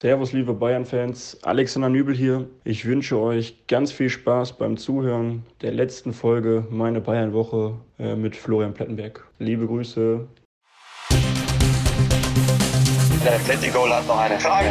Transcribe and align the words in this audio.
Servus, 0.00 0.32
liebe 0.32 0.54
Bayern-Fans. 0.54 1.38
Alexander 1.42 1.88
Nübel 1.88 2.14
hier. 2.14 2.48
Ich 2.62 2.84
wünsche 2.84 3.18
euch 3.18 3.66
ganz 3.66 3.90
viel 3.90 4.08
Spaß 4.08 4.56
beim 4.56 4.76
Zuhören 4.76 5.44
der 5.60 5.72
letzten 5.72 6.12
Folge 6.12 6.64
Meine 6.70 7.00
Bayern-Woche 7.00 7.74
äh, 7.98 8.14
mit 8.14 8.36
Florian 8.36 8.74
Plettenberg. 8.74 9.26
Liebe 9.40 9.66
Grüße. 9.66 10.28
Der 13.24 13.34
Atletico 13.34 13.88
hat 13.90 14.06
noch 14.06 14.20
eine 14.20 14.38
Frage. 14.38 14.70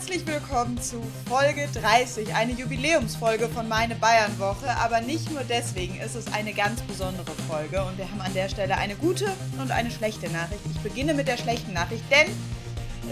Herzlich 0.00 0.26
willkommen 0.26 0.80
zu 0.80 1.02
Folge 1.28 1.68
30, 1.74 2.34
eine 2.34 2.52
Jubiläumsfolge 2.52 3.50
von 3.50 3.68
Meine 3.68 3.94
Bayern 3.96 4.38
Woche. 4.38 4.74
Aber 4.82 5.02
nicht 5.02 5.30
nur 5.30 5.42
deswegen 5.42 6.00
ist 6.00 6.14
es 6.14 6.32
eine 6.32 6.54
ganz 6.54 6.80
besondere 6.80 7.30
Folge 7.46 7.84
und 7.84 7.98
wir 7.98 8.10
haben 8.10 8.22
an 8.22 8.32
der 8.32 8.48
Stelle 8.48 8.78
eine 8.78 8.94
gute 8.94 9.26
und 9.60 9.70
eine 9.70 9.90
schlechte 9.90 10.30
Nachricht. 10.30 10.62
Ich 10.70 10.80
beginne 10.80 11.12
mit 11.12 11.28
der 11.28 11.36
schlechten 11.36 11.74
Nachricht, 11.74 12.02
denn 12.10 12.34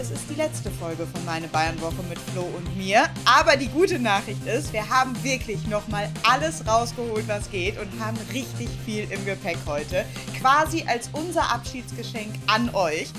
es 0.01 0.09
ist 0.09 0.23
die 0.31 0.33
letzte 0.33 0.71
Folge 0.71 1.05
von 1.05 1.23
Meine 1.25 1.47
Bayern 1.47 1.79
Woche 1.79 2.01
mit 2.09 2.17
Flo 2.17 2.41
und 2.41 2.75
mir. 2.75 3.07
Aber 3.23 3.55
die 3.55 3.67
gute 3.67 3.99
Nachricht 3.99 4.43
ist, 4.47 4.73
wir 4.73 4.89
haben 4.89 5.15
wirklich 5.23 5.67
nochmal 5.67 6.09
alles 6.27 6.65
rausgeholt, 6.65 7.27
was 7.27 7.51
geht 7.51 7.79
und 7.79 7.87
haben 8.03 8.17
richtig 8.33 8.67
viel 8.83 9.03
im 9.11 9.23
Gepäck 9.25 9.59
heute. 9.67 10.05
Quasi 10.41 10.83
als 10.87 11.11
unser 11.13 11.53
Abschiedsgeschenk 11.53 12.33
an 12.47 12.73
euch. 12.73 13.09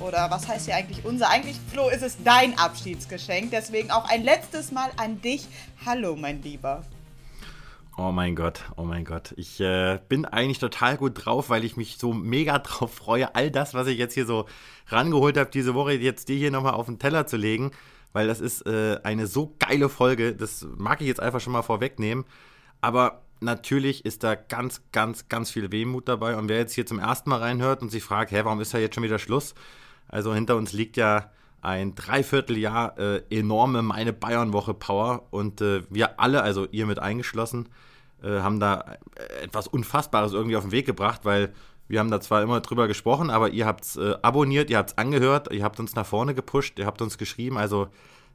Oder 0.00 0.30
was 0.30 0.46
heißt 0.46 0.66
hier 0.66 0.76
eigentlich 0.76 1.04
unser? 1.04 1.30
Eigentlich, 1.30 1.56
Flo, 1.72 1.88
ist 1.88 2.02
es 2.02 2.22
dein 2.22 2.58
Abschiedsgeschenk. 2.58 3.50
Deswegen 3.50 3.90
auch 3.90 4.08
ein 4.08 4.22
letztes 4.22 4.70
Mal 4.70 4.90
an 4.98 5.22
dich. 5.22 5.46
Hallo, 5.86 6.16
mein 6.16 6.42
Lieber. 6.42 6.82
Oh 7.96 8.12
mein 8.12 8.36
Gott, 8.36 8.60
oh 8.76 8.82
mein 8.82 9.06
Gott. 9.06 9.32
Ich 9.38 9.58
äh, 9.58 9.98
bin 10.08 10.26
eigentlich 10.26 10.58
total 10.58 10.98
gut 10.98 11.24
drauf, 11.24 11.48
weil 11.48 11.64
ich 11.64 11.78
mich 11.78 11.96
so 11.96 12.12
mega 12.12 12.58
drauf 12.60 12.92
freue, 12.92 13.34
all 13.34 13.50
das, 13.50 13.72
was 13.72 13.86
ich 13.86 13.96
jetzt 13.96 14.12
hier 14.12 14.26
so 14.26 14.44
rangeholt 14.88 15.38
habe, 15.38 15.50
diese 15.50 15.74
Woche 15.74 15.94
jetzt 15.94 16.28
dir 16.28 16.36
hier 16.36 16.50
nochmal 16.50 16.74
auf 16.74 16.86
den 16.86 16.98
Teller 16.98 17.26
zu 17.26 17.38
legen, 17.38 17.70
weil 18.12 18.26
das 18.26 18.40
ist 18.40 18.66
äh, 18.66 19.00
eine 19.02 19.26
so 19.26 19.54
geile 19.58 19.88
Folge. 19.88 20.34
Das 20.34 20.66
mag 20.76 21.00
ich 21.00 21.06
jetzt 21.06 21.20
einfach 21.20 21.40
schon 21.40 21.54
mal 21.54 21.62
vorwegnehmen. 21.62 22.26
Aber 22.82 23.22
natürlich 23.40 24.04
ist 24.04 24.24
da 24.24 24.34
ganz, 24.34 24.82
ganz, 24.92 25.28
ganz 25.30 25.50
viel 25.50 25.72
Wehmut 25.72 26.06
dabei. 26.06 26.36
Und 26.36 26.50
wer 26.50 26.58
jetzt 26.58 26.74
hier 26.74 26.84
zum 26.84 26.98
ersten 26.98 27.30
Mal 27.30 27.40
reinhört 27.40 27.80
und 27.80 27.90
sich 27.90 28.02
fragt, 28.02 28.30
hä, 28.30 28.40
warum 28.44 28.60
ist 28.60 28.74
da 28.74 28.78
jetzt 28.78 28.94
schon 28.94 29.04
wieder 29.04 29.18
Schluss? 29.18 29.54
Also 30.08 30.34
hinter 30.34 30.56
uns 30.56 30.72
liegt 30.72 30.96
ja 30.96 31.30
ein 31.62 31.94
Dreivierteljahr 31.94 32.98
äh, 32.98 33.22
enorme 33.30 33.82
meine 33.82 34.12
Bayern-Woche 34.12 34.74
Power 34.74 35.26
und 35.30 35.60
äh, 35.60 35.82
wir 35.90 36.20
alle, 36.20 36.42
also 36.42 36.66
ihr 36.70 36.86
mit 36.86 36.98
eingeschlossen, 36.98 37.68
äh, 38.22 38.40
haben 38.40 38.60
da 38.60 38.84
äh, 39.16 39.44
etwas 39.44 39.66
Unfassbares 39.66 40.32
irgendwie 40.32 40.56
auf 40.56 40.64
den 40.64 40.72
Weg 40.72 40.86
gebracht, 40.86 41.22
weil 41.24 41.52
wir 41.88 42.00
haben 42.00 42.10
da 42.10 42.20
zwar 42.20 42.42
immer 42.42 42.60
drüber 42.60 42.88
gesprochen, 42.88 43.30
aber 43.30 43.50
ihr 43.50 43.66
habt 43.66 43.84
es 43.84 43.96
äh, 43.96 44.14
abonniert, 44.22 44.70
ihr 44.70 44.78
habt 44.78 44.90
es 44.90 44.98
angehört, 44.98 45.52
ihr 45.52 45.62
habt 45.62 45.78
uns 45.80 45.94
nach 45.94 46.06
vorne 46.06 46.34
gepusht, 46.34 46.78
ihr 46.78 46.86
habt 46.86 47.00
uns 47.00 47.18
geschrieben. 47.18 47.58
Also 47.58 47.88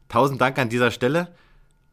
tausend 0.07 0.39
Dank 0.39 0.57
an 0.57 0.69
dieser 0.69 0.91
Stelle. 0.91 1.33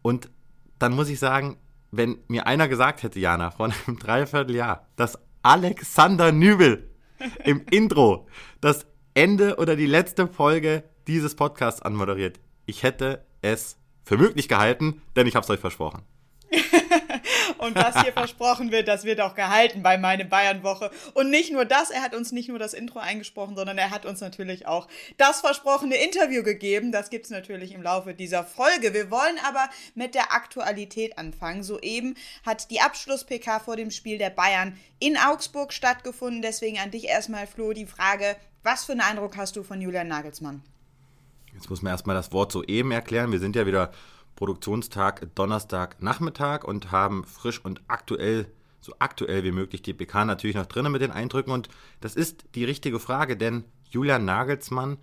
Und 0.03 0.31
dann 0.79 0.93
muss 0.93 1.09
ich 1.09 1.19
sagen, 1.19 1.57
wenn 1.91 2.19
mir 2.29 2.47
einer 2.47 2.69
gesagt 2.69 3.03
hätte, 3.03 3.19
Jana, 3.19 3.51
vor 3.51 3.67
einem 3.67 3.99
Dreivierteljahr, 3.99 4.87
dass 4.97 5.19
Alexander 5.43 6.33
Nübel 6.33 6.91
im 7.45 7.65
Intro 7.71 8.29
das 8.61 8.87
Ende 9.15 9.57
oder 9.57 9.77
die 9.77 9.87
letzte 9.87 10.29
Folge 10.29 10.85
dieses 11.07 11.35
Podcasts 11.35 11.83
anmoderiert. 11.83 12.39
Ich 12.67 12.83
hätte 12.83 13.25
es 13.43 13.77
für 14.05 14.17
möglich 14.17 14.49
gehalten, 14.49 15.03
denn 15.17 15.27
ich 15.27 15.35
habe 15.35 15.45
es 15.45 15.51
euch 15.51 15.61
versprochen. 15.61 16.03
und 17.59 17.77
was 17.77 18.03
hier 18.03 18.13
versprochen 18.13 18.71
wird, 18.71 18.89
das 18.89 19.05
wird 19.05 19.21
auch 19.21 19.35
gehalten 19.35 19.83
bei 19.83 19.99
meine 19.99 20.25
Bayern-Woche. 20.25 20.91
Und 21.15 21.31
nicht 21.31 21.53
nur 21.53 21.65
das, 21.65 21.91
er 21.91 22.03
hat 22.03 22.15
uns 22.15 22.33
nicht 22.33 22.49
nur 22.49 22.59
das 22.59 22.75
Intro 22.75 22.99
eingesprochen, 22.99 23.57
sondern 23.57 23.79
er 23.79 23.91
hat 23.91 24.07
uns 24.07 24.21
natürlich 24.21 24.67
auch 24.67 24.89
das 25.17 25.41
versprochene 25.41 25.97
Interview 25.97 26.43
gegeben. 26.43 26.93
Das 26.93 27.11
gibt 27.11 27.27
es 27.27 27.31
natürlich 27.31 27.73
im 27.73 27.83
Laufe 27.83 28.15
dieser 28.15 28.45
Folge. 28.45 28.95
Wir 28.95 29.11
wollen 29.11 29.39
aber 29.47 29.69
mit 29.95 30.15
der 30.15 30.33
Aktualität 30.33 31.19
anfangen. 31.19 31.63
Soeben 31.63 32.17
hat 32.45 32.71
die 32.71 32.81
Abschluss-PK 32.81 33.61
vor 33.61 33.77
dem 33.77 33.91
Spiel 33.91 34.19
der 34.19 34.31
Bayern 34.31 34.79
in 34.99 35.17
Augsburg 35.17 35.73
stattgefunden. 35.73 36.43
Deswegen 36.43 36.79
an 36.79 36.91
dich 36.91 37.09
erstmal, 37.09 37.47
Flo, 37.47 37.73
die 37.73 37.87
Frage, 37.87 38.37
was 38.69 38.85
für 38.85 38.93
einen 38.93 39.01
Eindruck 39.01 39.39
hast 39.39 39.57
du 39.57 39.63
von 39.63 39.81
Julian 39.81 40.09
Nagelsmann? 40.09 40.63
Jetzt 41.55 41.71
muss 41.71 41.81
man 41.81 41.91
erstmal 41.93 42.15
das 42.15 42.33
Wort 42.33 42.53
soeben 42.53 42.91
erklären. 42.91 43.33
Wir 43.33 43.39
sind 43.39 43.57
ja 43.57 43.65
wieder 43.65 43.93
Produktionstag 44.37 45.35
Donnerstag 45.35 46.03
Nachmittag 46.03 46.65
und 46.65 46.93
haben 46.93 47.25
frisch 47.25 47.65
und 47.65 47.81
aktuell, 47.89 48.53
so 48.79 48.93
aktuell 48.99 49.43
wie 49.43 49.53
möglich 49.53 49.81
die 49.81 49.95
PK 49.95 50.27
natürlich 50.27 50.55
noch 50.55 50.67
drinnen 50.67 50.93
mit 50.93 51.01
den 51.01 51.11
Eindrücken. 51.11 51.51
Und 51.51 51.71
das 52.03 52.15
ist 52.15 52.45
die 52.55 52.67
richtige 52.67 53.01
Frage, 53.01 53.39
denn 53.39 53.65
Julian 53.89 54.27
Nagelsmann 54.27 54.99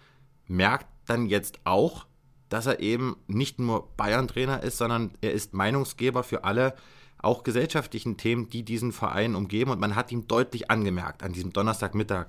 merkt 0.45 0.85
dann 1.07 1.25
jetzt 1.25 1.57
auch, 1.63 2.05
dass 2.49 2.67
er 2.67 2.81
eben 2.81 3.17
nicht 3.25 3.57
nur 3.57 3.89
Bayern-Trainer 3.97 4.61
ist, 4.61 4.77
sondern 4.77 5.11
er 5.21 5.31
ist 5.31 5.55
Meinungsgeber 5.55 6.21
für 6.21 6.43
alle 6.43 6.75
auch 7.17 7.41
gesellschaftlichen 7.41 8.17
Themen, 8.17 8.47
die 8.47 8.61
diesen 8.61 8.91
Verein 8.91 9.33
umgeben. 9.33 9.71
Und 9.71 9.79
man 9.79 9.95
hat 9.95 10.11
ihm 10.11 10.27
deutlich 10.27 10.69
angemerkt 10.69 11.23
an 11.23 11.33
diesem 11.33 11.51
Donnerstagmittag, 11.51 12.27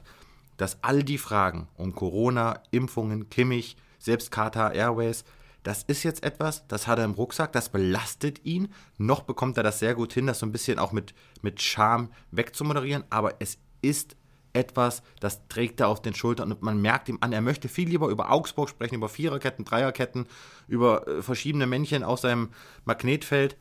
dass 0.56 0.82
all 0.82 1.02
die 1.02 1.18
Fragen 1.18 1.68
um 1.74 1.94
Corona, 1.94 2.62
Impfungen, 2.70 3.28
Kimmich, 3.30 3.76
selbst 3.98 4.30
Qatar 4.30 4.74
Airways, 4.74 5.24
das 5.62 5.82
ist 5.82 6.04
jetzt 6.04 6.22
etwas, 6.22 6.66
das 6.68 6.86
hat 6.86 7.00
er 7.00 7.04
im 7.04 7.12
Rucksack, 7.12 7.52
das 7.52 7.70
belastet 7.70 8.44
ihn. 8.44 8.68
Noch 8.98 9.22
bekommt 9.22 9.56
er 9.56 9.64
das 9.64 9.80
sehr 9.80 9.96
gut 9.96 10.12
hin, 10.12 10.28
das 10.28 10.38
so 10.38 10.46
ein 10.46 10.52
bisschen 10.52 10.78
auch 10.78 10.92
mit, 10.92 11.12
mit 11.42 11.60
Charme 11.60 12.10
wegzumoderieren, 12.30 13.02
aber 13.10 13.34
es 13.40 13.58
ist 13.82 14.16
etwas, 14.52 15.02
das 15.20 15.48
trägt 15.48 15.80
er 15.80 15.88
auf 15.88 16.00
den 16.00 16.14
Schultern 16.14 16.52
und 16.52 16.62
man 16.62 16.80
merkt 16.80 17.08
ihm 17.08 17.18
an, 17.20 17.32
er 17.32 17.40
möchte 17.40 17.68
viel 17.68 17.88
lieber 17.88 18.08
über 18.08 18.30
Augsburg 18.30 18.68
sprechen, 18.68 18.94
über 18.94 19.08
Viererketten, 19.08 19.64
Dreierketten, 19.64 20.26
über 20.68 21.06
äh, 21.06 21.22
verschiedene 21.22 21.66
Männchen 21.66 22.02
aus 22.02 22.22
seinem 22.22 22.50
Magnetfeld. 22.84 23.56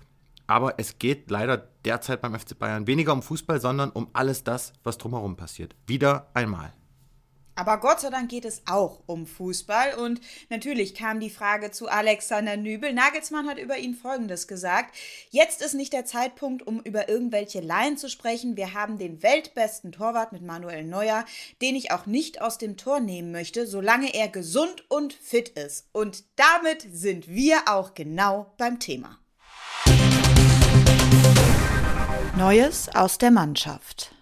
Aber 0.47 0.75
es 0.77 0.99
geht 0.99 1.31
leider 1.31 1.57
derzeit 1.85 2.21
beim 2.21 2.39
FC 2.39 2.57
Bayern 2.57 2.85
weniger 2.85 3.13
um 3.13 3.23
Fußball, 3.23 3.59
sondern 3.59 3.89
um 3.89 4.09
alles 4.13 4.43
das, 4.43 4.73
was 4.83 4.99
drumherum 4.99 5.35
passiert. 5.35 5.75
Wieder 5.87 6.29
einmal. 6.35 6.71
Aber 7.55 7.79
Gott 7.79 8.01
sei 8.01 8.09
Dank 8.09 8.29
geht 8.29 8.43
es 8.43 8.61
auch 8.65 9.01
um 9.05 9.25
Fußball. 9.25 9.95
Und 9.95 10.19
natürlich 10.49 10.93
kam 10.93 11.19
die 11.19 11.29
Frage 11.29 11.71
zu 11.71 11.87
Alexander 11.87 12.57
Nübel. 12.57 12.93
Nagelsmann 12.93 13.47
hat 13.47 13.57
über 13.57 13.77
ihn 13.77 13.95
Folgendes 13.95 14.47
gesagt. 14.47 14.93
Jetzt 15.29 15.61
ist 15.61 15.73
nicht 15.73 15.93
der 15.93 16.05
Zeitpunkt, 16.05 16.67
um 16.67 16.81
über 16.81 17.07
irgendwelche 17.07 17.61
Laien 17.61 17.97
zu 17.97 18.09
sprechen. 18.09 18.57
Wir 18.57 18.73
haben 18.73 18.97
den 18.97 19.23
weltbesten 19.23 19.93
Torwart 19.93 20.33
mit 20.33 20.41
Manuel 20.41 20.83
Neuer, 20.83 21.25
den 21.61 21.75
ich 21.75 21.91
auch 21.91 22.05
nicht 22.05 22.41
aus 22.41 22.57
dem 22.57 22.75
Tor 22.75 22.99
nehmen 22.99 23.31
möchte, 23.31 23.65
solange 23.67 24.13
er 24.13 24.27
gesund 24.27 24.83
und 24.89 25.13
fit 25.13 25.49
ist. 25.49 25.87
Und 25.93 26.25
damit 26.35 26.85
sind 26.91 27.29
wir 27.29 27.63
auch 27.67 27.93
genau 27.93 28.53
beim 28.57 28.79
Thema. 28.79 29.19
Neues 32.37 32.93
aus 32.93 33.17
der 33.17 33.31
Mannschaft. 33.31 34.14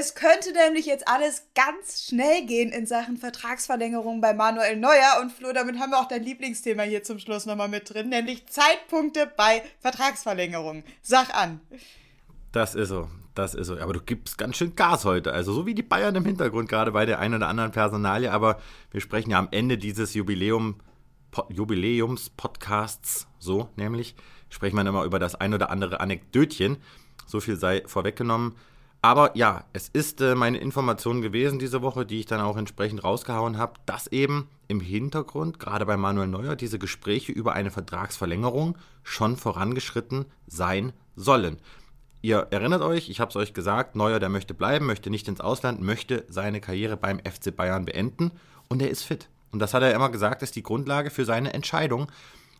Es 0.00 0.14
könnte 0.14 0.52
nämlich 0.52 0.86
jetzt 0.86 1.08
alles 1.08 1.48
ganz 1.56 2.04
schnell 2.06 2.46
gehen 2.46 2.70
in 2.70 2.86
Sachen 2.86 3.16
Vertragsverlängerung 3.16 4.20
bei 4.20 4.32
Manuel 4.32 4.76
Neuer. 4.76 5.18
Und 5.20 5.32
Flo, 5.32 5.52
damit 5.52 5.80
haben 5.80 5.90
wir 5.90 5.98
auch 5.98 6.06
dein 6.06 6.22
Lieblingsthema 6.22 6.84
hier 6.84 7.02
zum 7.02 7.18
Schluss 7.18 7.46
nochmal 7.46 7.68
mit 7.68 7.92
drin, 7.92 8.08
nämlich 8.08 8.46
Zeitpunkte 8.46 9.28
bei 9.36 9.60
Vertragsverlängerung. 9.80 10.84
Sag 11.02 11.34
an. 11.34 11.60
Das 12.52 12.76
ist 12.76 12.90
so, 12.90 13.08
das 13.34 13.54
ist 13.56 13.66
so. 13.66 13.76
Aber 13.80 13.92
du 13.92 14.00
gibst 14.00 14.38
ganz 14.38 14.56
schön 14.56 14.76
Gas 14.76 15.04
heute. 15.04 15.32
Also 15.32 15.52
so 15.52 15.66
wie 15.66 15.74
die 15.74 15.82
Bayern 15.82 16.14
im 16.14 16.24
Hintergrund, 16.24 16.68
gerade 16.68 16.92
bei 16.92 17.04
der 17.04 17.18
einen 17.18 17.34
oder 17.34 17.48
anderen 17.48 17.72
Personalie. 17.72 18.30
Aber 18.30 18.60
wir 18.92 19.00
sprechen 19.00 19.30
ja 19.30 19.40
am 19.40 19.48
Ende 19.50 19.78
dieses 19.78 20.14
Jubiläum, 20.14 20.76
Jubiläums-Podcasts, 21.48 23.26
so 23.40 23.68
nämlich, 23.74 24.14
sprechen 24.48 24.76
wir 24.76 24.86
immer 24.86 25.02
über 25.02 25.18
das 25.18 25.34
ein 25.34 25.54
oder 25.54 25.70
andere 25.70 25.98
Anekdötchen. 25.98 26.76
So 27.26 27.40
viel 27.40 27.56
sei 27.56 27.82
vorweggenommen. 27.84 28.54
Aber 29.08 29.34
ja, 29.34 29.64
es 29.72 29.88
ist 29.88 30.20
äh, 30.20 30.34
meine 30.34 30.58
Information 30.58 31.22
gewesen 31.22 31.58
diese 31.58 31.80
Woche, 31.80 32.04
die 32.04 32.20
ich 32.20 32.26
dann 32.26 32.42
auch 32.42 32.58
entsprechend 32.58 33.02
rausgehauen 33.02 33.56
habe, 33.56 33.80
dass 33.86 34.06
eben 34.08 34.50
im 34.66 34.80
Hintergrund, 34.80 35.58
gerade 35.58 35.86
bei 35.86 35.96
Manuel 35.96 36.28
Neuer, 36.28 36.56
diese 36.56 36.78
Gespräche 36.78 37.32
über 37.32 37.54
eine 37.54 37.70
Vertragsverlängerung 37.70 38.76
schon 39.02 39.38
vorangeschritten 39.38 40.26
sein 40.46 40.92
sollen. 41.16 41.56
Ihr 42.20 42.48
erinnert 42.50 42.82
euch, 42.82 43.08
ich 43.08 43.18
habe 43.18 43.30
es 43.30 43.36
euch 43.36 43.54
gesagt, 43.54 43.96
Neuer, 43.96 44.18
der 44.18 44.28
möchte 44.28 44.52
bleiben, 44.52 44.84
möchte 44.84 45.08
nicht 45.08 45.26
ins 45.26 45.40
Ausland, 45.40 45.80
möchte 45.80 46.26
seine 46.28 46.60
Karriere 46.60 46.98
beim 46.98 47.18
FC 47.20 47.56
Bayern 47.56 47.86
beenden 47.86 48.32
und 48.68 48.82
er 48.82 48.90
ist 48.90 49.04
fit. 49.04 49.30
Und 49.52 49.60
das 49.60 49.72
hat 49.72 49.82
er 49.82 49.94
immer 49.94 50.10
gesagt, 50.10 50.42
ist 50.42 50.54
die 50.54 50.62
Grundlage 50.62 51.08
für 51.08 51.24
seine 51.24 51.54
Entscheidung. 51.54 52.12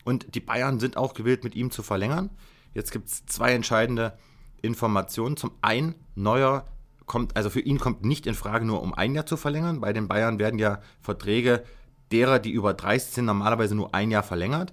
Und 0.06 0.34
die 0.34 0.40
Bayern 0.40 0.80
sind 0.80 0.96
auch 0.96 1.12
gewillt, 1.12 1.44
mit 1.44 1.54
ihm 1.54 1.70
zu 1.70 1.82
verlängern. 1.82 2.30
Jetzt 2.72 2.90
gibt 2.90 3.08
es 3.08 3.26
zwei 3.26 3.52
entscheidende 3.52 4.16
Informationen. 4.62 5.36
Zum 5.36 5.52
einen, 5.62 5.94
Neuer 6.14 6.66
kommt, 7.06 7.36
also 7.36 7.50
für 7.50 7.60
ihn 7.60 7.78
kommt 7.78 8.04
nicht 8.04 8.26
in 8.26 8.34
Frage, 8.34 8.64
nur 8.64 8.82
um 8.82 8.94
ein 8.94 9.14
Jahr 9.14 9.26
zu 9.26 9.36
verlängern. 9.36 9.80
Bei 9.80 9.92
den 9.92 10.08
Bayern 10.08 10.38
werden 10.38 10.58
ja 10.58 10.80
Verträge 11.00 11.64
derer, 12.12 12.38
die 12.38 12.50
über 12.50 12.74
30 12.74 13.14
sind, 13.14 13.24
normalerweise 13.26 13.74
nur 13.74 13.94
ein 13.94 14.10
Jahr 14.10 14.22
verlängert. 14.22 14.72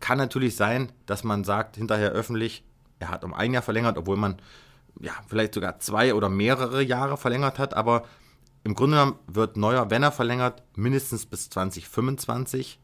Kann 0.00 0.18
natürlich 0.18 0.56
sein, 0.56 0.92
dass 1.06 1.24
man 1.24 1.44
sagt 1.44 1.76
hinterher 1.76 2.10
öffentlich, 2.10 2.64
er 2.98 3.08
hat 3.08 3.24
um 3.24 3.34
ein 3.34 3.52
Jahr 3.52 3.62
verlängert, 3.62 3.98
obwohl 3.98 4.16
man 4.16 4.36
ja 5.00 5.12
vielleicht 5.28 5.54
sogar 5.54 5.78
zwei 5.80 6.14
oder 6.14 6.28
mehrere 6.28 6.82
Jahre 6.82 7.16
verlängert 7.16 7.58
hat, 7.58 7.74
aber 7.74 8.04
im 8.64 8.74
Grunde 8.74 8.96
genommen 8.96 9.18
wird 9.26 9.56
Neuer, 9.56 9.90
wenn 9.90 10.02
er 10.02 10.12
verlängert, 10.12 10.62
mindestens 10.74 11.26
bis 11.26 11.50
2025 11.50 12.78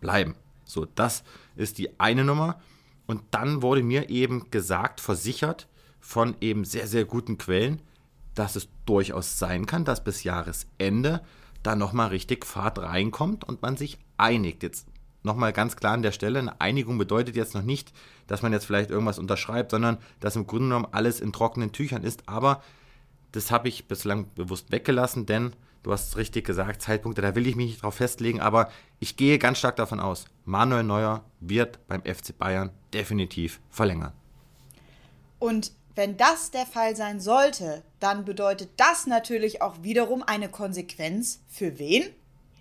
bleiben. 0.00 0.34
So, 0.64 0.86
das 0.86 1.22
ist 1.56 1.78
die 1.78 2.00
eine 2.00 2.24
Nummer. 2.24 2.60
Und 3.06 3.22
dann 3.30 3.62
wurde 3.62 3.82
mir 3.82 4.10
eben 4.10 4.50
gesagt, 4.50 5.00
versichert 5.00 5.66
von 6.08 6.36
eben 6.40 6.64
sehr, 6.64 6.86
sehr 6.86 7.04
guten 7.04 7.36
Quellen, 7.36 7.82
dass 8.34 8.56
es 8.56 8.70
durchaus 8.86 9.38
sein 9.38 9.66
kann, 9.66 9.84
dass 9.84 10.02
bis 10.02 10.24
Jahresende 10.24 11.20
da 11.62 11.76
nochmal 11.76 12.08
richtig 12.08 12.46
Fahrt 12.46 12.78
reinkommt 12.78 13.44
und 13.44 13.60
man 13.60 13.76
sich 13.76 13.98
einigt. 14.16 14.62
Jetzt 14.62 14.86
nochmal 15.22 15.52
ganz 15.52 15.76
klar 15.76 15.92
an 15.92 16.00
der 16.00 16.12
Stelle, 16.12 16.38
eine 16.38 16.62
Einigung 16.62 16.96
bedeutet 16.96 17.36
jetzt 17.36 17.54
noch 17.54 17.62
nicht, 17.62 17.92
dass 18.26 18.40
man 18.40 18.54
jetzt 18.54 18.64
vielleicht 18.64 18.88
irgendwas 18.88 19.18
unterschreibt, 19.18 19.70
sondern 19.70 19.98
dass 20.18 20.34
im 20.34 20.46
Grunde 20.46 20.68
genommen 20.68 20.88
alles 20.92 21.20
in 21.20 21.30
trockenen 21.30 21.72
Tüchern 21.72 22.04
ist. 22.04 22.26
Aber 22.26 22.62
das 23.32 23.50
habe 23.50 23.68
ich 23.68 23.86
bislang 23.86 24.32
bewusst 24.34 24.72
weggelassen, 24.72 25.26
denn 25.26 25.52
du 25.82 25.92
hast 25.92 26.08
es 26.08 26.16
richtig 26.16 26.46
gesagt, 26.46 26.80
Zeitpunkte, 26.80 27.20
da 27.20 27.34
will 27.34 27.46
ich 27.46 27.54
mich 27.54 27.66
nicht 27.66 27.82
drauf 27.82 27.96
festlegen, 27.96 28.40
aber 28.40 28.70
ich 28.98 29.18
gehe 29.18 29.38
ganz 29.38 29.58
stark 29.58 29.76
davon 29.76 30.00
aus, 30.00 30.24
Manuel 30.46 30.84
Neuer 30.84 31.22
wird 31.40 31.86
beim 31.86 32.00
FC 32.00 32.38
Bayern 32.38 32.70
definitiv 32.94 33.60
verlängern. 33.68 34.14
Und 35.38 35.72
wenn 35.98 36.16
das 36.16 36.52
der 36.52 36.64
Fall 36.64 36.94
sein 36.94 37.18
sollte, 37.18 37.82
dann 37.98 38.24
bedeutet 38.24 38.70
das 38.76 39.08
natürlich 39.08 39.62
auch 39.62 39.82
wiederum 39.82 40.22
eine 40.22 40.48
Konsequenz 40.48 41.40
für 41.48 41.80
wen? 41.80 42.04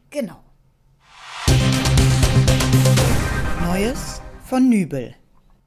Genau. 0.09 0.43
Neues 3.61 4.23
von 4.43 4.67
Nübel. 4.67 5.13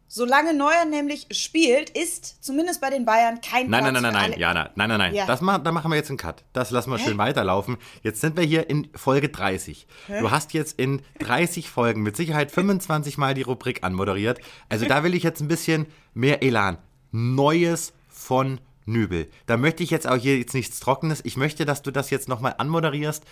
Solange 0.09 0.53
Neuer 0.53 0.85
nämlich 0.85 1.29
spielt, 1.31 1.91
ist 1.91 2.43
zumindest 2.43 2.81
bei 2.81 2.91
den 2.91 3.05
Bayern 3.05 3.41
kein 3.41 3.71
Nein, 3.71 3.85
Platz 3.85 3.93
nein, 3.93 4.03
nein, 4.03 4.13
nein, 4.15 4.33
alle- 4.33 4.41
Jana, 4.41 4.71
nein, 4.75 4.89
nein, 4.89 4.99
nein. 4.99 5.15
Ja. 5.15 5.27
Das 5.27 5.41
ma 5.41 5.59
da 5.59 5.71
machen 5.71 5.93
wir 5.93 5.97
jetzt 5.97 6.09
einen 6.09 6.19
Cut. 6.19 6.43
Das 6.53 6.73
lassen 6.73 6.91
wir 6.91 6.99
schön 6.99 7.19
weiterlaufen. 7.19 7.77
Jetzt 8.03 8.21
sind 8.21 8.37
wir 8.37 8.43
hier 8.43 8.69
in 8.69 8.89
Folge 8.97 9.29
30. 9.29 9.87
Du 10.09 10.33
hast 10.33 10.55
jetzt 10.55 10.77
in 10.81 11.03
30 11.21 11.71
Folgen 11.71 12.03
mit 12.03 12.17
Sicherheit 12.17 12.51
25 12.51 13.17
Mal 13.17 13.35
die 13.35 13.43
Rubrik 13.43 13.85
anmoderiert. 13.85 14.41
Also 14.69 14.87
da 14.87 15.05
will 15.05 15.15
ich 15.15 15.23
jetzt 15.23 15.41
ein 15.41 15.47
bisschen 15.47 15.87
mehr 16.15 16.43
Elan. 16.43 16.79
Neues 17.13 17.93
von 18.09 18.61
Nübel. 18.85 19.29
Da 19.47 19.57
möchte 19.57 19.83
ich 19.83 19.91
jetzt 19.91 20.07
auch 20.07 20.17
hier 20.17 20.39
jetzt 20.39 20.55
nichts 20.55 20.81
Trockenes. 20.81 21.25
Ich 21.25 21.37
möchte, 21.37 21.65
dass 21.65 21.83
du 21.83 21.91
das 21.91 22.11
jetzt 22.11 22.29
nochmal 22.29 22.55
anmoderierst 22.59 23.25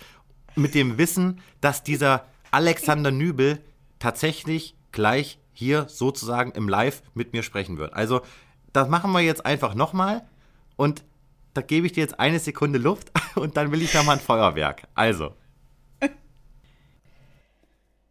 mit 0.55 0.75
dem 0.75 0.97
Wissen, 0.97 1.41
dass 1.61 1.83
dieser 1.83 2.25
Alexander 2.51 3.11
Nübel 3.11 3.61
tatsächlich 3.99 4.75
gleich 4.91 5.39
hier 5.53 5.87
sozusagen 5.89 6.51
im 6.51 6.69
Live 6.69 7.03
mit 7.13 7.33
mir 7.33 7.43
sprechen 7.43 7.77
wird. 7.77 7.93
Also, 7.93 8.21
das 8.73 8.87
machen 8.87 9.11
wir 9.11 9.21
jetzt 9.21 9.45
einfach 9.45 9.75
nochmal 9.75 10.27
und 10.75 11.03
da 11.53 11.61
gebe 11.61 11.85
ich 11.87 11.93
dir 11.93 12.01
jetzt 12.01 12.19
eine 12.19 12.39
Sekunde 12.39 12.79
Luft 12.79 13.11
und 13.35 13.57
dann 13.57 13.71
will 13.71 13.81
ich 13.81 13.93
nochmal 13.93 14.17
ein 14.17 14.21
Feuerwerk. 14.21 14.87
Also, 14.95 15.33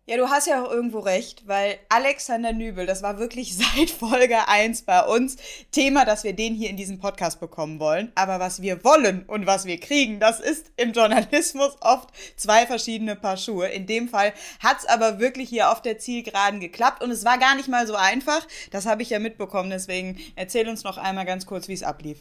Ja, 0.08 0.16
du 0.16 0.30
hast 0.30 0.46
ja 0.46 0.64
auch 0.64 0.70
irgendwo 0.70 1.00
recht, 1.00 1.46
weil 1.46 1.78
Alexander 1.90 2.54
Nübel, 2.54 2.86
das 2.86 3.02
war 3.02 3.18
wirklich 3.18 3.54
seit 3.76 3.90
Folge 3.90 4.48
1 4.48 4.82
bei 4.82 5.04
uns 5.04 5.36
Thema, 5.70 6.06
dass 6.06 6.24
wir 6.24 6.32
den 6.32 6.54
hier 6.54 6.70
in 6.70 6.78
diesem 6.78 6.98
Podcast 6.98 7.40
bekommen 7.40 7.78
wollen. 7.78 8.10
Aber 8.14 8.40
was 8.40 8.62
wir 8.62 8.82
wollen 8.84 9.24
und 9.26 9.46
was 9.46 9.66
wir 9.66 9.78
kriegen, 9.78 10.18
das 10.18 10.40
ist 10.40 10.72
im 10.78 10.92
Journalismus 10.92 11.76
oft 11.82 12.08
zwei 12.36 12.64
verschiedene 12.64 13.16
Paar 13.16 13.36
Schuhe. 13.36 13.68
In 13.68 13.84
dem 13.84 14.08
Fall 14.08 14.32
hat's 14.60 14.86
aber 14.86 15.18
wirklich 15.18 15.50
hier 15.50 15.70
auf 15.70 15.82
der 15.82 15.98
Zielgeraden 15.98 16.60
geklappt 16.60 17.02
und 17.02 17.10
es 17.10 17.26
war 17.26 17.36
gar 17.36 17.54
nicht 17.54 17.68
mal 17.68 17.86
so 17.86 17.94
einfach. 17.94 18.46
Das 18.70 18.86
habe 18.86 19.02
ich 19.02 19.10
ja 19.10 19.18
mitbekommen, 19.18 19.68
deswegen 19.68 20.16
erzähl 20.36 20.70
uns 20.70 20.84
noch 20.84 20.96
einmal 20.96 21.26
ganz 21.26 21.44
kurz, 21.44 21.68
wie 21.68 21.74
es 21.74 21.82
ablief. 21.82 22.16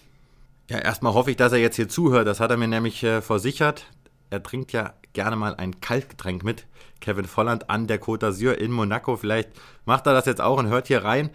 ja, 0.70 0.80
erstmal 0.80 1.14
hoffe 1.14 1.32
ich, 1.32 1.38
dass 1.38 1.54
er 1.54 1.60
jetzt 1.60 1.78
hier 1.78 1.88
zuhört. 1.88 2.28
Das 2.28 2.42
hat 2.42 2.52
er 2.52 2.58
mir 2.58 2.68
nämlich 2.68 3.02
äh, 3.04 3.22
versichert. 3.22 3.86
Er 4.30 4.44
trinkt 4.44 4.74
ja 4.74 4.94
gerne 5.18 5.36
mal 5.36 5.56
ein 5.56 5.82
Kaltgetränk 5.82 6.44
mit. 6.44 6.68
Kevin 7.02 7.26
Volland 7.26 7.72
an 7.72 7.88
der 7.88 8.00
Côte 8.00 8.28
d'Azur 8.28 8.54
in 8.54 8.72
Monaco. 8.72 9.18
Vielleicht 9.18 9.50
macht 9.86 10.06
er 10.06 10.14
das 10.14 10.28
jetzt 10.28 10.42
auch 10.42 10.60
und 10.60 10.68
hört 10.68 10.88
hier 10.88 11.04
rein. 11.04 11.32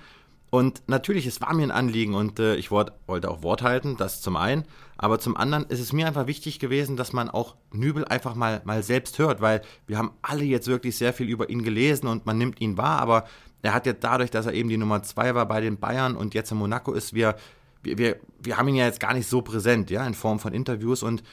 Und 0.51 0.83
natürlich, 0.87 1.27
es 1.27 1.41
war 1.41 1.53
mir 1.53 1.65
ein 1.65 1.73
Anliegen 1.73 2.15
und 2.15 2.39
äh, 2.39 2.55
ich 2.55 2.71
wollt, 2.71 2.93
wollte 3.07 3.29
auch 3.29 3.43
Wort 3.43 3.63
halten, 3.63 3.97
das 3.97 4.21
zum 4.21 4.37
einen. 4.37 4.67
Aber 4.99 5.19
zum 5.19 5.37
anderen 5.37 5.65
ist 5.65 5.81
es 5.81 5.93
mir 5.93 6.07
einfach 6.07 6.29
wichtig 6.29 6.61
gewesen, 6.61 6.97
dass 6.97 7.13
man 7.13 7.29
auch 7.29 7.57
Nübel 7.73 8.05
einfach 8.05 8.37
mal, 8.37 8.61
mal 8.65 8.85
selbst 8.85 9.19
hört, 9.19 9.41
weil 9.41 9.63
wir 9.89 9.99
haben 9.99 10.13
alle 10.23 10.45
jetzt 10.45 10.69
wirklich 10.69 10.97
sehr 10.97 11.13
viel 11.13 11.29
über 11.29 11.51
ihn 11.51 11.65
gelesen 11.65 12.07
und 12.07 12.25
man 12.25 12.39
nimmt 12.39 12.61
ihn 12.61 12.77
wahr, 12.77 13.01
aber 13.01 13.25
er 13.63 13.75
hat 13.75 13.87
jetzt 13.87 14.05
dadurch, 14.05 14.31
dass 14.31 14.47
er 14.47 14.53
eben 14.53 14.69
die 14.69 14.77
Nummer 14.77 15.03
zwei 15.03 15.35
war 15.35 15.47
bei 15.47 15.61
den 15.61 15.81
Bayern 15.81 16.15
und 16.15 16.35
jetzt 16.35 16.53
in 16.53 16.59
Monaco 16.59 16.93
ist, 16.93 17.15
wir, 17.15 17.35
wir, 17.83 18.21
wir, 18.39 18.59
haben 18.59 18.69
ihn 18.69 18.77
ja 18.77 18.85
jetzt 18.85 19.01
gar 19.01 19.15
nicht 19.15 19.29
so 19.29 19.43
präsent, 19.43 19.91
ja, 19.91 20.07
in 20.07 20.15
Form 20.15 20.39
von 20.39 20.53
Interviews 20.53 21.03
und 21.03 21.25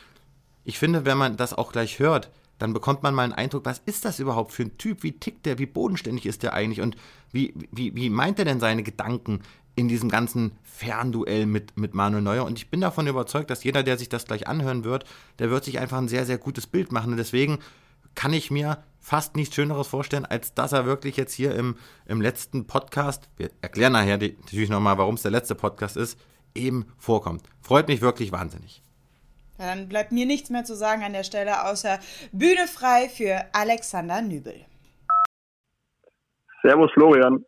ich 0.64 0.80
finde, 0.80 1.06
wenn 1.06 1.18
man 1.18 1.36
das 1.36 1.54
auch 1.54 1.72
gleich 1.72 2.00
hört, 2.00 2.32
dann 2.60 2.74
bekommt 2.74 3.02
man 3.02 3.16
mal 3.16 3.24
einen 3.24 3.34
Eindruck, 3.34 3.66
was 3.66 3.82
ist 3.86 4.06
das 4.06 4.20
überhaupt 4.20 4.52
für 4.52 4.64
ein 4.64 4.78
Typ? 4.78 5.02
Wie 5.02 5.14
tickt 5.14 5.46
der? 5.46 5.58
Wie 5.58 5.66
bodenständig 5.66 6.26
ist 6.26 6.44
der 6.44 6.54
eigentlich? 6.54 6.82
Und 6.82 6.96
wie, 7.32 7.54
wie, 7.72 7.96
wie 7.96 8.10
meint 8.10 8.38
er 8.38 8.46
denn 8.46 8.60
seine 8.60 8.84
Gedanken 8.84 9.40
in 9.76 9.88
diesem 9.88 10.10
ganzen 10.10 10.52
Fernduell 10.64 11.46
mit, 11.46 11.78
mit 11.78 11.96
Manuel 11.96 12.22
Neuer? 12.22 12.46
Und 12.46 12.60
ich 12.60 12.70
bin 12.70 12.82
davon 12.82 13.08
überzeugt, 13.08 13.50
dass 13.50 13.64
jeder, 13.64 13.82
der 13.82 13.98
sich 13.98 14.10
das 14.10 14.26
gleich 14.26 14.48
anhören 14.48 14.84
wird, 14.84 15.06
der 15.40 15.50
wird 15.50 15.64
sich 15.64 15.80
einfach 15.80 15.98
ein 15.98 16.10
sehr, 16.10 16.26
sehr 16.26 16.38
gutes 16.38 16.68
Bild 16.68 16.92
machen. 16.92 17.12
Und 17.12 17.18
deswegen 17.18 17.60
kann 18.14 18.34
ich 18.34 18.52
mir 18.52 18.84
fast 19.00 19.38
nichts 19.38 19.56
Schöneres 19.56 19.88
vorstellen, 19.88 20.26
als 20.26 20.54
dass 20.54 20.74
er 20.74 20.86
wirklich 20.86 21.16
jetzt 21.16 21.34
hier 21.34 21.56
im, 21.56 21.78
im 22.06 22.22
letzten 22.22 22.68
Podcast, 22.68 23.30
wir 23.38 23.50
erklären 23.62 23.94
nachher 23.94 24.18
die, 24.18 24.36
natürlich 24.42 24.70
nochmal, 24.70 24.98
warum 24.98 25.16
es 25.16 25.22
der 25.22 25.32
letzte 25.32 25.56
Podcast 25.56 25.96
ist, 25.96 26.20
eben 26.54 26.88
vorkommt. 26.98 27.44
Freut 27.62 27.88
mich 27.88 28.02
wirklich 28.02 28.34
wahnsinnig. 28.34 28.82
Ja, 29.60 29.76
Dann 29.76 29.90
bleibt 29.90 30.12
mir 30.12 30.26
nichts 30.26 30.50
mehr 30.50 30.64
zu 30.64 30.76
sagen 30.76 31.04
an 31.04 31.14
der 31.14 31.24
Stelle, 31.24 31.66
außer 31.66 32.00
Bühne 32.32 32.66
frei 32.68 33.10
für 33.10 33.44
Alexander 33.54 34.22
Nübel. 34.22 34.56
Servus 36.62 36.92
Florian. 36.94 37.46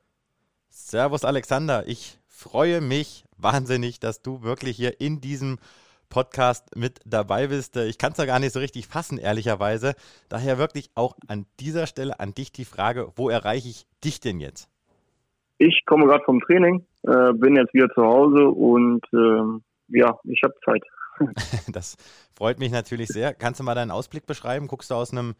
Servus 0.69 1.23
Alexander, 1.23 1.87
ich 1.87 2.19
freue 2.27 2.81
mich 2.81 3.23
wahnsinnig, 3.37 3.99
dass 3.99 4.21
du 4.21 4.43
wirklich 4.43 4.75
hier 4.75 4.99
in 4.99 5.21
diesem 5.21 5.57
Podcast 6.09 6.75
mit 6.75 6.99
dabei 7.05 7.47
bist. 7.47 7.77
Ich 7.77 7.97
kann 7.97 8.11
es 8.11 8.17
ja 8.17 8.25
gar 8.25 8.39
nicht 8.39 8.51
so 8.51 8.59
richtig 8.59 8.87
fassen, 8.87 9.17
ehrlicherweise. 9.17 9.93
Daher 10.27 10.57
wirklich 10.57 10.89
auch 10.95 11.15
an 11.27 11.45
dieser 11.61 11.87
Stelle 11.87 12.19
an 12.19 12.33
dich 12.33 12.51
die 12.51 12.65
Frage, 12.65 13.07
wo 13.15 13.29
erreiche 13.29 13.69
ich 13.69 13.85
dich 14.03 14.19
denn 14.19 14.41
jetzt? 14.41 14.69
Ich 15.59 15.85
komme 15.85 16.07
gerade 16.07 16.23
vom 16.25 16.41
Training, 16.41 16.85
äh, 17.03 17.31
bin 17.33 17.55
jetzt 17.55 17.73
wieder 17.73 17.89
zu 17.93 18.01
Hause 18.01 18.47
und 18.49 19.05
ähm, 19.13 19.63
ja, 19.87 20.19
ich 20.23 20.41
habe 20.43 20.55
Zeit. 20.65 20.83
Das 21.71 21.97
freut 22.35 22.59
mich 22.59 22.71
natürlich 22.71 23.07
sehr. 23.07 23.33
Kannst 23.33 23.59
du 23.59 23.63
mal 23.63 23.75
deinen 23.75 23.91
Ausblick 23.91 24.25
beschreiben? 24.25 24.67
Guckst 24.67 24.91
du 24.91 24.95
aus 24.95 25.11
einem 25.11 25.35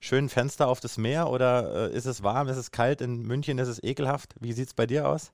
schönen 0.00 0.28
Fenster 0.28 0.68
auf 0.68 0.80
das 0.80 0.98
Meer 0.98 1.28
oder 1.28 1.90
äh, 1.90 1.96
ist 1.96 2.06
es 2.06 2.22
warm, 2.22 2.48
ist 2.48 2.56
es 2.56 2.70
kalt? 2.70 3.00
In 3.00 3.26
München 3.26 3.58
ist 3.58 3.68
es 3.68 3.82
ekelhaft. 3.82 4.34
Wie 4.40 4.52
sieht 4.52 4.68
es 4.68 4.74
bei 4.74 4.86
dir 4.86 5.08
aus? 5.08 5.32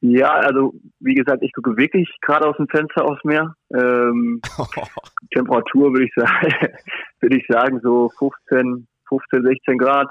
Ja, 0.00 0.30
also 0.32 0.74
wie 0.98 1.14
gesagt, 1.14 1.42
ich 1.42 1.52
gucke 1.52 1.76
wirklich 1.76 2.10
gerade 2.22 2.48
aus 2.48 2.56
dem 2.56 2.66
Fenster 2.66 3.04
aufs 3.04 3.22
Meer. 3.22 3.54
Ähm, 3.72 4.40
Temperatur 5.32 5.92
würde 5.92 6.06
ich 6.06 6.12
sagen, 6.16 6.52
würde 7.20 7.36
ich 7.36 7.46
sagen 7.48 7.80
so 7.82 8.10
15, 8.18 8.88
15, 9.08 9.42
16 9.44 9.78
Grad. 9.78 10.08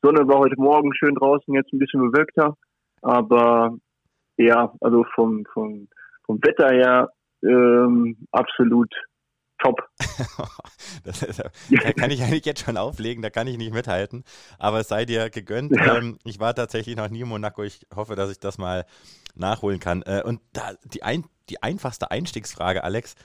Sonne 0.00 0.26
war 0.28 0.38
heute 0.38 0.60
Morgen 0.60 0.94
schön 0.94 1.16
draußen, 1.16 1.54
jetzt 1.54 1.72
ein 1.72 1.80
bisschen 1.80 2.00
bewölkter. 2.00 2.56
Aber 3.02 3.76
ja, 4.36 4.72
also 4.80 5.04
vom, 5.14 5.44
vom, 5.52 5.88
vom 6.24 6.38
Wetter 6.44 6.68
her 6.68 7.10
ähm, 7.42 8.16
absolut 8.32 8.92
top. 9.58 9.80
Das 11.04 11.22
ist, 11.22 11.40
da 11.40 11.92
kann 11.92 12.10
ich 12.10 12.22
eigentlich 12.22 12.44
jetzt 12.44 12.64
schon 12.64 12.76
auflegen, 12.76 13.22
da 13.22 13.30
kann 13.30 13.48
ich 13.48 13.56
nicht 13.56 13.72
mithalten. 13.72 14.24
Aber 14.58 14.80
es 14.80 14.88
sei 14.88 15.04
dir 15.04 15.30
gegönnt. 15.30 15.74
Ja. 15.74 15.96
Ähm, 15.96 16.18
ich 16.24 16.38
war 16.38 16.54
tatsächlich 16.54 16.96
noch 16.96 17.08
nie 17.08 17.22
in 17.22 17.28
Monaco. 17.28 17.64
Ich 17.64 17.86
hoffe, 17.94 18.14
dass 18.14 18.30
ich 18.30 18.38
das 18.38 18.58
mal 18.58 18.84
nachholen 19.34 19.80
kann. 19.80 20.02
Äh, 20.02 20.22
und 20.24 20.40
da 20.52 20.74
die, 20.84 21.02
ein, 21.02 21.24
die 21.48 21.62
einfachste 21.62 22.10
Einstiegsfrage, 22.10 22.84
Alex. 22.84 23.16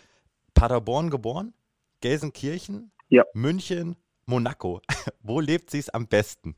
Paderborn 0.55 1.11
geboren, 1.11 1.53
Gelsenkirchen, 2.01 2.91
Ja. 3.09 3.25
München, 3.33 3.95
Monaco. 4.25 4.81
Wo 5.21 5.39
lebt 5.39 5.69
sie 5.69 5.79
es 5.79 5.89
am 5.89 6.07
besten? 6.07 6.55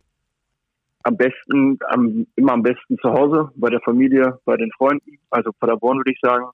am 1.04 1.18
besten, 1.18 1.78
am, 1.88 2.28
immer 2.36 2.54
am 2.54 2.62
besten 2.62 2.98
zu 3.00 3.10
Hause, 3.10 3.52
bei 3.56 3.70
der 3.70 3.80
Familie, 3.82 4.40
bei 4.46 4.58
den 4.58 4.72
Freunden, 4.78 5.18
also 5.30 5.52
Paderborn 5.54 5.98
würde 5.98 6.12
ich 6.12 6.20
sagen. 6.22 6.46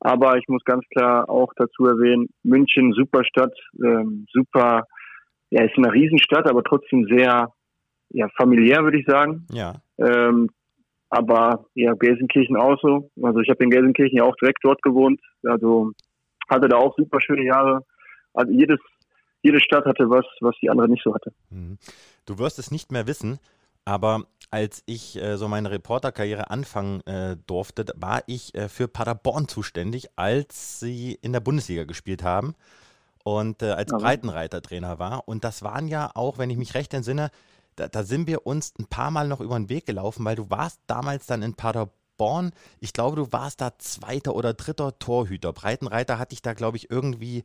Aber 0.00 0.38
ich 0.38 0.48
muss 0.48 0.64
ganz 0.64 0.84
klar 0.88 1.28
auch 1.28 1.52
dazu 1.56 1.84
erwähnen, 1.84 2.28
München, 2.42 2.92
super 2.92 3.22
Stadt, 3.24 3.52
ähm, 3.82 4.26
super, 4.32 4.84
ja, 5.50 5.64
ist 5.64 5.76
eine 5.76 5.92
Riesenstadt, 5.92 6.48
aber 6.48 6.62
trotzdem 6.62 7.04
sehr, 7.04 7.52
ja, 8.08 8.28
familiär 8.36 8.82
würde 8.82 8.98
ich 8.98 9.06
sagen. 9.06 9.46
Ja. 9.52 9.74
Ähm, 9.98 10.48
aber 11.10 11.66
ja, 11.74 11.92
Gelsenkirchen 11.94 12.56
auch 12.56 12.80
so. 12.80 13.10
Also 13.22 13.40
ich 13.40 13.50
habe 13.50 13.62
in 13.64 13.70
Gelsenkirchen 13.70 14.18
ja 14.18 14.24
auch 14.24 14.36
direkt 14.36 14.60
dort 14.62 14.80
gewohnt. 14.82 15.20
Also 15.44 15.92
hatte 16.48 16.68
da 16.68 16.76
auch 16.76 16.96
super 16.96 17.20
schöne 17.20 17.44
Jahre. 17.44 17.84
Also 18.32 18.52
jedes, 18.52 18.78
jede 19.42 19.60
Stadt 19.60 19.84
hatte 19.84 20.08
was, 20.08 20.24
was 20.40 20.54
die 20.62 20.70
andere 20.70 20.88
nicht 20.88 21.02
so 21.02 21.12
hatte. 21.14 21.32
Mhm. 21.50 21.78
Du 22.26 22.38
wirst 22.38 22.58
es 22.58 22.70
nicht 22.70 22.92
mehr 22.92 23.06
wissen, 23.06 23.38
aber 23.84 24.24
als 24.50 24.82
ich 24.86 25.16
äh, 25.16 25.36
so 25.36 25.48
meine 25.48 25.70
Reporterkarriere 25.70 26.50
anfangen 26.50 27.00
äh, 27.06 27.36
durfte, 27.46 27.84
war 27.96 28.22
ich 28.26 28.54
äh, 28.54 28.68
für 28.68 28.88
Paderborn 28.88 29.48
zuständig, 29.48 30.08
als 30.16 30.80
sie 30.80 31.18
in 31.22 31.32
der 31.32 31.40
Bundesliga 31.40 31.84
gespielt 31.84 32.22
haben. 32.22 32.54
und 33.22 33.62
äh, 33.62 33.70
als 33.70 33.92
Breitenreitertrainer 33.92 34.98
war. 34.98 35.28
Und 35.28 35.44
das 35.44 35.62
waren 35.62 35.88
ja 35.88 36.10
auch, 36.14 36.38
wenn 36.38 36.50
ich 36.50 36.56
mich 36.56 36.74
recht 36.74 36.94
entsinne, 36.94 37.30
da, 37.76 37.86
da, 37.88 38.02
sind 38.02 38.26
wir 38.26 38.46
uns 38.46 38.72
ein 38.78 38.86
paar 38.86 39.10
Mal 39.10 39.28
noch 39.28 39.40
über 39.40 39.56
den 39.56 39.68
Weg 39.68 39.86
gelaufen, 39.86 40.24
weil 40.24 40.36
du 40.36 40.50
warst 40.50 40.80
damals 40.86 41.26
dann 41.26 41.42
in 41.42 41.54
Paderborn. 41.54 42.52
Ich 42.80 42.92
glaube, 42.92 43.16
du 43.16 43.32
warst 43.32 43.60
da 43.60 43.78
zweiter 43.78 44.34
oder 44.34 44.54
dritter 44.54 44.98
Torhüter. 44.98 45.52
Breitenreiter 45.52 46.18
hatte 46.18 46.32
ich 46.32 46.42
da, 46.42 46.54
glaube 46.54 46.76
ich, 46.78 46.90
irgendwie 46.90 47.44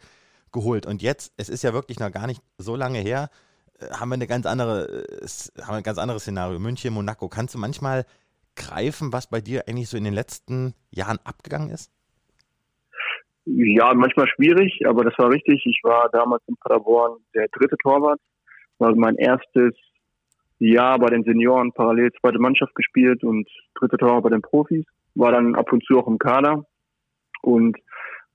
geholt. 0.51 0.85
Und 0.85 1.01
jetzt, 1.01 1.33
es 1.37 1.49
ist 1.49 1.63
ja 1.63 1.73
wirklich 1.73 1.99
noch 1.99 2.11
gar 2.11 2.27
nicht 2.27 2.41
so 2.57 2.75
lange 2.75 2.99
her, 2.99 3.29
haben 3.91 4.09
wir 4.09 4.15
eine 4.15 4.27
ganz 4.27 4.45
andere, 4.45 5.05
äh, 5.21 5.27
haben 5.61 5.73
wir 5.73 5.77
ein 5.77 5.83
ganz 5.83 5.97
anderes 5.97 6.23
Szenario. 6.23 6.59
München, 6.59 6.93
Monaco. 6.93 7.27
Kannst 7.27 7.55
du 7.55 7.59
manchmal 7.59 8.05
greifen, 8.55 9.13
was 9.13 9.29
bei 9.29 9.41
dir 9.41 9.67
eigentlich 9.67 9.89
so 9.89 9.97
in 9.97 10.03
den 10.03 10.13
letzten 10.13 10.73
Jahren 10.91 11.19
abgegangen 11.23 11.69
ist? 11.69 11.91
Ja, 13.45 13.93
manchmal 13.93 14.27
schwierig, 14.27 14.79
aber 14.87 15.03
das 15.03 15.13
war 15.17 15.29
richtig. 15.29 15.63
Ich 15.65 15.79
war 15.83 16.09
damals 16.09 16.41
in 16.47 16.55
Paderborn 16.57 17.19
der 17.35 17.47
dritte 17.51 17.77
Torwart. 17.77 18.19
War 18.79 18.95
mein 18.95 19.15
erstes 19.17 19.73
Jahr 20.57 20.97
bei 20.97 21.07
den 21.07 21.23
Senioren 21.23 21.71
parallel 21.71 22.11
zweite 22.19 22.39
Mannschaft 22.39 22.73
gespielt 22.75 23.23
und 23.23 23.47
dritte 23.75 23.97
Torwart 23.97 24.23
bei 24.23 24.29
den 24.29 24.41
Profis. 24.41 24.85
War 25.13 25.31
dann 25.31 25.55
ab 25.55 25.71
und 25.71 25.83
zu 25.85 25.99
auch 25.99 26.07
im 26.07 26.17
Kader. 26.17 26.65
Und 27.41 27.77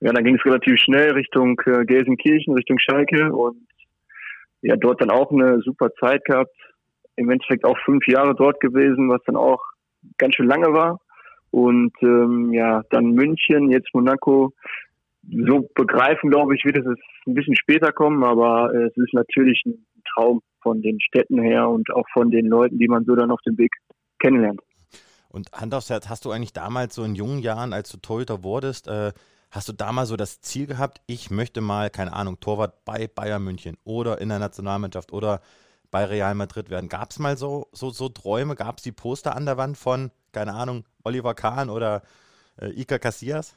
ja, 0.00 0.12
dann 0.12 0.24
ging 0.24 0.36
es 0.36 0.44
relativ 0.44 0.78
schnell 0.78 1.10
Richtung 1.12 1.60
äh, 1.66 1.84
Gelsenkirchen, 1.84 2.54
Richtung 2.54 2.78
Schalke 2.78 3.32
und 3.32 3.66
ja, 4.62 4.76
dort 4.76 5.00
dann 5.00 5.10
auch 5.10 5.30
eine 5.30 5.60
super 5.60 5.90
Zeit 5.94 6.24
gehabt. 6.24 6.54
Im 7.16 7.30
Endeffekt 7.30 7.64
auch 7.64 7.78
fünf 7.84 8.06
Jahre 8.06 8.34
dort 8.34 8.60
gewesen, 8.60 9.10
was 9.10 9.22
dann 9.26 9.36
auch 9.36 9.62
ganz 10.18 10.34
schön 10.34 10.48
lange 10.48 10.72
war. 10.72 11.00
Und 11.50 11.92
ähm, 12.02 12.52
ja, 12.52 12.82
dann 12.90 13.12
München, 13.12 13.70
jetzt 13.70 13.92
Monaco. 13.92 14.52
So 15.22 15.68
begreifen, 15.74 16.30
glaube 16.30 16.54
ich, 16.54 16.64
wird 16.64 16.78
es 16.78 16.86
ein 17.26 17.34
bisschen 17.34 17.54
später 17.54 17.92
kommen, 17.92 18.24
aber 18.24 18.72
äh, 18.72 18.86
es 18.86 18.96
ist 18.96 19.12
natürlich 19.12 19.62
ein 19.66 19.84
Traum 20.14 20.40
von 20.62 20.80
den 20.80 21.00
Städten 21.00 21.40
her 21.40 21.68
und 21.68 21.90
auch 21.92 22.06
von 22.12 22.30
den 22.30 22.46
Leuten, 22.46 22.78
die 22.78 22.88
man 22.88 23.04
so 23.04 23.14
dann 23.14 23.30
auf 23.30 23.40
dem 23.42 23.58
Weg 23.58 23.72
kennenlernt. 24.18 24.60
Und 25.28 25.52
Hand 25.52 25.74
aufs 25.74 25.90
Herz, 25.90 26.08
hast 26.08 26.24
du 26.24 26.30
eigentlich 26.30 26.52
damals 26.52 26.94
so 26.94 27.04
in 27.04 27.14
jungen 27.14 27.38
Jahren, 27.38 27.72
als 27.72 27.90
du 27.90 27.98
Torhüter 27.98 28.42
wurdest, 28.42 28.88
äh, 28.88 29.12
hast 29.50 29.68
du 29.68 29.72
damals 29.72 30.08
so 30.08 30.16
das 30.16 30.40
Ziel 30.40 30.66
gehabt, 30.66 31.00
ich 31.06 31.30
möchte 31.30 31.60
mal, 31.60 31.90
keine 31.90 32.12
Ahnung, 32.12 32.38
Torwart 32.40 32.84
bei 32.84 33.08
Bayern 33.08 33.42
München 33.42 33.76
oder 33.84 34.20
in 34.20 34.28
der 34.28 34.38
Nationalmannschaft 34.38 35.12
oder 35.12 35.40
bei 35.90 36.04
Real 36.04 36.34
Madrid 36.34 36.70
werden. 36.70 36.88
Gab 36.88 37.10
es 37.10 37.18
mal 37.18 37.36
so, 37.36 37.66
so, 37.72 37.90
so 37.90 38.08
Träume? 38.08 38.54
Gab 38.54 38.76
es 38.78 38.84
die 38.84 38.92
Poster 38.92 39.34
an 39.34 39.46
der 39.46 39.56
Wand 39.56 39.76
von, 39.76 40.10
keine 40.32 40.54
Ahnung, 40.54 40.84
Oliver 41.04 41.34
Kahn 41.34 41.68
oder 41.68 42.02
äh, 42.60 42.70
Iker 42.80 42.98
Casillas? 43.00 43.56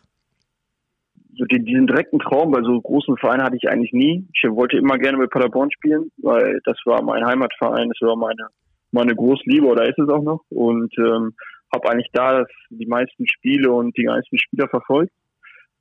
So 1.35 1.45
den, 1.45 1.65
diesen 1.65 1.87
direkten 1.87 2.19
Traum 2.19 2.51
bei 2.51 2.61
so 2.61 2.79
großen 2.79 3.17
Vereinen 3.17 3.43
hatte 3.43 3.57
ich 3.57 3.69
eigentlich 3.69 3.93
nie. 3.93 4.27
Ich 4.33 4.49
wollte 4.49 4.77
immer 4.77 4.97
gerne 4.97 5.17
mit 5.17 5.29
Paderborn 5.29 5.71
spielen, 5.71 6.11
weil 6.17 6.59
das 6.65 6.77
war 6.85 7.03
mein 7.03 7.25
Heimatverein, 7.25 7.89
das 7.89 8.07
war 8.07 8.15
meine, 8.15 8.47
meine 8.91 9.15
Großliebe 9.15 9.65
oder 9.65 9.87
ist 9.87 9.99
es 9.99 10.09
auch 10.09 10.23
noch. 10.23 10.41
Und 10.49 10.91
ähm, 10.97 11.33
habe 11.73 11.89
eigentlich 11.89 12.09
da 12.13 12.45
die 12.69 12.85
meisten 12.85 13.27
Spiele 13.27 13.71
und 13.71 13.97
die 13.97 14.05
meisten 14.05 14.37
Spieler 14.37 14.67
verfolgt. 14.69 15.11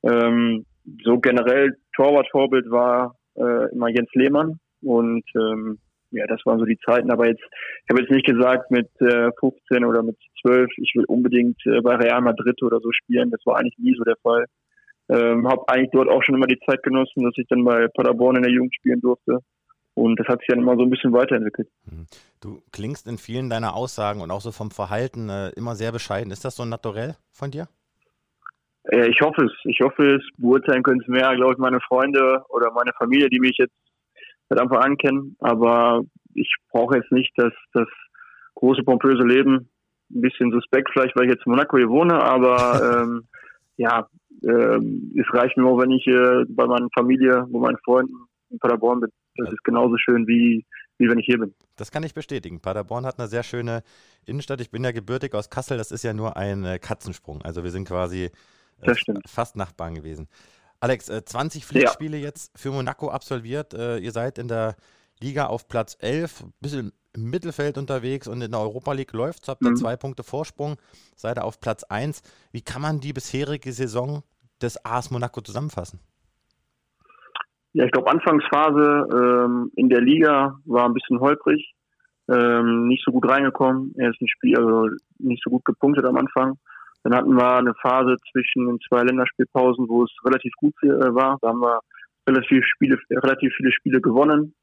Ähm, 0.02 0.64
so 1.04 1.18
generell 1.18 1.76
Torwart-Vorbild 1.94 2.71
war 2.71 3.16
äh, 3.37 3.73
immer 3.73 3.88
Jens 3.88 4.11
Lehmann 4.14 4.59
und 4.82 5.25
ähm, 5.37 5.78
ja, 6.12 6.26
das 6.26 6.40
waren 6.44 6.59
so 6.59 6.64
die 6.64 6.78
Zeiten. 6.85 7.11
Aber 7.11 7.26
jetzt, 7.26 7.42
ich 7.42 7.90
habe 7.90 8.02
jetzt 8.02 8.11
nicht 8.11 8.26
gesagt 8.26 8.71
mit 8.71 8.88
äh, 9.00 9.30
15 9.40 9.85
oder 9.85 10.02
mit 10.02 10.16
12, 10.42 10.68
ich 10.76 10.92
will 10.94 11.04
unbedingt 11.06 11.59
äh, 11.66 11.80
bei 11.80 11.97
Real 11.97 12.21
Madrid 12.21 12.62
oder 12.62 12.80
so 12.80 12.90
spielen. 12.92 13.30
Das 13.30 13.40
war 13.44 13.56
eigentlich 13.56 13.78
nie 13.78 13.94
so 13.97 14.04
der 14.04 14.16
Fall. 14.23 14.44
Ähm, 15.09 15.49
habe 15.49 15.68
eigentlich 15.68 15.90
dort 15.92 16.09
auch 16.09 16.23
schon 16.23 16.35
immer 16.35 16.47
die 16.47 16.61
Zeit 16.66 16.82
genossen, 16.82 17.25
dass 17.25 17.35
ich 17.37 17.47
dann 17.49 17.64
bei 17.64 17.88
Paderborn 17.88 18.37
in 18.37 18.42
der 18.42 18.52
Jugend 18.52 18.75
spielen 18.75 19.00
durfte. 19.00 19.38
Und 19.94 20.18
das 20.18 20.26
hat 20.26 20.38
sich 20.40 20.49
dann 20.49 20.61
immer 20.61 20.76
so 20.76 20.82
ein 20.82 20.90
bisschen 20.90 21.12
weiterentwickelt. 21.12 21.68
Mhm. 21.85 22.06
Du 22.40 22.62
klingst 22.73 23.06
in 23.06 23.18
vielen 23.18 23.50
deiner 23.50 23.75
Aussagen 23.75 24.21
und 24.21 24.30
auch 24.30 24.40
so 24.40 24.52
vom 24.52 24.71
Verhalten 24.71 25.28
äh, 25.28 25.50
immer 25.50 25.75
sehr 25.75 25.92
bescheiden. 25.92 26.32
Ist 26.32 26.44
das 26.44 26.56
so 26.56 26.64
naturell 26.64 27.16
von 27.30 27.50
dir? 27.50 27.68
Äh, 28.85 29.09
ich 29.09 29.21
hoffe 29.21 29.45
es. 29.45 29.53
Ich 29.65 29.81
hoffe 29.81 30.17
es. 30.17 30.23
Beurteilen 30.37 30.83
können 30.83 31.01
es 31.01 31.09
mehr, 31.09 31.35
glaube 31.37 31.53
ich, 31.53 31.59
meine 31.59 31.81
Freunde 31.81 32.45
oder 32.49 32.73
meine 32.73 32.93
Familie, 32.99 33.29
die 33.29 33.41
mich 33.41 33.57
jetzt 33.59 33.75
seit 34.49 34.61
Anfang 34.61 34.79
an 34.79 34.97
kennen. 34.97 35.37
Aber 35.41 36.03
ich 36.35 36.53
brauche 36.71 36.97
jetzt 36.97 37.12
nicht 37.12 37.33
das, 37.37 37.53
das 37.73 37.89
große, 38.55 38.83
pompöse 38.83 39.23
Leben. 39.23 39.69
Ein 40.11 40.21
bisschen 40.21 40.53
suspekt 40.53 40.91
vielleicht, 40.93 41.17
weil 41.17 41.25
ich 41.25 41.33
jetzt 41.33 41.47
in 41.47 41.53
Monaco 41.53 41.77
hier 41.77 41.89
wohne, 41.89 42.23
aber 42.23 43.03
ähm, 43.03 43.29
ja, 43.77 44.07
ähm, 44.45 45.12
es 45.19 45.27
reicht 45.33 45.57
mir 45.57 45.67
auch, 45.67 45.79
wenn 45.79 45.91
ich 45.91 46.07
äh, 46.07 46.45
bei 46.49 46.67
meiner 46.67 46.89
Familie, 46.95 47.47
bei 47.49 47.59
meinen 47.59 47.79
Freunden 47.85 48.15
in 48.51 48.59
Paderborn 48.59 49.01
bin. 49.01 49.11
Das 49.37 49.51
ist 49.51 49.65
genauso 49.65 49.97
schön 49.97 50.27
wie, 50.27 50.65
wie 50.99 51.09
wenn 51.09 51.19
ich 51.19 51.27
hier 51.27 51.39
bin. 51.39 51.55
Das 51.77 51.91
kann 51.91 52.03
ich 52.03 52.12
bestätigen. 52.12 52.61
Paderborn 52.61 53.07
hat 53.07 53.19
eine 53.19 53.29
sehr 53.29 53.43
schöne 53.43 53.83
Innenstadt. 54.27 54.61
Ich 54.61 54.71
bin 54.71 54.85
ja 54.85 54.93
gebürtig 54.93 55.35
aus 55.35 55.49
Kassel. 55.49 55.79
Das 55.79 55.91
ist 55.91 56.03
ja 56.03 56.12
nur 56.12 56.37
ein 56.37 56.65
äh, 56.65 56.79
Katzensprung. 56.79 57.41
Also 57.43 57.65
wir 57.65 57.71
sind 57.71 57.89
quasi 57.89 58.31
äh, 58.81 58.95
fast 59.26 59.57
Nachbarn 59.57 59.95
gewesen. 59.95 60.29
Alex, 60.81 61.07
20 61.07 61.62
äh, 61.62 61.64
Pflichtspiele 61.64 62.17
ja. 62.17 62.25
jetzt 62.25 62.59
für 62.59 62.71
Monaco 62.71 63.09
absolviert. 63.09 63.75
Äh, 63.75 63.99
ihr 63.99 64.11
seid 64.11 64.38
in 64.38 64.49
der 64.49 64.76
Liga 65.21 65.47
auf 65.47 65.69
Platz 65.69 65.97
11, 66.00 66.43
ein 66.43 66.52
bisschen 66.61 66.93
im 67.14 67.31
Mittelfeld 67.31 67.79
unterwegs 67.79 68.26
und 68.26 68.43
in 68.43 68.50
der 68.50 68.61
Europa 68.61 68.93
League 68.93 69.12
läuft. 69.12 69.49
Habt 69.49 69.62
ihr 69.62 69.71
mhm. 69.71 69.76
zwei 69.76 69.97
Punkte 69.97 70.23
Vorsprung, 70.23 70.76
seid 71.14 71.38
ihr 71.38 71.45
auf 71.45 71.61
Platz 71.61 71.85
1. 71.85 72.23
Wie 72.52 72.62
kann 72.62 72.83
man 72.83 73.00
die 73.00 73.12
bisherige 73.12 73.73
Saison 73.73 74.23
des 74.61 74.85
AS 74.85 75.11
Monaco 75.11 75.41
zusammenfassen? 75.41 76.00
Ja, 77.75 77.85
ich 77.85 77.91
glaube, 77.93 78.11
Anfangsphase 78.11 79.09
ähm, 79.12 79.71
in 79.76 79.88
der 79.88 80.00
Liga 80.00 80.59
war 80.64 80.85
ein 80.85 80.95
bisschen 80.95 81.21
holprig, 81.21 81.75
ähm, 82.29 82.88
nicht 82.88 83.02
so 83.05 83.12
gut 83.12 83.26
reingekommen. 83.29 83.95
Er 83.97 84.11
ist 84.11 84.21
ein 84.21 84.29
Spiel, 84.29 84.57
also 84.59 84.88
nicht 85.19 85.43
so 85.43 85.50
gut 85.50 85.64
gepunktet 85.64 86.05
am 86.05 86.17
Anfang. 86.17 86.59
Dann 87.04 87.14
hatten 87.14 87.35
wir 87.35 87.56
eine 87.56 87.75
Phase 87.82 88.16
zwischen 88.30 88.66
den 88.66 88.78
zwei 88.88 89.02
Länderspielpausen, 89.02 89.88
wo 89.88 90.04
es 90.04 90.11
relativ 90.25 90.52
gut 90.56 90.75
äh, 90.82 91.14
war. 91.14 91.38
Da 91.42 91.49
haben 91.49 91.61
wir 91.61 91.80
relativ, 92.28 92.64
Spiele, 92.66 92.99
relativ 93.11 93.52
viele 93.56 93.73
Spiele 93.73 94.00
gewonnen. 94.00 94.54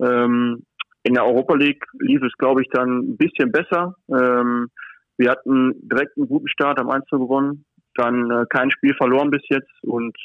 Ähm, 0.00 0.62
in 1.04 1.14
der 1.14 1.24
Europa 1.24 1.54
League 1.54 1.84
lief 2.00 2.22
es, 2.22 2.32
glaube 2.38 2.62
ich, 2.62 2.68
dann 2.72 2.98
ein 2.98 3.16
bisschen 3.16 3.52
besser. 3.52 3.94
Ähm, 4.10 4.68
wir 5.16 5.30
hatten 5.30 5.72
direkt 5.88 6.16
einen 6.16 6.28
guten 6.28 6.48
Start, 6.48 6.78
am 6.78 6.90
1 6.90 7.06
gewonnen, 7.10 7.64
dann 7.94 8.30
äh, 8.30 8.44
kein 8.50 8.70
Spiel 8.70 8.94
verloren 8.94 9.30
bis 9.30 9.42
jetzt 9.48 9.72
und 9.82 10.16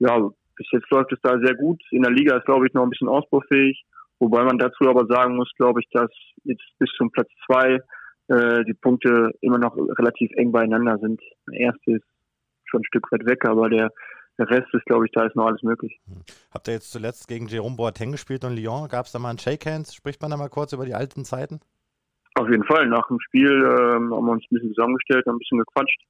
ja, 0.00 0.18
bis 0.56 0.66
jetzt 0.72 0.90
läuft 0.90 1.12
es 1.12 1.20
da 1.22 1.38
sehr 1.38 1.54
gut. 1.54 1.80
In 1.90 2.02
der 2.02 2.12
Liga 2.12 2.36
ist, 2.36 2.44
glaube 2.44 2.66
ich, 2.66 2.74
noch 2.74 2.82
ein 2.82 2.90
bisschen 2.90 3.08
ausbaufähig, 3.08 3.82
wobei 4.18 4.44
man 4.44 4.58
dazu 4.58 4.88
aber 4.88 5.06
sagen 5.06 5.36
muss, 5.36 5.50
glaube 5.56 5.80
ich, 5.80 5.88
dass 5.92 6.10
jetzt 6.44 6.64
bis 6.78 6.90
zum 6.96 7.10
Platz 7.10 7.28
zwei 7.46 7.78
äh, 8.28 8.64
die 8.64 8.74
Punkte 8.74 9.32
immer 9.40 9.58
noch 9.58 9.76
relativ 9.76 10.30
eng 10.36 10.52
beieinander 10.52 10.98
sind. 10.98 11.20
Der 11.50 11.60
erste 11.60 11.92
ist 11.92 12.04
schon 12.66 12.80
ein 12.80 12.84
Stück 12.84 13.10
weit 13.10 13.26
weg, 13.26 13.44
aber 13.46 13.68
der, 13.68 13.90
der 14.38 14.50
Rest 14.50 14.72
ist, 14.72 14.84
glaube 14.86 15.06
ich, 15.06 15.12
da 15.12 15.26
ist 15.26 15.36
noch 15.36 15.46
alles 15.46 15.62
möglich. 15.62 15.98
Hm. 16.06 16.22
Habt 16.52 16.68
ihr 16.68 16.74
jetzt 16.74 16.92
zuletzt 16.92 17.28
gegen 17.28 17.46
Jerome 17.46 17.76
Boateng 17.76 18.12
gespielt 18.12 18.44
und 18.44 18.56
Lyon? 18.56 18.88
Gab 18.88 19.06
es 19.06 19.12
da 19.12 19.18
mal 19.18 19.30
ein 19.30 19.38
Shake 19.38 19.66
Hands? 19.66 19.92
Spricht 19.92 20.20
man 20.22 20.30
da 20.30 20.36
mal 20.36 20.48
kurz 20.48 20.72
über 20.72 20.84
die 20.84 20.94
alten 20.94 21.24
Zeiten? 21.24 21.60
Auf 22.34 22.48
jeden 22.48 22.64
Fall. 22.64 22.86
Nach 22.86 23.06
dem 23.08 23.18
Spiel 23.20 23.50
ähm, 23.50 24.14
haben 24.14 24.26
wir 24.26 24.32
uns 24.32 24.44
ein 24.44 24.54
bisschen 24.54 24.74
zusammengestellt, 24.74 25.26
haben 25.26 25.36
ein 25.36 25.38
bisschen 25.38 25.58
gequatscht. 25.58 26.00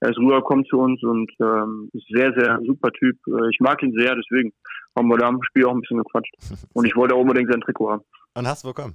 Er 0.00 0.10
ist 0.10 0.18
rübergekommen 0.18 0.64
zu 0.66 0.78
uns 0.78 1.02
und 1.02 1.30
ähm, 1.40 1.90
ist 1.92 2.06
sehr, 2.08 2.32
sehr 2.36 2.60
super 2.64 2.90
Typ. 2.92 3.16
Äh, 3.26 3.50
ich 3.50 3.58
mag 3.60 3.82
ihn 3.82 3.92
sehr, 3.96 4.14
deswegen 4.14 4.52
haben 4.96 5.08
wir 5.08 5.18
da 5.18 5.28
am 5.28 5.42
Spiel 5.42 5.66
auch 5.66 5.74
ein 5.74 5.80
bisschen 5.80 5.98
gequatscht. 5.98 6.34
Und 6.74 6.84
ich 6.84 6.96
wollte 6.96 7.14
auch 7.14 7.20
unbedingt 7.20 7.50
sein 7.50 7.60
Trikot 7.60 7.90
haben. 7.90 8.02
Und 8.34 8.46
hast 8.46 8.64
du 8.64 8.68
bekommen? 8.68 8.94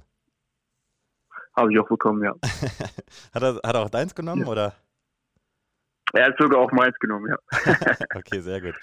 Habe 1.56 1.72
ich 1.72 1.78
auch 1.78 1.88
bekommen, 1.88 2.24
ja. 2.24 2.34
hat, 3.34 3.42
er, 3.42 3.54
hat 3.54 3.74
er 3.74 3.80
auch 3.80 3.90
deins 3.90 4.14
genommen, 4.14 4.42
ja. 4.42 4.48
oder? 4.48 4.74
Er 6.12 6.26
hat 6.26 6.36
sogar 6.38 6.60
auch 6.60 6.72
meins 6.72 6.96
genommen, 6.98 7.28
ja. 7.28 7.38
okay, 8.14 8.40
sehr 8.40 8.60
gut. 8.60 8.74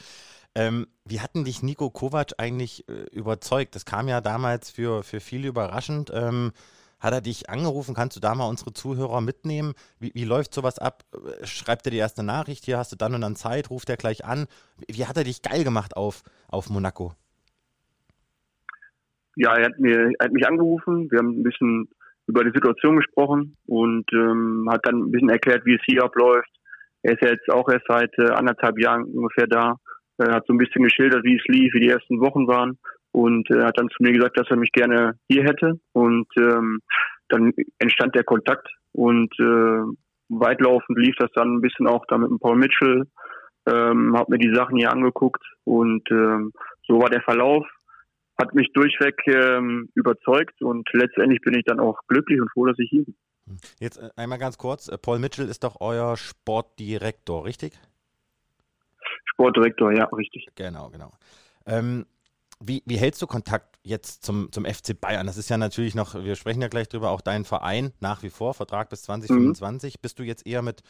Ähm, 0.53 0.87
wie 1.05 1.21
hatten 1.21 1.45
dich 1.45 1.63
Nico 1.63 1.89
Kovac 1.89 2.33
eigentlich 2.37 2.87
äh, 2.89 3.05
überzeugt? 3.11 3.75
Das 3.75 3.85
kam 3.85 4.07
ja 4.07 4.19
damals 4.19 4.69
für, 4.69 5.03
für 5.03 5.19
viele 5.19 5.47
überraschend. 5.47 6.11
Ähm, 6.13 6.51
hat 6.99 7.13
er 7.13 7.21
dich 7.21 7.49
angerufen? 7.49 7.95
Kannst 7.95 8.15
du 8.15 8.19
da 8.19 8.35
mal 8.35 8.47
unsere 8.47 8.73
Zuhörer 8.73 9.21
mitnehmen? 9.21 9.73
Wie, 9.99 10.11
wie 10.13 10.25
läuft 10.25 10.53
sowas 10.53 10.77
ab? 10.77 11.03
Schreibt 11.43 11.87
er 11.87 11.91
die 11.91 11.97
erste 11.97 12.21
Nachricht? 12.21 12.65
Hier 12.65 12.77
hast 12.77 12.91
du 12.91 12.95
dann 12.95 13.15
und 13.15 13.21
dann 13.21 13.35
Zeit? 13.35 13.69
Ruft 13.69 13.89
er 13.89 13.97
gleich 13.97 14.25
an? 14.25 14.45
Wie, 14.77 14.97
wie 14.97 15.05
hat 15.07 15.17
er 15.17 15.23
dich 15.23 15.41
geil 15.41 15.63
gemacht 15.63 15.95
auf, 15.95 16.23
auf 16.49 16.69
Monaco? 16.69 17.13
Ja, 19.37 19.55
er 19.55 19.65
hat, 19.67 19.79
mir, 19.79 20.11
er 20.19 20.25
hat 20.25 20.33
mich 20.33 20.45
angerufen. 20.45 21.09
Wir 21.09 21.19
haben 21.19 21.39
ein 21.39 21.43
bisschen 21.43 21.87
über 22.31 22.43
die 22.43 22.51
Situation 22.51 22.95
gesprochen 22.95 23.57
und 23.67 24.05
ähm, 24.13 24.67
hat 24.71 24.85
dann 24.85 25.00
ein 25.03 25.11
bisschen 25.11 25.29
erklärt, 25.29 25.65
wie 25.65 25.75
es 25.75 25.81
hier 25.85 26.03
abläuft. 26.03 26.50
Er 27.03 27.13
ist 27.13 27.21
ja 27.21 27.29
jetzt 27.29 27.50
auch 27.51 27.67
erst 27.69 27.85
seit 27.88 28.11
äh, 28.17 28.31
anderthalb 28.31 28.79
Jahren 28.79 29.03
ungefähr 29.03 29.47
da. 29.47 29.75
Er 30.17 30.35
hat 30.35 30.45
so 30.47 30.53
ein 30.53 30.57
bisschen 30.57 30.83
geschildert, 30.83 31.23
wie 31.23 31.35
es 31.35 31.43
lief, 31.47 31.73
wie 31.73 31.81
die 31.81 31.89
ersten 31.89 32.21
Wochen 32.21 32.47
waren 32.47 32.77
und 33.11 33.50
äh, 33.51 33.63
hat 33.63 33.77
dann 33.77 33.89
zu 33.89 34.03
mir 34.03 34.13
gesagt, 34.13 34.38
dass 34.38 34.50
er 34.50 34.57
mich 34.57 34.71
gerne 34.71 35.13
hier 35.27 35.43
hätte 35.43 35.73
und 35.93 36.27
ähm, 36.38 36.79
dann 37.29 37.51
entstand 37.79 38.15
der 38.15 38.23
Kontakt 38.23 38.67
und 38.93 39.33
äh, 39.39 39.83
weitlaufend 40.29 40.97
lief 40.97 41.15
das 41.17 41.31
dann 41.35 41.55
ein 41.55 41.61
bisschen 41.61 41.88
auch 41.88 42.05
da 42.07 42.17
mit 42.17 42.29
dem 42.29 42.39
Paul 42.39 42.55
Mitchell, 42.55 43.05
ähm, 43.67 44.15
habe 44.17 44.31
mir 44.31 44.38
die 44.38 44.53
Sachen 44.55 44.77
hier 44.77 44.91
angeguckt 44.91 45.43
und 45.65 46.09
ähm, 46.11 46.51
so 46.88 47.01
war 47.01 47.09
der 47.09 47.21
Verlauf. 47.21 47.65
Hat 48.39 48.53
mich 48.55 48.71
durchweg 48.73 49.15
ähm, 49.27 49.89
überzeugt 49.93 50.61
und 50.61 50.88
letztendlich 50.93 51.41
bin 51.41 51.53
ich 51.53 51.63
dann 51.65 51.79
auch 51.79 52.00
glücklich 52.07 52.41
und 52.41 52.51
froh, 52.51 52.65
dass 52.65 52.79
ich 52.79 52.89
hier 52.89 53.05
bin. 53.05 53.15
Jetzt 53.79 53.97
äh, 53.97 54.09
einmal 54.15 54.38
ganz 54.38 54.57
kurz, 54.57 54.88
äh, 54.88 54.97
Paul 54.97 55.19
Mitchell 55.19 55.47
ist 55.47 55.63
doch 55.63 55.79
euer 55.79 56.17
Sportdirektor, 56.17 57.45
richtig? 57.45 57.73
Sportdirektor, 59.25 59.91
ja, 59.91 60.05
richtig. 60.05 60.47
Genau, 60.55 60.89
genau. 60.89 61.11
Ähm, 61.65 62.05
wie, 62.59 62.83
wie, 62.85 62.97
hältst 62.97 63.21
du 63.21 63.27
Kontakt 63.27 63.79
jetzt 63.83 64.23
zum, 64.23 64.51
zum 64.51 64.65
FC 64.65 65.00
Bayern? 65.00 65.25
Das 65.25 65.38
ist 65.38 65.50
ja 65.50 65.57
natürlich 65.57 65.95
noch, 65.95 66.13
wir 66.15 66.35
sprechen 66.35 66.61
ja 66.61 66.67
gleich 66.67 66.89
drüber, 66.89 67.09
auch 67.09 67.21
dein 67.21 67.43
Verein 67.43 67.91
nach 68.00 68.23
wie 68.23 68.29
vor, 68.29 68.53
Vertrag 68.53 68.89
bis 68.89 69.03
2025. 69.03 69.95
Mhm. 69.95 69.97
Bist 70.01 70.19
du 70.19 70.23
jetzt 70.23 70.45
eher 70.45 70.61
mit 70.61 70.83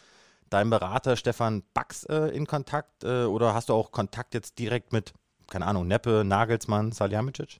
deinem 0.50 0.70
Berater 0.70 1.16
Stefan 1.16 1.64
Bax 1.74 2.04
äh, 2.06 2.36
in 2.36 2.46
Kontakt 2.46 3.04
äh, 3.04 3.24
oder 3.24 3.54
hast 3.54 3.70
du 3.70 3.74
auch 3.74 3.92
Kontakt 3.92 4.34
jetzt 4.34 4.60
direkt 4.60 4.92
mit, 4.92 5.14
keine 5.52 5.68
Ahnung, 5.68 5.88
Neppe, 5.88 6.24
Nagelsmann, 6.26 6.92
Salihamidzic? 6.92 7.58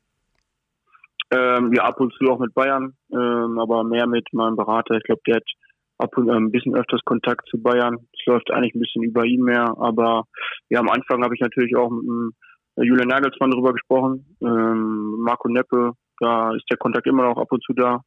Ähm, 1.34 1.72
ja, 1.74 1.84
ab 1.84 2.00
und 2.00 2.14
zu 2.14 2.26
auch 2.30 2.40
mit 2.40 2.54
Bayern, 2.54 2.94
ähm, 3.14 3.60
aber 3.60 3.84
mehr 3.84 4.08
mit 4.08 4.28
meinem 4.34 4.56
Berater. 4.56 4.96
Ich 4.96 5.04
glaube, 5.04 5.22
der 5.28 5.36
hat 5.36 5.50
ab 5.98 6.18
und 6.18 6.28
äh, 6.28 6.34
ein 6.34 6.52
bisschen 6.52 6.76
öfters 6.76 7.02
Kontakt 7.06 7.48
zu 7.50 7.62
Bayern. 7.62 7.98
Es 8.14 8.26
läuft 8.26 8.52
eigentlich 8.52 8.76
ein 8.76 8.82
bisschen 8.82 9.04
über 9.04 9.24
ihn 9.26 9.44
mehr, 9.44 9.76
aber 9.78 10.24
ja, 10.70 10.80
am 10.80 10.90
Anfang 10.90 11.24
habe 11.24 11.36
ich 11.36 11.42
natürlich 11.42 11.76
auch 11.76 11.90
mit 11.90 12.04
dem 12.04 12.34
Julian 12.78 13.08
Nagelsmann 13.08 13.52
darüber 13.52 13.74
gesprochen. 13.74 14.36
Ähm, 14.42 15.18
Marco 15.20 15.48
Neppe, 15.48 15.92
da 16.20 16.54
ist 16.54 16.66
der 16.70 16.78
Kontakt 16.78 17.08
immer 17.08 17.24
noch 17.24 17.38
ab 17.38 17.52
und 17.52 17.64
zu 17.64 17.74
da. 17.74 18.02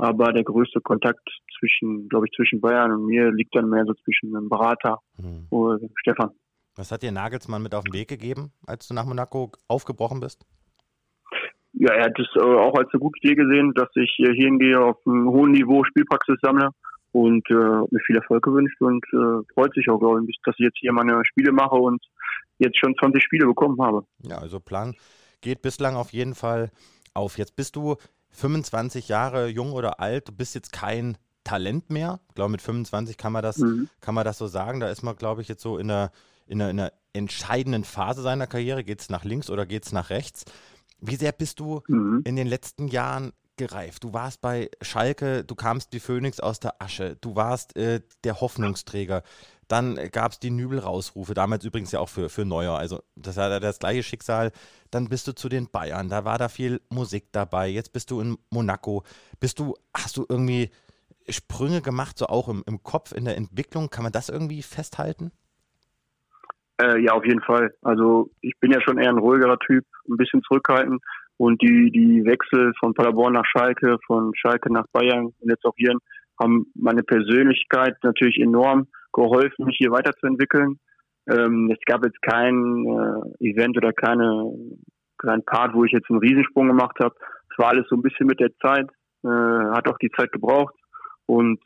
Aber 0.00 0.32
der 0.32 0.44
größte 0.44 0.80
Kontakt 0.80 1.28
zwischen, 1.58 2.08
glaube 2.08 2.26
ich, 2.26 2.32
zwischen 2.36 2.60
Bayern 2.60 2.92
und 2.92 3.06
mir 3.06 3.32
liegt 3.32 3.56
dann 3.56 3.68
mehr 3.68 3.84
so 3.84 3.94
zwischen 4.04 4.32
dem 4.32 4.48
Berater 4.48 5.00
mhm. 5.16 5.46
und 5.50 5.90
Stefan. 5.96 6.30
Was 6.78 6.92
hat 6.92 7.02
dir 7.02 7.10
Nagelsmann 7.10 7.60
mit 7.60 7.74
auf 7.74 7.82
den 7.82 7.92
Weg 7.92 8.06
gegeben, 8.06 8.52
als 8.64 8.86
du 8.86 8.94
nach 8.94 9.04
Monaco 9.04 9.50
aufgebrochen 9.66 10.20
bist? 10.20 10.46
Ja, 11.72 11.92
er 11.92 12.04
hat 12.04 12.18
es 12.20 12.28
äh, 12.36 12.40
auch 12.40 12.78
als 12.78 12.88
eine 12.92 13.00
gute 13.00 13.18
Idee 13.20 13.34
gesehen, 13.34 13.74
dass 13.74 13.88
ich 13.96 14.12
hier 14.16 14.32
hingehe, 14.32 14.80
auf 14.80 14.96
einem 15.04 15.28
hohen 15.28 15.50
Niveau 15.50 15.82
Spielpraxis 15.82 16.36
sammle 16.40 16.70
und 17.10 17.44
äh, 17.50 17.54
mir 17.54 18.00
viel 18.06 18.16
Erfolg 18.16 18.44
gewünscht 18.44 18.80
und 18.80 19.04
äh, 19.12 19.42
freut 19.54 19.74
sich 19.74 19.90
auch, 19.90 19.98
glaube 19.98 20.22
ich, 20.28 20.38
dass 20.44 20.54
ich 20.58 20.66
jetzt 20.66 20.78
hier 20.78 20.92
meine 20.92 21.20
Spiele 21.24 21.50
mache 21.50 21.74
und 21.74 22.00
jetzt 22.58 22.78
schon 22.78 22.94
20 22.96 23.24
Spiele 23.24 23.46
bekommen 23.46 23.82
habe. 23.82 24.04
Ja, 24.22 24.38
also 24.38 24.60
Plan 24.60 24.94
geht 25.40 25.62
bislang 25.62 25.96
auf 25.96 26.12
jeden 26.12 26.36
Fall 26.36 26.70
auf. 27.12 27.38
Jetzt 27.38 27.56
bist 27.56 27.74
du 27.74 27.96
25 28.30 29.08
Jahre 29.08 29.48
jung 29.48 29.72
oder 29.72 29.98
alt, 29.98 30.28
du 30.28 30.32
bist 30.32 30.54
jetzt 30.54 30.72
kein 30.72 31.18
Talent 31.42 31.90
mehr. 31.90 32.20
Ich 32.28 32.36
glaube, 32.36 32.52
mit 32.52 32.62
25 32.62 33.16
kann 33.16 33.32
man 33.32 33.42
das, 33.42 33.58
mhm. 33.58 33.88
kann 34.00 34.14
man 34.14 34.24
das 34.24 34.38
so 34.38 34.46
sagen. 34.46 34.78
Da 34.78 34.90
ist 34.90 35.02
man, 35.02 35.16
glaube 35.16 35.42
ich, 35.42 35.48
jetzt 35.48 35.62
so 35.62 35.76
in 35.78 35.90
einer, 35.90 36.12
in 36.48 36.60
einer, 36.60 36.70
in 36.70 36.80
einer 36.80 36.92
entscheidenden 37.12 37.84
Phase 37.84 38.22
seiner 38.22 38.46
Karriere. 38.46 38.84
Geht 38.84 39.00
es 39.00 39.10
nach 39.10 39.24
links 39.24 39.50
oder 39.50 39.66
geht 39.66 39.84
es 39.84 39.92
nach 39.92 40.10
rechts? 40.10 40.44
Wie 41.00 41.16
sehr 41.16 41.32
bist 41.32 41.60
du 41.60 41.82
mhm. 41.86 42.22
in 42.24 42.36
den 42.36 42.46
letzten 42.46 42.88
Jahren 42.88 43.32
gereift. 43.58 44.04
Du 44.04 44.14
warst 44.14 44.40
bei 44.40 44.70
Schalke, 44.80 45.44
du 45.44 45.54
kamst 45.54 45.92
wie 45.92 46.00
Phönix 46.00 46.40
aus 46.40 46.60
der 46.60 46.80
Asche, 46.80 47.16
du 47.20 47.36
warst 47.36 47.76
äh, 47.76 48.00
der 48.24 48.40
Hoffnungsträger. 48.40 49.22
Dann 49.66 49.96
gab 50.12 50.32
es 50.32 50.38
die 50.38 50.50
Nübel-Rausrufe, 50.50 51.34
damals 51.34 51.62
übrigens 51.62 51.92
ja 51.92 52.00
auch 52.00 52.08
für, 52.08 52.30
für 52.30 52.46
Neuer. 52.46 52.78
Also 52.78 53.02
das 53.16 53.36
war 53.36 53.60
das 53.60 53.78
gleiche 53.78 54.02
Schicksal. 54.02 54.50
Dann 54.90 55.10
bist 55.10 55.26
du 55.26 55.34
zu 55.34 55.50
den 55.50 55.68
Bayern, 55.68 56.08
da 56.08 56.24
war 56.24 56.38
da 56.38 56.48
viel 56.48 56.80
Musik 56.88 57.26
dabei. 57.32 57.68
Jetzt 57.68 57.92
bist 57.92 58.10
du 58.10 58.22
in 58.22 58.38
Monaco. 58.48 59.02
Bist 59.40 59.58
du, 59.58 59.74
hast 59.92 60.16
du 60.16 60.24
irgendwie 60.26 60.70
Sprünge 61.28 61.82
gemacht, 61.82 62.16
so 62.16 62.28
auch 62.28 62.48
im, 62.48 62.62
im 62.66 62.82
Kopf, 62.82 63.12
in 63.12 63.26
der 63.26 63.36
Entwicklung? 63.36 63.90
Kann 63.90 64.04
man 64.04 64.12
das 64.12 64.30
irgendwie 64.30 64.62
festhalten? 64.62 65.32
Äh, 66.80 67.00
ja, 67.00 67.12
auf 67.12 67.24
jeden 67.24 67.42
Fall. 67.42 67.74
Also 67.82 68.30
ich 68.40 68.54
bin 68.60 68.70
ja 68.70 68.80
schon 68.80 68.98
eher 68.98 69.10
ein 69.10 69.18
ruhigerer 69.18 69.58
Typ, 69.58 69.84
ein 70.08 70.16
bisschen 70.16 70.42
zurückhaltend. 70.42 71.02
Und 71.36 71.62
die, 71.62 71.90
die 71.92 72.24
Wechsel 72.24 72.72
von 72.80 72.94
Paderborn 72.94 73.32
nach 73.32 73.46
Schalke, 73.46 73.96
von 74.06 74.32
Schalke 74.34 74.72
nach 74.72 74.86
Bayern 74.92 75.26
und 75.26 75.48
jetzt 75.48 75.64
auch 75.64 75.74
hier 75.76 75.94
haben 76.40 76.66
meine 76.74 77.02
Persönlichkeit 77.02 77.96
natürlich 78.02 78.38
enorm 78.38 78.86
geholfen, 79.12 79.66
mich 79.66 79.76
hier 79.78 79.90
weiterzuentwickeln. 79.90 80.78
Ähm, 81.28 81.70
es 81.70 81.78
gab 81.84 82.04
jetzt 82.04 82.20
kein 82.22 82.86
äh, 82.86 83.50
Event 83.50 83.76
oder 83.76 83.92
keine, 83.92 84.52
kein 85.18 85.44
Part, 85.44 85.74
wo 85.74 85.84
ich 85.84 85.92
jetzt 85.92 86.10
einen 86.10 86.20
Riesensprung 86.20 86.68
gemacht 86.68 86.96
habe. 87.00 87.14
Es 87.50 87.58
war 87.58 87.68
alles 87.68 87.86
so 87.88 87.96
ein 87.96 88.02
bisschen 88.02 88.26
mit 88.26 88.40
der 88.40 88.54
Zeit, 88.62 88.88
äh, 89.24 89.28
hat 89.28 89.88
auch 89.88 89.98
die 89.98 90.10
Zeit 90.10 90.32
gebraucht. 90.32 90.74
Und 91.26 91.60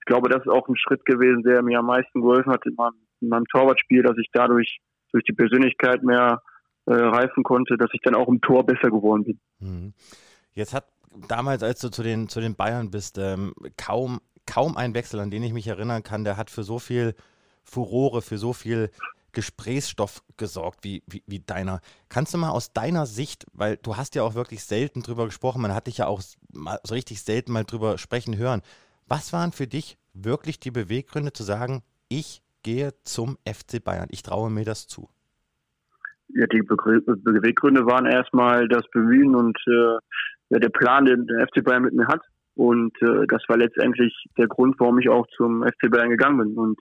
ich 0.00 0.04
glaube, 0.06 0.28
das 0.28 0.42
ist 0.44 0.52
auch 0.52 0.68
ein 0.68 0.76
Schritt 0.76 1.04
gewesen, 1.04 1.42
der 1.42 1.62
mir 1.62 1.78
am 1.78 1.86
meisten 1.86 2.20
geholfen 2.20 2.52
hat 2.52 2.66
in 2.66 2.74
meinem, 2.74 2.94
in 3.24 3.28
meinem 3.30 3.46
Torwartspiel, 3.46 4.02
dass 4.02 4.16
ich 4.18 4.28
dadurch 4.32 4.78
durch 5.12 5.24
die 5.24 5.32
Persönlichkeit 5.32 6.02
mehr 6.02 6.42
äh, 6.86 6.94
reifen 6.94 7.42
konnte, 7.42 7.76
dass 7.76 7.90
ich 7.92 8.00
dann 8.02 8.14
auch 8.14 8.28
im 8.28 8.40
Tor 8.40 8.64
besser 8.64 8.90
geworden 8.90 9.24
bin. 9.24 9.40
Mhm. 9.60 9.94
Jetzt 10.52 10.74
hat 10.74 10.86
damals, 11.28 11.62
als 11.62 11.80
du 11.80 11.88
zu 11.88 12.02
den, 12.02 12.28
zu 12.28 12.40
den 12.40 12.56
Bayern 12.56 12.90
bist, 12.90 13.18
ähm, 13.18 13.54
kaum, 13.76 14.20
kaum 14.46 14.76
ein 14.76 14.94
Wechsel, 14.94 15.20
an 15.20 15.30
den 15.30 15.42
ich 15.42 15.52
mich 15.52 15.66
erinnern 15.66 16.02
kann, 16.02 16.24
der 16.24 16.36
hat 16.36 16.50
für 16.50 16.62
so 16.62 16.78
viel 16.78 17.14
Furore, 17.62 18.22
für 18.22 18.38
so 18.38 18.52
viel 18.52 18.90
Gesprächsstoff 19.32 20.22
gesorgt 20.36 20.80
wie, 20.82 21.02
wie, 21.06 21.22
wie, 21.26 21.40
deiner. 21.40 21.80
Kannst 22.08 22.32
du 22.34 22.38
mal 22.38 22.50
aus 22.50 22.72
deiner 22.72 23.04
Sicht, 23.06 23.46
weil 23.52 23.76
du 23.76 23.96
hast 23.96 24.14
ja 24.14 24.22
auch 24.22 24.34
wirklich 24.34 24.64
selten 24.64 25.02
drüber 25.02 25.26
gesprochen, 25.26 25.60
man 25.60 25.74
hat 25.74 25.88
dich 25.88 25.98
ja 25.98 26.06
auch 26.06 26.22
mal, 26.52 26.78
so 26.84 26.94
richtig 26.94 27.22
selten 27.22 27.52
mal 27.52 27.64
drüber 27.64 27.98
sprechen 27.98 28.36
hören. 28.36 28.62
Was 29.06 29.32
waren 29.32 29.52
für 29.52 29.66
dich 29.66 29.98
wirklich 30.14 30.60
die 30.60 30.70
Beweggründe 30.70 31.32
zu 31.32 31.42
sagen, 31.42 31.82
ich 32.08 32.42
gehe 32.64 32.92
zum 33.04 33.38
FC 33.46 33.82
Bayern, 33.82 34.08
ich 34.10 34.24
traue 34.24 34.50
mir 34.50 34.64
das 34.64 34.88
zu? 34.88 35.08
ja, 36.34 36.46
die 36.46 36.62
Beweggründe 36.62 37.86
waren 37.86 38.06
erstmal 38.06 38.66
das 38.68 38.82
Bemühen 38.92 39.34
und 39.34 39.56
äh, 39.66 40.58
der 40.58 40.68
Plan, 40.68 41.04
den 41.04 41.26
der 41.26 41.46
FC 41.46 41.64
Bayern 41.64 41.84
mit 41.84 41.94
mir 41.94 42.06
hat. 42.08 42.22
Und 42.56 42.92
äh, 43.02 43.26
das 43.28 43.42
war 43.48 43.56
letztendlich 43.56 44.12
der 44.36 44.48
Grund, 44.48 44.76
warum 44.78 44.98
ich 44.98 45.08
auch 45.08 45.26
zum 45.36 45.62
FC 45.62 45.90
Bayern 45.90 46.10
gegangen 46.10 46.38
bin. 46.38 46.54
Und 46.56 46.80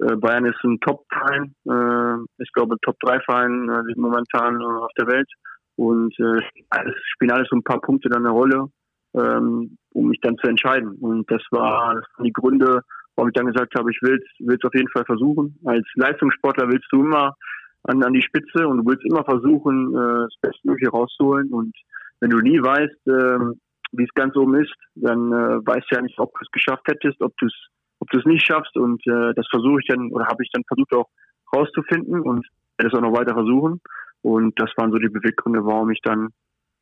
äh, 0.00 0.16
Bayern 0.16 0.46
ist 0.46 0.62
ein 0.64 0.78
Top-Verein, 0.80 1.54
äh, 1.66 2.42
ich 2.42 2.52
glaube 2.52 2.76
Top-3-Verein 2.82 3.68
äh, 3.68 3.94
momentan 3.96 4.60
äh, 4.60 4.64
auf 4.64 4.92
der 4.98 5.06
Welt. 5.06 5.30
Und 5.76 6.14
äh, 6.20 6.42
alles, 6.70 6.94
spielen 7.14 7.32
alles 7.32 7.48
so 7.50 7.56
ein 7.56 7.64
paar 7.64 7.80
Punkte 7.80 8.08
dann 8.08 8.24
eine 8.24 8.34
Rolle, 8.34 8.66
ähm, 9.14 9.76
um 9.92 10.08
mich 10.08 10.20
dann 10.20 10.36
zu 10.38 10.48
entscheiden. 10.48 10.92
Und 11.00 11.30
das, 11.30 11.42
das 11.50 11.60
waren 11.60 12.02
die 12.22 12.32
Gründe, 12.32 12.80
warum 13.16 13.28
ich 13.28 13.34
dann 13.34 13.46
gesagt 13.46 13.74
habe, 13.76 13.90
ich 13.90 14.00
will 14.02 14.20
es 14.40 14.64
auf 14.64 14.74
jeden 14.74 14.88
Fall 14.88 15.04
versuchen. 15.04 15.58
Als 15.64 15.86
Leistungssportler 15.94 16.68
willst 16.68 16.86
du 16.90 17.04
immer 17.04 17.36
an, 17.84 18.02
an 18.02 18.12
die 18.12 18.22
Spitze 18.22 18.66
und 18.66 18.78
du 18.78 18.86
willst 18.86 19.04
immer 19.04 19.24
versuchen, 19.24 19.94
äh, 19.94 20.26
das 20.26 20.36
Bestmögliche 20.40 20.90
rauszuholen. 20.90 21.52
Und 21.52 21.74
wenn 22.20 22.30
du 22.30 22.38
nie 22.38 22.60
weißt, 22.60 23.06
äh, 23.06 23.54
wie 23.92 24.04
es 24.04 24.14
ganz 24.14 24.36
oben 24.36 24.54
ist, 24.56 24.74
dann 24.94 25.32
äh, 25.32 25.66
weißt 25.66 25.86
du 25.90 25.96
ja 25.96 26.02
nicht, 26.02 26.18
ob 26.18 26.32
du 26.32 26.44
es 26.44 26.50
geschafft 26.50 26.86
hättest, 26.86 27.20
ob 27.20 27.36
du 27.38 27.46
es 27.46 27.54
ob 28.00 28.10
du 28.10 28.18
es 28.18 28.24
nicht 28.26 28.44
schaffst. 28.44 28.76
Und 28.76 29.00
äh, 29.06 29.32
das 29.34 29.46
versuche 29.50 29.80
ich 29.80 29.86
dann 29.86 30.10
oder 30.10 30.26
habe 30.26 30.42
ich 30.42 30.50
dann 30.52 30.64
versucht 30.64 30.94
auch 30.94 31.08
rauszufinden 31.54 32.20
und 32.20 32.46
werde 32.76 32.88
es 32.88 32.94
auch 32.94 33.00
noch 33.00 33.16
weiter 33.16 33.34
versuchen. 33.34 33.80
Und 34.22 34.58
das 34.58 34.70
waren 34.76 34.90
so 34.90 34.98
die 34.98 35.08
Beweggründe, 35.08 35.64
warum 35.64 35.90
ich 35.90 36.00
dann 36.02 36.30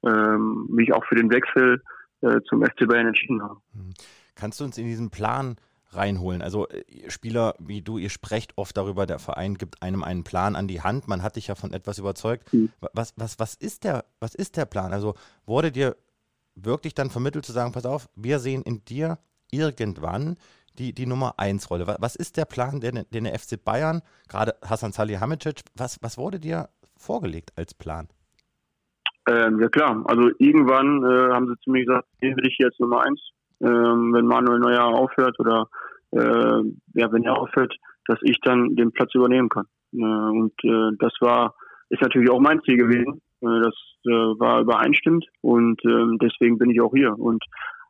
ähm, 0.04 0.66
mich 0.70 0.92
auch 0.92 1.04
für 1.06 1.16
den 1.16 1.30
Wechsel 1.30 1.82
äh, 2.22 2.40
zum 2.48 2.64
FC 2.64 2.88
Bayern 2.88 3.08
entschieden 3.08 3.42
habe. 3.42 3.58
Hm. 3.74 3.94
Kannst 4.34 4.60
du 4.60 4.64
uns 4.64 4.78
in 4.78 4.86
diesen 4.86 5.10
Plan 5.10 5.56
reinholen. 5.94 6.42
Also 6.42 6.68
äh, 6.68 7.10
Spieler 7.10 7.54
wie 7.58 7.82
du, 7.82 7.98
ihr 7.98 8.10
sprecht 8.10 8.52
oft 8.56 8.76
darüber, 8.76 9.06
der 9.06 9.18
Verein 9.18 9.56
gibt 9.56 9.82
einem 9.82 10.02
einen 10.02 10.24
Plan 10.24 10.56
an 10.56 10.68
die 10.68 10.82
Hand. 10.82 11.08
Man 11.08 11.22
hat 11.22 11.36
dich 11.36 11.48
ja 11.48 11.54
von 11.54 11.72
etwas 11.72 11.98
überzeugt. 11.98 12.52
Mhm. 12.52 12.70
Was, 12.92 13.14
was, 13.16 13.38
was, 13.38 13.54
ist 13.54 13.84
der, 13.84 14.04
was 14.20 14.34
ist 14.34 14.56
der 14.56 14.64
Plan? 14.64 14.92
Also 14.92 15.14
wurde 15.46 15.72
dir 15.72 15.96
wirklich 16.54 16.94
dann 16.94 17.10
vermittelt 17.10 17.44
zu 17.44 17.52
sagen, 17.52 17.72
pass 17.72 17.86
auf, 17.86 18.08
wir 18.14 18.38
sehen 18.38 18.62
in 18.62 18.84
dir 18.84 19.18
irgendwann 19.50 20.36
die, 20.78 20.92
die 20.92 21.06
Nummer 21.06 21.34
1 21.38 21.70
Rolle. 21.70 21.86
Was, 21.86 21.96
was 22.00 22.16
ist 22.16 22.36
der 22.36 22.44
Plan, 22.44 22.80
den, 22.80 23.04
den 23.12 23.24
der 23.24 23.38
FC 23.38 23.62
Bayern, 23.62 24.02
gerade 24.28 24.54
Hasan 24.64 24.92
Salihamidzic, 24.92 25.62
was, 25.76 25.98
was 26.02 26.18
wurde 26.18 26.40
dir 26.40 26.68
vorgelegt 26.96 27.52
als 27.56 27.74
Plan? 27.74 28.08
Ähm, 29.28 29.60
ja 29.60 29.68
klar, 29.68 30.02
also 30.06 30.30
irgendwann 30.38 31.04
äh, 31.04 31.32
haben 31.32 31.46
sie 31.46 31.58
zu 31.62 31.70
mir 31.70 31.84
gesagt, 31.84 32.08
den 32.20 32.36
will 32.36 32.46
ich 32.46 32.56
jetzt 32.58 32.80
Nummer 32.80 33.04
1 33.04 33.20
ähm, 33.62 34.12
wenn 34.12 34.26
Manuel 34.26 34.58
Neuer 34.58 34.84
aufhört 34.84 35.38
oder 35.38 35.68
äh, 36.12 36.62
ja, 36.94 37.12
wenn 37.12 37.24
er 37.24 37.38
aufhört, 37.38 37.74
dass 38.06 38.18
ich 38.22 38.38
dann 38.42 38.74
den 38.76 38.92
Platz 38.92 39.14
übernehmen 39.14 39.48
kann. 39.48 39.66
Äh, 39.92 39.98
und 39.98 40.52
äh, 40.64 40.96
das 40.98 41.12
war, 41.20 41.54
ist 41.88 42.02
natürlich 42.02 42.30
auch 42.30 42.40
mein 42.40 42.62
Ziel 42.62 42.76
gewesen. 42.76 43.20
Äh, 43.40 43.60
das 43.62 43.74
äh, 44.06 44.10
war 44.10 44.60
übereinstimmt 44.60 45.24
und 45.40 45.82
äh, 45.84 46.16
deswegen 46.20 46.58
bin 46.58 46.70
ich 46.70 46.80
auch 46.80 46.92
hier. 46.92 47.18
Und 47.18 47.42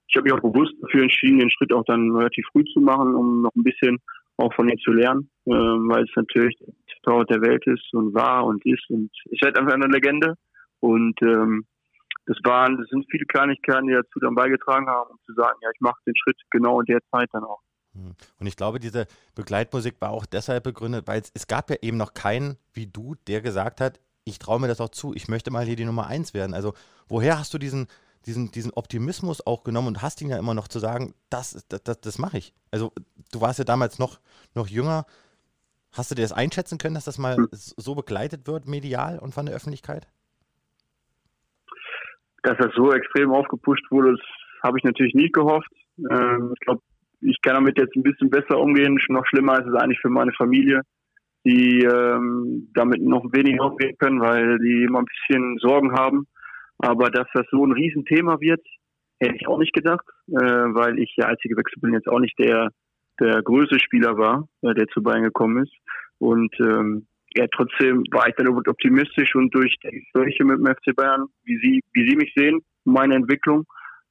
ich 0.09 0.17
habe 0.17 0.25
mich 0.25 0.33
auch 0.35 0.53
bewusst 0.53 0.75
dafür 0.83 1.03
entschieden, 1.03 1.39
den 1.39 1.51
Schritt 1.51 1.73
auch 1.73 1.85
dann 1.87 2.15
relativ 2.15 2.45
früh 2.53 2.65
zu 2.73 2.81
machen, 2.81 3.15
um 3.15 3.43
noch 3.43 3.55
ein 3.57 3.63
bisschen 3.63 3.99
auch 4.37 4.53
von 4.55 4.69
ihm 4.69 4.79
zu 4.79 4.93
lernen, 4.93 5.31
äh, 5.47 5.51
weil 5.51 6.05
es 6.05 6.11
natürlich 6.17 6.57
der 7.07 7.25
der 7.25 7.43
Welt 7.43 7.67
ist 7.67 7.93
und 7.95 8.15
war 8.15 8.45
und 8.45 8.65
ist 8.65 8.85
und 8.89 9.11
ist 9.31 9.43
halt 9.43 9.59
einfach 9.59 9.75
eine 9.75 9.87
Legende. 9.87 10.35
Und 10.81 11.21
ähm, 11.23 11.65
das 12.27 12.37
waren, 12.45 12.79
das 12.79 12.89
sind 12.89 13.07
viele 13.11 13.27
Kleinigkeiten, 13.27 13.87
die 13.87 13.95
dazu 13.95 14.21
dann 14.21 14.35
beigetragen 14.35 14.89
haben, 14.89 15.11
um 15.11 15.19
zu 15.27 15.35
sagen, 15.35 15.59
ja, 15.63 15.71
ich 15.75 15.81
mache 15.81 16.01
den 16.07 16.15
Schritt 16.17 16.37
genau 16.51 16.81
in 16.81 16.87
der 16.87 17.01
Zeit 17.11 17.29
dann 17.33 17.45
auch. 17.45 17.61
Hm. 17.95 18.15
Und 18.39 18.47
ich 18.47 18.57
glaube, 18.57 18.79
diese 18.79 19.07
Begleitmusik 19.35 20.01
war 20.01 20.11
auch 20.11 20.27
deshalb 20.27 20.65
begründet, 20.65 21.07
weil 21.07 21.21
es, 21.21 21.31
es 21.35 21.47
gab 21.47 21.71
ja 21.71 21.77
eben 21.83 21.97
noch 21.97 22.15
keinen 22.15 22.57
wie 22.73 22.87
du, 22.87 23.15
der 23.27 23.41
gesagt 23.41 23.81
hat, 23.81 24.01
ich 24.25 24.39
traue 24.39 24.61
mir 24.61 24.69
das 24.69 24.81
auch 24.81 24.91
zu, 24.91 25.15
ich 25.15 25.29
möchte 25.29 25.51
mal 25.51 25.65
hier 25.65 25.77
die 25.77 25.85
Nummer 25.85 26.07
eins 26.07 26.33
werden. 26.33 26.55
Also 26.55 26.75
woher 27.09 27.39
hast 27.39 27.53
du 27.55 27.59
diesen, 27.59 27.89
diesen, 28.25 28.53
diesen 28.53 28.73
Optimismus 28.73 29.45
auch 29.45 29.65
genommen 29.65 29.89
und 29.89 30.03
hast 30.03 30.23
ihn 30.23 30.31
ja 30.31 30.39
immer 30.39 30.55
noch 30.55 30.69
zu 30.69 30.79
sagen, 30.79 31.15
das, 31.29 31.67
das, 31.69 31.83
das, 31.83 32.01
das 32.01 32.19
mache 32.19 32.39
ich. 32.39 32.55
Also 32.71 32.93
du 33.33 33.41
warst 33.41 33.59
ja 33.59 33.65
damals 33.65 33.99
noch, 33.99 34.21
noch 34.55 34.69
jünger. 34.69 35.07
Hast 35.91 36.11
du 36.11 36.15
dir 36.15 36.23
das 36.23 36.33
einschätzen 36.33 36.79
können, 36.79 36.95
dass 36.95 37.05
das 37.05 37.19
mal 37.19 37.37
hm. 37.37 37.49
so 37.51 37.95
begleitet 37.95 38.47
wird, 38.47 38.67
medial 38.67 39.19
und 39.19 39.35
von 39.35 39.45
der 39.45 39.55
Öffentlichkeit? 39.55 40.07
Dass 42.43 42.57
das 42.59 42.75
so 42.75 42.93
extrem 42.93 43.31
aufgepusht 43.31 43.85
wurde, 43.91 44.13
das 44.13 44.21
habe 44.63 44.79
ich 44.79 44.85
natürlich 44.85 45.15
nie 45.15 45.31
gehofft. 45.31 45.71
Ähm, 45.99 46.53
ich 46.55 46.61
glaube, 46.61 46.83
ich 47.21 47.41
kann 47.43 47.55
damit 47.55 47.79
jetzt 47.79 47.95
ein 47.97 48.03
bisschen 48.03 48.31
besser 48.31 48.59
umgehen. 48.59 48.99
Noch 49.09 49.27
schlimmer 49.27 49.61
ist 49.61 49.69
es 49.69 49.75
eigentlich 49.75 50.01
für 50.01 50.11
meine 50.11 50.33
Familie, 50.33 50.81
die 51.45 51.85
ähm, 51.85 52.71
damit 52.75 53.03
noch 53.03 53.25
weniger 53.33 53.67
umgehen 53.67 53.97
können, 53.99 54.21
weil 54.21 54.59
die 54.59 54.85
immer 54.85 55.01
ein 55.01 55.07
bisschen 55.07 55.59
Sorgen 55.59 55.93
haben. 55.93 56.27
Aber 56.79 57.11
dass 57.11 57.29
das 57.33 57.47
so 57.51 57.65
ein 57.65 57.73
Riesenthema 57.73 58.41
wird, 58.41 58.65
hätte 59.21 59.37
ich 59.37 59.47
auch 59.47 59.59
nicht 59.59 59.73
gedacht, 59.73 60.05
äh, 60.29 60.33
weil 60.35 60.99
ich 60.99 61.15
ja 61.17 61.27
als 61.27 61.41
ich 61.45 61.51
gewechselt 61.51 61.81
bin 61.81 61.93
jetzt 61.93 62.09
auch 62.09 62.19
nicht 62.19 62.39
der 62.39 62.71
der 63.21 63.43
größte 63.43 63.79
Spieler 63.79 64.17
war, 64.17 64.49
äh, 64.63 64.75
der 64.75 64.89
zu 64.89 65.03
Bayern 65.03 65.23
gekommen 65.23 65.63
ist. 65.63 65.73
Und 66.19 66.55
ähm, 66.61 67.07
ja, 67.37 67.47
trotzdem 67.55 68.05
war 68.11 68.29
ich 68.29 68.35
dann 68.37 68.49
optimistisch 68.49 69.35
und 69.35 69.55
durch 69.55 69.77
die 69.83 69.91
Gespräche 69.91 70.45
mit 70.45 70.59
dem 70.59 70.67
FC 70.67 70.95
Bayern, 70.95 71.27
wie 71.45 71.59
sie, 71.59 71.81
wie 71.93 72.09
sie 72.09 72.17
mich 72.17 72.33
sehen, 72.35 72.61
meine 72.85 73.15
Entwicklung, 73.15 73.67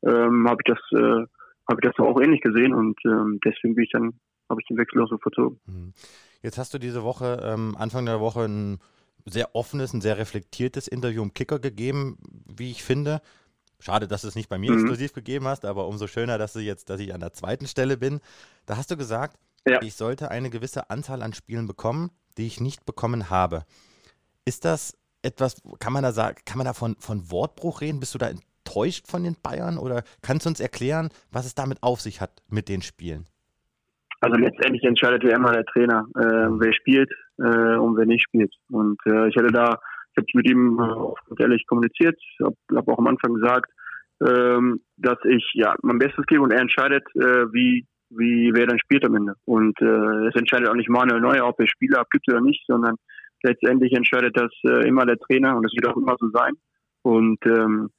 ähm, 0.06 0.48
habe 0.48 0.62
ich 0.66 0.74
das, 0.74 1.00
äh, 1.00 1.26
habe 1.70 1.80
ich 1.82 1.90
das 1.90 2.00
auch 2.00 2.20
ähnlich 2.20 2.42
gesehen 2.42 2.74
und 2.74 3.00
ähm, 3.06 3.40
deswegen 3.46 3.76
bin 3.76 3.84
ich 3.84 3.92
dann, 3.92 4.14
habe 4.50 4.62
ich 4.62 4.68
den 4.68 4.78
Wechsel 4.78 5.02
auch 5.02 5.10
so 5.10 5.18
verzogen. 5.18 5.60
Mhm. 5.66 5.94
Jetzt 6.42 6.58
hast 6.58 6.74
du 6.74 6.80
diese 6.80 7.04
Woche, 7.04 7.40
ähm, 7.44 7.76
Anfang 7.78 8.06
der 8.06 8.20
Woche, 8.20 8.42
ein 8.42 8.80
sehr 9.26 9.56
offenes, 9.56 9.94
ein 9.94 10.02
sehr 10.02 10.18
reflektiertes 10.18 10.88
Interview 10.88 11.22
im 11.22 11.34
Kicker 11.34 11.60
gegeben, 11.60 12.18
wie 12.48 12.72
ich 12.72 12.84
finde. 12.84 13.22
Schade, 13.80 14.08
dass 14.08 14.22
du 14.22 14.28
es 14.28 14.36
nicht 14.36 14.50
bei 14.50 14.58
mir 14.58 14.72
mhm. 14.72 14.80
exklusiv 14.80 15.14
gegeben 15.14 15.48
hast, 15.48 15.66
aber 15.66 15.88
umso 15.88 16.08
schöner, 16.08 16.38
dass 16.38 16.54
du 16.54 16.60
jetzt, 16.60 16.90
dass 16.90 17.00
ich 17.00 17.14
an 17.14 17.20
der 17.20 17.34
zweiten 17.34 17.68
Stelle 17.68 17.98
bin. 17.98 18.20
Da 18.66 18.78
hast 18.78 18.92
du 18.92 18.98
gesagt, 18.98 19.38
ja. 19.68 19.82
ich 19.82 19.96
sollte 19.96 20.32
eine 20.32 20.50
gewisse 20.50 20.90
Anzahl 20.90 21.22
an 21.22 21.34
Spielen 21.34 21.68
bekommen, 21.68 22.10
die 22.38 22.48
ich 22.48 22.60
nicht 22.60 22.86
bekommen 22.86 23.30
habe. 23.30 23.64
Ist 24.46 24.66
das 24.66 24.98
etwas, 25.24 25.62
kann 25.80 25.94
man 25.94 26.04
da 26.04 26.12
sagen, 26.12 26.38
kann 26.46 26.58
man 26.58 26.66
da 26.66 26.74
von, 26.74 26.96
von 27.00 27.32
Wortbruch 27.32 27.82
reden? 27.82 28.00
Bist 28.00 28.14
du 28.16 28.18
da 28.18 28.30
enttäuscht 28.30 29.08
von 29.08 29.24
den 29.24 29.36
Bayern 29.42 29.78
oder 29.78 30.04
kannst 30.22 30.46
du 30.46 30.50
uns 30.50 30.60
erklären, 30.60 31.10
was 31.32 31.46
es 31.46 31.56
damit 31.56 31.82
auf 31.82 32.02
sich 32.02 32.22
hat 32.22 32.42
mit 32.50 32.70
den 32.70 32.82
Spielen? 32.82 33.26
Also 34.22 34.38
letztendlich 34.38 34.84
entscheidet 34.84 35.24
ja 35.24 35.36
immer 35.36 35.52
der 35.52 35.66
Trainer, 35.66 36.06
äh, 36.16 36.48
wer 36.60 36.74
spielt 36.74 37.12
äh, 37.40 37.76
und 37.78 37.98
wer 37.98 38.06
nicht 38.06 38.24
spielt. 38.24 38.54
Und 38.70 39.00
äh, 39.08 39.30
ich 39.30 39.36
hatte 39.36 39.52
da, 39.52 39.80
ich 40.12 40.18
habe 40.18 40.28
mit 40.36 40.48
ihm 40.48 40.80
äh, 40.80 41.42
ehrlich 41.42 41.66
kommuniziert, 41.66 42.20
habe 42.40 42.56
hab 42.76 42.88
auch 42.88 43.00
am 43.00 43.08
Anfang 43.08 43.34
gesagt, 43.34 43.72
ähm, 44.24 44.82
dass 44.98 45.18
ich 45.26 45.44
ja 45.56 45.74
mein 45.82 45.98
Bestes 45.98 46.26
gebe 46.28 46.44
und 46.44 46.54
er 46.54 46.62
entscheidet, 46.62 47.04
äh, 47.16 47.52
wie 47.52 47.88
wie 48.18 48.52
wer 48.54 48.68
dann 48.68 48.80
spielt 48.80 49.06
am 49.06 49.16
Ende. 49.16 49.34
Und 49.46 49.80
äh, 49.82 50.28
es 50.28 50.36
entscheidet 50.36 50.70
auch 50.70 50.76
nicht 50.76 50.90
Manuel 50.90 51.22
Neuer, 51.22 51.48
ob 51.48 51.60
er 51.60 51.68
Spieler 51.68 52.00
abgibt 52.00 52.28
oder 52.30 52.42
nicht, 52.42 52.64
sondern 52.68 52.96
letztendlich 53.44 53.94
entscheidet 53.94 54.38
das 54.38 54.52
äh, 54.66 54.88
immer 54.88 55.06
der 55.06 55.18
Trainer 55.18 55.56
und 55.56 55.66
es 55.66 55.74
wird 55.74 55.88
auch 55.88 55.98
immer 55.98 56.16
so 56.20 56.30
sein. 56.30 56.54
Und 57.04 57.40
ähm, 57.46 57.90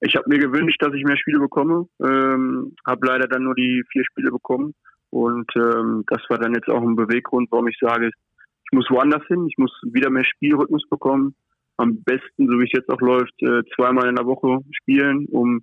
ich 0.00 0.16
habe 0.16 0.28
mir 0.28 0.38
gewünscht, 0.38 0.80
dass 0.80 0.94
ich 0.94 1.04
mehr 1.04 1.16
Spiele 1.16 1.40
bekomme, 1.40 1.86
ähm, 2.02 2.74
habe 2.86 3.06
leider 3.06 3.26
dann 3.28 3.44
nur 3.44 3.54
die 3.54 3.82
vier 3.92 4.04
Spiele 4.04 4.30
bekommen 4.30 4.74
und 5.10 5.50
ähm, 5.56 6.04
das 6.08 6.22
war 6.28 6.38
dann 6.38 6.54
jetzt 6.54 6.68
auch 6.68 6.82
ein 6.82 6.96
Beweggrund, 6.96 7.48
warum 7.50 7.68
ich 7.68 7.78
sage, 7.80 8.08
ich 8.08 8.72
muss 8.72 8.90
woanders 8.90 9.26
hin, 9.26 9.46
ich 9.46 9.56
muss 9.56 9.72
wieder 9.82 10.10
mehr 10.10 10.24
Spielrhythmus 10.24 10.86
bekommen. 10.90 11.34
Am 11.78 12.02
besten, 12.02 12.48
so 12.48 12.58
wie 12.58 12.64
es 12.64 12.72
jetzt 12.72 12.90
auch 12.90 13.00
läuft, 13.00 13.32
äh, 13.40 13.62
zweimal 13.74 14.08
in 14.08 14.16
der 14.16 14.26
Woche 14.26 14.60
spielen, 14.72 15.26
um 15.30 15.62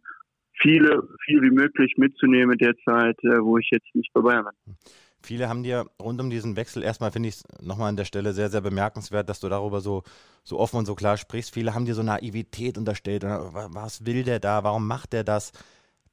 viele, 0.61 1.07
viel 1.25 1.41
wie 1.41 1.51
möglich 1.51 1.95
mitzunehmen 1.97 2.57
in 2.57 2.65
der 2.65 2.75
Zeit, 2.85 3.17
äh, 3.23 3.41
wo 3.41 3.57
ich 3.57 3.69
jetzt 3.71 3.93
nicht 3.93 4.11
bei 4.13 4.21
Bayern 4.21 4.45
bin. 4.65 4.75
Viele 5.21 5.49
haben 5.49 5.63
dir 5.63 5.87
rund 5.99 6.21
um 6.21 6.29
diesen 6.29 6.55
Wechsel, 6.55 6.83
erstmal 6.83 7.11
finde 7.11 7.29
ich 7.29 7.35
es 7.35 7.43
nochmal 7.59 7.89
an 7.89 7.97
der 7.97 8.05
Stelle 8.05 8.33
sehr, 8.33 8.49
sehr 8.49 8.61
bemerkenswert, 8.61 9.27
dass 9.27 9.39
du 9.39 9.49
darüber 9.49 9.81
so, 9.81 10.03
so 10.43 10.59
offen 10.59 10.77
und 10.77 10.85
so 10.85 10.93
klar 10.93 11.17
sprichst. 11.17 11.51
Viele 11.51 11.73
haben 11.73 11.85
dir 11.85 11.95
so 11.95 12.03
Naivität 12.03 12.77
unterstellt. 12.77 13.23
Was 13.23 14.05
will 14.05 14.23
der 14.23 14.39
da? 14.39 14.63
Warum 14.63 14.85
macht 14.85 15.13
der 15.13 15.23
das? 15.23 15.51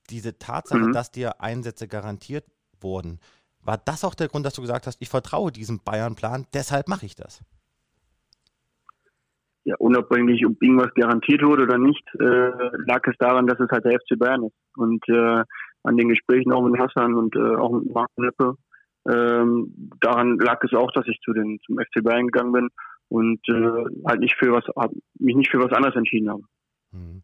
Diese 0.08 0.38
Tatsache, 0.38 0.80
mhm. 0.80 0.92
dass 0.92 1.10
dir 1.10 1.42
Einsätze 1.42 1.88
garantiert 1.88 2.46
wurden. 2.80 3.20
War 3.60 3.76
das 3.76 4.02
auch 4.02 4.14
der 4.14 4.28
Grund, 4.28 4.46
dass 4.46 4.54
du 4.54 4.62
gesagt 4.62 4.86
hast, 4.86 4.96
ich 5.00 5.10
vertraue 5.10 5.52
diesem 5.52 5.80
Bayern-Plan, 5.80 6.46
deshalb 6.54 6.88
mache 6.88 7.06
ich 7.06 7.14
das? 7.14 7.42
Ja, 9.64 9.76
unabhängig, 9.78 10.44
ob 10.46 10.60
irgendwas 10.60 10.92
garantiert 10.94 11.42
wurde 11.42 11.62
oder 11.62 11.78
nicht, 11.78 12.02
äh, 12.18 12.50
lag 12.86 13.00
es 13.04 13.16
daran, 13.18 13.46
dass 13.46 13.60
es 13.60 13.70
halt 13.70 13.84
der 13.84 14.00
FC 14.00 14.18
Bayern 14.18 14.44
ist. 14.44 14.56
Und 14.76 15.08
äh, 15.08 15.44
an 15.84 15.96
den 15.96 16.08
Gesprächen 16.08 16.52
auch 16.52 16.62
mit 16.62 16.80
Hassan 16.80 17.14
und 17.14 17.36
äh, 17.36 17.56
auch 17.56 17.70
mit 17.70 17.92
Marc 17.92 18.10
Lippe, 18.16 18.56
ähm, 19.08 19.90
daran 20.00 20.38
lag 20.38 20.62
es 20.62 20.72
auch, 20.74 20.90
dass 20.92 21.06
ich 21.06 21.18
zu 21.24 21.32
den 21.32 21.58
zum 21.66 21.78
FC 21.78 22.02
Bayern 22.02 22.26
gegangen 22.26 22.52
bin 22.52 22.68
und 23.08 23.40
äh, 23.48 23.84
halt 24.06 24.20
nicht 24.20 24.36
für 24.36 24.52
was 24.52 24.64
mich 25.18 25.36
nicht 25.36 25.50
für 25.50 25.58
was 25.58 25.72
anderes 25.72 25.96
entschieden 25.96 26.30
habe. 26.30 26.42
Hm. 26.92 27.22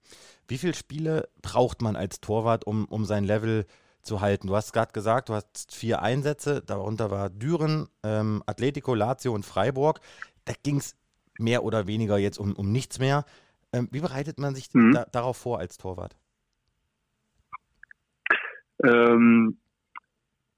Wie 0.49 0.59
viele 0.59 0.75
Spiele 0.75 1.29
braucht 1.43 1.83
man 1.83 1.95
als 1.95 2.21
Torwart, 2.21 2.67
um, 2.67 2.87
um 2.87 3.05
sein 3.05 3.25
Level 3.25 3.65
zu 3.65 3.73
zu 4.09 4.21
halten. 4.21 4.49
Du 4.49 4.57
hast 4.57 4.73
gerade 4.73 4.93
gesagt, 4.93 5.29
du 5.29 5.35
hast 5.35 5.75
vier 5.75 6.03
Einsätze, 6.03 6.63
darunter 6.67 7.11
war 7.11 7.31
Düren, 7.31 7.89
ähm, 8.03 8.43
Atletico, 8.47 8.95
Lazio 8.95 9.33
und 9.33 9.45
Freiburg. 9.45 10.01
Da 10.45 10.55
ging 10.63 10.79
es 10.79 10.97
mehr 11.39 11.65
oder 11.65 11.87
weniger 11.87 12.19
jetzt 12.19 12.39
um, 12.39 12.55
um 12.55 12.71
nichts 12.73 12.99
mehr. 12.99 13.25
Ähm, 13.73 13.89
wie 13.91 14.01
bereitet 14.01 14.39
man 14.39 14.55
sich 14.55 14.69
mhm. 14.73 14.93
da, 14.93 15.07
darauf 15.13 15.37
vor 15.37 15.59
als 15.59 15.77
Torwart? 15.79 16.17
Ähm, 18.85 19.59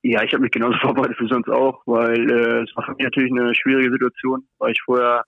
ja, 0.02 0.22
ich 0.22 0.32
habe 0.32 0.42
mich 0.42 0.52
genauso 0.52 0.78
vorbereitet 0.80 1.18
wie 1.20 1.28
sonst 1.28 1.48
auch, 1.48 1.82
weil 1.86 2.30
äh, 2.30 2.62
es 2.62 2.74
war 2.76 2.84
für 2.84 2.92
mich 2.92 3.04
natürlich 3.04 3.32
eine 3.32 3.54
schwierige 3.54 3.90
Situation, 3.90 4.46
weil 4.58 4.72
ich 4.72 4.80
vorher 4.84 5.24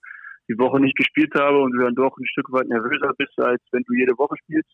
die 0.49 0.57
Woche 0.57 0.79
nicht 0.79 0.97
gespielt 0.97 1.33
habe 1.35 1.59
und 1.61 1.71
du 1.71 1.79
dann 1.79 1.95
doch 1.95 2.17
ein 2.17 2.25
Stück 2.25 2.51
weit 2.51 2.67
nervöser 2.67 3.13
bist, 3.17 3.37
als 3.39 3.61
wenn 3.71 3.83
du 3.83 3.93
jede 3.93 4.17
Woche 4.17 4.35
spielst. 4.43 4.69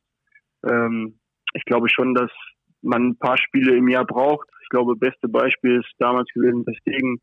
Ähm, 0.67 1.19
ich 1.53 1.63
glaube 1.65 1.89
schon, 1.89 2.13
dass 2.13 2.31
man 2.81 3.09
ein 3.09 3.17
paar 3.17 3.37
Spiele 3.37 3.75
im 3.75 3.87
Jahr 3.87 4.05
braucht. 4.05 4.47
Ich 4.63 4.69
glaube, 4.69 4.95
beste 4.95 5.27
Beispiel 5.27 5.79
ist 5.79 5.91
damals 5.99 6.29
gewesen 6.33 6.65
Stegen 6.81 7.21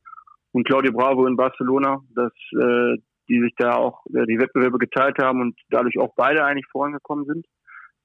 und 0.53 0.67
Claudio 0.67 0.93
Bravo 0.93 1.27
in 1.27 1.37
Barcelona, 1.37 2.01
dass 2.15 2.33
äh, 2.53 2.97
die 3.29 3.41
sich 3.41 3.55
da 3.57 3.75
auch 3.75 4.05
äh, 4.07 4.27
die 4.27 4.39
Wettbewerbe 4.39 4.79
geteilt 4.79 5.19
haben 5.19 5.41
und 5.41 5.59
dadurch 5.71 5.99
auch 5.99 6.15
beide 6.17 6.45
eigentlich 6.45 6.67
vorangekommen 6.71 7.25
sind. 7.27 7.47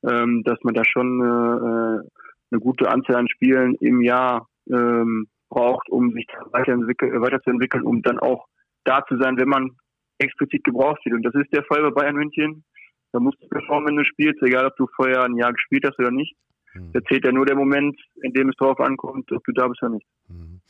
Ähm, 0.10 0.42
dass 0.44 0.58
man 0.64 0.74
da 0.74 0.84
schon 0.84 1.22
äh, 1.22 2.10
eine 2.52 2.60
gute 2.60 2.90
Anzahl 2.90 3.18
an 3.18 3.30
Spielen 3.30 3.76
im 3.76 4.02
Jahr 4.02 4.48
ähm, 4.68 5.28
braucht, 5.50 5.90
um 5.90 6.12
sich 6.14 6.26
weiterzuentwickeln, 6.52 7.84
um 7.84 8.02
dann 8.02 8.18
auch 8.18 8.48
da 8.84 9.06
zu 9.06 9.18
sein, 9.18 9.38
wenn 9.38 9.50
man 9.50 9.72
explizit 10.18 10.64
gebraucht 10.64 11.06
wird. 11.06 11.16
Und 11.16 11.24
das 11.24 11.36
ist 11.36 11.54
der 11.54 11.64
Fall 11.66 11.82
bei 11.84 11.92
Bayern 11.92 12.16
München. 12.16 12.64
Da 13.12 13.20
musst 13.20 13.42
du 13.42 13.48
performen, 13.48 13.90
wenn 13.90 13.98
du 13.98 14.06
spielst, 14.06 14.42
egal 14.42 14.66
ob 14.66 14.76
du 14.78 14.88
vorher 14.96 15.24
ein 15.24 15.36
Jahr 15.36 15.54
gespielt 15.54 15.86
hast 15.86 16.00
oder 16.00 16.12
nicht. 16.12 16.36
Mhm. 16.74 16.94
Da 16.94 17.02
zählt 17.04 17.26
ja 17.26 17.32
nur 17.32 17.46
der 17.46 17.58
Moment, 17.58 18.00
in 18.24 18.34
dem 18.34 18.50
es 18.50 18.56
darauf 18.58 18.80
ankommt, 18.80 19.32
ob 19.32 19.44
du 19.44 19.52
da 19.52 19.68
bist 19.68 19.82
oder 19.84 19.92
nicht. 19.92 20.08
Mhm. 20.30 20.62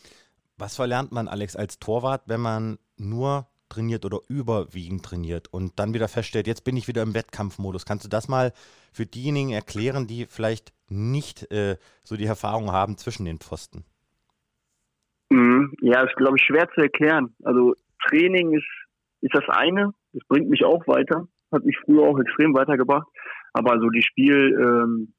Was 0.57 0.75
verlernt 0.75 1.11
man, 1.11 1.27
Alex, 1.27 1.55
als 1.55 1.79
Torwart, 1.79 2.23
wenn 2.27 2.41
man 2.41 2.77
nur 2.97 3.47
trainiert 3.71 4.05
oder 4.05 4.19
überwiegend 4.29 5.03
trainiert 5.03 5.47
und 5.51 5.79
dann 5.79 5.93
wieder 5.93 6.07
feststellt, 6.07 6.47
jetzt 6.47 6.63
bin 6.63 6.77
ich 6.77 6.87
wieder 6.87 7.01
im 7.01 7.15
Wettkampfmodus. 7.15 7.85
Kannst 7.85 8.05
du 8.05 8.09
das 8.09 8.27
mal 8.27 8.51
für 8.93 9.05
diejenigen 9.05 9.51
erklären, 9.51 10.07
die 10.07 10.25
vielleicht 10.27 10.73
nicht 10.89 11.51
äh, 11.51 11.77
so 12.03 12.15
die 12.17 12.25
Erfahrung 12.25 12.71
haben 12.71 12.97
zwischen 12.97 13.25
den 13.25 13.39
Pfosten? 13.39 13.85
Mhm. 15.29 15.73
Ja, 15.81 16.03
ist, 16.03 16.15
glaube 16.15 16.37
ich, 16.37 16.43
schwer 16.43 16.69
zu 16.75 16.81
erklären. 16.81 17.33
Also 17.43 17.73
Training 18.07 18.53
ist, 18.53 18.67
ist 19.21 19.33
das 19.33 19.47
eine, 19.47 19.93
das 20.13 20.27
bringt 20.27 20.49
mich 20.49 20.63
auch 20.65 20.85
weiter, 20.87 21.27
hat 21.51 21.63
mich 21.63 21.77
früher 21.85 22.03
auch 22.03 22.19
extrem 22.19 22.53
weitergebracht. 22.53 23.07
Aber 23.53 23.79
so 23.79 23.89
die 23.89 24.03
Spiel, 24.03 24.57
ähm, 24.59 25.13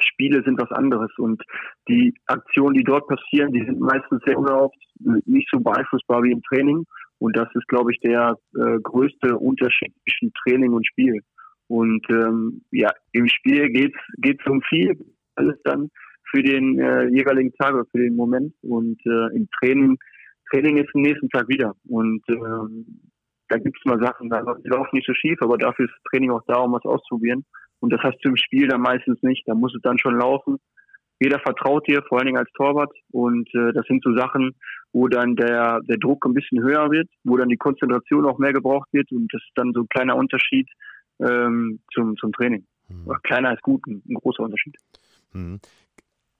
Spiele 0.00 0.42
sind 0.44 0.60
was 0.60 0.70
anderes 0.70 1.10
und 1.18 1.42
die 1.88 2.14
Aktionen, 2.26 2.74
die 2.74 2.84
dort 2.84 3.08
passieren, 3.08 3.52
die 3.52 3.64
sind 3.64 3.80
meistens 3.80 4.22
sehr 4.24 4.38
unerhofft, 4.38 4.78
nicht 5.26 5.48
so 5.52 5.60
beeinflussbar 5.60 6.22
wie 6.22 6.32
im 6.32 6.42
Training. 6.42 6.84
Und 7.18 7.36
das 7.36 7.48
ist, 7.54 7.66
glaube 7.68 7.92
ich, 7.92 8.00
der 8.00 8.36
äh, 8.54 8.78
größte 8.80 9.36
Unterschied 9.36 9.92
zwischen 10.02 10.32
Training 10.44 10.72
und 10.72 10.86
Spiel. 10.86 11.20
Und 11.66 12.04
ähm, 12.08 12.62
ja, 12.70 12.90
im 13.12 13.26
Spiel 13.28 13.68
geht's 13.70 13.98
geht's 14.18 14.46
um 14.46 14.62
viel, 14.62 14.96
alles 15.34 15.56
dann 15.64 15.90
für 16.30 16.42
den 16.42 16.78
äh, 16.78 17.06
jeweiligen 17.08 17.52
Tag 17.54 17.74
oder 17.74 17.84
für 17.90 17.98
den 17.98 18.16
Moment. 18.16 18.54
Und 18.62 18.98
äh, 19.06 19.36
im 19.36 19.48
Training, 19.58 19.98
Training 20.50 20.78
ist 20.78 20.94
am 20.94 21.02
nächsten 21.02 21.28
Tag 21.28 21.48
wieder. 21.48 21.74
Und 21.88 22.22
ähm, 22.28 23.10
da 23.48 23.58
gibt's 23.58 23.84
mal 23.84 24.00
Sachen, 24.00 24.28
da 24.28 24.40
laufen 24.64 24.90
nicht 24.92 25.06
so 25.06 25.14
schief, 25.14 25.38
aber 25.40 25.56
dafür 25.56 25.86
ist 25.86 25.94
Training 26.10 26.30
auch 26.30 26.42
da, 26.46 26.56
um 26.56 26.72
was 26.72 26.84
auszuprobieren. 26.84 27.44
Und 27.80 27.92
das 27.92 28.00
hast 28.02 28.18
du 28.22 28.30
im 28.30 28.36
Spiel 28.36 28.68
dann 28.68 28.80
meistens 28.80 29.22
nicht. 29.22 29.46
Da 29.46 29.54
muss 29.54 29.74
es 29.74 29.82
dann 29.82 29.98
schon 29.98 30.18
laufen. 30.18 30.58
Jeder 31.20 31.38
vertraut 31.40 31.86
dir, 31.88 32.02
vor 32.08 32.18
allen 32.18 32.26
Dingen 32.26 32.38
als 32.38 32.52
Torwart. 32.52 32.92
Und 33.10 33.48
äh, 33.54 33.72
das 33.72 33.86
sind 33.86 34.02
so 34.04 34.14
Sachen, 34.16 34.54
wo 34.92 35.08
dann 35.08 35.36
der, 35.36 35.80
der 35.82 35.98
Druck 35.98 36.24
ein 36.24 36.34
bisschen 36.34 36.62
höher 36.62 36.90
wird, 36.90 37.08
wo 37.24 37.36
dann 37.36 37.48
die 37.48 37.56
Konzentration 37.56 38.26
auch 38.26 38.38
mehr 38.38 38.52
gebraucht 38.52 38.88
wird 38.92 39.10
und 39.12 39.32
das 39.32 39.42
ist 39.42 39.52
dann 39.54 39.72
so 39.72 39.80
ein 39.82 39.88
kleiner 39.88 40.16
Unterschied 40.16 40.68
ähm, 41.20 41.80
zum, 41.92 42.16
zum 42.16 42.32
Training. 42.32 42.66
Mhm. 42.88 43.12
Kleiner 43.22 43.52
ist 43.52 43.62
gut, 43.62 43.86
ein, 43.86 44.02
ein 44.08 44.14
großer 44.14 44.42
Unterschied. 44.42 44.76
Mhm. 45.32 45.60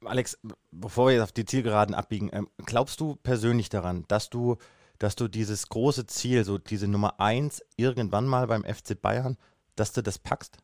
Alex, 0.04 0.40
bevor 0.70 1.06
wir 1.06 1.14
jetzt 1.14 1.22
auf 1.22 1.32
die 1.32 1.44
Zielgeraden 1.44 1.94
abbiegen, 1.94 2.30
ähm, 2.32 2.48
glaubst 2.66 3.00
du 3.00 3.16
persönlich 3.16 3.68
daran, 3.68 4.04
dass 4.08 4.30
du, 4.30 4.56
dass 4.98 5.16
du 5.16 5.28
dieses 5.28 5.68
große 5.68 6.06
Ziel, 6.06 6.44
so 6.44 6.58
diese 6.58 6.88
Nummer 6.88 7.20
eins 7.20 7.64
irgendwann 7.76 8.26
mal 8.26 8.46
beim 8.46 8.62
FC 8.62 9.00
Bayern, 9.00 9.36
dass 9.76 9.92
du 9.92 10.02
das 10.02 10.18
packst? 10.18 10.58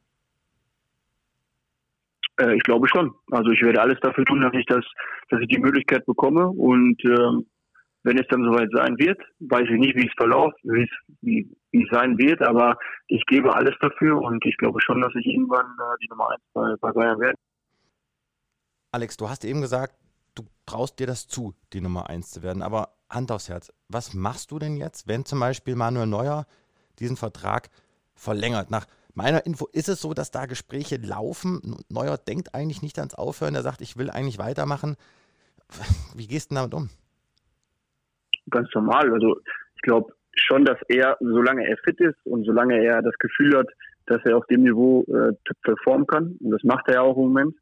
Äh, 2.40 2.56
ich 2.56 2.62
glaube 2.62 2.88
schon. 2.88 3.12
Also 3.30 3.50
ich 3.50 3.62
werde 3.62 3.80
alles 3.80 3.98
dafür 4.00 4.24
tun, 4.24 4.40
dass 4.40 4.54
ich 4.54 4.66
das, 4.66 4.84
dass 5.30 5.40
ich 5.40 5.48
die 5.48 5.58
Möglichkeit 5.58 6.06
bekomme 6.06 6.48
und 6.48 7.04
ähm, 7.04 7.46
wenn 8.04 8.18
es 8.18 8.26
dann 8.28 8.44
soweit 8.44 8.68
sein 8.72 8.96
wird, 8.98 9.20
weiß 9.40 9.64
ich 9.64 9.80
nicht, 9.80 9.96
wie 9.96 10.06
es 10.06 10.12
verläuft, 10.16 10.56
wie 10.62 11.50
es, 11.72 11.88
sein 11.90 12.16
wird, 12.18 12.40
aber 12.42 12.76
ich 13.08 13.24
gebe 13.26 13.54
alles 13.54 13.74
dafür 13.80 14.20
und 14.20 14.44
ich 14.46 14.56
glaube 14.58 14.80
schon, 14.80 15.00
dass 15.00 15.12
ich 15.16 15.26
irgendwann 15.26 15.66
äh, 15.66 15.96
die 16.02 16.08
Nummer 16.08 16.30
eins 16.30 16.42
bei, 16.52 16.74
bei 16.80 16.92
Bayern 16.92 17.18
werde. 17.18 17.38
Alex, 18.92 19.16
du 19.16 19.28
hast 19.28 19.44
eben 19.44 19.60
gesagt, 19.60 19.96
du 20.34 20.44
traust 20.66 21.00
dir 21.00 21.06
das 21.06 21.26
zu, 21.26 21.54
die 21.72 21.80
Nummer 21.80 22.08
eins 22.08 22.30
zu 22.30 22.42
werden, 22.42 22.62
aber 22.62 22.90
Hand 23.10 23.32
aufs 23.32 23.48
Herz, 23.48 23.72
was 23.88 24.14
machst 24.14 24.50
du 24.50 24.58
denn 24.58 24.76
jetzt, 24.76 25.08
wenn 25.08 25.24
zum 25.24 25.40
Beispiel 25.40 25.74
Manuel 25.74 26.06
Neuer 26.06 26.46
diesen 26.98 27.16
Vertrag 27.16 27.70
verlängert? 28.14 28.70
Nach 28.70 28.86
meiner 29.14 29.46
Info 29.46 29.66
ist 29.72 29.88
es 29.88 30.00
so, 30.00 30.14
dass 30.14 30.30
da 30.30 30.46
Gespräche 30.46 30.96
laufen. 30.96 31.76
Neuer 31.88 32.18
denkt 32.18 32.54
eigentlich 32.54 32.82
nicht 32.82 32.98
ans 32.98 33.14
Aufhören, 33.14 33.54
er 33.54 33.62
sagt, 33.62 33.80
ich 33.80 33.96
will 33.96 34.10
eigentlich 34.10 34.38
weitermachen. 34.38 34.96
Wie 36.14 36.28
gehst 36.28 36.50
du 36.50 36.56
damit 36.56 36.74
um? 36.74 36.90
Ganz 38.50 38.68
normal. 38.74 39.12
Also 39.12 39.38
ich 39.76 39.82
glaube 39.82 40.12
schon, 40.34 40.64
dass 40.64 40.78
er, 40.88 41.16
solange 41.20 41.68
er 41.68 41.76
fit 41.78 42.00
ist 42.00 42.18
und 42.24 42.44
solange 42.44 42.82
er 42.82 43.02
das 43.02 43.14
Gefühl 43.18 43.56
hat, 43.56 43.68
dass 44.06 44.24
er 44.24 44.36
auf 44.36 44.46
dem 44.46 44.62
Niveau 44.62 45.04
äh, 45.04 45.32
performen 45.62 46.06
kann, 46.06 46.36
und 46.40 46.50
das 46.50 46.62
macht 46.62 46.88
er 46.88 46.94
ja 46.94 47.00
auch 47.00 47.16
im 47.16 47.24
Moment, 47.24 47.54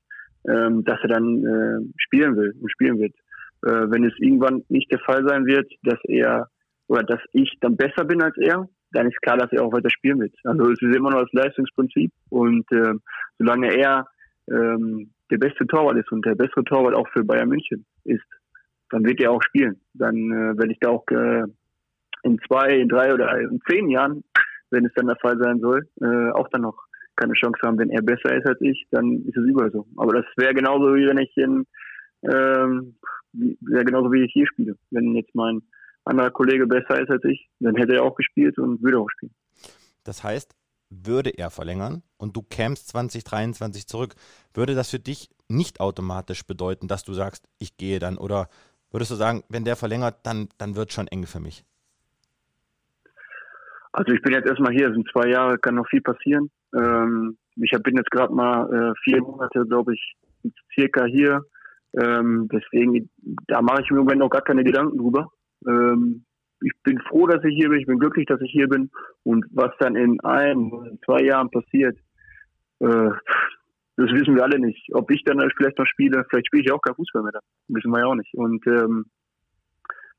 ähm, 0.49 0.85
dass 0.85 0.99
er 1.03 1.09
dann 1.09 1.45
äh, 1.45 1.92
spielen 1.99 2.37
will 2.37 2.55
und 2.61 2.71
spielen 2.71 2.99
wird. 2.99 3.14
Äh, 3.64 3.90
wenn 3.90 4.05
es 4.05 4.14
irgendwann 4.18 4.64
nicht 4.68 4.90
der 4.90 4.99
Fall 5.01 5.25
sein 5.27 5.47
wird, 5.47 5.71
dass 5.83 5.99
er 6.05 6.49
oder 6.88 7.05
dass 7.05 7.21
ich 7.33 7.57
dann 7.61 7.77
besser 7.77 8.05
bin 8.05 8.21
als 8.21 8.37
er, 8.38 8.68
dann 8.90 9.07
ist 9.07 9.23
klar, 9.23 9.37
dass 9.38 9.53
er 9.53 9.64
auch 9.64 9.73
weiter 9.73 9.88
spielen 9.88 10.21
wird. 10.21 10.35
Also 10.45 10.71
es 10.71 10.83
ist 10.83 10.97
immer 10.97 11.11
noch 11.11 11.23
das 11.23 11.33
Leistungsprinzip 11.33 12.12
und 12.29 12.71
äh, 12.73 12.95
solange 13.38 13.75
er 13.75 14.07
ähm, 14.51 15.11
der 15.31 15.38
beste 15.38 15.66
Torwart 15.66 15.97
ist 15.97 16.11
und 16.12 16.27
der 16.27 16.35
bessere 16.35 16.64
Torwart 16.64 16.95
auch 16.95 17.09
für 17.09 17.25
Bayern 17.25 17.49
München 17.49 17.87
ist, 18.05 18.25
dann 18.92 19.05
wird 19.05 19.20
er 19.20 19.33
auch 19.33 19.42
spielen. 19.42 19.81
Dann 19.94 20.16
äh, 20.16 20.57
werde 20.57 20.72
ich 20.72 20.78
da 20.81 20.90
auch 20.90 21.05
äh, 21.11 21.44
in 22.22 22.38
zwei, 22.46 22.76
in 22.76 22.88
drei 22.88 23.12
oder 23.12 23.40
in 23.40 23.61
zehn 23.68 23.88
Jahren, 23.90 24.22
wenn 24.70 24.87
es 24.87 24.92
dann 24.94 25.07
der 25.07 25.16
Fall 25.16 25.37
sein 25.38 25.61
soll, 25.61 25.88
äh, 26.00 26.31
auch 26.31 26.48
dann 26.48 26.62
noch 26.62 26.78
keine 27.16 27.35
Chance 27.35 27.59
haben. 27.64 27.78
Wenn 27.78 27.90
er 27.90 28.02
besser 28.02 28.37
ist 28.37 28.46
als 28.46 28.61
ich, 28.61 28.87
dann 28.90 29.24
ist 29.26 29.37
es 29.37 29.44
überall 29.44 29.72
so. 29.72 29.87
Aber 29.96 30.12
das 30.12 30.26
wäre 30.37 30.55
genauso 30.55 30.94
wie 30.94 31.07
wenn 31.09 31.18
ich 31.18 31.37
in 31.37 31.66
ähm, 32.22 32.94
genauso 33.33 34.12
wie 34.12 34.24
ich 34.24 34.33
hier 34.33 34.46
spiele. 34.46 34.76
Wenn 34.90 35.14
jetzt 35.14 35.35
mein 35.35 35.62
anderer 36.05 36.31
Kollege 36.31 36.66
besser 36.66 37.00
ist 37.00 37.11
als 37.11 37.24
ich, 37.24 37.48
dann 37.61 37.76
hätte 37.76 37.94
er 37.94 38.05
auch 38.05 38.14
gespielt 38.14 38.59
und 38.59 38.83
würde 38.83 38.98
auch 38.98 39.11
spielen. 39.11 39.35
Das 40.05 40.22
heißt, 40.22 40.55
würde 40.90 41.31
er 41.31 41.50
verlängern 41.50 42.02
und 42.18 42.37
du 42.37 42.42
kämst 42.42 42.88
2023 42.88 43.87
zurück, 43.87 44.14
würde 44.52 44.74
das 44.74 44.90
für 44.90 44.98
dich 44.98 45.31
nicht 45.48 45.81
automatisch 45.81 46.44
bedeuten, 46.44 46.88
dass 46.88 47.05
du 47.05 47.14
sagst, 47.14 47.48
ich 47.59 47.76
gehe 47.76 47.98
dann 47.98 48.18
oder 48.18 48.48
würdest 48.92 49.11
du 49.11 49.14
sagen, 49.16 49.42
wenn 49.48 49.64
der 49.64 49.76
verlängert, 49.76 50.16
dann, 50.24 50.48
dann 50.59 50.76
wird 50.76 50.88
es 50.88 50.94
schon 50.94 51.09
eng 51.09 51.26
für 51.26 51.40
mich? 51.40 51.64
Also 53.92 54.12
ich 54.12 54.22
bin 54.22 54.33
jetzt 54.33 54.46
erstmal 54.46 54.72
hier, 54.72 54.88
es 54.88 54.94
sind 54.94 55.09
zwei 55.12 55.28
Jahre, 55.28 55.59
kann 55.59 55.74
noch 55.74 55.88
viel 55.88 56.00
passieren. 56.00 56.50
Ähm, 56.74 57.37
ich 57.57 57.70
bin 57.83 57.96
jetzt 57.96 58.11
gerade 58.11 58.33
mal 58.33 58.72
äh, 58.72 58.92
vier 59.05 59.20
Monate, 59.20 59.66
glaube 59.66 59.94
ich, 59.94 60.16
circa 60.74 61.05
hier. 61.05 61.44
Ähm, 62.00 62.48
deswegen, 62.50 63.11
da 63.48 63.61
mache 63.61 63.83
ich 63.83 63.90
im 63.90 63.98
Moment 63.98 64.20
noch 64.20 64.31
gar 64.31 64.42
keine 64.42 64.64
Gedanken 64.64 64.96
drüber. 64.96 65.31
Ähm, 65.66 66.24
ich 66.62 66.72
bin 66.85 66.98
froh, 67.00 67.26
dass 67.26 67.44
ich 67.44 67.55
hier 67.55 67.68
bin, 67.68 67.81
ich 67.81 67.87
bin 67.87 67.98
glücklich, 67.98 68.26
dass 68.26 68.40
ich 68.40 68.50
hier 68.50 68.68
bin. 68.68 68.90
Und 69.24 69.44
was 69.50 69.72
dann 69.78 69.96
in 69.96 70.18
ein, 70.20 70.98
zwei 71.05 71.22
Jahren 71.22 71.50
passiert, 71.50 71.98
äh, 72.78 73.11
das 73.96 74.11
wissen 74.11 74.35
wir 74.35 74.42
alle 74.42 74.59
nicht. 74.59 74.88
Ob 74.94 75.11
ich 75.11 75.22
dann 75.24 75.38
vielleicht 75.57 75.78
noch 75.78 75.87
spiele, 75.87 76.24
vielleicht 76.28 76.46
spiele 76.46 76.64
ich 76.64 76.72
auch 76.72 76.81
kein 76.81 76.94
Fußball 76.94 77.22
mehr. 77.22 77.33
Das 77.33 77.42
wissen 77.68 77.90
wir 77.90 78.00
ja 78.00 78.07
auch 78.07 78.14
nicht. 78.14 78.35
Und 78.35 78.66
ähm, 78.66 79.07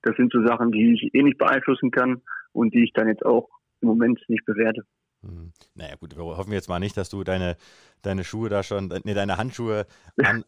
das 0.04 0.16
sind 0.18 0.32
so 0.32 0.46
Sachen, 0.46 0.72
die 0.72 0.94
ich 0.94 1.14
eh 1.14 1.24
nicht 1.24 1.38
beeinflussen 1.38 1.92
kann 1.92 2.22
und 2.52 2.74
die 2.74 2.84
ich 2.84 2.94
dann 2.94 3.08
jetzt 3.08 3.26
auch 3.26 3.50
im 3.82 3.88
Moment 3.88 4.22
nicht 4.28 4.46
bewerte. 4.46 4.84
Hm. 5.24 5.54
Naja, 5.76 5.96
gut, 5.96 6.16
wir 6.16 6.24
hoffen 6.24 6.52
jetzt 6.52 6.68
mal 6.68 6.80
nicht, 6.80 6.98
dass 6.98 7.10
du 7.10 7.24
deine, 7.24 7.56
deine 8.02 8.24
Schuhe 8.24 8.50
da 8.50 8.62
schon, 8.62 8.94
nee, 9.04 9.14
deine 9.14 9.38
Handschuhe 9.38 9.88
an, 10.22 10.44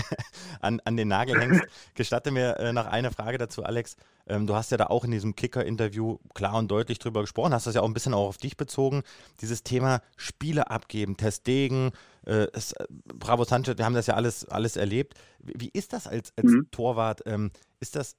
an, 0.60 0.80
an 0.84 0.96
den 0.96 1.08
Nagel 1.08 1.38
hängst. 1.38 1.62
Gestatte 1.94 2.30
mir 2.30 2.56
äh, 2.58 2.72
noch 2.72 2.86
eine 2.86 3.10
Frage 3.10 3.38
dazu, 3.38 3.62
Alex. 3.62 3.96
Ähm, 4.26 4.46
du 4.46 4.54
hast 4.54 4.70
ja 4.70 4.78
da 4.78 4.86
auch 4.86 5.04
in 5.04 5.10
diesem 5.10 5.36
Kicker-Interview 5.36 6.18
klar 6.32 6.54
und 6.54 6.70
deutlich 6.70 6.98
drüber 6.98 7.20
gesprochen, 7.20 7.52
hast 7.52 7.66
das 7.66 7.74
ja 7.74 7.82
auch 7.82 7.86
ein 7.86 7.94
bisschen 7.94 8.14
auch 8.14 8.28
auf 8.28 8.38
dich 8.38 8.56
bezogen. 8.56 9.02
Dieses 9.42 9.62
Thema 9.62 10.00
Spiele 10.16 10.70
abgeben, 10.70 11.18
Testdegen, 11.18 11.90
äh, 12.26 12.46
es, 12.54 12.72
äh, 12.72 12.86
Bravo 12.88 13.44
Sanchez, 13.44 13.76
wir 13.76 13.84
haben 13.84 13.94
das 13.94 14.06
ja 14.06 14.14
alles, 14.14 14.48
alles 14.48 14.76
erlebt. 14.76 15.14
Wie, 15.38 15.60
wie 15.60 15.70
ist 15.72 15.92
das 15.92 16.06
als, 16.06 16.32
als 16.36 16.50
mhm. 16.50 16.68
Torwart? 16.70 17.22
Ähm, 17.26 17.50
ist 17.80 17.96
das, 17.96 18.16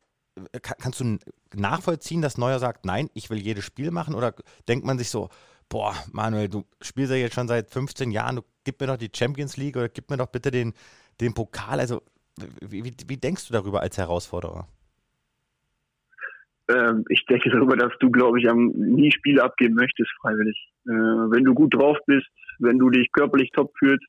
äh, 0.51 0.59
kann, 0.59 0.77
kannst 0.79 0.99
du 0.99 1.17
nachvollziehen, 1.55 2.21
dass 2.21 2.37
Neuer 2.37 2.59
sagt, 2.59 2.85
nein, 2.85 3.09
ich 3.15 3.31
will 3.31 3.39
jedes 3.39 3.65
Spiel 3.65 3.89
machen? 3.89 4.13
Oder 4.13 4.35
denkt 4.67 4.85
man 4.85 4.99
sich 4.99 5.09
so, 5.09 5.29
boah, 5.69 5.93
Manuel, 6.11 6.49
du 6.49 6.63
spielst 6.81 7.11
ja 7.11 7.17
jetzt 7.17 7.35
schon 7.35 7.47
seit 7.47 7.69
15 7.69 8.11
Jahren, 8.11 8.37
du 8.37 8.41
gib 8.63 8.79
mir 8.79 8.87
doch 8.87 8.97
die 8.97 9.11
Champions 9.13 9.57
League 9.57 9.75
oder 9.77 9.89
gib 9.89 10.09
mir 10.09 10.17
doch 10.17 10.27
bitte 10.27 10.51
den, 10.51 10.73
den 11.21 11.33
Pokal. 11.33 11.79
Also, 11.79 12.01
wie, 12.61 12.83
wie, 12.83 12.93
wie 13.07 13.17
denkst 13.17 13.47
du 13.47 13.53
darüber 13.53 13.81
als 13.81 13.97
Herausforderer? 13.97 14.67
Ähm, 16.67 17.05
ich 17.09 17.25
denke 17.27 17.49
darüber, 17.49 17.77
dass 17.77 17.93
du, 17.99 18.09
glaube 18.09 18.39
ich, 18.39 18.47
nie 18.51 19.11
Spiele 19.11 19.43
abgeben 19.43 19.75
möchtest, 19.75 20.09
freiwillig. 20.21 20.57
Äh, 20.87 20.91
wenn 20.91 21.43
du 21.43 21.53
gut 21.53 21.73
drauf 21.73 21.97
bist, 22.07 22.27
wenn 22.59 22.79
du 22.79 22.89
dich 22.89 23.11
körperlich 23.11 23.51
top 23.51 23.71
fühlst 23.77 24.05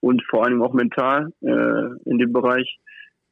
und 0.00 0.22
vor 0.30 0.44
allem 0.44 0.62
auch 0.62 0.72
mental 0.72 1.32
äh, 1.40 2.10
in 2.10 2.18
dem 2.18 2.32
Bereich, 2.32 2.78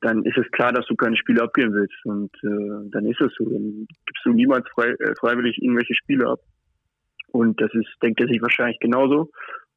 dann 0.00 0.24
ist 0.24 0.36
es 0.36 0.50
klar, 0.50 0.72
dass 0.72 0.86
du 0.86 0.96
keine 0.96 1.16
Spiele 1.16 1.42
abgeben 1.42 1.72
willst. 1.72 2.04
Und 2.04 2.30
äh, 2.42 2.90
dann 2.90 3.06
ist 3.06 3.20
es 3.20 3.32
so. 3.38 3.44
Dann 3.44 3.86
gibst 4.06 4.24
du 4.24 4.32
niemals 4.32 4.68
frei, 4.74 4.88
äh, 4.88 5.14
freiwillig 5.18 5.58
irgendwelche 5.62 5.94
Spiele 5.94 6.28
ab. 6.28 6.40
Und 7.32 7.60
das 7.60 7.72
ist, 7.74 7.88
denkt 8.02 8.20
er 8.20 8.28
sich 8.28 8.40
wahrscheinlich 8.40 8.78
genauso. 8.80 9.30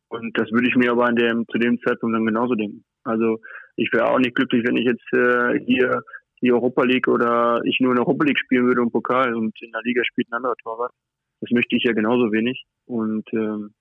Und 0.09 0.37
das 0.37 0.51
würde 0.51 0.67
ich 0.67 0.75
mir 0.75 0.91
aber 0.91 1.05
an 1.05 1.15
dem, 1.15 1.45
zu 1.51 1.57
dem 1.57 1.79
Zeitpunkt 1.81 2.15
dann 2.15 2.25
genauso 2.25 2.55
denken. 2.55 2.83
Also 3.03 3.39
ich 3.75 3.91
wäre 3.93 4.09
auch 4.09 4.19
nicht 4.19 4.35
glücklich, 4.35 4.63
wenn 4.65 4.77
ich 4.77 4.85
jetzt 4.85 5.13
äh, 5.13 5.59
hier 5.65 6.01
die 6.41 6.51
Europa 6.51 6.83
League 6.83 7.07
oder 7.07 7.61
ich 7.63 7.79
nur 7.79 7.91
in 7.91 7.97
der 7.97 8.05
Europa 8.05 8.25
League 8.25 8.39
spielen 8.39 8.65
würde 8.65 8.81
und 8.81 8.91
Pokal 8.91 9.35
und 9.35 9.55
in 9.61 9.71
der 9.71 9.81
Liga 9.83 10.03
spielt 10.03 10.29
ein 10.31 10.37
anderer 10.37 10.55
Torwart. 10.63 10.91
Das 11.41 11.51
möchte 11.51 11.75
ich 11.75 11.83
ja 11.83 11.93
genauso 11.93 12.31
wenig. 12.31 12.65
Und 12.85 13.25
ähm, 13.33 13.73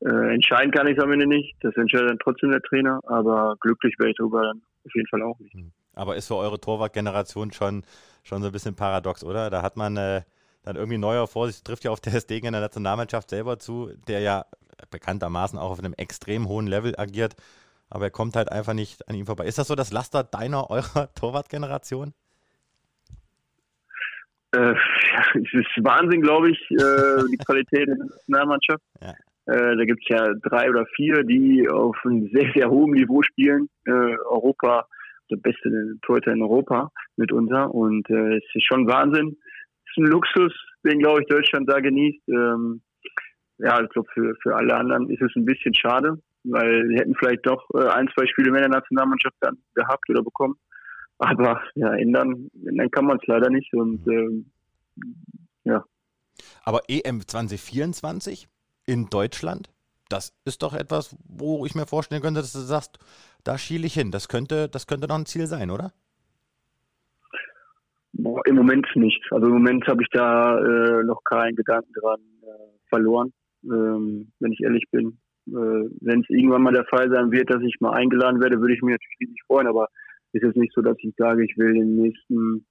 äh, 0.00 0.34
entscheiden 0.34 0.72
kann 0.72 0.86
ich 0.86 0.96
es 0.96 1.02
am 1.02 1.12
Ende 1.12 1.26
nicht. 1.26 1.54
Das 1.60 1.76
entscheidet 1.76 2.10
dann 2.10 2.18
trotzdem 2.18 2.50
der 2.50 2.62
Trainer. 2.62 3.00
Aber 3.06 3.56
glücklich 3.60 3.94
wäre 3.98 4.10
ich 4.10 4.16
darüber 4.16 4.42
dann 4.42 4.62
auf 4.84 4.94
jeden 4.94 5.08
Fall 5.08 5.22
auch 5.22 5.38
nicht. 5.38 5.54
Hm. 5.54 5.72
Aber 5.94 6.16
ist 6.16 6.28
für 6.28 6.36
eure 6.36 6.60
Torwartgeneration 6.60 7.52
schon, 7.52 7.82
schon 8.22 8.42
so 8.42 8.48
ein 8.48 8.52
bisschen 8.52 8.76
paradox, 8.76 9.24
oder? 9.24 9.50
Da 9.50 9.62
hat 9.62 9.76
man 9.76 9.96
äh, 9.96 10.22
dann 10.66 10.76
irgendwie 10.76 10.98
neuer 10.98 11.26
Vorsicht, 11.26 11.64
trifft 11.64 11.84
ja 11.84 11.90
auf 11.90 12.00
der 12.00 12.10
Stegen 12.20 12.48
in 12.48 12.52
der 12.52 12.60
Nationalmannschaft 12.60 13.30
selber 13.30 13.58
zu, 13.58 13.90
der 14.06 14.20
ja 14.20 14.44
bekanntermaßen 14.90 15.58
auch 15.58 15.70
auf 15.70 15.78
einem 15.78 15.94
extrem 15.94 16.48
hohen 16.48 16.66
Level 16.66 16.94
agiert 16.98 17.34
aber 17.90 18.04
er 18.04 18.10
kommt 18.10 18.36
halt 18.36 18.50
einfach 18.50 18.74
nicht 18.74 19.08
an 19.08 19.14
ihm 19.14 19.26
vorbei. 19.26 19.46
Ist 19.46 19.58
das 19.58 19.68
so 19.68 19.74
das 19.74 19.92
Laster 19.92 20.24
deiner, 20.24 20.70
eurer 20.70 21.12
Torwartgeneration? 21.14 22.12
Äh, 24.52 24.74
es 25.34 25.52
ist 25.52 25.84
Wahnsinn, 25.84 26.22
glaube 26.22 26.50
ich, 26.50 26.60
äh, 26.70 27.22
die 27.30 27.38
Qualität 27.38 27.88
der 27.88 27.96
Nationalmannschaft. 27.96 28.82
Ja. 29.00 29.14
Äh, 29.48 29.76
da 29.76 29.84
gibt 29.84 30.02
es 30.02 30.08
ja 30.08 30.32
drei 30.42 30.68
oder 30.68 30.86
vier, 30.96 31.22
die 31.22 31.68
auf 31.68 31.96
einem 32.04 32.28
sehr, 32.32 32.50
sehr 32.54 32.70
hohen 32.70 32.92
Niveau 32.92 33.22
spielen. 33.22 33.68
Äh, 33.84 33.90
Europa, 33.90 34.86
der 35.30 35.36
beste 35.36 35.98
Torhüter 36.02 36.32
in 36.32 36.42
Europa 36.42 36.90
mitunter. 37.16 37.72
Und 37.72 38.08
es 38.10 38.44
ist 38.54 38.66
schon 38.66 38.86
Wahnsinn. 38.86 39.36
Ein 39.96 40.06
Luxus, 40.06 40.52
den, 40.84 40.98
glaube 40.98 41.22
ich, 41.22 41.28
Deutschland 41.28 41.68
da 41.68 41.80
genießt. 41.80 42.28
Ähm, 42.28 42.82
ja, 43.58 43.82
ich 43.82 43.88
glaube, 43.90 44.08
für, 44.12 44.34
für 44.42 44.54
alle 44.54 44.74
anderen 44.74 45.08
ist 45.10 45.22
es 45.22 45.32
ein 45.36 45.44
bisschen 45.44 45.74
schade 45.74 46.18
weil 46.48 46.86
sie 46.88 46.96
hätten 46.96 47.14
vielleicht 47.18 47.46
doch 47.46 47.68
äh, 47.74 47.88
ein, 47.88 48.08
zwei 48.14 48.26
Spiele 48.26 48.50
mehr 48.50 48.64
in 48.64 48.70
der 48.70 48.80
Nationalmannschaft 48.80 49.36
dann 49.40 49.58
gehabt 49.74 50.08
oder 50.08 50.22
bekommen. 50.22 50.56
Aber 51.18 51.62
ja, 51.74 51.94
ändern, 51.94 52.48
ändern 52.66 52.90
kann 52.90 53.06
man 53.06 53.18
es 53.18 53.26
leider 53.26 53.50
nicht 53.50 53.72
und 53.74 54.06
ähm, 54.06 54.50
ja. 55.64 55.84
Aber 56.62 56.82
EM 56.88 57.26
2024 57.26 58.48
in 58.86 59.08
Deutschland, 59.08 59.70
das 60.08 60.34
ist 60.44 60.62
doch 60.62 60.74
etwas, 60.74 61.16
wo 61.26 61.64
ich 61.66 61.74
mir 61.74 61.86
vorstellen 61.86 62.22
könnte, 62.22 62.40
dass 62.40 62.52
du 62.52 62.60
sagst, 62.60 62.98
da 63.44 63.58
schiele 63.58 63.86
ich 63.86 63.94
hin. 63.94 64.10
Das 64.10 64.28
könnte, 64.28 64.68
das 64.68 64.86
könnte 64.86 65.06
doch 65.06 65.16
ein 65.16 65.26
Ziel 65.26 65.46
sein, 65.46 65.70
oder? 65.70 65.92
Boah, 68.12 68.40
Im 68.46 68.56
Moment 68.56 68.86
nicht. 68.94 69.20
Also 69.30 69.46
im 69.46 69.54
Moment 69.54 69.86
habe 69.86 70.02
ich 70.02 70.08
da 70.10 70.58
äh, 70.58 71.04
noch 71.04 71.22
keinen 71.24 71.54
Gedanken 71.54 71.92
dran 71.92 72.20
äh, 72.42 72.78
verloren, 72.88 73.32
ähm, 73.64 74.32
wenn 74.40 74.52
ich 74.52 74.60
ehrlich 74.62 74.84
bin. 74.90 75.18
Äh, 75.48 75.90
wenn 76.00 76.20
es 76.20 76.30
irgendwann 76.30 76.62
mal 76.62 76.72
der 76.72 76.86
Fall 76.86 77.10
sein 77.10 77.30
wird, 77.30 77.50
dass 77.50 77.62
ich 77.62 77.76
mal 77.80 77.92
eingeladen 77.92 78.40
werde, 78.40 78.60
würde 78.60 78.74
ich 78.74 78.82
mich 78.82 78.92
natürlich 78.92 79.20
riesig 79.20 79.42
freuen, 79.46 79.66
aber 79.66 79.88
ist 80.32 80.42
jetzt 80.42 80.56
nicht 80.56 80.72
so, 80.74 80.82
dass 80.82 80.96
ich 81.00 81.14
sage, 81.16 81.44
ich 81.44 81.56
will 81.56 81.76
in 81.76 81.96
den 81.96 82.02
nächsten 82.02 82.66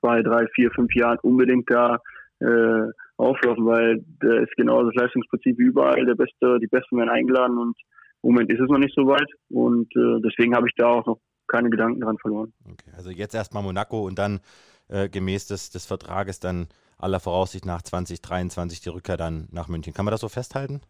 zwei, 0.00 0.22
drei, 0.22 0.46
vier, 0.54 0.70
fünf 0.70 0.94
Jahren 0.94 1.18
unbedingt 1.22 1.70
da 1.70 2.00
äh, 2.40 2.86
auflaufen, 3.16 3.66
weil 3.66 4.04
da 4.20 4.38
ist 4.40 4.54
genau 4.56 4.84
das 4.84 4.94
Leistungsprinzip 4.94 5.58
überall. 5.58 6.04
Der 6.04 6.14
Beste, 6.14 6.58
die 6.60 6.66
Besten 6.66 6.98
werden 6.98 7.10
eingeladen 7.10 7.58
und 7.58 7.76
im 8.22 8.30
Moment 8.32 8.52
ist 8.52 8.60
es 8.60 8.68
noch 8.68 8.78
nicht 8.78 8.94
so 8.94 9.06
weit 9.06 9.28
und 9.50 9.94
äh, 9.96 10.20
deswegen 10.24 10.54
habe 10.54 10.68
ich 10.68 10.74
da 10.76 10.86
auch 10.86 11.06
noch 11.06 11.20
keine 11.46 11.70
Gedanken 11.70 12.00
dran 12.00 12.18
verloren. 12.18 12.52
Okay, 12.64 12.90
also 12.96 13.10
jetzt 13.10 13.34
erstmal 13.34 13.62
Monaco 13.62 14.06
und 14.06 14.18
dann 14.18 14.40
äh, 14.88 15.08
gemäß 15.08 15.46
des, 15.46 15.70
des 15.70 15.86
Vertrages 15.86 16.40
dann 16.40 16.68
aller 16.98 17.20
Voraussicht 17.20 17.66
nach 17.66 17.82
2023 17.82 18.80
die 18.80 18.88
Rückkehr 18.88 19.16
dann 19.16 19.48
nach 19.50 19.68
München. 19.68 19.92
Kann 19.92 20.04
man 20.04 20.12
das 20.12 20.20
so 20.20 20.28
festhalten? 20.28 20.80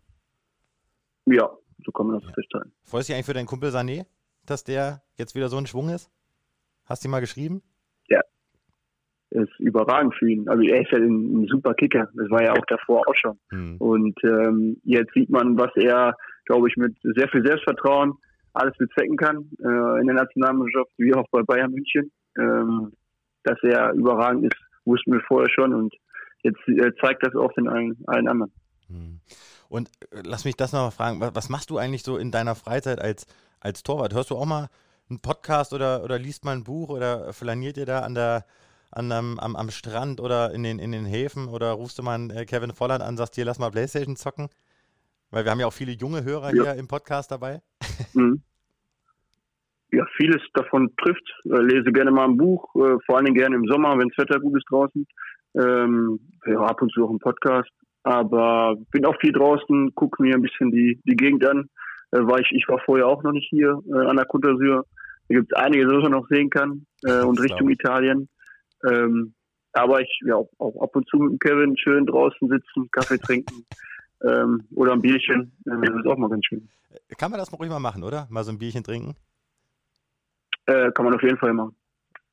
Ja, 1.27 1.51
so 1.85 1.93
kann 1.93 2.07
man 2.07 2.17
das 2.17 2.25
ja. 2.25 2.33
festhalten. 2.35 2.73
Freust 2.85 3.09
du 3.09 3.13
dich 3.13 3.17
eigentlich 3.17 3.27
für 3.27 3.35
deinen 3.35 3.47
Kumpel 3.47 3.71
Sané, 3.71 4.07
dass 4.45 4.65
der 4.65 5.03
jetzt 5.17 5.35
wieder 5.35 5.49
so 5.49 5.57
ein 5.57 5.67
Schwung 5.67 5.89
ist? 5.89 6.11
Hast 6.85 7.03
du 7.03 7.09
ihm 7.09 7.11
mal 7.11 7.21
geschrieben? 7.21 7.63
Ja. 8.09 8.21
Ist 9.31 9.59
überragend 9.59 10.15
für 10.15 10.31
ihn. 10.31 10.49
Also 10.49 10.63
er 10.63 10.83
ist 10.83 10.93
ja 10.93 10.99
ein, 10.99 11.43
ein 11.43 11.47
super 11.49 11.75
Kicker. 11.75 12.09
Das 12.15 12.31
war 12.31 12.43
ja 12.45 12.53
auch 12.53 12.65
davor 12.69 13.03
auch 13.09 13.15
schon. 13.17 13.39
Hm. 13.51 13.77
Und 13.79 14.17
ähm, 14.23 14.81
jetzt 14.85 15.13
sieht 15.15 15.31
man, 15.31 15.59
was 15.59 15.75
er, 15.75 16.17
glaube 16.45 16.69
ich, 16.69 16.77
mit 16.77 16.97
sehr 17.03 17.29
viel 17.29 17.45
Selbstvertrauen 17.45 18.15
alles 18.57 18.77
bezwecken 18.79 19.17
kann 19.17 19.51
äh, 19.61 20.01
in 20.01 20.07
der 20.07 20.17
Nationalmannschaft, 20.17 20.91
wie 20.99 21.15
auch 21.15 21.27
bei 21.31 21.43
Bayern 21.43 21.71
München. 21.71 22.11
Ähm, 22.39 22.93
dass 23.47 23.59
er 23.63 23.93
überragend 23.93 24.53
ist, 24.53 24.61
wussten 24.85 25.13
wir 25.13 25.21
vorher 25.27 25.49
schon 25.49 25.73
und 25.73 25.95
jetzt 26.43 26.61
äh, 26.67 26.93
zeigt 27.01 27.25
das 27.25 27.35
auch 27.35 27.53
den 27.53 27.69
allen, 27.69 27.97
allen 28.07 28.29
anderen. 28.29 28.53
Hm. 28.89 29.21
Und 29.69 29.89
äh, 30.11 30.23
lass 30.25 30.45
mich 30.45 30.57
das 30.57 30.73
noch 30.73 30.81
mal 30.81 30.91
fragen, 30.91 31.21
was 31.21 31.49
machst 31.49 31.71
du 31.71 31.79
eigentlich 31.79 32.03
so 32.03 32.17
in 32.17 32.31
deiner 32.31 32.55
Freizeit 32.55 33.01
als, 33.01 33.27
als 33.61 33.83
Torwart? 33.83 34.15
Hörst 34.15 34.31
du 34.31 34.37
auch 34.37 34.47
mal 34.47 34.69
einen 35.09 35.21
Podcast 35.21 35.73
oder, 35.73 36.03
oder 36.03 36.19
liest 36.19 36.45
mal 36.45 36.57
ein 36.57 36.65
Buch 36.65 36.89
oder 36.89 37.33
flaniert 37.33 37.77
ihr 37.77 37.87
da 37.87 38.01
an 38.01 38.15
der, 38.15 38.45
an 38.91 39.13
am, 39.13 39.39
am, 39.39 39.55
am 39.55 39.71
Strand 39.71 40.21
oder 40.21 40.53
in 40.53 40.65
den, 40.65 40.79
in 40.81 40.93
den 40.93 41.07
Häfen 41.07 41.49
oder 41.49 41.73
rufst 41.73 41.99
du 41.99 42.03
mal 42.03 42.15
einen 42.15 42.31
äh, 42.31 42.45
Kevin 42.47 42.73
Volland 42.73 43.03
an 43.03 43.11
und 43.11 43.17
sagst, 43.17 43.37
hier, 43.37 43.45
lass 43.45 43.59
mal 43.59 43.71
Playstation 43.71 44.17
zocken? 44.17 44.49
Weil 45.31 45.45
wir 45.45 45.51
haben 45.51 45.61
ja 45.61 45.67
auch 45.67 45.73
viele 45.73 45.93
junge 45.93 46.25
Hörer 46.25 46.55
ja. 46.55 46.63
hier 46.63 46.75
im 46.75 46.89
Podcast 46.89 47.31
dabei. 47.31 47.61
Mhm. 48.15 48.41
Ja, 49.93 50.05
vieles 50.17 50.43
davon 50.55 50.91
trifft. 50.97 51.27
Äh, 51.45 51.63
lese 51.63 51.93
gerne 51.93 52.11
mal 52.11 52.25
ein 52.25 52.37
Buch, 52.37 52.75
äh, 52.75 52.99
vor 53.07 53.17
allen 53.17 53.27
Dingen 53.27 53.37
gerne 53.37 53.57
im 53.57 53.67
Sommer, 53.67 53.97
wenn 53.99 54.09
das 54.09 54.19
Wetter 54.19 54.41
gut 54.41 54.57
ist 54.57 54.67
draußen. 54.71 55.07
Ähm, 55.55 56.21
ja, 56.45 56.61
ab 56.61 56.83
und 56.83 56.93
zu 56.93 57.05
auch 57.05 57.11
einen 57.11 57.19
Podcast. 57.19 57.71
Aber 58.03 58.77
bin 58.91 59.07
auch 59.07 59.19
viel 59.21 59.33
draußen, 59.33 59.95
gucke 59.95 60.23
mir 60.23 60.35
ein 60.35 60.43
bisschen 60.43 60.71
die, 60.71 61.01
die 61.05 61.17
Gegend 61.17 61.47
an. 61.47 61.69
Äh, 62.13 62.19
war 62.21 62.41
ich, 62.41 62.51
ich 62.53 62.69
war 62.69 62.81
vorher 62.85 63.07
auch 63.07 63.23
noch 63.23 63.33
nicht 63.33 63.49
hier 63.49 63.81
äh, 63.89 64.07
an 64.07 64.17
der 64.17 64.27
Côte 64.27 64.49
d'Azur. 64.49 64.85
Da 65.29 65.35
gibt 65.35 65.53
es 65.53 65.59
einiges, 65.59 65.87
was 65.89 66.03
man 66.03 66.13
noch 66.13 66.29
sehen 66.29 66.51
kann 66.51 66.87
äh, 67.05 67.23
und 67.23 67.41
Richtung 67.41 67.69
Italien. 67.69 68.29
Ähm, 68.89 69.35
aber 69.73 70.01
ich, 70.01 70.21
ja, 70.27 70.37
auch, 70.37 70.51
auch, 70.59 70.83
ab 70.83 70.95
und 70.95 71.09
zu 71.09 71.19
mit 71.19 71.41
Kevin 71.41 71.77
schön 71.77 72.07
draußen 72.07 72.49
sitzen, 72.49 72.91
Kaffee 72.91 73.19
trinken 73.23 73.67
ähm, 74.23 74.65
oder 74.75 74.93
ein 74.93 75.01
Bierchen. 75.01 75.53
Äh, 75.67 75.87
das 75.87 75.97
ist 75.97 76.07
auch 76.07 76.17
mal 76.17 76.31
ganz 76.31 76.45
schön. 76.47 76.69
Kann 77.19 77.31
man 77.31 77.39
das 77.39 77.51
mal 77.51 77.59
ruhig 77.59 77.71
mal 77.71 77.79
machen, 77.79 78.03
oder? 78.03 78.27
Mal 78.31 78.45
so 78.45 78.53
ein 78.53 78.59
Bierchen 78.59 78.85
trinken? 78.85 79.17
Äh, 80.67 80.91
kann 80.93 81.05
man 81.05 81.15
auf 81.15 81.23
jeden 81.23 81.39
Fall 81.39 81.53
machen. 81.53 81.75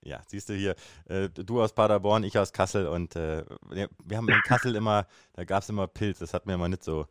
Ja, 0.01 0.21
siehst 0.27 0.49
du 0.49 0.53
hier, 0.53 0.75
äh, 1.05 1.29
du 1.29 1.61
aus 1.61 1.73
Paderborn, 1.73 2.23
ich 2.23 2.37
aus 2.37 2.51
Kassel 2.51 2.87
und 2.87 3.15
äh, 3.15 3.43
wir 3.71 4.17
haben 4.17 4.27
in 4.27 4.41
Kassel 4.45 4.75
immer, 4.75 5.07
da 5.33 5.45
gab 5.45 5.63
es 5.63 5.69
immer 5.69 5.87
Pilz, 5.87 6.19
das 6.19 6.33
hat 6.33 6.45
mir 6.45 6.55
immer 6.55 6.67
nicht 6.67 6.83
so 6.83 7.05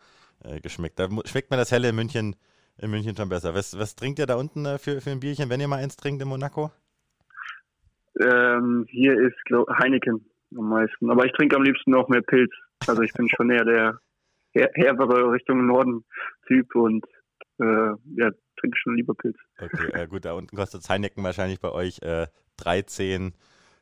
äh, 0.45 0.61
geschmeckt. 0.61 0.99
Da 0.99 1.09
schmeckt 1.25 1.51
mir 1.51 1.57
das 1.57 1.73
Helle 1.73 1.89
in 1.89 1.95
München, 1.95 2.37
in 2.79 2.91
München 2.91 3.17
schon 3.17 3.31
besser. 3.31 3.55
Was, 3.55 3.79
was 3.79 3.97
trinkt 3.97 4.19
ihr 4.19 4.27
da 4.27 4.35
unten 4.35 4.67
äh, 4.67 4.79
für, 4.79 5.01
für 5.01 5.11
ein 5.11 5.21
Bierchen, 5.21 5.49
wenn 5.49 5.61
ihr 5.61 5.69
mal 5.69 5.83
eins 5.83 5.97
trinkt 5.97 6.21
in 6.21 6.29
Monaco? 6.29 6.71
Ähm, 8.21 8.85
hier 8.91 9.19
ist 9.19 9.43
glaub, 9.47 9.69
Heineken 9.71 10.27
am 10.57 10.69
meisten, 10.69 11.11
aber 11.11 11.25
ich 11.25 11.33
trinke 11.33 11.57
am 11.57 11.63
liebsten 11.63 11.93
noch 11.93 12.09
mehr 12.09 12.21
Pilz. 12.21 12.53
Also 12.87 13.01
ich 13.03 13.13
bin 13.15 13.27
schon 13.29 13.51
eher 13.51 13.65
der 13.65 13.99
herbere 14.55 15.33
Richtung 15.33 15.67
Norden 15.67 16.05
Typ 16.47 16.75
und 16.75 17.05
äh, 17.59 17.65
ja, 17.65 18.31
trinke 18.59 18.79
schon 18.79 18.97
lieber 18.97 19.15
Pilz. 19.15 19.37
Okay, 19.59 19.91
äh, 19.93 20.07
gut, 20.07 20.25
da 20.25 20.33
unten 20.33 20.57
kostet 20.57 20.89
Heineken 20.89 21.23
wahrscheinlich 21.25 21.61
bei 21.61 21.71
euch 21.71 22.01
äh, 22.03 22.27
13, 22.59 23.35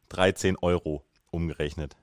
13 0.08 0.56
Euro 0.60 1.04
umgerechnet. 1.30 1.96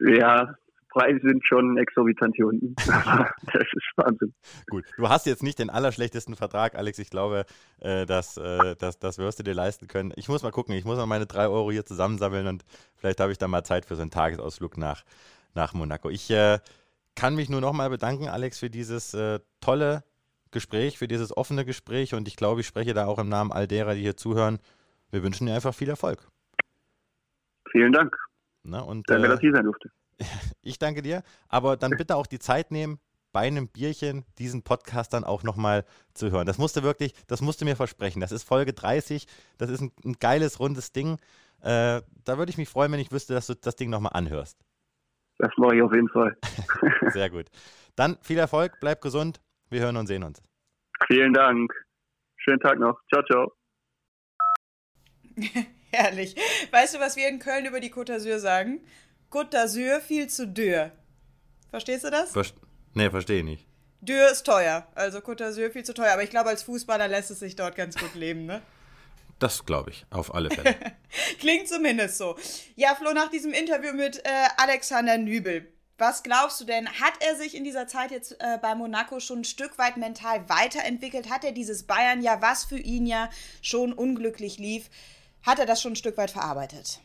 Ja, 0.00 0.56
Preise 0.92 1.20
sind 1.22 1.44
schon 1.46 1.78
exorbitant 1.78 2.34
hier 2.36 2.46
unten. 2.46 2.74
das 2.86 3.62
ist 3.62 3.92
Wahnsinn. 3.96 4.34
Gut, 4.68 4.84
du 4.96 5.08
hast 5.08 5.26
jetzt 5.26 5.42
nicht 5.42 5.58
den 5.58 5.70
allerschlechtesten 5.70 6.36
Vertrag, 6.36 6.74
Alex. 6.74 6.98
Ich 6.98 7.10
glaube, 7.10 7.44
äh, 7.80 8.06
das, 8.06 8.36
äh, 8.36 8.76
das, 8.78 8.98
das 8.98 9.18
wirst 9.18 9.38
du 9.38 9.42
dir 9.42 9.54
leisten 9.54 9.88
können. 9.88 10.12
Ich 10.16 10.28
muss 10.28 10.42
mal 10.42 10.50
gucken, 10.50 10.74
ich 10.74 10.84
muss 10.84 10.98
mal 10.98 11.06
meine 11.06 11.26
drei 11.26 11.48
Euro 11.48 11.70
hier 11.70 11.84
zusammensammeln 11.84 12.46
und 12.46 12.64
vielleicht 12.96 13.20
habe 13.20 13.32
ich 13.32 13.38
dann 13.38 13.50
mal 13.50 13.64
Zeit 13.64 13.86
für 13.86 13.96
so 13.96 14.02
einen 14.02 14.10
Tagesausflug 14.10 14.76
nach, 14.76 15.02
nach 15.54 15.72
Monaco. 15.72 16.10
Ich 16.10 16.30
äh, 16.30 16.58
kann 17.14 17.34
mich 17.34 17.48
nur 17.48 17.60
nochmal 17.60 17.90
bedanken, 17.90 18.28
Alex, 18.28 18.58
für 18.58 18.70
dieses 18.70 19.14
äh, 19.14 19.40
tolle 19.60 20.04
Gespräch, 20.50 20.98
für 20.98 21.08
dieses 21.08 21.36
offene 21.36 21.64
Gespräch 21.64 22.14
und 22.14 22.28
ich 22.28 22.36
glaube, 22.36 22.60
ich 22.60 22.66
spreche 22.66 22.94
da 22.94 23.06
auch 23.06 23.18
im 23.18 23.28
Namen 23.28 23.52
all 23.52 23.66
derer, 23.66 23.94
die 23.94 24.02
hier 24.02 24.16
zuhören. 24.16 24.58
Wir 25.10 25.22
wünschen 25.22 25.46
dir 25.46 25.54
einfach 25.54 25.74
viel 25.74 25.88
Erfolg. 25.88 26.28
Vielen 27.70 27.92
Dank. 27.92 28.16
Na, 28.62 28.80
und, 28.80 29.08
danke, 29.08 29.26
äh, 29.26 29.28
dass 29.30 29.42
ich 29.42 29.52
sein 29.52 29.64
durfte. 29.64 29.90
Ich 30.62 30.78
danke 30.78 31.02
dir, 31.02 31.22
aber 31.48 31.76
dann 31.76 31.90
bitte 31.96 32.14
auch 32.14 32.26
die 32.26 32.38
Zeit 32.38 32.70
nehmen, 32.70 33.00
bei 33.32 33.40
einem 33.40 33.68
Bierchen 33.68 34.24
diesen 34.38 34.62
Podcast 34.62 35.12
dann 35.12 35.24
auch 35.24 35.42
nochmal 35.42 35.84
zu 36.14 36.30
hören. 36.30 36.46
Das 36.46 36.58
musste 36.58 36.82
wirklich, 36.82 37.14
das 37.26 37.40
musste 37.40 37.64
mir 37.64 37.76
versprechen. 37.76 38.20
Das 38.20 38.30
ist 38.30 38.44
Folge 38.44 38.72
30, 38.72 39.26
das 39.58 39.70
ist 39.70 39.80
ein, 39.80 39.90
ein 40.04 40.12
geiles, 40.20 40.60
rundes 40.60 40.92
Ding. 40.92 41.18
Äh, 41.60 42.02
da 42.24 42.38
würde 42.38 42.50
ich 42.50 42.58
mich 42.58 42.68
freuen, 42.68 42.92
wenn 42.92 43.00
ich 43.00 43.10
wüsste, 43.10 43.34
dass 43.34 43.46
du 43.46 43.54
das 43.54 43.76
Ding 43.76 43.90
nochmal 43.90 44.12
anhörst. 44.14 44.58
Das 45.42 45.50
mache 45.56 45.74
ich 45.74 45.82
auf 45.82 45.92
jeden 45.92 46.08
Fall. 46.08 46.36
Sehr 47.10 47.28
gut. 47.28 47.46
Dann 47.96 48.16
viel 48.22 48.38
Erfolg, 48.38 48.78
bleib 48.80 49.00
gesund 49.00 49.40
wir 49.72 49.80
hören 49.80 49.96
und 49.96 50.06
sehen 50.06 50.22
uns. 50.22 50.42
Vielen 51.06 51.32
Dank. 51.32 51.72
Schönen 52.36 52.60
Tag 52.60 52.78
noch. 52.78 53.00
Ciao, 53.12 53.22
ciao. 53.24 53.52
Herrlich. 55.90 56.36
Weißt 56.70 56.94
du, 56.94 57.00
was 57.00 57.16
wir 57.16 57.26
in 57.28 57.38
Köln 57.38 57.64
über 57.64 57.80
die 57.80 57.90
Côte 57.90 58.14
d'Azur 58.14 58.38
sagen? 58.38 58.80
Côte 59.30 59.50
d'Azur 59.50 60.00
viel 60.00 60.28
zu 60.28 60.46
dürr. 60.46 60.92
Verstehst 61.70 62.04
du 62.04 62.10
das? 62.10 62.32
Verst 62.32 62.54
nee, 62.92 63.08
verstehe 63.08 63.38
ich 63.38 63.44
nicht. 63.44 63.66
Dürr 64.02 64.30
ist 64.30 64.44
teuer. 64.44 64.86
Also 64.94 65.18
Côte 65.18 65.42
d'Azur 65.42 65.70
viel 65.70 65.84
zu 65.84 65.94
teuer. 65.94 66.12
Aber 66.12 66.22
ich 66.22 66.30
glaube, 66.30 66.50
als 66.50 66.62
Fußballer 66.64 67.08
lässt 67.08 67.30
es 67.30 67.40
sich 67.40 67.56
dort 67.56 67.74
ganz 67.74 67.96
gut 67.96 68.14
leben, 68.14 68.44
ne? 68.44 68.60
Das 69.42 69.66
glaube 69.66 69.90
ich, 69.90 70.06
auf 70.10 70.34
alle 70.34 70.50
Fälle. 70.54 70.76
Klingt 71.38 71.68
zumindest 71.68 72.18
so. 72.18 72.36
Ja, 72.76 72.94
Flo, 72.94 73.12
nach 73.12 73.30
diesem 73.30 73.52
Interview 73.52 73.92
mit 73.92 74.18
äh, 74.18 74.48
Alexander 74.56 75.18
Nübel 75.18 75.72
was 76.02 76.24
glaubst 76.24 76.60
du 76.60 76.64
denn? 76.64 76.88
Hat 76.88 77.12
er 77.20 77.36
sich 77.36 77.56
in 77.56 77.62
dieser 77.62 77.86
Zeit 77.86 78.10
jetzt 78.10 78.32
äh, 78.40 78.58
bei 78.60 78.74
Monaco 78.74 79.20
schon 79.20 79.40
ein 79.40 79.44
Stück 79.44 79.78
weit 79.78 79.96
mental 79.96 80.48
weiterentwickelt? 80.48 81.30
Hat 81.30 81.44
er 81.44 81.52
dieses 81.52 81.84
Bayern 81.84 82.22
ja, 82.22 82.42
was 82.42 82.64
für 82.64 82.78
ihn 82.78 83.06
ja 83.06 83.30
schon 83.60 83.92
unglücklich 83.92 84.58
lief, 84.58 84.90
hat 85.42 85.60
er 85.60 85.66
das 85.66 85.80
schon 85.80 85.92
ein 85.92 85.96
Stück 85.96 86.16
weit 86.16 86.32
verarbeitet? 86.32 87.00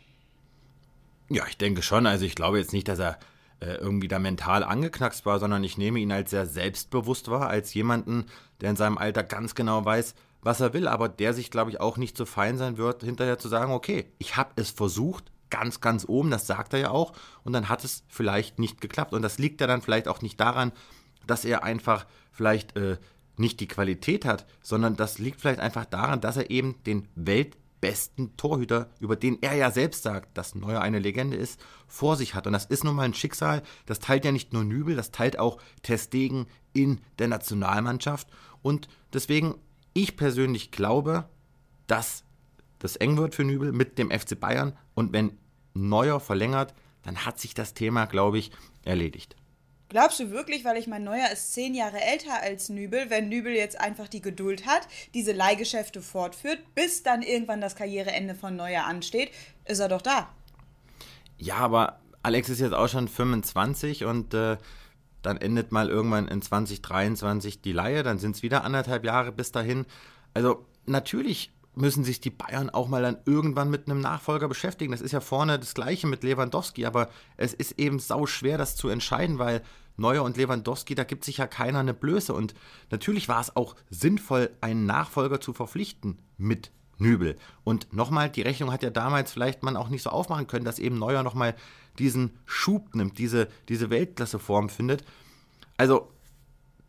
Ja, 1.30 1.46
ich 1.48 1.58
denke 1.58 1.84
schon. 1.84 2.08
Also 2.08 2.26
ich 2.26 2.34
glaube 2.34 2.58
jetzt 2.58 2.74
nicht, 2.74 2.88
dass 2.88 2.98
er 2.98 3.20
äh, 3.60 3.76
irgendwie 3.76 4.08
da 4.08 4.18
mental 4.18 4.64
angeknackst 4.64 5.28
war, 5.28 5.40
sondern 5.40 5.64
ich 5.64 5.78
nehme 5.78 6.00
ihn 6.00 6.12
als 6.12 6.32
sehr 6.32 6.48
selbstbewusst 6.48 7.30
wahr, 7.30 7.50
als 7.50 7.76
jemanden, 7.76 8.26
der 8.62 8.72
in 8.72 8.76
seinem 8.78 8.98
Alter 8.98 9.24
ganz 9.24 9.54
genau 9.54 9.86
weiß, 9.86 10.16
was 10.42 10.60
er 10.60 10.74
will, 10.74 10.88
aber 10.88 11.10
der 11.10 11.34
sich, 11.34 11.52
glaube 11.52 11.72
ich, 11.72 11.80
auch 11.80 11.98
nicht 11.98 12.16
so 12.18 12.26
fein 12.26 12.58
sein 12.58 12.78
wird, 12.78 13.04
hinterher 13.04 13.40
zu 13.40 13.48
sagen, 13.48 13.72
okay, 13.72 14.12
ich 14.18 14.38
habe 14.38 14.52
es 14.56 14.70
versucht, 14.70 15.32
ganz, 15.50 15.82
ganz 15.82 16.06
oben, 16.08 16.32
das 16.32 16.48
sagt 16.48 16.74
er 16.74 16.80
ja 16.80 16.90
auch, 16.92 17.14
und 17.44 17.54
dann 17.54 17.70
hat 17.70 17.84
es 17.84 18.04
vielleicht 18.08 18.60
nicht 18.60 18.82
geklappt. 18.82 19.14
Und 19.14 19.22
das 19.22 19.38
liegt 19.38 19.62
ja 19.62 19.68
dann 19.68 19.82
vielleicht 19.82 20.08
auch 20.08 20.22
nicht 20.22 20.40
daran, 20.40 20.72
dass 21.26 21.46
er 21.46 21.64
einfach 21.64 22.06
vielleicht 22.32 22.76
äh, 22.78 22.98
nicht 23.38 23.60
die 23.60 23.68
Qualität 23.68 24.26
hat, 24.26 24.46
sondern 24.62 24.96
das 24.96 25.20
liegt 25.20 25.42
vielleicht 25.42 25.60
einfach 25.60 25.86
daran, 25.86 26.22
dass 26.22 26.38
er 26.38 26.50
eben 26.50 26.76
den 26.86 27.08
weltbesten 27.16 28.36
Torhüter, 28.38 28.90
über 29.00 29.16
den 29.16 29.42
er 29.42 29.56
ja 29.56 29.72
selbst 29.72 30.04
sagt, 30.04 30.38
dass 30.38 30.56
Neuer 30.56 30.82
eine 30.82 31.00
Legende 31.00 31.38
ist, 31.38 31.60
vor 31.88 32.16
sich 32.16 32.34
hat. 32.34 32.48
Und 32.48 32.54
das 32.54 32.66
ist 32.66 32.84
nun 32.84 32.96
mal 32.96 33.04
ein 33.04 33.14
Schicksal, 33.14 33.64
das 33.86 34.00
teilt 34.00 34.26
ja 34.26 34.32
nicht 34.32 34.54
nur 34.54 34.64
Nübel, 34.64 34.96
das 34.96 35.12
teilt 35.12 35.40
auch 35.40 35.60
Testegen 35.84 36.48
in 36.74 37.00
der 37.20 37.28
Nationalmannschaft. 37.28 38.28
Und 38.62 38.88
deswegen, 39.14 39.56
ich 39.98 40.16
persönlich 40.16 40.72
glaube, 40.72 41.28
dass 41.88 42.24
das 42.80 42.96
eng 42.96 43.18
wird 43.18 43.34
für 43.34 43.44
Nübel 43.44 43.72
mit 43.72 43.98
dem 43.98 44.12
FC 44.12 44.40
Bayern. 44.40 44.78
Und 44.94 45.14
wenn 45.14 45.38
Neuer 45.74 46.20
verlängert, 46.20 46.74
dann 47.04 47.26
hat 47.26 47.40
sich 47.40 47.54
das 47.54 47.74
Thema, 47.74 48.06
glaube 48.06 48.38
ich, 48.38 48.52
erledigt. 48.84 49.36
Glaubst 49.90 50.20
du 50.20 50.32
wirklich, 50.32 50.66
weil 50.66 50.78
ich 50.78 50.88
mein 50.88 51.06
Neuer 51.06 51.32
ist 51.32 51.54
zehn 51.54 51.74
Jahre 51.74 52.02
älter 52.02 52.42
als 52.42 52.68
Nübel, 52.68 53.10
wenn 53.10 53.30
Nübel 53.30 53.54
jetzt 53.54 53.80
einfach 53.80 54.10
die 54.10 54.22
Geduld 54.22 54.66
hat, 54.66 54.88
diese 55.14 55.32
Leihgeschäfte 55.32 56.02
fortführt, 56.02 56.60
bis 56.76 57.04
dann 57.04 57.22
irgendwann 57.22 57.62
das 57.62 57.76
Karriereende 57.76 58.36
von 58.36 58.56
Neuer 58.56 58.84
ansteht, 58.84 59.32
ist 59.66 59.80
er 59.80 59.88
doch 59.88 60.02
da. 60.02 60.30
Ja, 61.38 61.56
aber 61.56 62.02
Alex 62.22 62.50
ist 62.50 62.60
jetzt 62.60 62.74
auch 62.74 62.90
schon 62.90 63.08
25 63.08 64.04
und 64.04 64.34
äh, 64.34 64.58
dann 65.28 65.38
endet 65.38 65.74
mal 65.74 65.90
irgendwann 65.90 66.30
in 66.30 66.42
2023 66.42 67.62
die 67.62 67.74
Leihe, 67.74 68.02
dann 68.02 68.18
sind 68.18 68.38
es 68.38 68.44
wieder 68.44 68.64
anderthalb 68.64 69.04
Jahre 69.04 69.34
bis 69.34 69.52
dahin. 69.52 69.86
Also 70.34 70.66
natürlich 70.86 71.52
müssen 71.76 72.06
sich 72.06 72.22
die 72.22 72.30
Bayern 72.30 72.70
auch 72.70 72.88
mal 72.88 73.02
dann 73.02 73.18
irgendwann 73.26 73.70
mit 73.70 73.88
einem 73.88 74.00
Nachfolger 74.00 74.48
beschäftigen. 74.48 74.94
Das 74.94 75.02
ist 75.02 75.12
ja 75.12 75.20
vorne 75.20 75.60
das 75.60 75.74
gleiche 75.74 76.08
mit 76.08 76.24
Lewandowski, 76.24 76.86
aber 76.86 77.10
es 77.36 77.54
ist 77.54 77.74
eben 77.78 78.00
sau 78.00 78.26
schwer, 78.26 78.58
das 78.58 78.78
zu 78.78 78.88
entscheiden, 78.88 79.38
weil 79.38 79.62
Neuer 79.98 80.24
und 80.24 80.38
Lewandowski, 80.38 80.96
da 80.96 81.04
gibt 81.04 81.26
sich 81.26 81.38
ja 81.38 81.48
keiner 81.48 81.80
eine 81.80 81.94
Blöße. 81.94 82.34
Und 82.34 82.54
natürlich 82.90 83.28
war 83.28 83.42
es 83.42 83.54
auch 83.56 83.76
sinnvoll, 83.90 84.52
einen 84.62 84.86
Nachfolger 84.86 85.42
zu 85.42 85.52
verpflichten 85.52 86.20
mit 86.38 86.72
Nübel. 87.00 87.36
Und 87.66 87.92
nochmal, 87.94 88.30
die 88.30 88.44
Rechnung 88.44 88.72
hat 88.72 88.82
ja 88.82 88.92
damals 88.92 89.32
vielleicht 89.34 89.62
man 89.62 89.76
auch 89.76 89.90
nicht 89.90 90.04
so 90.04 90.10
aufmachen 90.10 90.48
können, 90.48 90.66
dass 90.66 90.80
eben 90.80 90.98
Neuer 90.98 91.24
nochmal 91.24 91.54
diesen 92.00 92.38
Schub 92.46 92.96
nimmt, 92.96 93.18
diese, 93.18 93.48
diese 93.70 93.90
Weltklasseform 93.90 94.70
findet. 94.70 95.04
Also, 95.78 96.12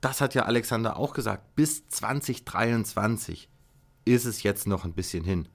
das 0.01 0.21
hat 0.21 0.35
ja 0.35 0.43
Alexander 0.45 0.97
auch 0.97 1.13
gesagt, 1.13 1.57
bis 1.57 1.89
2023 1.89 3.49
ist 4.05 4.25
es 4.25 4.43
jetzt 4.43 4.67
noch 4.67 4.85
ein 4.85 4.93
bisschen 4.93 5.25
hin. 5.25 5.49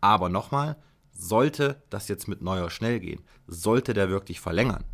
Aber 0.00 0.28
nochmal, 0.28 0.76
sollte 1.12 1.82
das 1.90 2.08
jetzt 2.08 2.28
mit 2.28 2.42
Neuer 2.42 2.70
schnell 2.70 3.00
gehen, 3.00 3.22
sollte 3.46 3.92
der 3.92 4.08
wirklich 4.08 4.40
verlängern, 4.40 4.84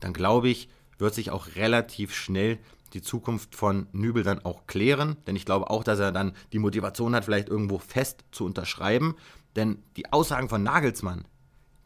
dann 0.00 0.12
glaube 0.12 0.48
ich, 0.48 0.68
wird 0.98 1.14
sich 1.14 1.30
auch 1.30 1.54
relativ 1.56 2.14
schnell 2.14 2.58
die 2.92 3.02
Zukunft 3.02 3.54
von 3.54 3.88
Nübel 3.92 4.22
dann 4.22 4.44
auch 4.44 4.66
klären. 4.66 5.16
Denn 5.26 5.36
ich 5.36 5.44
glaube 5.44 5.70
auch, 5.70 5.82
dass 5.82 5.98
er 5.98 6.12
dann 6.12 6.32
die 6.52 6.58
Motivation 6.58 7.14
hat, 7.14 7.24
vielleicht 7.24 7.48
irgendwo 7.48 7.78
fest 7.78 8.24
zu 8.30 8.44
unterschreiben. 8.44 9.16
Denn 9.56 9.82
die 9.96 10.12
Aussagen 10.12 10.48
von 10.48 10.62
Nagelsmann, 10.62 11.24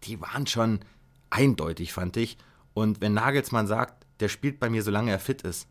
die 0.05 0.21
waren 0.21 0.47
schon 0.47 0.81
eindeutig, 1.31 1.93
fand 1.93 2.17
ich. 2.17 2.37
Und 2.75 3.01
wenn 3.01 3.15
Nagelsmann 3.15 3.67
sagt, 3.67 4.07
der 4.21 4.29
spielt 4.29 4.61
bei 4.61 4.71
mir, 4.71 4.83
solange 4.83 5.11
er 5.11 5.19
fit 5.19 5.43
ist, 5.43 5.69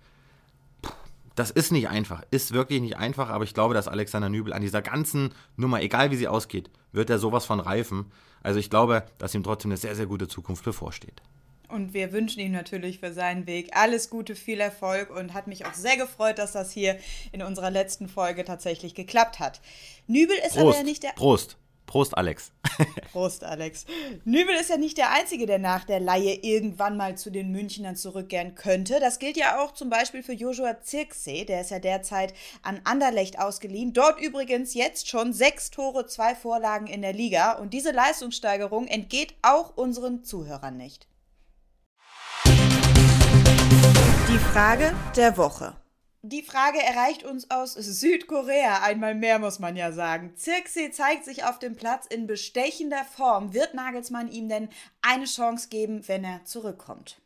das 1.36 1.52
ist 1.52 1.72
nicht 1.72 1.88
einfach, 1.88 2.24
ist 2.32 2.52
wirklich 2.52 2.82
nicht 2.82 2.98
einfach, 2.98 3.30
aber 3.30 3.44
ich 3.44 3.54
glaube, 3.54 3.76
dass 3.76 3.88
Alexander 3.88 4.28
Nübel 4.28 4.54
an 4.54 4.64
dieser 4.64 4.82
ganzen 4.82 5.36
Nummer, 5.56 5.82
egal 5.82 6.10
wie 6.10 6.16
sie 6.16 6.28
ausgeht, 6.28 6.72
wird 6.92 7.12
er 7.12 7.20
sowas 7.20 7.46
von 7.46 7.60
reifen. 7.60 8.12
Also 8.42 8.60
ich 8.60 8.72
glaube, 8.72 9.06
dass 9.20 9.36
ihm 9.36 9.44
trotzdem 9.44 9.70
eine 9.70 9.78
sehr, 9.78 9.96
sehr 9.96 10.08
gute 10.08 10.28
Zukunft 10.28 10.66
bevorsteht. 10.66 11.22
Und 11.70 11.94
wir 11.94 12.12
wünschen 12.12 12.40
ihm 12.40 12.54
natürlich 12.54 13.00
für 13.00 13.14
seinen 13.14 13.46
Weg 13.46 13.70
alles 13.74 14.10
Gute, 14.10 14.36
viel 14.36 14.60
Erfolg 14.60 15.10
und 15.10 15.34
hat 15.34 15.48
mich 15.48 15.66
auch 15.66 15.74
sehr 15.74 15.98
gefreut, 15.98 16.40
dass 16.40 16.54
das 16.54 16.72
hier 16.72 16.98
in 17.32 17.44
unserer 17.44 17.70
letzten 17.70 18.08
Folge 18.08 18.46
tatsächlich 18.46 18.96
geklappt 18.96 19.40
hat. 19.40 19.62
Nübel 20.08 20.38
ist 20.38 20.54
Prost, 20.54 20.60
aber 20.60 20.78
ja 20.78 20.84
nicht 20.84 21.04
der. 21.04 21.10
Prost. 21.10 21.58
Prost, 21.88 22.16
Alex. 22.18 22.52
Prost, 23.14 23.44
Alex. 23.44 23.86
Nübel 24.26 24.54
ist 24.56 24.70
ja 24.70 24.78
nicht 24.78 24.98
der 24.98 25.12
Einzige, 25.12 25.46
der 25.48 25.58
nach 25.58 25.86
der 25.86 26.02
Laie 26.02 26.36
irgendwann 26.36 26.98
mal 26.98 27.18
zu 27.18 27.32
den 27.32 27.52
Münchnern 27.52 27.96
zurückkehren 27.96 28.56
könnte. 28.56 29.00
Das 29.00 29.20
gilt 29.20 29.38
ja 29.38 29.60
auch 29.60 29.74
zum 29.74 29.90
Beispiel 29.90 30.22
für 30.22 30.34
Joshua 30.34 30.82
Zirksee. 30.82 31.46
Der 31.46 31.62
ist 31.62 31.72
ja 31.72 31.80
derzeit 31.80 32.34
an 32.62 32.82
Anderlecht 32.84 33.40
ausgeliehen. 33.40 33.94
Dort 33.94 34.22
übrigens 34.22 34.74
jetzt 34.74 35.08
schon 35.08 35.32
sechs 35.34 35.72
Tore, 35.72 36.06
zwei 36.06 36.36
Vorlagen 36.36 36.88
in 36.88 37.02
der 37.02 37.14
Liga. 37.14 37.54
Und 37.54 37.74
diese 37.74 37.92
Leistungssteigerung 37.92 38.88
entgeht 38.88 39.34
auch 39.42 39.76
unseren 39.78 40.24
Zuhörern 40.26 40.76
nicht. 40.76 41.08
Die 44.30 44.40
Frage 44.52 44.94
der 45.16 45.38
Woche. 45.38 45.74
Die 46.30 46.44
Frage 46.44 46.80
erreicht 46.84 47.24
uns 47.24 47.50
aus 47.50 47.74
Südkorea. 47.74 48.82
Einmal 48.84 49.16
mehr 49.16 49.40
muss 49.40 49.60
man 49.60 49.78
ja 49.78 49.94
sagen. 49.94 50.34
Zirkse 50.36 50.92
zeigt 50.92 51.24
sich 51.24 51.46
auf 51.46 51.58
dem 51.58 51.78
Platz 51.78 52.06
in 52.06 52.28
bestechender 52.28 53.06
Form. 53.06 53.54
Wird 53.54 53.74
Nagelsmann 53.74 54.30
ihm 54.30 54.50
denn 54.50 54.68
eine 55.02 55.24
Chance 55.24 55.70
geben, 55.70 56.06
wenn 56.10 56.26
er 56.26 56.44
zurückkommt? 56.44 57.22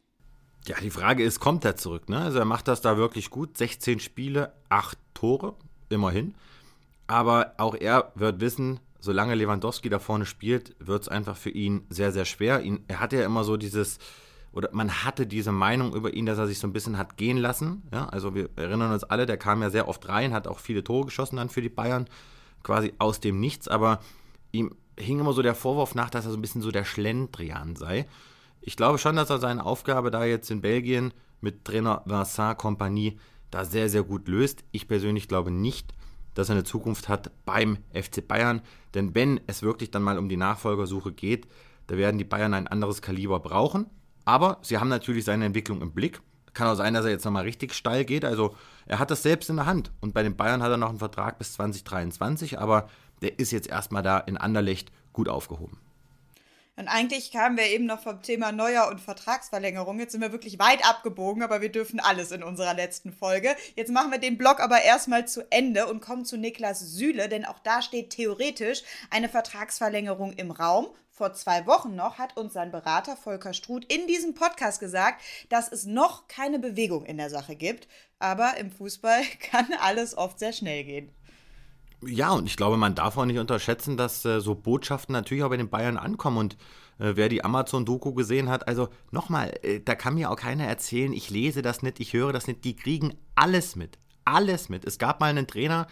Ja, 0.68 0.80
die 0.80 0.92
Frage 0.92 1.24
ist, 1.24 1.40
kommt 1.40 1.66
er 1.66 1.78
zurück? 1.78 2.10
Ne? 2.10 2.20
Also 2.20 2.38
er 2.38 2.46
macht 2.46 2.68
das 2.68 2.82
da 2.82 2.96
wirklich 2.96 3.32
gut. 3.32 3.58
16 3.58 4.00
Spiele, 4.00 4.54
8 4.70 5.00
Tore, 5.16 5.56
immerhin. 5.90 6.36
Aber 7.08 7.56
auch 7.58 7.74
er 7.74 8.12
wird 8.14 8.40
wissen, 8.40 8.80
solange 9.00 9.34
Lewandowski 9.34 9.90
da 9.90 9.98
vorne 9.98 10.28
spielt, 10.28 10.76
wird 10.78 11.02
es 11.02 11.10
einfach 11.10 11.38
für 11.38 11.50
ihn 11.50 11.88
sehr, 11.90 12.12
sehr 12.12 12.26
schwer. 12.26 12.62
Ihn, 12.62 12.84
er 12.88 13.00
hat 13.00 13.14
ja 13.14 13.26
immer 13.26 13.44
so 13.46 13.58
dieses 13.58 13.98
oder 14.54 14.70
man 14.74 15.06
hatte 15.06 15.26
diese 15.26 15.52
Meinung 15.52 15.96
über 15.96 16.14
ihn, 16.14 16.26
dass 16.26 16.38
er 16.38 16.48
sich 16.48 16.60
so 16.60 16.68
ein 16.68 16.74
bisschen 16.74 16.98
hat 16.98 17.18
gehen 17.18 17.38
lassen. 17.38 17.84
Ja, 17.94 18.08
also 18.08 18.36
wir 18.36 18.50
erinnern 18.56 18.92
uns 18.92 19.04
alle, 19.04 19.26
der 19.26 19.38
kam 19.38 19.62
ja 19.62 19.70
sehr 19.70 19.88
oft 19.88 20.08
rein, 20.10 20.34
hat 20.34 20.48
auch 20.48 20.60
viele 20.60 20.84
Tore 20.84 21.06
geschossen 21.06 21.38
dann 21.38 21.50
für 21.50 21.62
die 21.62 21.70
Bayern, 21.70 22.06
quasi 22.64 22.94
aus 23.00 23.20
dem 23.20 23.40
Nichts, 23.40 23.68
aber 23.68 24.00
ihm 24.52 24.76
hing 24.98 25.20
immer 25.20 25.34
so 25.34 25.42
der 25.42 25.56
Vorwurf 25.56 25.96
nach, 25.96 26.10
dass 26.10 26.26
er 26.26 26.32
so 26.32 26.38
ein 26.38 26.42
bisschen 26.42 26.62
so 26.62 26.72
der 26.72 26.84
Schlendrian 26.84 27.76
sei. 27.76 28.08
Ich 28.60 28.76
glaube 28.76 28.98
schon, 28.98 29.16
dass 29.16 29.30
er 29.30 29.40
seine 29.40 29.66
Aufgabe 29.66 30.12
da 30.12 30.26
jetzt 30.26 30.52
in 30.52 30.62
Belgien 30.62 31.14
mit 31.40 31.66
Trainer 31.66 32.04
Vincent 32.06 32.58
Compagnie 32.58 33.18
da 33.50 33.66
sehr, 33.66 33.90
sehr 33.90 34.04
gut 34.04 34.28
löst. 34.28 34.64
Ich 34.72 34.88
persönlich 34.88 35.28
glaube 35.28 35.50
nicht, 35.50 35.94
dass 36.34 36.50
er 36.50 36.56
eine 36.56 36.64
Zukunft 36.64 37.10
hat 37.10 37.32
beim 37.46 37.80
FC 37.94 38.26
Bayern, 38.26 38.62
denn 38.94 39.16
wenn 39.16 39.40
es 39.48 39.64
wirklich 39.64 39.92
dann 39.92 40.04
mal 40.04 40.18
um 40.18 40.30
die 40.30 40.38
Nachfolgersuche 40.38 41.12
geht, 41.12 41.48
da 41.88 41.98
werden 41.98 42.18
die 42.18 42.24
Bayern 42.24 42.54
ein 42.54 42.68
anderes 42.68 43.02
Kaliber 43.02 43.40
brauchen. 43.40 43.88
Aber 44.26 44.60
sie 44.62 44.78
haben 44.78 44.90
natürlich 44.90 45.26
seine 45.26 45.46
Entwicklung 45.46 45.82
im 45.82 45.92
Blick. 45.92 46.22
Kann 46.54 46.68
auch 46.68 46.76
sein, 46.76 46.94
dass 46.94 47.06
er 47.06 47.12
jetzt 47.12 47.26
nochmal 47.26 47.44
richtig 47.44 47.74
steil 47.74 48.06
geht. 48.06 48.26
Also 48.26 48.56
er 48.86 49.00
hat 49.00 49.10
das 49.10 49.24
selbst 49.24 49.50
in 49.50 49.56
der 49.56 49.66
Hand. 49.66 49.92
Und 50.02 50.14
bei 50.14 50.24
den 50.24 50.36
Bayern 50.36 50.62
hat 50.62 50.72
er 50.72 50.78
noch 50.78 50.90
einen 50.90 51.00
Vertrag 51.00 51.38
bis 51.38 51.54
2023, 51.54 52.60
aber 52.60 52.90
der 53.22 53.40
ist 53.40 53.52
jetzt 53.52 53.70
erstmal 53.70 54.04
da 54.04 54.18
in 54.18 54.38
Anderlecht 54.38 54.92
gut 55.14 55.30
aufgehoben. 55.30 55.78
Und 56.78 56.88
eigentlich 56.88 57.32
kamen 57.32 57.58
wir 57.58 57.66
eben 57.66 57.86
noch 57.86 58.02
vom 58.02 58.22
Thema 58.22 58.52
Neuer 58.52 58.88
und 58.88 59.02
Vertragsverlängerung. 59.02 60.00
Jetzt 60.00 60.14
sind 60.14 60.22
wir 60.22 60.32
wirklich 60.32 60.58
weit 60.58 60.84
abgebogen, 60.88 61.44
aber 61.44 61.62
wir 61.62 61.72
dürfen 61.72 62.00
alles 62.00 62.32
in 62.32 62.44
unserer 62.44 62.74
letzten 62.74 63.12
Folge. 63.12 63.56
Jetzt 63.76 63.92
machen 63.92 64.12
wir 64.12 64.20
den 64.20 64.38
Blog 64.38 64.60
aber 64.60 64.82
erstmal 64.82 65.28
zu 65.28 65.46
Ende 65.52 65.88
und 65.88 66.02
kommen 66.02 66.26
zu 66.26 66.38
Niklas 66.38 66.80
Süle, 66.80 67.30
denn 67.30 67.46
auch 67.46 67.60
da 67.60 67.82
steht 67.82 68.12
theoretisch 68.12 68.84
eine 69.10 69.30
Vertragsverlängerung 69.30 70.34
im 70.34 70.52
Raum 70.52 70.88
vor 71.22 71.34
zwei 71.34 71.68
Wochen 71.68 71.96
noch 71.96 72.18
hat 72.18 72.36
uns 72.36 72.54
sein 72.54 72.72
Berater 72.72 73.16
Volker 73.16 73.54
Struth 73.54 73.86
in 73.94 74.08
diesem 74.08 74.34
Podcast 74.34 74.80
gesagt, 74.80 75.22
dass 75.50 75.72
es 75.72 75.86
noch 75.86 76.28
keine 76.28 76.58
Bewegung 76.58 77.06
in 77.06 77.18
der 77.18 77.30
Sache 77.30 77.56
gibt. 77.56 77.88
Aber 78.18 78.58
im 78.58 78.72
Fußball 78.72 79.22
kann 79.40 79.68
alles 79.80 80.18
oft 80.18 80.40
sehr 80.40 80.52
schnell 80.52 80.84
gehen. 80.84 81.14
Ja, 82.04 82.32
und 82.32 82.48
ich 82.48 82.58
glaube, 82.58 82.78
man 82.78 82.96
darf 82.96 83.18
auch 83.18 83.26
nicht 83.26 83.38
unterschätzen, 83.38 83.96
dass 83.96 84.26
äh, 84.26 84.42
so 84.42 84.56
Botschaften 84.56 85.14
natürlich 85.14 85.44
auch 85.44 85.50
bei 85.50 85.58
den 85.58 85.70
Bayern 85.70 85.98
ankommen. 85.98 86.38
Und 86.38 86.58
äh, 86.98 87.14
wer 87.16 87.30
die 87.30 87.44
Amazon-Doku 87.44 88.14
gesehen 88.14 88.50
hat, 88.50 88.68
also 88.68 88.90
nochmal, 89.12 89.54
äh, 89.62 89.80
da 89.80 89.94
kann 89.94 90.16
mir 90.16 90.32
auch 90.32 90.36
keiner 90.36 90.66
erzählen, 90.66 91.14
ich 91.14 91.30
lese 91.30 91.62
das 91.62 91.84
nicht, 91.84 92.00
ich 92.00 92.14
höre 92.14 92.34
das 92.34 92.48
nicht. 92.48 92.64
Die 92.64 92.76
kriegen 92.76 93.14
alles 93.36 93.76
mit. 93.76 94.00
Alles 94.26 94.70
mit. 94.70 94.86
Es 94.86 94.98
gab 94.98 95.20
mal 95.20 95.28
einen 95.28 95.48
Trainer 95.48 95.88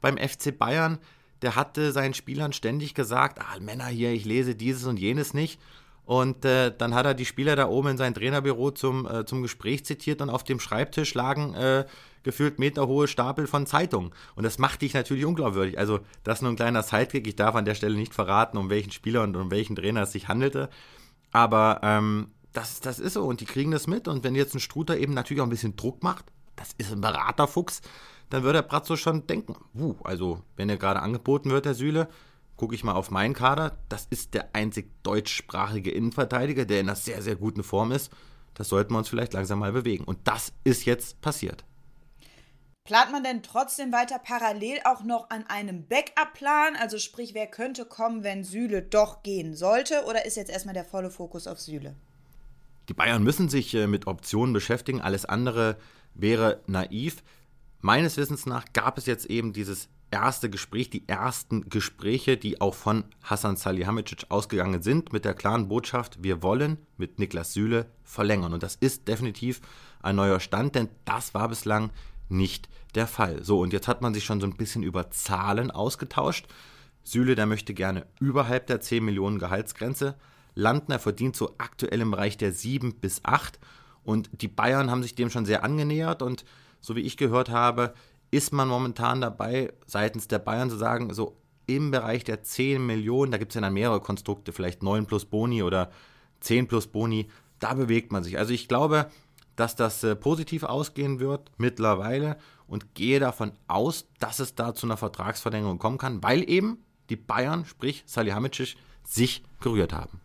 beim 0.00 0.16
FC 0.16 0.56
Bayern, 0.56 0.98
der 1.42 1.56
hatte 1.56 1.92
seinen 1.92 2.14
Spielern 2.14 2.52
ständig 2.52 2.94
gesagt, 2.94 3.38
ah, 3.40 3.58
Männer 3.60 3.86
hier, 3.86 4.12
ich 4.12 4.24
lese 4.24 4.54
dieses 4.54 4.84
und 4.84 4.98
jenes 4.98 5.34
nicht. 5.34 5.60
Und 6.04 6.44
äh, 6.44 6.74
dann 6.76 6.94
hat 6.94 7.06
er 7.06 7.14
die 7.14 7.24
Spieler 7.24 7.54
da 7.54 7.68
oben 7.68 7.90
in 7.90 7.96
sein 7.96 8.14
Trainerbüro 8.14 8.72
zum, 8.72 9.06
äh, 9.06 9.24
zum 9.24 9.42
Gespräch 9.42 9.84
zitiert 9.84 10.20
und 10.20 10.30
auf 10.30 10.42
dem 10.42 10.58
Schreibtisch 10.58 11.14
lagen 11.14 11.54
äh, 11.54 11.84
gefühlt 12.22 12.58
meterhohe 12.58 13.08
Stapel 13.08 13.46
von 13.46 13.66
Zeitungen. 13.66 14.12
Und 14.34 14.44
das 14.44 14.58
macht 14.58 14.82
dich 14.82 14.94
natürlich 14.94 15.24
unglaubwürdig. 15.24 15.78
Also, 15.78 16.00
das 16.24 16.38
ist 16.38 16.42
nur 16.42 16.52
ein 16.52 16.56
kleiner 16.56 16.82
Sidekick. 16.82 17.26
Ich 17.26 17.36
darf 17.36 17.54
an 17.54 17.64
der 17.64 17.74
Stelle 17.74 17.96
nicht 17.96 18.14
verraten, 18.14 18.58
um 18.58 18.70
welchen 18.70 18.92
Spieler 18.92 19.22
und 19.22 19.36
um 19.36 19.50
welchen 19.50 19.76
Trainer 19.76 20.02
es 20.02 20.12
sich 20.12 20.28
handelte. 20.28 20.68
Aber 21.32 21.80
ähm, 21.82 22.28
das, 22.52 22.80
das 22.80 22.98
ist 22.98 23.14
so 23.14 23.24
und 23.24 23.40
die 23.40 23.46
kriegen 23.46 23.70
das 23.70 23.86
mit. 23.86 24.08
Und 24.08 24.24
wenn 24.24 24.34
jetzt 24.34 24.54
ein 24.54 24.60
Struter 24.60 24.98
eben 24.98 25.14
natürlich 25.14 25.40
auch 25.40 25.46
ein 25.46 25.50
bisschen 25.50 25.76
Druck 25.76 26.02
macht, 26.02 26.24
das 26.56 26.70
ist 26.78 26.92
ein 26.92 27.00
Beraterfuchs, 27.00 27.80
dann 28.28 28.42
würde 28.42 28.58
der 28.58 28.68
Bratzo 28.68 28.96
schon 28.96 29.26
denken, 29.26 29.56
uh, 29.74 29.96
also 30.04 30.42
wenn 30.56 30.68
er 30.68 30.76
gerade 30.76 31.00
angeboten 31.00 31.50
wird, 31.50 31.64
der 31.64 31.74
Süle, 31.74 32.08
gucke 32.56 32.74
ich 32.74 32.84
mal 32.84 32.92
auf 32.92 33.10
meinen 33.10 33.34
Kader, 33.34 33.78
das 33.88 34.06
ist 34.10 34.34
der 34.34 34.54
einzig 34.54 34.90
deutschsprachige 35.02 35.90
Innenverteidiger, 35.90 36.64
der 36.64 36.80
in 36.80 36.88
einer 36.88 36.96
sehr, 36.96 37.22
sehr 37.22 37.36
guten 37.36 37.62
Form 37.62 37.90
ist. 37.90 38.12
Das 38.54 38.68
sollten 38.68 38.92
wir 38.92 38.98
uns 38.98 39.08
vielleicht 39.08 39.32
langsam 39.32 39.60
mal 39.60 39.72
bewegen. 39.72 40.04
Und 40.04 40.18
das 40.24 40.52
ist 40.64 40.84
jetzt 40.84 41.20
passiert. 41.22 41.64
Plant 42.84 43.12
man 43.12 43.22
denn 43.22 43.42
trotzdem 43.42 43.92
weiter 43.92 44.18
parallel 44.18 44.80
auch 44.84 45.02
noch 45.04 45.30
an 45.30 45.44
einem 45.46 45.86
Backup-Plan? 45.86 46.76
Also 46.76 46.98
sprich, 46.98 47.34
wer 47.34 47.46
könnte 47.46 47.84
kommen, 47.84 48.24
wenn 48.24 48.42
Süle 48.42 48.82
doch 48.82 49.22
gehen 49.22 49.54
sollte? 49.54 50.04
Oder 50.06 50.24
ist 50.24 50.36
jetzt 50.36 50.50
erstmal 50.50 50.74
der 50.74 50.84
volle 50.84 51.10
Fokus 51.10 51.46
auf 51.46 51.60
Süle? 51.60 51.94
Die 52.88 52.94
Bayern 52.94 53.22
müssen 53.22 53.48
sich 53.48 53.74
äh, 53.74 53.86
mit 53.86 54.06
Optionen 54.06 54.52
beschäftigen. 54.52 55.00
Alles 55.00 55.24
andere 55.24 55.76
wäre 56.14 56.60
naiv. 56.66 57.22
Meines 57.80 58.16
Wissens 58.16 58.46
nach 58.46 58.64
gab 58.72 58.98
es 58.98 59.06
jetzt 59.06 59.26
eben 59.26 59.52
dieses 59.52 59.88
erste 60.10 60.50
Gespräch, 60.50 60.90
die 60.90 61.08
ersten 61.08 61.68
Gespräche, 61.68 62.36
die 62.36 62.60
auch 62.60 62.74
von 62.74 63.04
Hassan 63.22 63.56
Salihamidzic 63.56 64.26
ausgegangen 64.28 64.82
sind, 64.82 65.12
mit 65.12 65.24
der 65.24 65.34
klaren 65.34 65.68
Botschaft, 65.68 66.22
wir 66.22 66.42
wollen 66.42 66.78
mit 66.96 67.18
Niklas 67.18 67.52
Süle 67.52 67.86
verlängern. 68.02 68.52
Und 68.52 68.62
das 68.62 68.74
ist 68.74 69.06
definitiv 69.06 69.60
ein 70.02 70.16
neuer 70.16 70.40
Stand, 70.40 70.74
denn 70.74 70.88
das 71.04 71.34
war 71.34 71.48
bislang 71.48 71.90
nicht 72.30 72.68
der 72.94 73.06
Fall. 73.06 73.44
So, 73.44 73.60
und 73.60 73.72
jetzt 73.72 73.88
hat 73.88 74.02
man 74.02 74.14
sich 74.14 74.24
schon 74.24 74.40
so 74.40 74.46
ein 74.46 74.56
bisschen 74.56 74.82
über 74.82 75.10
Zahlen 75.10 75.70
ausgetauscht. 75.70 76.46
Süle, 77.02 77.34
der 77.34 77.46
möchte 77.46 77.74
gerne 77.74 78.06
überhalb 78.18 78.66
der 78.66 78.80
10 78.80 79.04
Millionen 79.04 79.38
Gehaltsgrenze 79.38 80.16
landen. 80.54 80.92
Er 80.92 80.98
verdient 80.98 81.36
so 81.36 81.54
aktuell 81.58 82.00
im 82.00 82.10
Bereich 82.10 82.36
der 82.36 82.52
7 82.52 82.96
bis 82.96 83.24
8. 83.24 83.58
Und 84.04 84.30
die 84.32 84.48
Bayern 84.48 84.90
haben 84.90 85.02
sich 85.02 85.14
dem 85.14 85.30
schon 85.30 85.46
sehr 85.46 85.64
angenähert. 85.64 86.22
Und 86.22 86.44
so 86.80 86.96
wie 86.96 87.00
ich 87.00 87.16
gehört 87.16 87.50
habe, 87.50 87.94
ist 88.30 88.52
man 88.52 88.68
momentan 88.68 89.20
dabei, 89.20 89.72
seitens 89.86 90.28
der 90.28 90.38
Bayern 90.38 90.70
zu 90.70 90.76
sagen, 90.76 91.12
so 91.12 91.36
im 91.66 91.90
Bereich 91.90 92.24
der 92.24 92.42
10 92.42 92.84
Millionen, 92.84 93.32
da 93.32 93.38
gibt 93.38 93.52
es 93.52 93.54
ja 93.54 93.60
dann 93.60 93.74
mehrere 93.74 94.00
Konstrukte, 94.00 94.52
vielleicht 94.52 94.82
9 94.82 95.06
plus 95.06 95.24
Boni 95.24 95.62
oder 95.62 95.90
10 96.40 96.68
plus 96.68 96.86
Boni, 96.86 97.28
da 97.58 97.74
bewegt 97.74 98.12
man 98.12 98.24
sich. 98.24 98.38
Also 98.38 98.52
ich 98.52 98.66
glaube, 98.68 99.10
dass 99.56 99.76
das 99.76 100.02
äh, 100.04 100.16
positiv 100.16 100.62
ausgehen 100.62 101.20
wird 101.20 101.50
mittlerweile 101.58 102.36
und 102.66 102.94
gehe 102.94 103.20
davon 103.20 103.52
aus, 103.68 104.06
dass 104.18 104.38
es 104.38 104.54
da 104.54 104.74
zu 104.74 104.86
einer 104.86 104.96
Vertragsverlängerung 104.96 105.78
kommen 105.78 105.98
kann, 105.98 106.22
weil 106.22 106.48
eben 106.48 106.84
die 107.08 107.16
Bayern, 107.16 107.64
sprich 107.64 108.02
Salihamidzic, 108.06 108.76
sich 109.04 109.42
gerührt 109.60 109.92
haben. 109.92 110.20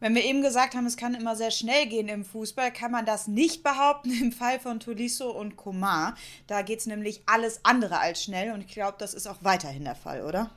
Wenn 0.00 0.14
wir 0.14 0.24
eben 0.24 0.42
gesagt 0.42 0.76
haben, 0.76 0.86
es 0.86 0.96
kann 0.96 1.14
immer 1.14 1.34
sehr 1.34 1.50
schnell 1.50 1.86
gehen 1.86 2.08
im 2.08 2.24
Fußball, 2.24 2.72
kann 2.72 2.92
man 2.92 3.04
das 3.04 3.26
nicht 3.26 3.64
behaupten 3.64 4.12
im 4.22 4.30
Fall 4.30 4.60
von 4.60 4.78
Tolisso 4.78 5.30
und 5.30 5.56
Komar. 5.56 6.14
Da 6.46 6.62
geht 6.62 6.78
es 6.78 6.86
nämlich 6.86 7.22
alles 7.26 7.64
andere 7.64 7.98
als 7.98 8.22
schnell 8.22 8.52
und 8.52 8.60
ich 8.60 8.68
glaube, 8.68 8.96
das 8.98 9.12
ist 9.12 9.26
auch 9.26 9.38
weiterhin 9.40 9.84
der 9.84 9.96
Fall, 9.96 10.22
oder? 10.22 10.50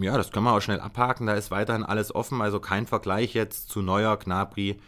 Ja, 0.00 0.16
das 0.16 0.32
können 0.32 0.46
wir 0.46 0.52
auch 0.52 0.60
schnell 0.60 0.80
abhaken. 0.80 1.28
Da 1.28 1.34
ist 1.34 1.52
weiterhin 1.52 1.84
alles 1.84 2.12
offen, 2.12 2.42
also 2.42 2.58
kein 2.58 2.88
Vergleich 2.88 3.34
jetzt 3.34 3.68
zu 3.68 3.80
Neuer, 3.80 4.16
Knabri 4.18 4.80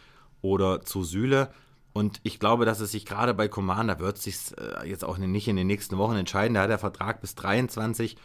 oder 0.43 0.83
zu 0.83 1.05
Süle. 1.05 1.51
Und 1.93 2.21
ich 2.25 2.39
glaube, 2.39 2.65
dass 2.67 2.81
es 2.81 2.93
sich 2.93 3.07
gerade 3.07 3.33
bei 3.33 3.49
Coman, 3.49 3.89
da 3.89 3.99
wird 3.99 4.19
sich 4.19 4.37
äh, 4.59 4.89
jetzt 4.89 5.05
auch 5.05 5.19
nicht 5.19 5.49
in 5.49 5.57
den 5.57 5.67
nächsten 5.67 5.97
Wochen 5.97 6.17
entscheiden. 6.17 6.55
Da 6.55 6.63
hat 6.63 6.71
der 6.71 6.79
Vertrag 6.79 7.21
bis 7.21 7.35
23 7.37 8.17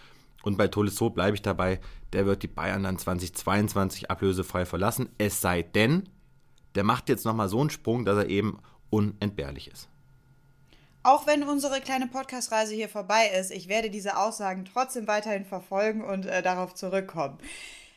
und 0.43 0.57
bei 0.57 0.67
Tolisso 0.67 1.09
bleibe 1.09 1.35
ich 1.35 1.41
dabei, 1.41 1.79
der 2.13 2.25
wird 2.25 2.43
die 2.43 2.47
Bayern 2.47 2.83
dann 2.83 2.97
2022 2.97 4.09
ablösefrei 4.09 4.65
verlassen. 4.65 5.09
Es 5.17 5.41
sei 5.41 5.61
denn, 5.61 6.09
der 6.75 6.83
macht 6.83 7.09
jetzt 7.09 7.25
nochmal 7.25 7.49
so 7.49 7.61
einen 7.61 7.69
Sprung, 7.69 8.05
dass 8.05 8.17
er 8.17 8.29
eben 8.29 8.59
unentbehrlich 8.89 9.69
ist. 9.69 9.87
Auch 11.03 11.25
wenn 11.25 11.43
unsere 11.43 11.81
kleine 11.81 12.07
Podcast-Reise 12.07 12.75
hier 12.75 12.89
vorbei 12.89 13.31
ist, 13.39 13.51
ich 13.51 13.67
werde 13.67 13.89
diese 13.89 14.17
Aussagen 14.17 14.65
trotzdem 14.65 15.07
weiterhin 15.07 15.45
verfolgen 15.45 16.03
und 16.03 16.27
äh, 16.27 16.43
darauf 16.43 16.75
zurückkommen. 16.75 17.39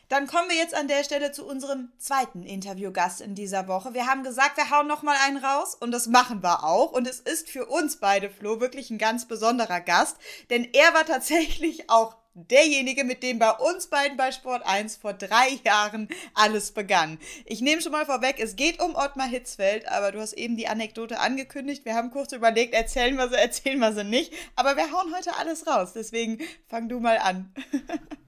Dann 0.09 0.27
kommen 0.27 0.49
wir 0.49 0.57
jetzt 0.57 0.75
an 0.75 0.87
der 0.87 1.03
Stelle 1.03 1.31
zu 1.31 1.45
unserem 1.45 1.91
zweiten 1.97 2.43
Interviewgast 2.43 3.21
in 3.21 3.33
dieser 3.33 3.67
Woche. 3.67 3.93
Wir 3.93 4.05
haben 4.05 4.23
gesagt, 4.23 4.57
wir 4.57 4.69
hauen 4.69 4.87
noch 4.87 5.01
mal 5.01 5.17
einen 5.25 5.37
raus 5.37 5.75
und 5.75 5.91
das 5.91 6.07
machen 6.07 6.43
wir 6.43 6.63
auch. 6.63 6.91
Und 6.91 7.07
es 7.07 7.19
ist 7.19 7.49
für 7.49 7.65
uns 7.65 7.97
beide, 7.97 8.29
Flo, 8.29 8.59
wirklich 8.59 8.89
ein 8.91 8.97
ganz 8.97 9.25
besonderer 9.25 9.81
Gast, 9.81 10.17
denn 10.49 10.67
er 10.73 10.93
war 10.93 11.05
tatsächlich 11.05 11.89
auch 11.89 12.15
derjenige, 12.35 13.05
mit 13.05 13.23
dem 13.23 13.39
bei 13.39 13.51
uns 13.51 13.87
beiden 13.87 14.17
bei 14.17 14.31
Sport 14.31 14.63
1 14.65 14.97
vor 14.97 15.13
drei 15.13 15.59
Jahren 15.63 16.09
alles 16.33 16.71
begann. 16.71 17.17
Ich 17.45 17.61
nehme 17.61 17.81
schon 17.81 17.93
mal 17.93 18.05
vorweg, 18.05 18.39
es 18.39 18.55
geht 18.57 18.81
um 18.81 18.95
Ottmar 18.95 19.27
Hitzfeld, 19.27 19.87
aber 19.87 20.11
du 20.11 20.19
hast 20.19 20.33
eben 20.33 20.57
die 20.57 20.67
Anekdote 20.67 21.19
angekündigt. 21.19 21.85
Wir 21.85 21.95
haben 21.95 22.11
kurz 22.11 22.33
überlegt, 22.33 22.73
erzählen 22.73 23.15
wir 23.15 23.29
sie, 23.29 23.35
erzählen 23.35 23.79
wir 23.79 23.93
sie 23.93 24.03
nicht. 24.03 24.33
Aber 24.55 24.75
wir 24.75 24.91
hauen 24.91 25.15
heute 25.15 25.35
alles 25.37 25.65
raus, 25.65 25.93
deswegen 25.93 26.39
fang 26.67 26.89
du 26.89 26.99
mal 26.99 27.17
an. 27.17 27.53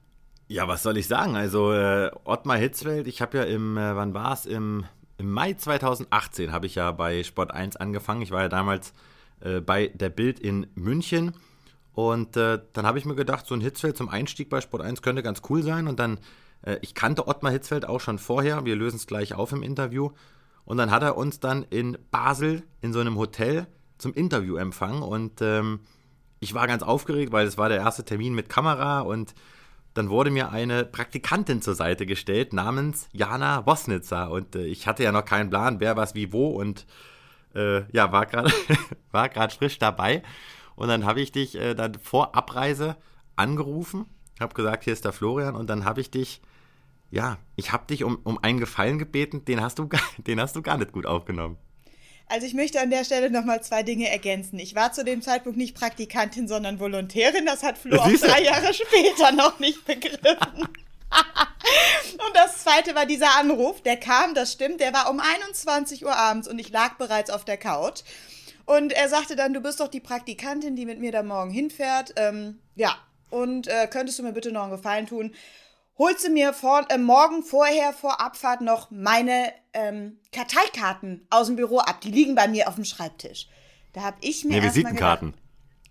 ja, 0.47 0.67
was 0.67 0.83
soll 0.83 0.97
ich 0.97 1.07
sagen? 1.07 1.35
Also 1.35 1.73
äh, 1.73 2.11
Ottmar 2.23 2.57
Hitzfeld, 2.57 3.07
ich 3.07 3.21
habe 3.21 3.37
ja 3.37 3.43
im, 3.43 3.77
äh, 3.77 3.95
wann 3.95 4.13
war 4.13 4.33
es? 4.33 4.45
Im, 4.45 4.85
Im 5.17 5.31
Mai 5.31 5.53
2018 5.53 6.51
habe 6.51 6.65
ich 6.65 6.75
ja 6.75 6.91
bei 6.91 7.23
Sport 7.23 7.51
1 7.51 7.75
angefangen. 7.75 8.21
Ich 8.21 8.31
war 8.31 8.41
ja 8.41 8.49
damals 8.49 8.93
äh, 9.41 9.59
bei 9.59 9.87
der 9.87 10.09
Bild 10.09 10.39
in 10.39 10.67
München 10.75 11.33
und 11.97 12.37
äh, 12.37 12.59
dann 12.73 12.85
habe 12.85 12.99
ich 12.99 13.05
mir 13.05 13.15
gedacht, 13.15 13.47
so 13.47 13.55
ein 13.55 13.61
Hitzfeld 13.61 13.97
zum 13.97 14.07
Einstieg 14.07 14.51
bei 14.51 14.61
Sport 14.61 14.83
1 14.83 15.01
könnte 15.01 15.23
ganz 15.23 15.41
cool 15.49 15.63
sein. 15.63 15.87
Und 15.87 15.99
dann, 15.99 16.19
äh, 16.61 16.77
ich 16.83 16.93
kannte 16.93 17.27
Ottmar 17.27 17.51
Hitzfeld 17.51 17.87
auch 17.87 18.01
schon 18.01 18.19
vorher. 18.19 18.65
Wir 18.65 18.75
lösen 18.75 18.97
es 18.97 19.07
gleich 19.07 19.33
auf 19.33 19.51
im 19.51 19.63
Interview. 19.63 20.11
Und 20.63 20.77
dann 20.77 20.91
hat 20.91 21.01
er 21.01 21.17
uns 21.17 21.39
dann 21.39 21.63
in 21.71 21.97
Basel 22.11 22.61
in 22.81 22.93
so 22.93 22.99
einem 22.99 23.17
Hotel 23.17 23.65
zum 23.97 24.13
Interview 24.13 24.57
empfangen. 24.57 25.01
Und 25.01 25.41
ähm, 25.41 25.79
ich 26.39 26.53
war 26.53 26.67
ganz 26.67 26.83
aufgeregt, 26.83 27.31
weil 27.31 27.47
es 27.47 27.57
war 27.57 27.67
der 27.67 27.79
erste 27.79 28.05
Termin 28.05 28.35
mit 28.35 28.47
Kamera. 28.47 28.99
Und 28.99 29.33
dann 29.97 30.09
wurde 30.09 30.29
mir 30.29 30.51
eine 30.51 30.85
Praktikantin 30.85 31.61
zur 31.61 31.75
Seite 31.75 32.05
gestellt 32.05 32.53
namens 32.53 33.09
Jana 33.11 33.65
Wosnitzer. 33.65 34.29
Und 34.29 34.55
äh, 34.55 34.65
ich 34.65 34.87
hatte 34.87 35.03
ja 35.03 35.11
noch 35.11 35.25
keinen 35.25 35.49
Plan, 35.49 35.79
wer 35.79 35.97
was 35.97 36.13
wie 36.13 36.31
wo. 36.31 36.49
Und 36.49 36.85
äh, 37.55 37.83
ja, 37.91 38.11
war 39.11 39.29
gerade 39.29 39.55
frisch 39.55 39.79
dabei. 39.79 40.23
Und 40.75 40.89
dann 40.89 41.05
habe 41.05 41.21
ich 41.21 41.31
dich 41.31 41.55
äh, 41.55 41.73
dann 41.73 41.95
vor 41.95 42.35
Abreise 42.35 42.95
angerufen, 43.35 44.05
habe 44.39 44.53
gesagt, 44.53 44.83
hier 44.83 44.93
ist 44.93 45.05
der 45.05 45.13
Florian. 45.13 45.55
Und 45.55 45.67
dann 45.69 45.83
habe 45.83 46.01
ich 46.01 46.11
dich, 46.11 46.41
ja, 47.09 47.37
ich 47.55 47.71
habe 47.71 47.87
dich 47.87 48.03
um, 48.03 48.19
um 48.23 48.37
einen 48.43 48.59
Gefallen 48.59 48.99
gebeten, 48.99 49.45
den 49.45 49.61
hast, 49.61 49.79
du, 49.79 49.89
den 50.17 50.39
hast 50.39 50.55
du 50.55 50.61
gar 50.61 50.77
nicht 50.77 50.91
gut 50.91 51.07
aufgenommen. 51.07 51.57
Also 52.29 52.45
ich 52.45 52.53
möchte 52.53 52.81
an 52.81 52.89
der 52.89 53.05
Stelle 53.05 53.29
nochmal 53.29 53.63
zwei 53.63 53.83
Dinge 53.83 54.09
ergänzen. 54.09 54.59
Ich 54.59 54.75
war 54.75 54.91
zu 54.91 55.05
dem 55.05 55.21
Zeitpunkt 55.21 55.57
nicht 55.57 55.75
Praktikantin, 55.75 56.47
sondern 56.47 56.79
Volontärin. 56.79 57.45
Das 57.45 57.63
hat 57.63 57.77
Flo 57.77 57.97
auch 57.99 58.11
drei 58.11 58.43
Jahre 58.43 58.73
später 58.73 59.31
noch 59.31 59.59
nicht 59.59 59.85
begriffen. 59.85 60.67
und 61.11 62.35
das 62.35 62.63
zweite 62.63 62.95
war 62.95 63.05
dieser 63.05 63.37
Anruf, 63.37 63.81
der 63.81 63.97
kam, 63.97 64.33
das 64.33 64.51
stimmt, 64.51 64.81
der 64.81 64.93
war 64.93 65.09
um 65.09 65.21
21 65.21 66.05
Uhr 66.05 66.15
abends 66.15 66.49
und 66.49 66.59
ich 66.59 66.69
lag 66.69 66.97
bereits 66.97 67.29
auf 67.29 67.45
der 67.45 67.57
Couch. 67.57 68.01
Und 68.65 68.91
er 68.91 69.07
sagte 69.07 69.37
dann, 69.37 69.53
du 69.53 69.61
bist 69.61 69.79
doch 69.79 69.87
die 69.87 70.01
Praktikantin, 70.01 70.75
die 70.75 70.85
mit 70.85 70.99
mir 70.99 71.13
da 71.13 71.23
morgen 71.23 71.51
hinfährt. 71.51 72.13
Ähm, 72.17 72.59
ja, 72.75 72.97
und 73.29 73.67
äh, 73.67 73.87
könntest 73.87 74.19
du 74.19 74.23
mir 74.23 74.33
bitte 74.33 74.51
noch 74.51 74.63
einen 74.63 74.71
Gefallen 74.71 75.07
tun? 75.07 75.33
Holst 75.97 76.27
du 76.27 76.29
mir 76.29 76.53
vor, 76.53 76.85
äh, 76.89 76.97
morgen 76.97 77.41
vorher 77.43 77.91
vor 77.91 78.21
Abfahrt 78.21 78.61
noch 78.61 78.91
meine 78.91 79.51
ähm, 79.73 80.19
Karteikarten 80.31 81.25
aus 81.29 81.47
dem 81.47 81.55
Büro 81.55 81.79
ab. 81.79 82.01
Die 82.01 82.11
liegen 82.11 82.35
bei 82.35 82.47
mir 82.47 82.67
auf 82.67 82.75
dem 82.75 82.85
Schreibtisch. 82.85 83.47
Da 83.93 84.01
habe 84.01 84.17
ich 84.21 84.45
mir. 84.45 84.61
Nee, 84.61 84.67
Visitenkarten. 84.67 85.31
Gedacht, 85.31 85.43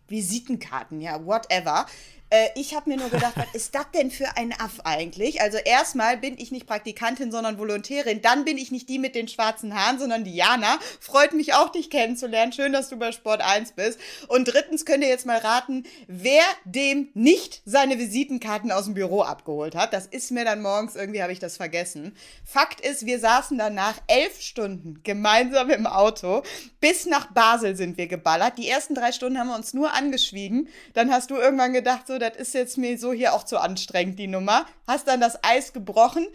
Visitenkarten, 0.08 1.00
ja, 1.00 1.24
whatever. 1.26 1.86
Äh, 2.30 2.48
ich 2.56 2.74
habe 2.74 2.90
mir 2.90 2.96
nur 2.96 3.08
gedacht, 3.08 3.34
was 3.36 3.54
ist 3.54 3.74
das 3.74 3.86
denn 3.94 4.10
für 4.10 4.36
ein 4.36 4.52
Aff 4.52 4.80
eigentlich? 4.84 5.40
Also 5.40 5.58
erstmal 5.58 6.16
bin 6.16 6.36
ich 6.38 6.50
nicht 6.50 6.66
Praktikantin, 6.66 7.30
sondern 7.30 7.58
Volontärin. 7.58 8.20
Dann 8.20 8.44
bin 8.44 8.58
ich 8.58 8.72
nicht 8.72 8.88
die 8.88 8.98
mit 8.98 9.14
den 9.14 9.28
schwarzen 9.28 9.74
Haaren, 9.74 9.98
sondern 9.98 10.24
Diana. 10.24 10.78
Freut 11.00 11.34
mich 11.34 11.54
auch, 11.54 11.70
dich 11.70 11.88
kennenzulernen. 11.88 12.52
Schön, 12.52 12.72
dass 12.72 12.88
du 12.88 12.96
bei 12.96 13.12
Sport 13.12 13.42
1 13.42 13.72
bist. 13.72 14.00
Und 14.26 14.46
drittens 14.46 14.84
könnt 14.84 15.04
ihr 15.04 15.08
jetzt 15.08 15.26
mal 15.26 15.38
raten, 15.38 15.84
wer 16.08 16.42
dem 16.64 17.10
nicht 17.14 17.62
seine 17.64 17.98
Visitenkarten 17.98 18.72
aus 18.72 18.86
dem 18.86 18.94
Büro 18.94 19.22
abgeholt 19.22 19.76
hat. 19.76 19.92
Das 19.92 20.06
ist 20.06 20.32
mir 20.32 20.44
dann 20.44 20.62
morgens, 20.62 20.96
irgendwie 20.96 21.22
habe 21.22 21.32
ich 21.32 21.38
das 21.38 21.56
vergessen. 21.56 22.16
Fakt 22.44 22.80
ist, 22.80 23.06
wir 23.06 23.20
saßen 23.20 23.56
danach 23.56 24.00
elf 24.08 24.40
Stunden 24.40 25.00
gemeinsam 25.04 25.70
im 25.70 25.86
Auto. 25.86 26.42
Bis 26.80 27.06
nach 27.06 27.32
Basel 27.32 27.76
sind 27.76 27.98
wir 27.98 28.08
geballert. 28.08 28.58
Die 28.58 28.68
ersten 28.68 28.94
drei 28.96 29.12
Stunden 29.12 29.38
haben 29.38 29.48
wir 29.48 29.56
uns 29.56 29.74
nur 29.74 29.94
angeschwiegen. 29.94 30.68
Dann 30.94 31.12
hast 31.12 31.30
du 31.30 31.36
irgendwann 31.36 31.72
gedacht, 31.72 32.08
so, 32.08 32.15
das 32.18 32.36
ist 32.36 32.54
jetzt 32.54 32.78
mir 32.78 32.98
so 32.98 33.12
hier 33.12 33.34
auch 33.34 33.44
zu 33.44 33.58
anstrengend, 33.58 34.18
die 34.18 34.26
Nummer. 34.26 34.66
Hast 34.86 35.08
dann 35.08 35.20
das 35.20 35.42
Eis 35.42 35.72
gebrochen. 35.72 36.26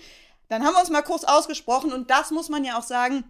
Dann 0.50 0.64
haben 0.64 0.74
wir 0.74 0.82
uns 0.82 0.90
mal 0.90 1.02
kurz 1.02 1.24
ausgesprochen 1.24 1.94
und 1.94 2.10
das 2.10 2.32
muss 2.32 2.50
man 2.50 2.64
ja 2.64 2.78
auch 2.78 2.84
sagen, 2.84 3.24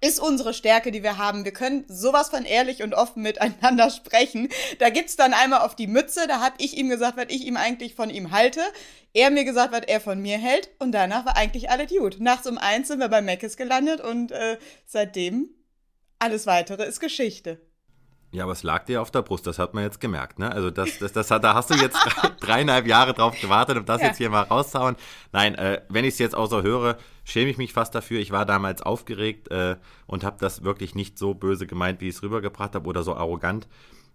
ist 0.00 0.20
unsere 0.20 0.54
Stärke, 0.54 0.92
die 0.92 1.02
wir 1.02 1.18
haben. 1.18 1.44
Wir 1.44 1.52
können 1.52 1.84
sowas 1.88 2.28
von 2.28 2.44
ehrlich 2.44 2.82
und 2.82 2.94
offen 2.94 3.22
miteinander 3.22 3.90
sprechen. 3.90 4.48
Da 4.78 4.90
gibt's 4.90 5.16
dann 5.16 5.34
einmal 5.34 5.60
auf 5.60 5.74
die 5.74 5.86
Mütze, 5.86 6.26
da 6.28 6.40
habe 6.40 6.56
ich 6.58 6.76
ihm 6.76 6.88
gesagt, 6.88 7.16
was 7.16 7.26
ich 7.28 7.46
ihm 7.46 7.56
eigentlich 7.56 7.94
von 7.94 8.10
ihm 8.10 8.30
halte. 8.30 8.60
Er 9.14 9.30
mir 9.30 9.44
gesagt, 9.44 9.72
was 9.72 9.86
er 9.86 10.00
von 10.00 10.20
mir 10.20 10.38
hält. 10.38 10.70
Und 10.78 10.92
danach 10.92 11.24
war 11.24 11.36
eigentlich 11.36 11.70
alles 11.70 11.90
gut. 11.90 12.20
Nachts 12.20 12.46
um 12.46 12.58
eins 12.58 12.88
sind 12.88 13.00
wir 13.00 13.08
bei 13.08 13.22
Meckes 13.22 13.56
gelandet 13.56 14.00
und 14.00 14.30
äh, 14.32 14.58
seitdem 14.86 15.48
alles 16.18 16.46
weitere 16.46 16.84
ist 16.84 17.00
Geschichte. 17.00 17.60
Ja, 18.30 18.44
aber 18.44 18.52
es 18.52 18.62
lag 18.62 18.84
dir 18.84 19.00
auf 19.00 19.10
der 19.10 19.22
Brust, 19.22 19.46
das 19.46 19.58
hat 19.58 19.72
man 19.72 19.84
jetzt 19.84 20.00
gemerkt, 20.00 20.38
ne? 20.38 20.52
Also 20.52 20.70
das, 20.70 20.98
das, 20.98 21.12
das, 21.12 21.28
da 21.28 21.54
hast 21.54 21.70
du 21.70 21.74
jetzt 21.74 21.96
dreieinhalb 22.40 22.86
Jahre 22.86 23.14
drauf 23.14 23.40
gewartet, 23.40 23.78
um 23.78 23.86
das 23.86 24.02
ja. 24.02 24.08
jetzt 24.08 24.18
hier 24.18 24.28
mal 24.28 24.42
rauszuhauen. 24.42 24.96
Nein, 25.32 25.54
äh, 25.54 25.80
wenn 25.88 26.04
ich 26.04 26.14
es 26.14 26.18
jetzt 26.18 26.34
außer 26.34 26.62
höre, 26.62 26.98
schäme 27.24 27.50
ich 27.50 27.56
mich 27.56 27.72
fast 27.72 27.94
dafür. 27.94 28.20
Ich 28.20 28.30
war 28.30 28.44
damals 28.44 28.82
aufgeregt 28.82 29.50
äh, 29.50 29.76
und 30.06 30.24
habe 30.24 30.36
das 30.40 30.62
wirklich 30.62 30.94
nicht 30.94 31.18
so 31.18 31.32
böse 31.32 31.66
gemeint, 31.66 32.02
wie 32.02 32.08
ich 32.08 32.16
es 32.16 32.22
rübergebracht 32.22 32.74
habe 32.74 32.86
oder 32.86 33.02
so 33.02 33.14
arrogant. 33.14 33.66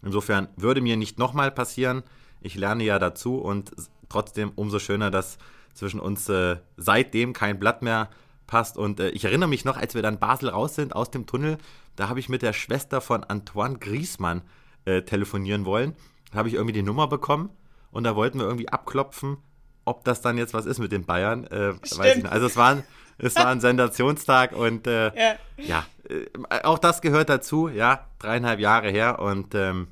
Insofern 0.04 0.48
würde 0.58 0.82
mir 0.82 0.96
nicht 0.96 1.18
nochmal 1.18 1.50
passieren. 1.50 2.04
Ich 2.40 2.54
lerne 2.54 2.84
ja 2.84 3.00
dazu 3.00 3.38
und 3.38 3.72
trotzdem 4.10 4.52
umso 4.56 4.78
schöner, 4.78 5.10
dass 5.10 5.40
zwischen 5.74 6.00
uns 6.00 6.30
äh, 6.30 6.58
seitdem 6.78 7.34
kein 7.34 7.60
Blatt 7.60 7.82
mehr 7.82 8.10
passt. 8.46 8.78
Und 8.78 9.00
äh, 9.00 9.10
ich 9.10 9.26
erinnere 9.26 9.50
mich 9.50 9.66
noch, 9.66 9.78
als 9.78 9.96
wir 9.96 10.04
dann 10.04 10.20
Basel 10.20 10.50
raus 10.50 10.76
sind 10.76 10.96
aus 10.96 11.10
dem 11.10 11.26
Tunnel, 11.26 11.58
da 11.96 12.10
habe 12.10 12.20
ich 12.20 12.30
mit 12.30 12.42
der 12.42 12.54
Schwester 12.54 13.02
von 13.02 13.24
Antoine 13.24 13.78
Griesmann 13.78 14.42
äh, 14.86 15.04
telefonieren 15.04 15.66
wollen. 15.66 15.96
Da 16.32 16.40
habe 16.40 16.48
ich 16.48 16.56
irgendwie 16.56 16.74
die 16.74 16.84
Nummer 16.84 17.08
bekommen 17.08 17.50
und 17.92 18.04
da 18.04 18.16
wollten 18.16 18.40
wir 18.40 18.46
irgendwie 18.46 18.70
abklopfen, 18.70 19.38
ob 19.86 20.04
das 20.04 20.22
dann 20.22 20.38
jetzt 20.38 20.54
was 20.54 20.66
ist 20.66 20.80
mit 20.80 20.92
den 20.92 21.06
Bayern. 21.06 21.46
Äh, 21.48 21.74
weiß 21.74 22.18
ich 22.18 22.24
nicht. 22.24 22.32
Also 22.32 22.48
es 22.48 22.58
war, 22.58 22.84
es 23.18 23.36
war 23.36 23.48
ein 23.48 23.62
Sensationstag 23.62 24.54
und 24.54 24.88
äh, 24.88 25.12
ja, 25.16 25.36
ja 25.58 25.86
äh, 26.10 26.64
auch 26.64 26.80
das 26.80 27.02
gehört 27.02 27.30
dazu, 27.30 27.68
ja, 27.70 28.08
dreieinhalb 28.20 28.60
Jahre 28.60 28.90
her 28.90 29.20
und 29.20 29.54
ähm, 29.56 29.88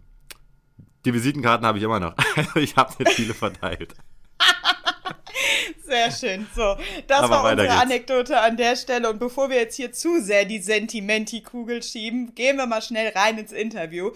die 1.05 1.13
Visitenkarten 1.13 1.65
habe 1.65 1.77
ich 1.77 1.83
immer 1.83 1.99
noch. 1.99 2.15
Also 2.35 2.59
ich 2.59 2.75
habe 2.75 2.93
nicht 2.99 3.13
viele 3.13 3.33
verteilt. 3.33 3.95
Sehr 5.85 6.11
schön. 6.11 6.47
So, 6.55 6.75
das 7.07 7.21
Aber 7.21 7.29
war 7.29 7.51
unsere 7.51 7.67
geht's. 7.67 7.81
Anekdote 7.81 8.39
an 8.39 8.57
der 8.57 8.75
Stelle. 8.75 9.09
Und 9.09 9.19
bevor 9.19 9.49
wir 9.49 9.57
jetzt 9.57 9.75
hier 9.75 9.91
zu 9.91 10.21
sehr 10.21 10.45
die 10.45 10.59
Sentimenti-Kugel 10.59 11.83
schieben, 11.83 12.33
gehen 12.35 12.57
wir 12.57 12.65
mal 12.65 12.81
schnell 12.81 13.09
rein 13.09 13.37
ins 13.37 13.51
Interview. 13.51 14.11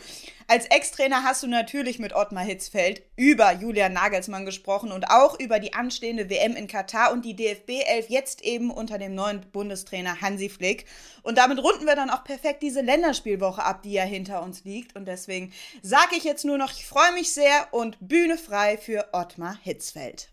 Als 0.48 0.68
Ex-Trainer 0.68 1.24
hast 1.24 1.42
du 1.42 1.48
natürlich 1.48 1.98
mit 1.98 2.14
Ottmar 2.14 2.44
Hitzfeld 2.44 3.02
über 3.16 3.52
Julian 3.52 3.94
Nagelsmann 3.94 4.46
gesprochen 4.46 4.92
und 4.92 5.10
auch 5.10 5.40
über 5.40 5.60
die 5.60 5.74
anstehende 5.74 6.30
WM 6.30 6.56
in 6.56 6.68
Katar 6.68 7.12
und 7.12 7.26
die 7.26 7.36
DFB 7.36 7.82
11 7.84 8.10
jetzt 8.10 8.44
eben 8.44 8.70
unter 8.70 9.00
dem 9.00 9.16
neuen 9.16 9.42
Bundestrainer 9.52 10.22
Hansi 10.22 10.50
Flick. 10.50 10.86
Und 11.24 11.40
damit 11.40 11.58
runden 11.64 11.88
wir 11.88 11.96
dann 11.96 12.12
auch 12.12 12.24
perfekt 12.24 12.62
diese 12.62 12.82
Länderspielwoche 12.82 13.64
ab, 13.64 13.82
die 13.82 13.94
ja 13.94 14.04
hinter 14.04 14.44
uns 14.44 14.64
liegt. 14.66 14.96
Und 14.96 15.08
deswegen 15.08 15.52
sage 15.82 16.16
ich 16.16 16.24
jetzt 16.24 16.46
nur 16.46 16.60
noch, 16.60 16.72
ich 16.72 16.86
freue 16.86 17.14
mich 17.14 17.34
sehr 17.34 17.68
und 17.72 17.98
Bühne 18.00 18.38
frei 18.38 18.78
für 18.78 19.08
Ottmar 19.14 19.58
Hitzfeld. 19.64 20.30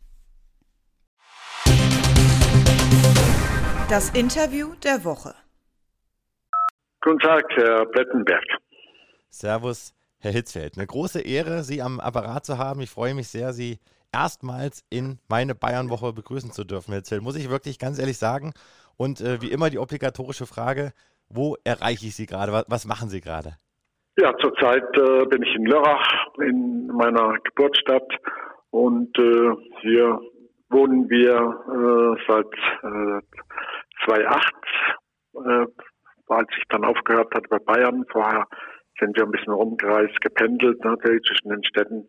Das 3.93 4.09
Interview 4.19 4.69
der 4.83 5.05
Woche. 5.05 5.35
Guten 7.03 7.19
Tag, 7.19 7.45
Herr 7.57 7.85
Plettenberg. 7.85 8.43
Servus, 9.29 9.93
Herr 10.19 10.33
Hitzfeld. 10.33 10.79
Eine 10.79 10.87
große 10.87 11.21
Ehre, 11.21 11.63
Sie 11.63 11.83
am 11.83 12.01
Apparat 12.01 12.47
zu 12.47 12.57
haben. 12.57 12.81
Ich 12.81 12.89
freue 12.89 13.13
mich 13.13 13.29
sehr, 13.29 13.53
Sie 13.53 13.81
erstmals 14.11 14.83
in 14.89 15.19
meine 15.29 15.55
Bayernwoche 15.55 16.15
begrüßen 16.15 16.53
zu 16.53 16.65
dürfen, 16.65 16.93
Herr 16.93 17.01
Hitzfeld. 17.01 17.21
Muss 17.21 17.37
ich 17.37 17.51
wirklich 17.51 17.79
ganz 17.79 17.99
ehrlich 17.99 18.17
sagen. 18.17 18.55
Und 18.97 19.21
äh, 19.21 19.43
wie 19.43 19.53
immer 19.53 19.69
die 19.69 19.79
obligatorische 19.79 20.47
Frage, 20.47 20.95
wo 21.29 21.59
erreiche 21.63 22.07
ich 22.07 22.17
Sie 22.17 22.25
gerade? 22.25 22.51
Was, 22.51 22.65
was 22.69 22.87
machen 22.87 23.11
Sie 23.11 23.21
gerade? 23.21 23.59
Ja, 24.17 24.35
zurzeit 24.39 24.89
äh, 24.97 25.27
bin 25.27 25.43
ich 25.43 25.55
in 25.55 25.67
Lörrach, 25.67 26.29
in 26.39 26.87
meiner 26.87 27.35
Geburtsstadt. 27.45 28.11
Und 28.71 29.19
äh, 29.19 29.51
hier 29.83 30.19
wohnen 30.71 31.11
wir 31.11 31.37
äh, 31.37 32.25
seit 32.27 32.47
2008, 34.05 34.53
äh, 35.35 35.67
als 36.29 36.49
ich 36.57 36.65
dann 36.69 36.85
aufgehört 36.85 37.35
hatte 37.35 37.49
bei 37.49 37.59
Bayern. 37.59 38.05
Vorher 38.11 38.47
sind 38.99 39.17
wir 39.17 39.25
ein 39.25 39.31
bisschen 39.31 39.53
rumgereist, 39.53 40.21
gependelt 40.21 40.83
natürlich 40.85 41.23
zwischen 41.25 41.51
den 41.51 41.65
Städten, 41.65 42.09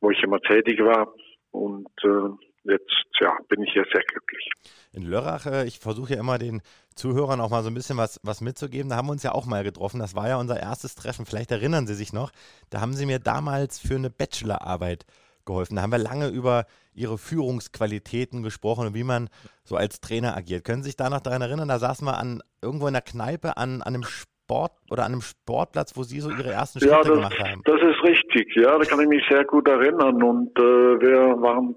wo 0.00 0.10
ich 0.10 0.22
immer 0.22 0.40
tätig 0.40 0.78
war. 0.80 1.12
Und 1.50 1.88
äh, 2.04 2.72
jetzt 2.72 3.08
ja, 3.20 3.36
bin 3.48 3.62
ich 3.62 3.72
hier 3.72 3.84
sehr 3.92 4.02
glücklich. 4.02 4.50
In 4.92 5.02
Lörrach, 5.02 5.46
äh, 5.46 5.66
ich 5.66 5.78
versuche 5.78 6.14
ja 6.14 6.20
immer 6.20 6.38
den 6.38 6.62
Zuhörern 6.94 7.40
auch 7.40 7.50
mal 7.50 7.62
so 7.62 7.70
ein 7.70 7.74
bisschen 7.74 7.96
was, 7.96 8.20
was 8.22 8.40
mitzugeben. 8.40 8.90
Da 8.90 8.96
haben 8.96 9.06
wir 9.06 9.12
uns 9.12 9.22
ja 9.22 9.32
auch 9.32 9.46
mal 9.46 9.64
getroffen. 9.64 10.00
Das 10.00 10.14
war 10.14 10.28
ja 10.28 10.36
unser 10.36 10.58
erstes 10.60 10.94
Treffen. 10.94 11.26
Vielleicht 11.26 11.50
erinnern 11.50 11.86
Sie 11.86 11.94
sich 11.94 12.12
noch. 12.12 12.30
Da 12.70 12.80
haben 12.80 12.94
Sie 12.94 13.06
mir 13.06 13.18
damals 13.18 13.78
für 13.78 13.96
eine 13.96 14.10
Bachelorarbeit 14.10 15.04
geholfen. 15.48 15.74
Da 15.74 15.82
haben 15.82 15.90
wir 15.90 15.98
lange 15.98 16.28
über 16.28 16.66
ihre 16.94 17.18
Führungsqualitäten 17.18 18.44
gesprochen 18.44 18.86
und 18.86 18.94
wie 18.94 19.02
man 19.02 19.28
so 19.64 19.74
als 19.76 20.00
Trainer 20.00 20.36
agiert. 20.36 20.64
Können 20.64 20.82
Sie 20.82 20.90
sich 20.90 20.96
da 20.96 21.10
noch 21.10 21.20
daran 21.20 21.42
erinnern? 21.42 21.66
Da 21.66 21.80
saßen 21.80 22.06
wir 22.06 22.16
an 22.16 22.40
irgendwo 22.62 22.86
in 22.86 22.92
der 22.92 23.02
Kneipe 23.02 23.56
an, 23.56 23.82
an 23.82 23.94
einem 23.94 24.04
Sport 24.04 24.72
oder 24.90 25.04
an 25.04 25.12
einem 25.12 25.22
Sportplatz, 25.22 25.96
wo 25.96 26.04
Sie 26.04 26.20
so 26.20 26.30
Ihre 26.30 26.52
ersten 26.52 26.78
Schritte 26.78 26.94
ja, 26.94 27.02
das, 27.02 27.08
gemacht 27.08 27.38
haben. 27.40 27.62
Das 27.64 27.80
ist 27.80 28.02
richtig, 28.04 28.54
ja, 28.54 28.78
da 28.78 28.84
kann 28.84 29.00
ich 29.00 29.08
mich 29.08 29.24
sehr 29.28 29.44
gut 29.44 29.66
erinnern. 29.68 30.22
Und 30.22 30.58
äh, 30.58 30.62
wir 30.62 31.40
waren 31.42 31.74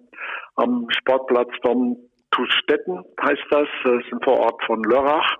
am 0.55 0.87
Sportplatz 0.89 1.49
von 1.61 1.97
Tustetten, 2.31 3.03
heißt 3.21 3.45
das, 3.49 3.67
das 3.83 3.93
ist 4.03 4.13
ein 4.13 4.21
Vorort 4.23 4.63
von 4.65 4.83
Lörrach. 4.83 5.35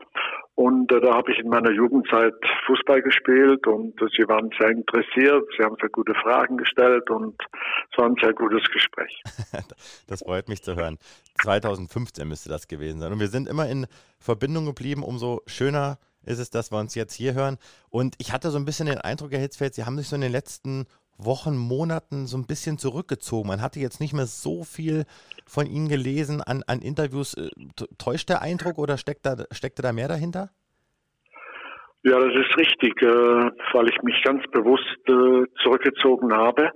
Und 0.55 0.91
äh, 0.91 0.99
da 0.99 1.15
habe 1.15 1.31
ich 1.31 1.39
in 1.39 1.49
meiner 1.49 1.71
Jugendzeit 1.71 2.33
Fußball 2.65 3.01
gespielt 3.01 3.65
und 3.67 3.99
äh, 4.01 4.05
sie 4.15 4.27
waren 4.27 4.49
sehr 4.59 4.69
interessiert, 4.69 5.47
sie 5.57 5.63
haben 5.63 5.75
sehr 5.79 5.89
gute 5.89 6.13
Fragen 6.15 6.57
gestellt 6.57 7.09
und 7.09 7.35
es 7.91 7.97
war 7.97 8.05
ein 8.07 8.15
sehr 8.21 8.33
gutes 8.33 8.63
Gespräch. 8.71 9.21
das 10.07 10.21
freut 10.21 10.49
mich 10.49 10.61
zu 10.61 10.75
hören. 10.75 10.97
2015 11.41 12.27
müsste 12.27 12.49
das 12.49 12.67
gewesen 12.67 12.99
sein. 12.99 13.13
Und 13.13 13.19
wir 13.19 13.27
sind 13.27 13.47
immer 13.47 13.67
in 13.69 13.87
Verbindung 14.19 14.65
geblieben, 14.65 15.03
umso 15.03 15.41
schöner 15.47 15.97
ist 16.23 16.39
es, 16.39 16.49
dass 16.49 16.71
wir 16.71 16.79
uns 16.79 16.95
jetzt 16.95 17.13
hier 17.13 17.33
hören. 17.33 17.57
Und 17.89 18.15
ich 18.19 18.31
hatte 18.31 18.51
so 18.51 18.57
ein 18.57 18.65
bisschen 18.65 18.87
den 18.87 18.99
Eindruck, 18.99 19.31
Herr 19.31 19.39
Hitzfeld, 19.39 19.73
Sie 19.73 19.85
haben 19.85 19.97
sich 19.97 20.07
so 20.07 20.15
in 20.15 20.21
den 20.21 20.31
letzten 20.31 20.85
Wochen, 21.25 21.57
Monaten 21.57 22.25
so 22.25 22.37
ein 22.37 22.47
bisschen 22.47 22.77
zurückgezogen. 22.77 23.47
Man 23.47 23.61
hatte 23.61 23.79
jetzt 23.79 23.99
nicht 23.99 24.13
mehr 24.13 24.25
so 24.25 24.63
viel 24.63 25.05
von 25.45 25.65
Ihnen 25.65 25.89
gelesen 25.89 26.41
an, 26.41 26.63
an 26.67 26.79
Interviews. 26.79 27.35
Äh, 27.35 27.49
täuscht 27.97 28.29
der 28.29 28.41
Eindruck 28.41 28.77
oder 28.77 28.97
steckt 28.97 29.25
da, 29.25 29.35
steckte 29.51 29.81
da 29.81 29.93
mehr 29.93 30.07
dahinter? 30.07 30.49
Ja, 32.03 32.19
das 32.19 32.33
ist 32.33 32.57
richtig, 32.57 33.01
äh, 33.01 33.05
weil 33.05 33.89
ich 33.89 34.01
mich 34.01 34.21
ganz 34.23 34.43
bewusst 34.51 34.97
äh, 35.07 35.45
zurückgezogen 35.63 36.33
habe. 36.33 36.71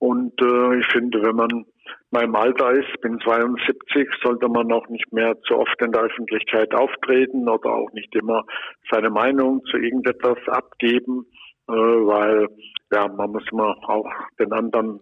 Und 0.00 0.34
ich 0.40 0.86
finde, 0.92 1.20
wenn 1.24 1.34
man 1.34 1.64
meinem 2.10 2.34
Alter 2.36 2.70
ist, 2.70 3.00
bin 3.00 3.18
72, 3.20 4.08
sollte 4.22 4.48
man 4.48 4.72
auch 4.72 4.88
nicht 4.88 5.12
mehr 5.12 5.34
zu 5.42 5.56
oft 5.58 5.80
in 5.80 5.92
der 5.92 6.02
Öffentlichkeit 6.02 6.74
auftreten 6.74 7.48
oder 7.48 7.70
auch 7.70 7.92
nicht 7.92 8.14
immer 8.14 8.44
seine 8.90 9.10
Meinung 9.10 9.62
zu 9.70 9.76
irgendetwas 9.76 10.38
abgeben, 10.46 11.26
weil 11.68 12.48
ja, 12.92 13.08
man 13.08 13.32
muss 13.32 13.44
immer 13.52 13.76
auch 13.88 14.10
den 14.38 14.52
anderen 14.52 15.00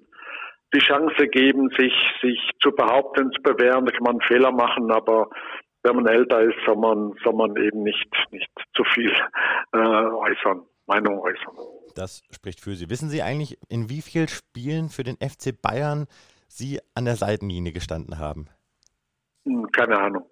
die 0.74 0.80
Chance 0.80 1.28
geben, 1.28 1.70
sich, 1.78 1.92
sich 2.20 2.38
zu 2.60 2.72
behaupten, 2.72 3.30
zu 3.32 3.42
bewähren. 3.42 3.86
Da 3.86 3.92
kann 3.92 4.02
man 4.02 4.20
Fehler 4.22 4.50
machen, 4.50 4.90
aber 4.90 5.30
wenn 5.82 5.96
man 5.96 6.06
älter 6.06 6.40
ist, 6.40 6.56
soll 6.66 6.76
man, 6.76 7.14
soll 7.22 7.34
man 7.34 7.56
eben 7.56 7.82
nicht, 7.82 8.08
nicht 8.32 8.50
zu 8.74 8.82
viel 8.92 9.12
äh, 9.72 9.78
äußern, 9.78 10.62
Meinung 10.86 11.20
äußern. 11.20 11.54
Das 11.94 12.22
spricht 12.30 12.60
für 12.60 12.74
Sie. 12.74 12.90
Wissen 12.90 13.08
Sie 13.08 13.22
eigentlich, 13.22 13.58
in 13.68 13.88
wie 13.88 14.02
vielen 14.02 14.28
Spielen 14.28 14.88
für 14.88 15.04
den 15.04 15.16
FC 15.16 15.60
Bayern 15.60 16.06
Sie 16.48 16.80
an 16.94 17.04
der 17.04 17.16
Seitenlinie 17.16 17.72
gestanden 17.72 18.18
haben? 18.18 18.48
Hm, 19.44 19.70
keine 19.70 19.98
Ahnung. 19.98 20.26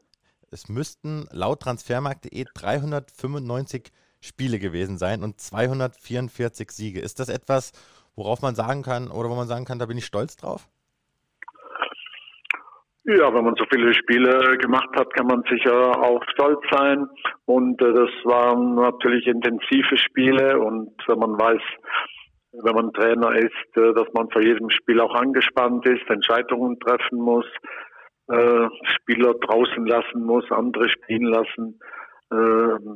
Es 0.50 0.68
müssten 0.68 1.26
laut 1.32 1.60
transfermarkt.de 1.60 2.44
395 2.54 3.90
Spiele 4.24 4.58
gewesen 4.58 4.98
sein 4.98 5.22
und 5.22 5.40
244 5.40 6.70
Siege. 6.70 7.00
Ist 7.00 7.20
das 7.20 7.28
etwas, 7.28 7.72
worauf 8.16 8.42
man 8.42 8.54
sagen 8.54 8.82
kann 8.82 9.08
oder 9.08 9.28
wo 9.28 9.34
man 9.34 9.48
sagen 9.48 9.64
kann, 9.64 9.78
da 9.78 9.86
bin 9.86 9.98
ich 9.98 10.06
stolz 10.06 10.36
drauf? 10.36 10.66
Ja, 13.06 13.34
wenn 13.34 13.44
man 13.44 13.54
so 13.56 13.66
viele 13.70 13.92
Spiele 13.92 14.56
gemacht 14.56 14.88
hat, 14.96 15.12
kann 15.12 15.26
man 15.26 15.42
sicher 15.50 16.02
auch 16.02 16.22
stolz 16.32 16.60
sein. 16.70 17.06
Und 17.44 17.80
äh, 17.82 17.92
das 17.92 18.08
waren 18.24 18.76
natürlich 18.76 19.26
intensive 19.26 19.98
Spiele. 19.98 20.58
Und 20.58 20.90
wenn 21.06 21.18
man 21.18 21.38
weiß, 21.38 21.60
wenn 22.62 22.74
man 22.74 22.92
Trainer 22.94 23.36
ist, 23.36 23.76
äh, 23.76 23.92
dass 23.92 24.10
man 24.14 24.30
vor 24.30 24.42
jedem 24.42 24.70
Spiel 24.70 25.00
auch 25.00 25.14
angespannt 25.14 25.86
ist, 25.86 26.08
Entscheidungen 26.08 26.80
treffen 26.80 27.18
muss, 27.18 27.44
äh, 28.28 28.68
Spieler 28.96 29.34
draußen 29.34 29.84
lassen 29.84 30.24
muss, 30.24 30.50
andere 30.50 30.88
spielen 30.88 31.30
lassen 31.30 31.78
äh, 32.30 32.36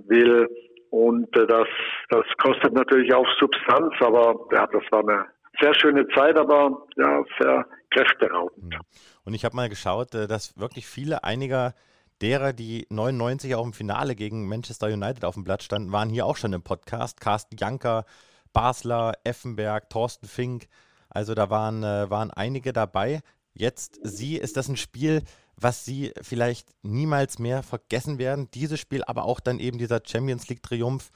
will, 0.09 0.49
und 0.91 1.35
äh, 1.37 1.47
das, 1.47 1.69
das 2.11 2.25
kostet 2.43 2.73
natürlich 2.75 3.13
auch 3.15 3.27
Substanz, 3.39 3.95
aber 4.01 4.47
ja, 4.53 4.67
das 4.67 4.83
war 4.91 5.01
eine 5.01 5.27
sehr 5.61 5.75
schöne 5.75 6.07
Zeit, 6.09 6.39
aber 6.39 6.87
ja, 6.97 7.25
sehr 7.39 7.67
kräfteraubend. 7.91 8.75
Mhm. 8.75 8.81
Und 9.25 9.35
ich 9.35 9.45
habe 9.45 9.57
mal 9.57 9.69
geschaut, 9.69 10.15
äh, 10.15 10.27
dass 10.27 10.59
wirklich 10.59 10.87
viele 10.87 11.25
einiger 11.25 11.75
derer, 12.21 12.53
die 12.53 12.87
99 12.91 13.55
auch 13.55 13.65
im 13.65 13.73
Finale 13.73 14.15
gegen 14.15 14.49
Manchester 14.49 14.89
United 14.89 15.25
auf 15.25 15.35
dem 15.35 15.45
Blatt 15.45 15.63
standen, 15.63 15.93
waren 15.93 16.11
hier 16.11 16.27
auch 16.27 16.37
schon 16.37 16.53
im 16.53 16.63
Podcast. 16.63 17.21
Carsten 17.21 17.57
Janker, 17.57 18.05
Basler, 18.53 19.15
Effenberg, 19.25 19.89
Thorsten 19.91 20.27
Fink. 20.27 20.67
Also 21.11 21.35
da 21.35 21.51
waren, 21.51 21.83
äh, 21.83 22.11
waren 22.11 22.31
einige 22.31 22.73
dabei. 22.73 23.21
Jetzt 23.55 23.99
Sie, 24.03 24.37
ist 24.37 24.57
das 24.57 24.69
ein 24.69 24.77
Spiel, 24.77 25.23
was 25.61 25.85
Sie 25.85 26.13
vielleicht 26.23 26.69
niemals 26.83 27.39
mehr 27.39 27.63
vergessen 27.63 28.19
werden? 28.19 28.49
Dieses 28.55 28.81
Spiel, 28.81 29.03
aber 29.07 29.25
auch 29.25 29.41
dann 29.41 29.59
eben 29.59 29.79
dieser 29.79 30.01
Champions 30.07 30.49
League-Triumph 30.49 31.11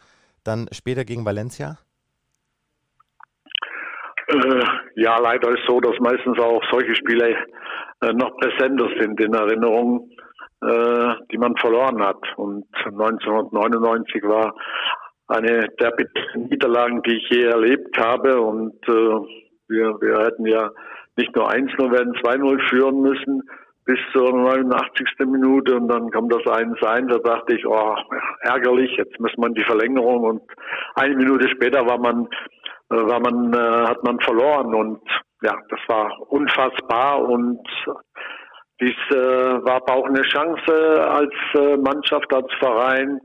dann 0.45 0.69
später 0.73 1.05
gegen 1.05 1.25
Valencia? 1.25 1.79
Äh, 4.29 4.65
ja, 4.97 5.19
leider 5.19 5.51
ist 5.51 5.65
so, 5.67 5.81
dass 5.81 5.99
meistens 6.01 6.39
auch 6.39 6.63
solche 6.71 6.95
Spiele 6.97 7.37
äh, 8.01 8.13
noch 8.13 8.37
präsenter 8.39 8.89
sind 9.01 9.21
in 9.21 9.35
Erinnerung, 9.35 10.11
äh, 10.63 11.15
die 11.31 11.39
man 11.39 11.57
verloren 11.57 12.03
hat. 12.03 12.23
Und 12.37 12.67
1999 12.85 14.23
war 14.25 14.55
eine 15.29 15.69
der 15.81 15.95
Niederlagen, 16.35 17.03
die 17.05 17.17
ich 17.17 17.31
je 17.31 17.45
erlebt 17.45 17.97
habe. 17.97 18.41
Und 18.41 18.75
wir, 18.87 20.01
wir 20.01 20.25
hätten 20.25 20.47
ja 20.47 20.71
nicht 21.17 21.35
nur 21.37 21.51
1-0, 21.51 21.79
wir 21.91 21.99
hätten 21.99 22.17
2-0 22.17 22.69
führen 22.69 23.01
müssen 23.01 23.43
bis 23.85 23.99
zur 24.13 24.33
89. 24.33 25.09
Minute 25.27 25.77
und 25.77 25.89
dann 25.89 26.11
kommt 26.11 26.33
das 26.33 26.43
1-1. 26.43 27.09
Da 27.09 27.19
dachte 27.19 27.55
ich, 27.55 27.67
oh, 27.67 27.97
ärgerlich, 28.43 28.93
jetzt 28.97 29.19
muss 29.19 29.33
man 29.37 29.55
die 29.55 29.65
Verlängerung 29.65 30.23
und 30.25 30.43
eine 30.95 31.17
Minute 31.17 31.49
später 31.49 31.85
war 31.87 31.99
man, 31.99 32.29
äh, 32.91 32.97
war 32.97 33.21
man, 33.21 33.53
äh, 33.53 33.89
hat 33.89 34.05
man 34.05 34.21
verloren 34.21 34.75
und 34.75 35.01
ja, 35.43 35.55
das 35.69 35.81
war 35.89 36.13
unfassbar 36.31 37.23
und 37.23 37.61
dies 38.81 38.97
äh, 39.11 39.65
war 39.65 39.77
aber 39.77 39.95
auch 39.95 40.07
eine 40.07 40.23
Chance 40.23 41.09
als 41.09 41.35
Mannschaft, 41.83 42.33
als 42.33 42.53
Verein 42.59 43.21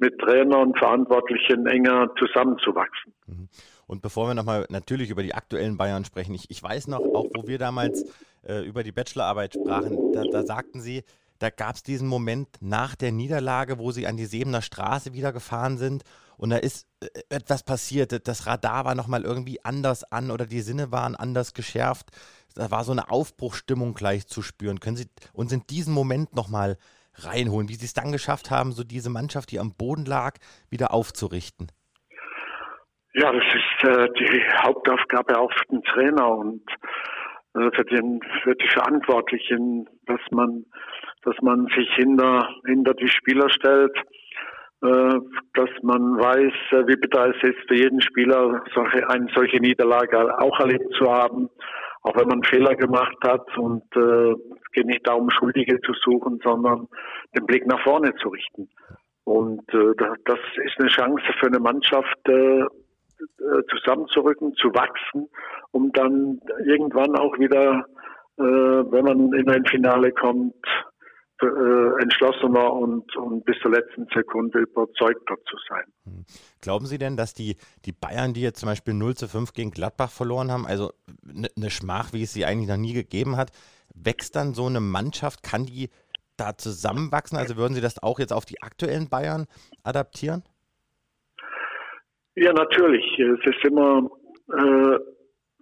mit 0.00 0.18
Trainer 0.18 0.58
und 0.58 0.76
Verantwortlichen 0.78 1.66
enger 1.66 2.10
zusammenzuwachsen. 2.18 3.14
Mhm. 3.26 3.48
Und 3.86 4.02
bevor 4.02 4.28
wir 4.28 4.34
nochmal 4.34 4.66
natürlich 4.70 5.10
über 5.10 5.22
die 5.22 5.34
aktuellen 5.34 5.76
Bayern 5.76 6.04
sprechen, 6.04 6.34
ich, 6.34 6.50
ich 6.50 6.62
weiß 6.62 6.88
noch, 6.88 7.00
auch 7.00 7.26
wo 7.34 7.46
wir 7.46 7.58
damals 7.58 8.04
äh, 8.46 8.60
über 8.60 8.82
die 8.82 8.92
Bachelorarbeit 8.92 9.54
sprachen, 9.54 10.12
da, 10.12 10.22
da 10.30 10.44
sagten 10.44 10.80
Sie, 10.80 11.04
da 11.38 11.50
gab 11.50 11.74
es 11.74 11.82
diesen 11.82 12.08
Moment 12.08 12.48
nach 12.60 12.94
der 12.94 13.12
Niederlage, 13.12 13.78
wo 13.78 13.90
sie 13.90 14.06
an 14.06 14.16
die 14.16 14.26
Sebener 14.26 14.62
Straße 14.62 15.12
wieder 15.12 15.32
gefahren 15.32 15.78
sind 15.78 16.04
und 16.36 16.50
da 16.50 16.56
ist 16.56 16.86
äh, 17.00 17.06
etwas 17.28 17.62
passiert. 17.64 18.26
Das 18.26 18.46
Radar 18.46 18.84
war 18.84 18.94
nochmal 18.94 19.24
irgendwie 19.24 19.64
anders 19.64 20.04
an 20.10 20.30
oder 20.30 20.46
die 20.46 20.60
Sinne 20.60 20.92
waren 20.92 21.16
anders 21.16 21.54
geschärft. 21.54 22.10
Da 22.54 22.70
war 22.70 22.84
so 22.84 22.92
eine 22.92 23.10
Aufbruchstimmung 23.10 23.94
gleich 23.94 24.26
zu 24.26 24.42
spüren. 24.42 24.80
Können 24.80 24.96
Sie 24.96 25.08
uns 25.32 25.52
in 25.52 25.66
diesen 25.68 25.92
Moment 25.92 26.34
nochmal 26.34 26.78
reinholen, 27.16 27.68
wie 27.68 27.74
Sie 27.74 27.86
es 27.86 27.94
dann 27.94 28.12
geschafft 28.12 28.50
haben, 28.50 28.72
so 28.72 28.84
diese 28.84 29.10
Mannschaft, 29.10 29.50
die 29.50 29.60
am 29.60 29.74
Boden 29.74 30.04
lag, 30.04 30.38
wieder 30.70 30.92
aufzurichten? 30.92 31.70
Ja, 33.12 33.32
das 33.32 33.44
ist 33.44 33.88
äh, 33.88 34.08
die 34.18 34.42
Hauptaufgabe 34.62 35.38
auch 35.38 35.52
für 35.52 35.66
den 35.66 35.82
Trainer 35.84 36.28
und 36.36 36.62
äh, 37.54 37.70
für, 37.74 37.84
den, 37.84 38.20
für 38.42 38.54
die 38.54 38.68
Verantwortlichen, 38.68 39.88
dass 40.06 40.20
man, 40.30 40.64
dass 41.22 41.36
man 41.42 41.66
sich 41.76 41.88
hinter, 41.94 42.48
hinter 42.66 42.94
die 42.94 43.08
Spieler 43.08 43.48
stellt, 43.50 43.96
äh, 44.82 45.18
dass 45.54 45.70
man 45.82 46.18
weiß, 46.18 46.52
äh, 46.72 46.86
wie 46.88 46.96
bitter 46.96 47.34
es 47.34 47.42
ist, 47.42 47.68
für 47.68 47.76
jeden 47.76 48.00
Spieler 48.00 48.62
solche, 48.74 49.08
eine 49.08 49.28
solche 49.34 49.58
Niederlage 49.58 50.38
auch 50.38 50.58
erlebt 50.60 50.92
zu 50.98 51.10
haben 51.10 51.48
auch 52.04 52.14
wenn 52.16 52.28
man 52.28 52.42
Fehler 52.44 52.74
gemacht 52.76 53.16
hat 53.26 53.56
und 53.56 53.84
äh, 53.96 54.32
es 54.32 54.70
geht 54.72 54.86
nicht 54.86 55.06
darum, 55.06 55.30
Schuldige 55.30 55.80
zu 55.80 55.92
suchen, 56.04 56.38
sondern 56.44 56.86
den 57.36 57.46
Blick 57.46 57.66
nach 57.66 57.82
vorne 57.82 58.14
zu 58.16 58.28
richten. 58.28 58.68
Und 59.24 59.62
äh, 59.72 59.94
das 60.26 60.38
ist 60.64 60.78
eine 60.78 60.90
Chance 60.90 61.24
für 61.40 61.46
eine 61.46 61.60
Mannschaft, 61.60 62.28
äh, 62.28 62.64
zusammenzurücken, 63.70 64.54
zu 64.54 64.68
wachsen, 64.68 65.28
um 65.72 65.92
dann 65.92 66.40
irgendwann 66.66 67.16
auch 67.16 67.38
wieder, 67.38 67.86
äh, 68.38 68.42
wenn 68.42 69.04
man 69.04 69.32
in 69.32 69.48
ein 69.48 69.64
Finale 69.66 70.12
kommt, 70.12 70.54
äh, 71.42 72.02
entschlossener 72.02 72.72
und, 72.72 73.16
und 73.16 73.44
bis 73.44 73.56
zur 73.60 73.72
letzten 73.72 74.06
Sekunde 74.14 74.60
überzeugter 74.60 75.36
zu 75.48 75.56
sein. 75.68 75.84
Hm. 76.04 76.24
Glauben 76.60 76.86
Sie 76.86 76.98
denn, 76.98 77.16
dass 77.16 77.34
die, 77.34 77.56
die 77.84 77.92
Bayern, 77.92 78.34
die 78.34 78.42
jetzt 78.42 78.60
zum 78.60 78.68
Beispiel 78.68 78.94
0 78.94 79.14
zu 79.14 79.28
5 79.28 79.52
gegen 79.52 79.70
Gladbach 79.70 80.10
verloren 80.10 80.50
haben, 80.50 80.66
also 80.66 80.92
eine 81.28 81.48
ne 81.56 81.70
Schmach, 81.70 82.12
wie 82.12 82.22
es 82.22 82.32
sie 82.32 82.44
eigentlich 82.44 82.68
noch 82.68 82.76
nie 82.76 82.94
gegeben 82.94 83.36
hat, 83.36 83.50
wächst 83.94 84.36
dann 84.36 84.54
so 84.54 84.66
eine 84.66 84.80
Mannschaft, 84.80 85.42
kann 85.42 85.66
die 85.66 85.90
da 86.36 86.56
zusammenwachsen? 86.56 87.38
Also 87.38 87.56
würden 87.56 87.74
Sie 87.74 87.80
das 87.80 88.02
auch 88.02 88.18
jetzt 88.18 88.32
auf 88.32 88.44
die 88.44 88.62
aktuellen 88.62 89.08
Bayern 89.08 89.46
adaptieren? 89.82 90.42
Ja, 92.36 92.52
natürlich. 92.52 93.18
Es 93.18 93.40
ist 93.44 93.64
immer 93.64 94.08
äh, 94.52 94.98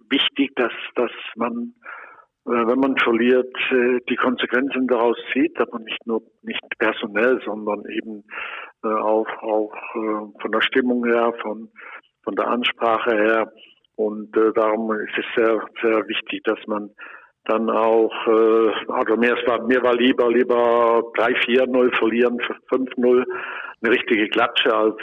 wichtig, 0.09 0.51
dass, 0.55 0.73
dass 0.95 1.11
man 1.35 1.73
äh, 2.45 2.67
wenn 2.67 2.79
man 2.79 2.97
verliert, 2.97 3.55
äh, 3.71 3.99
die 4.09 4.17
Konsequenzen 4.17 4.87
daraus 4.87 5.17
zieht, 5.31 5.57
aber 5.59 5.79
nicht 5.79 6.05
nur 6.05 6.21
nicht 6.41 6.61
personell, 6.77 7.39
sondern 7.45 7.83
eben 7.85 8.25
äh, 8.83 8.87
auch 8.87 9.27
auch 9.41 9.71
von 10.41 10.51
der 10.51 10.61
Stimmung 10.61 11.05
her, 11.05 11.33
von 11.41 11.69
von 12.23 12.35
der 12.35 12.47
Ansprache 12.47 13.15
her 13.15 13.51
und 13.95 14.31
darum 14.55 14.91
ist 14.91 15.17
es 15.17 15.25
sehr 15.37 15.65
sehr 15.81 16.07
wichtig, 16.07 16.43
dass 16.43 16.59
man 16.67 16.89
dann 17.45 17.69
auch, 17.69 18.13
also 18.25 19.17
mir 19.17 19.35
war, 19.45 19.61
mir 19.67 19.83
war 19.83 19.93
lieber, 19.95 20.31
lieber 20.31 21.03
3-4-0 21.17 21.97
verlieren, 21.97 22.39
5-0, 22.71 23.25
eine 23.81 23.91
richtige 23.91 24.29
Klatsche, 24.29 24.73
als 24.73 24.95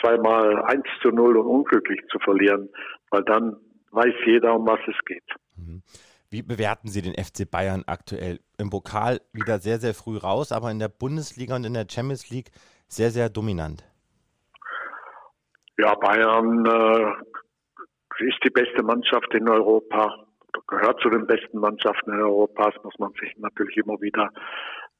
zweimal 0.00 0.62
1 0.62 0.82
zu 1.00 1.10
0 1.10 1.36
und 1.36 1.46
unglücklich 1.46 2.00
zu 2.10 2.18
verlieren, 2.18 2.68
weil 3.10 3.22
dann 3.24 3.56
weiß 3.90 4.14
jeder, 4.26 4.54
um 4.54 4.66
was 4.66 4.80
es 4.86 4.96
geht. 5.04 5.24
Mhm. 5.56 5.82
Wie 6.30 6.42
bewerten 6.42 6.88
Sie 6.88 7.02
den 7.02 7.12
FC 7.12 7.48
Bayern 7.50 7.84
aktuell? 7.86 8.40
Im 8.58 8.70
Pokal 8.70 9.20
wieder 9.34 9.58
sehr, 9.58 9.78
sehr 9.78 9.92
früh 9.92 10.16
raus, 10.16 10.50
aber 10.50 10.70
in 10.70 10.78
der 10.78 10.88
Bundesliga 10.88 11.56
und 11.56 11.64
in 11.64 11.74
der 11.74 11.86
Champions 11.90 12.30
League 12.30 12.50
sehr, 12.88 13.10
sehr 13.10 13.28
dominant. 13.28 13.84
Ja, 15.78 15.94
Bayern 15.94 16.64
äh, 16.64 18.24
ist 18.24 18.38
die 18.44 18.50
beste 18.50 18.82
Mannschaft 18.82 19.34
in 19.34 19.48
Europa, 19.48 20.24
gehört 20.68 21.00
zu 21.00 21.10
den 21.10 21.26
besten 21.26 21.58
Mannschaften 21.58 22.12
in 22.12 22.20
Europa. 22.20 22.70
Das 22.70 22.82
muss 22.84 22.98
man 22.98 23.12
sich 23.20 23.36
natürlich 23.38 23.76
immer 23.76 24.00
wieder 24.00 24.30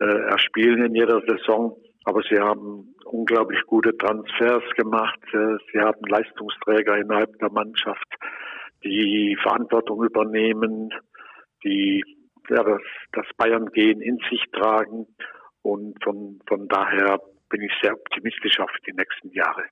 äh, 0.01 0.05
erspielen 0.05 0.84
in 0.84 0.95
jeder 0.95 1.20
Saison. 1.26 1.76
Aber 2.05 2.23
sie 2.29 2.39
haben 2.39 2.95
unglaublich 3.05 3.61
gute 3.67 3.97
Transfers 3.97 4.65
gemacht. 4.77 5.21
Äh, 5.33 5.57
sie 5.73 5.81
haben 5.81 6.01
Leistungsträger 6.09 6.99
innerhalb 6.99 7.39
der 7.39 7.51
Mannschaft, 7.51 8.07
die 8.85 9.37
Verantwortung 9.43 10.05
übernehmen 10.05 10.91
die 11.65 12.05
ja, 12.51 12.63
das, 12.63 12.81
das 13.13 13.27
Bayern-Gehen 13.37 14.01
in 14.01 14.19
sich 14.31 14.43
tragen. 14.53 15.07
Und 15.63 16.03
von, 16.03 16.41
von 16.49 16.69
daher 16.69 17.21
bin 17.49 17.63
ich 17.63 17.73
sehr 17.81 17.95
optimistisch 17.95 18.59
auf 18.59 18.71
die 18.87 18.93
nächsten 18.93 19.31
Jahre. 19.31 19.63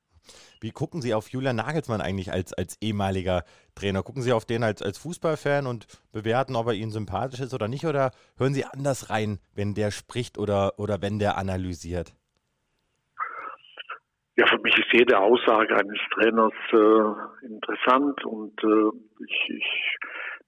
Wie 0.60 0.70
gucken 0.70 1.00
Sie 1.00 1.14
auf 1.14 1.28
Julian 1.30 1.56
Nagelsmann 1.56 2.00
eigentlich 2.00 2.30
als, 2.30 2.52
als 2.52 2.76
ehemaliger 2.80 3.44
Trainer? 3.74 4.02
Gucken 4.02 4.22
Sie 4.22 4.32
auf 4.32 4.44
den 4.44 4.62
als, 4.62 4.82
als 4.82 4.98
Fußballfan 4.98 5.66
und 5.66 5.86
bewerten, 6.12 6.56
ob 6.56 6.68
er 6.68 6.74
Ihnen 6.74 6.90
sympathisch 6.90 7.40
ist 7.40 7.54
oder 7.54 7.66
nicht? 7.66 7.86
Oder 7.86 8.12
hören 8.36 8.54
Sie 8.54 8.64
anders 8.64 9.10
rein, 9.10 9.40
wenn 9.54 9.74
der 9.74 9.90
spricht 9.90 10.38
oder, 10.38 10.78
oder 10.78 11.00
wenn 11.00 11.18
der 11.18 11.38
analysiert? 11.38 12.14
Ja, 14.36 14.46
für 14.46 14.58
mich 14.60 14.76
ist 14.78 14.92
jede 14.92 15.18
Aussage 15.18 15.74
eines 15.76 15.98
Trainers 16.14 16.52
äh, 16.72 17.46
interessant 17.46 18.24
und 18.24 18.62
äh, 18.62 19.24
ich, 19.26 19.50
ich 19.56 19.96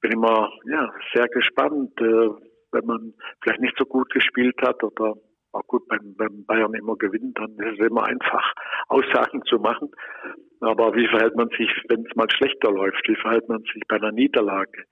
bin 0.01 0.13
immer 0.13 0.51
ja, 0.71 0.91
sehr 1.15 1.29
gespannt, 1.29 1.93
äh, 2.01 2.29
wenn 2.73 2.87
man 2.87 3.15
vielleicht 3.43 3.61
nicht 3.61 3.77
so 3.79 3.85
gut 3.85 4.09
gespielt 4.11 4.57
hat 4.63 4.83
oder 4.83 5.15
auch 5.53 5.67
gut 5.67 5.87
beim, 5.89 6.15
beim 6.17 6.45
Bayern 6.47 6.75
immer 6.75 6.97
gewinnt, 6.97 7.39
dann 7.39 7.53
ist 7.59 7.79
es 7.79 7.87
immer 7.87 8.05
einfach, 8.05 8.53
Aussagen 8.89 9.43
zu 9.45 9.59
machen. 9.59 9.91
Aber 10.61 10.95
wie 10.95 11.09
verhält 11.09 11.37
man 11.37 11.49
sich, 11.49 11.71
wenn 11.89 12.07
es 12.09 12.17
mal 12.17 12.31
schlechter 12.31 12.71
läuft? 12.71 13.07
Wie 13.09 13.17
verhält 13.17 13.49
man 13.49 13.63
sich 13.63 13.83
bei 13.89 13.97
einer 13.97 14.13
Niederlage? 14.13 14.85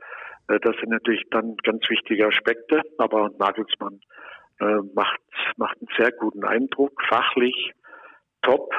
Äh, 0.49 0.59
das 0.61 0.77
sind 0.77 0.91
natürlich 0.91 1.25
dann 1.31 1.57
ganz 1.63 1.89
wichtige 1.89 2.27
Aspekte. 2.27 2.83
Aber 2.99 3.31
Nagelsmann 3.39 4.01
äh, 4.61 4.81
macht, 4.95 5.21
macht 5.57 5.79
einen 5.79 5.89
sehr 5.97 6.13
guten 6.13 6.45
Eindruck, 6.45 6.93
fachlich 7.09 7.73
top. 8.43 8.71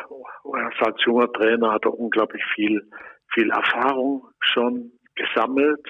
Als 0.79 1.03
junger 1.05 1.31
Trainer 1.31 1.71
hat 1.71 1.85
er 1.85 1.97
unglaublich 1.97 2.43
viel, 2.55 2.89
viel 3.33 3.49
Erfahrung 3.51 4.27
schon 4.39 4.91
gesammelt 5.15 5.87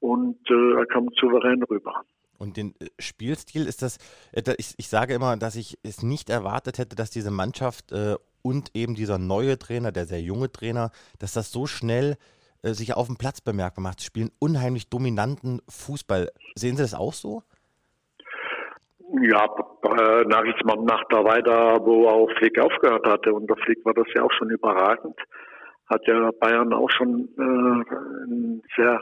und 0.00 0.38
äh, 0.50 0.78
er 0.78 0.86
kommt 0.86 1.14
souverän 1.16 1.62
rüber. 1.64 2.04
Und 2.38 2.56
den 2.56 2.74
äh, 2.80 2.86
Spielstil 2.98 3.66
ist 3.66 3.82
das, 3.82 3.98
äh, 4.32 4.54
ich, 4.58 4.74
ich, 4.76 4.88
sage 4.88 5.14
immer, 5.14 5.36
dass 5.36 5.56
ich 5.56 5.78
es 5.82 6.02
nicht 6.02 6.30
erwartet 6.30 6.78
hätte, 6.78 6.96
dass 6.96 7.10
diese 7.10 7.30
Mannschaft 7.30 7.92
äh, 7.92 8.16
und 8.42 8.70
eben 8.74 8.94
dieser 8.94 9.18
neue 9.18 9.58
Trainer, 9.58 9.92
der 9.92 10.06
sehr 10.06 10.22
junge 10.22 10.50
Trainer, 10.50 10.90
dass 11.18 11.32
das 11.32 11.50
so 11.50 11.66
schnell 11.66 12.16
äh, 12.62 12.72
sich 12.72 12.94
auf 12.94 13.06
dem 13.06 13.16
Platz 13.16 13.40
bemerkbar 13.40 13.82
macht. 13.82 14.00
Sie 14.00 14.06
spielen 14.06 14.30
unheimlich 14.38 14.88
dominanten 14.88 15.60
Fußball. 15.68 16.30
Sehen 16.54 16.76
Sie 16.76 16.82
das 16.82 16.94
auch 16.94 17.12
so? 17.12 17.42
Ja, 19.10 19.44
äh, 19.44 20.24
Nagelsmann 20.24 20.84
macht 20.84 21.06
da 21.10 21.24
weiter, 21.24 21.78
wo 21.84 22.08
auch 22.08 22.30
Flick 22.38 22.58
aufgehört 22.58 23.06
hatte. 23.06 23.32
Und 23.32 23.48
der 23.48 23.56
Flick 23.56 23.84
war 23.84 23.94
das 23.94 24.06
ja 24.14 24.22
auch 24.22 24.32
schon 24.32 24.50
überragend. 24.50 25.18
Hat 25.88 26.06
ja 26.06 26.30
Bayern 26.40 26.72
auch 26.74 26.90
schon 26.90 27.28
äh, 27.38 27.42
einen 27.42 28.62
sehr 28.76 29.00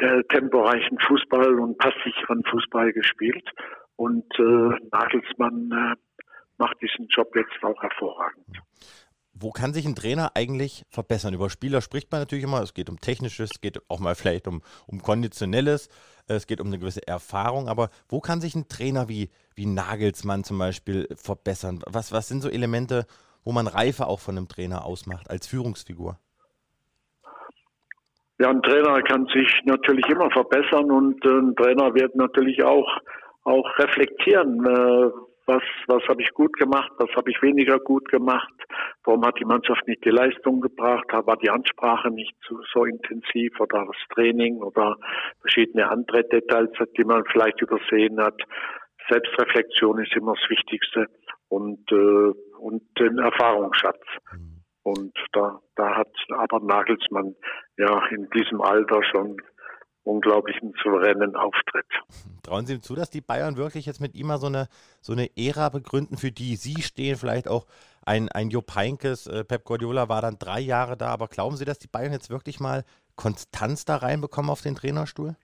der 0.00 0.22
temporeichen 0.28 0.98
Fußball 1.06 1.58
und 1.58 1.78
passsicheren 1.78 2.42
Fußball 2.50 2.92
gespielt. 2.92 3.48
Und 3.96 4.26
äh, 4.38 4.78
Nagelsmann 4.92 5.70
äh, 5.72 6.16
macht 6.58 6.76
diesen 6.80 7.06
Job 7.08 7.34
jetzt 7.34 7.62
auch 7.62 7.82
hervorragend. 7.82 8.46
Wo 9.38 9.50
kann 9.50 9.74
sich 9.74 9.84
ein 9.84 9.94
Trainer 9.94 10.32
eigentlich 10.34 10.84
verbessern? 10.88 11.34
Über 11.34 11.50
Spieler 11.50 11.82
spricht 11.82 12.10
man 12.10 12.22
natürlich 12.22 12.44
immer. 12.44 12.62
Es 12.62 12.72
geht 12.72 12.88
um 12.88 13.00
Technisches, 13.00 13.50
es 13.52 13.60
geht 13.60 13.78
auch 13.88 14.00
mal 14.00 14.14
vielleicht 14.14 14.48
um, 14.48 14.62
um 14.86 15.02
Konditionelles, 15.02 15.90
es 16.26 16.46
geht 16.46 16.60
um 16.60 16.68
eine 16.68 16.78
gewisse 16.78 17.06
Erfahrung. 17.06 17.68
Aber 17.68 17.90
wo 18.08 18.20
kann 18.20 18.40
sich 18.40 18.54
ein 18.54 18.68
Trainer 18.68 19.08
wie, 19.08 19.28
wie 19.54 19.66
Nagelsmann 19.66 20.42
zum 20.44 20.58
Beispiel 20.58 21.06
verbessern? 21.16 21.80
Was, 21.86 22.12
was 22.12 22.28
sind 22.28 22.40
so 22.40 22.48
Elemente, 22.48 23.06
wo 23.44 23.52
man 23.52 23.66
Reife 23.66 24.06
auch 24.06 24.20
von 24.20 24.38
einem 24.38 24.48
Trainer 24.48 24.86
ausmacht 24.86 25.28
als 25.28 25.46
Führungsfigur? 25.46 26.18
Ja, 28.38 28.50
ein 28.50 28.62
Trainer 28.62 29.02
kann 29.02 29.26
sich 29.26 29.48
natürlich 29.64 30.06
immer 30.06 30.30
verbessern 30.30 30.90
und 30.90 31.24
äh, 31.24 31.28
ein 31.28 31.54
Trainer 31.56 31.94
wird 31.94 32.16
natürlich 32.16 32.62
auch 32.62 32.88
auch 33.46 33.78
reflektieren, 33.78 34.66
äh, 34.66 35.10
was, 35.46 35.62
was 35.86 36.02
habe 36.08 36.22
ich 36.22 36.30
gut 36.34 36.52
gemacht, 36.56 36.90
was 36.98 37.10
habe 37.16 37.30
ich 37.30 37.40
weniger 37.40 37.78
gut 37.78 38.08
gemacht, 38.10 38.52
warum 39.04 39.24
hat 39.24 39.38
die 39.38 39.44
Mannschaft 39.44 39.86
nicht 39.86 40.04
die 40.04 40.10
Leistung 40.10 40.60
gebracht, 40.60 41.06
war 41.12 41.36
die 41.36 41.50
Ansprache 41.50 42.10
nicht 42.10 42.34
so, 42.48 42.60
so 42.72 42.84
intensiv 42.84 43.58
oder 43.60 43.86
das 43.86 43.96
Training 44.14 44.62
oder 44.62 44.96
verschiedene 45.40 45.88
andere 45.88 46.24
Details, 46.24 46.70
die 46.96 47.04
man 47.04 47.24
vielleicht 47.30 47.60
übersehen 47.60 48.20
hat. 48.20 48.40
Selbstreflexion 49.08 50.02
ist 50.02 50.14
immer 50.16 50.34
das 50.34 50.50
Wichtigste 50.50 51.06
und, 51.48 51.80
äh, 51.92 52.32
und 52.58 52.82
den 52.98 53.18
Erfahrungsschatz. 53.18 54.02
Mhm. 54.32 54.56
Und 54.82 55.18
da, 55.32 55.60
da 55.74 55.96
hat 55.96 56.12
aber 56.30 56.60
Nagelsmann 56.60 57.34
ja 57.76 58.06
in 58.06 58.28
diesem 58.30 58.60
Alter 58.60 59.02
schon 59.02 59.36
unglaublichen 60.06 60.72
souveränen 60.82 61.36
Auftritt. 61.36 61.86
Trauen 62.42 62.66
Sie 62.66 62.74
ihm 62.74 62.82
zu, 62.82 62.94
dass 62.94 63.10
die 63.10 63.20
Bayern 63.20 63.56
wirklich 63.56 63.86
jetzt 63.86 64.00
mit 64.00 64.14
ihm 64.14 64.28
mal 64.28 64.38
so 64.38 64.46
eine, 64.46 64.68
so 65.00 65.12
eine 65.12 65.28
Ära 65.36 65.68
begründen, 65.68 66.16
für 66.16 66.30
die 66.30 66.56
Sie 66.56 66.82
stehen? 66.82 67.16
Vielleicht 67.16 67.48
auch 67.48 67.66
ein, 68.04 68.28
ein 68.30 68.50
Jupp 68.50 68.74
Heynckes, 68.74 69.26
äh, 69.26 69.44
Pep 69.44 69.64
Guardiola 69.64 70.08
war 70.08 70.22
dann 70.22 70.38
drei 70.38 70.60
Jahre 70.60 70.96
da, 70.96 71.08
aber 71.08 71.26
glauben 71.26 71.56
Sie, 71.56 71.64
dass 71.64 71.78
die 71.78 71.88
Bayern 71.88 72.12
jetzt 72.12 72.30
wirklich 72.30 72.60
mal 72.60 72.84
Konstanz 73.16 73.84
da 73.84 73.96
reinbekommen 73.96 74.50
auf 74.50 74.62
den 74.62 74.76
Trainerstuhl? 74.76 75.34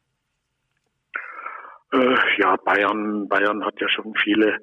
Äh, 1.93 2.17
ja, 2.39 2.57
Bayern, 2.57 3.29
Bayern 3.29 3.65
hat 3.65 3.81
ja 3.81 3.89
schon 3.89 4.15
viele 4.23 4.59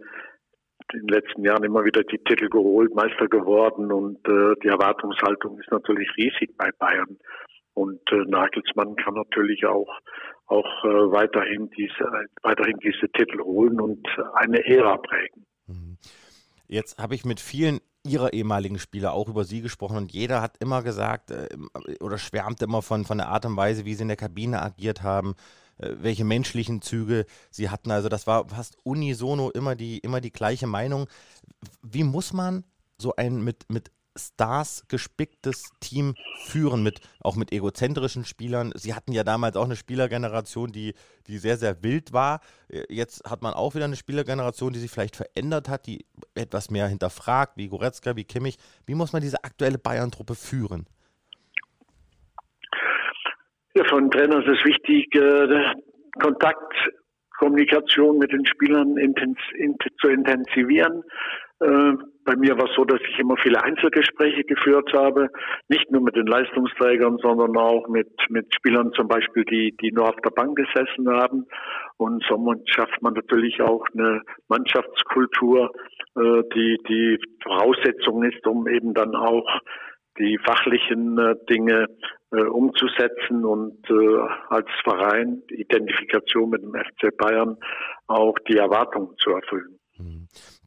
in 0.93 1.01
den 1.01 1.09
letzten 1.09 1.43
Jahren 1.43 1.63
immer 1.63 1.83
wieder 1.83 2.01
die 2.03 2.17
Titel 2.17 2.49
geholt, 2.49 2.95
Meister 2.95 3.27
geworden 3.27 3.91
und 3.91 4.27
äh, 4.27 4.55
die 4.63 4.69
Erwartungshaltung 4.69 5.59
ist 5.59 5.71
natürlich 5.71 6.09
riesig 6.17 6.57
bei 6.57 6.71
Bayern. 6.79 7.19
Und 7.79 8.01
äh, 8.11 8.25
Nagelsmann 8.27 8.97
kann 8.97 9.13
natürlich 9.13 9.65
auch 9.65 9.87
auch 10.47 10.83
äh, 10.83 11.11
weiterhin 11.11 11.69
diese 11.77 12.03
weiterhin 12.41 12.77
diese 12.79 13.07
Titel 13.13 13.39
holen 13.41 13.79
und 13.79 14.05
eine 14.33 14.65
Ära 14.65 14.97
prägen. 14.97 15.45
Mhm. 15.67 15.97
Jetzt 16.67 16.97
habe 16.97 17.15
ich 17.15 17.23
mit 17.23 17.39
vielen 17.39 17.79
ihrer 18.05 18.33
ehemaligen 18.33 18.79
Spieler 18.79 19.13
auch 19.13 19.29
über 19.29 19.45
sie 19.45 19.61
gesprochen 19.61 19.95
und 19.95 20.11
jeder 20.11 20.41
hat 20.41 20.57
immer 20.59 20.83
gesagt 20.83 21.31
äh, 21.31 21.47
oder 22.01 22.17
schwärmt 22.17 22.61
immer 22.61 22.81
von, 22.81 23.05
von 23.05 23.17
der 23.17 23.29
Art 23.29 23.45
und 23.45 23.55
Weise, 23.55 23.85
wie 23.85 23.93
sie 23.93 24.01
in 24.01 24.09
der 24.09 24.17
Kabine 24.17 24.61
agiert 24.61 25.01
haben, 25.01 25.35
äh, 25.77 25.93
welche 25.99 26.25
menschlichen 26.25 26.81
Züge 26.81 27.25
sie 27.49 27.69
hatten. 27.69 27.91
Also 27.91 28.09
das 28.09 28.27
war 28.27 28.49
fast 28.49 28.77
unisono 28.83 29.51
immer 29.51 29.75
die, 29.75 29.99
immer 29.99 30.19
die 30.19 30.33
gleiche 30.33 30.67
Meinung. 30.67 31.07
Wie 31.81 32.03
muss 32.03 32.33
man 32.33 32.65
so 32.97 33.15
ein 33.15 33.41
mit, 33.41 33.69
mit 33.69 33.89
Stars 34.17 34.85
gespicktes 34.87 35.71
Team 35.79 36.15
führen, 36.45 36.83
mit, 36.83 36.99
auch 37.21 37.35
mit 37.35 37.51
egozentrischen 37.51 38.25
Spielern. 38.25 38.71
Sie 38.75 38.93
hatten 38.93 39.11
ja 39.11 39.23
damals 39.23 39.55
auch 39.55 39.65
eine 39.65 39.75
Spielergeneration, 39.75 40.71
die, 40.71 40.93
die 41.27 41.37
sehr, 41.37 41.57
sehr 41.57 41.83
wild 41.83 42.13
war. 42.13 42.41
Äh, 42.69 42.83
jetzt 42.89 43.29
hat 43.29 43.41
man 43.41 43.53
auch 43.53 43.75
wieder 43.75 43.85
eine 43.85 43.95
Spielergeneration, 43.95 44.73
die 44.73 44.79
sich 44.79 44.91
vielleicht 44.91 45.15
verändert 45.15 45.69
hat, 45.69 45.87
die 45.87 46.05
etwas 46.35 46.71
mehr 46.71 46.87
hinterfragt, 46.87 47.53
wie 47.57 47.69
Goretzka, 47.69 48.15
wie 48.15 48.25
Kimmich. 48.25 48.57
Wie 48.85 48.95
muss 48.95 49.13
man 49.13 49.21
diese 49.21 49.43
aktuelle 49.43 49.77
Bayern-Truppe 49.77 50.35
führen? 50.35 50.87
Ja, 53.75 53.83
von 53.87 54.09
Trainer 54.11 54.39
ist 54.39 54.59
es 54.59 54.65
wichtig, 54.65 55.13
äh, 55.15 55.75
Kontakt, 56.21 56.73
Kommunikation 57.37 58.17
mit 58.17 58.31
den 58.31 58.45
Spielern 58.45 58.97
intens, 58.97 59.37
in, 59.57 59.77
zu 60.01 60.09
intensivieren. 60.09 61.03
Äh, 61.61 61.93
bei 62.23 62.35
mir 62.35 62.57
war 62.57 62.69
es 62.69 62.75
so, 62.75 62.85
dass 62.85 63.01
ich 63.01 63.19
immer 63.19 63.35
viele 63.37 63.61
Einzelgespräche 63.61 64.43
geführt 64.43 64.93
habe, 64.93 65.29
nicht 65.67 65.91
nur 65.91 66.01
mit 66.01 66.15
den 66.15 66.27
Leistungsträgern, 66.27 67.17
sondern 67.21 67.57
auch 67.57 67.87
mit, 67.87 68.09
mit 68.29 68.53
Spielern 68.53 68.91
zum 68.93 69.07
Beispiel, 69.07 69.43
die, 69.45 69.75
die 69.81 69.91
nur 69.91 70.07
auf 70.09 70.15
der 70.23 70.29
Bank 70.29 70.55
gesessen 70.55 71.09
haben. 71.09 71.45
Und 71.97 72.23
so 72.29 72.53
schafft 72.65 73.01
man 73.01 73.13
natürlich 73.13 73.61
auch 73.61 73.83
eine 73.93 74.21
Mannschaftskultur, 74.47 75.71
äh, 76.15 76.43
die 76.55 76.77
die 76.87 77.19
Voraussetzung 77.43 78.23
ist, 78.23 78.45
um 78.47 78.67
eben 78.67 78.93
dann 78.93 79.15
auch 79.15 79.47
die 80.17 80.37
fachlichen 80.45 81.17
äh, 81.17 81.35
Dinge 81.49 81.87
umzusetzen 82.31 83.43
und 83.43 83.89
als 84.49 84.67
Verein 84.83 85.41
die 85.49 85.61
Identifikation 85.61 86.51
mit 86.51 86.61
dem 86.61 86.75
FC 86.75 87.17
Bayern 87.17 87.57
auch 88.05 88.37
die 88.47 88.57
Erwartungen 88.57 89.15
zu 89.17 89.31
erfüllen. 89.31 89.79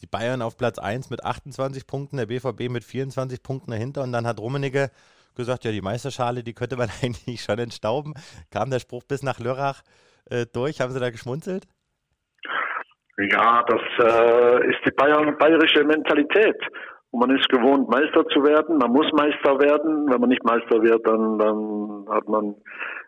Die 0.03 0.07
Bayern 0.07 0.43
auf 0.43 0.57
Platz 0.57 0.79
1 0.79 1.11
mit 1.11 1.25
28 1.25 1.87
Punkten, 1.87 2.17
der 2.17 2.27
BVB 2.27 2.69
mit 2.69 2.85
24 2.85 3.43
Punkten 3.43 3.71
dahinter 3.71 4.03
und 4.03 4.13
dann 4.13 4.27
hat 4.27 4.41
Rummenigge 4.41 4.91
gesagt, 5.37 5.65
ja, 5.65 5.71
die 5.71 5.81
Meisterschale, 5.81 6.43
die 6.43 6.55
könnte 6.55 6.77
man 6.77 6.91
eigentlich 7.03 7.43
schon 7.43 7.59
entstauben. 7.59 8.15
Kam 8.51 8.71
der 8.71 8.81
Spruch 8.81 9.05
bis 9.05 9.23
nach 9.23 9.39
Lörrach 9.39 9.83
äh, 10.29 10.47
durch? 10.53 10.81
Haben 10.81 10.93
Sie 10.93 11.01
da 11.01 11.11
geschmunzelt? 11.11 11.67
Ja, 13.19 13.63
das 13.69 13.81
äh, 13.99 14.71
ist 14.71 14.81
die 14.85 14.91
Bayern, 14.91 15.37
bayerische 15.39 15.85
Mentalität. 15.85 16.57
Und 17.13 17.21
man 17.21 17.37
ist 17.37 17.49
gewohnt, 17.51 17.91
Meister 17.91 18.27
zu 18.29 18.43
werden. 18.43 18.79
Man 18.79 18.91
muss 18.91 19.07
Meister 19.13 19.61
werden. 19.61 20.11
Wenn 20.11 20.19
man 20.19 20.31
nicht 20.31 20.45
Meister 20.45 20.83
wird, 20.83 21.07
dann, 21.07 21.39
dann 21.39 22.07
hat 22.09 22.27
man 22.27 22.55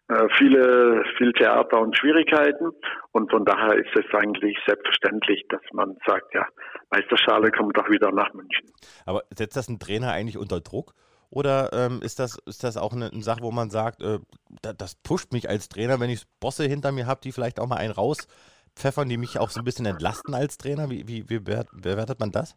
äh, 0.09 0.29
viele, 0.37 1.03
viel 1.17 1.33
Theater 1.33 1.81
und 1.81 1.97
Schwierigkeiten. 1.97 2.71
Und 3.13 3.31
von 3.31 3.47
daher 3.47 3.75
ist 3.79 3.97
es 3.97 4.05
eigentlich 4.13 4.59
selbstverständlich, 4.67 5.47
dass 5.49 5.63
man 5.73 5.97
sagt, 6.07 6.35
ja, 6.35 6.47
Meisterschale 6.91 7.51
kommt 7.51 7.79
doch 7.79 7.89
wieder 7.89 8.13
nach 8.13 8.31
München. 8.35 8.69
Aber 9.07 9.23
setzt 9.31 9.57
das 9.57 9.69
ein 9.69 9.79
Trainer 9.79 10.13
eigentlich 10.13 10.37
unter 10.37 10.61
Druck? 10.61 10.93
Oder 11.31 11.71
ähm, 11.73 12.01
ist, 12.03 12.19
das, 12.19 12.37
ist 12.45 12.63
das 12.63 12.77
auch 12.77 12.93
eine, 12.93 13.11
eine 13.11 13.23
Sache, 13.23 13.41
wo 13.41 13.53
man 13.53 13.71
sagt, 13.71 14.03
äh, 14.03 14.19
das, 14.61 14.77
das 14.77 14.95
pusht 14.97 15.33
mich 15.33 15.49
als 15.49 15.71
Trainer, 15.71 15.99
wenn 15.99 16.11
ich 16.11 16.25
Bosse 16.41 16.65
hinter 16.65 16.93
mir 16.93 17.07
habe, 17.07 17.23
die 17.25 17.33
vielleicht 17.33 17.59
auch 17.59 17.67
mal 17.67 17.77
einen 17.77 17.95
rauspfeffern, 17.95 19.09
die 19.09 19.17
mich 19.17 19.39
auch 19.39 19.49
so 19.49 19.61
ein 19.61 19.65
bisschen 19.65 19.87
entlasten 19.87 20.35
als 20.35 20.59
Trainer? 20.59 20.91
Wie, 20.91 21.09
wie, 21.09 21.25
wie 21.31 21.41
bewertet 21.41 22.21
man 22.21 22.31
das? 22.31 22.55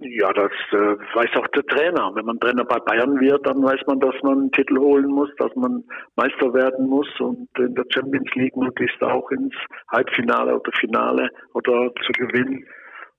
Ja, 0.00 0.32
das 0.32 0.52
äh, 0.70 0.96
weiß 1.14 1.30
auch 1.36 1.48
der 1.48 1.64
Trainer. 1.64 2.12
Wenn 2.14 2.24
man 2.24 2.38
Trainer 2.38 2.64
bei 2.64 2.78
Bayern 2.78 3.18
wird, 3.18 3.44
dann 3.44 3.62
weiß 3.62 3.80
man, 3.88 3.98
dass 3.98 4.14
man 4.22 4.38
einen 4.38 4.52
Titel 4.52 4.78
holen 4.78 5.08
muss, 5.08 5.28
dass 5.38 5.52
man 5.56 5.82
Meister 6.14 6.54
werden 6.54 6.88
muss 6.88 7.08
und 7.18 7.48
in 7.58 7.74
der 7.74 7.84
Champions 7.92 8.30
League 8.34 8.56
möglichst 8.56 9.02
auch 9.02 9.28
ins 9.32 9.54
Halbfinale 9.90 10.54
oder 10.60 10.72
Finale 10.78 11.30
oder 11.54 11.92
zu 12.06 12.12
gewinnen. 12.12 12.64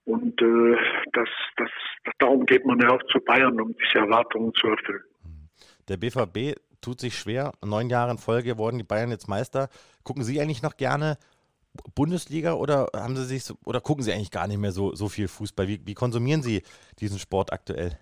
Und 0.05 0.41
äh, 0.41 0.77
das, 1.11 1.27
das, 1.57 1.69
darum 2.17 2.45
geht 2.45 2.65
man 2.65 2.79
ja 2.79 2.91
auch 2.91 3.03
zu 3.11 3.19
Bayern, 3.19 3.59
um 3.59 3.75
diese 3.75 3.99
Erwartungen 3.99 4.53
zu 4.53 4.67
erfüllen. 4.67 5.03
Der 5.89 5.97
BVB 5.97 6.57
tut 6.81 7.01
sich 7.01 7.15
schwer. 7.15 7.51
Neun 7.63 7.89
Jahre 7.89 8.11
in 8.11 8.17
Folge 8.17 8.57
wurden 8.57 8.77
die 8.77 8.85
Bayern 8.85 9.11
jetzt 9.11 9.27
Meister. 9.27 9.67
Gucken 10.03 10.23
Sie 10.23 10.39
eigentlich 10.39 10.63
noch 10.63 10.77
gerne 10.77 11.17
Bundesliga 11.95 12.53
oder 12.53 12.87
haben 12.95 13.15
Sie 13.15 13.25
sich 13.25 13.43
oder 13.65 13.81
gucken 13.81 14.03
Sie 14.03 14.11
eigentlich 14.11 14.31
gar 14.31 14.47
nicht 14.47 14.59
mehr 14.59 14.71
so, 14.71 14.95
so 14.95 15.07
viel 15.09 15.27
Fußball? 15.27 15.67
Wie, 15.67 15.79
wie 15.85 15.93
konsumieren 15.93 16.41
Sie 16.41 16.63
diesen 16.99 17.19
Sport 17.19 17.53
aktuell? 17.53 17.97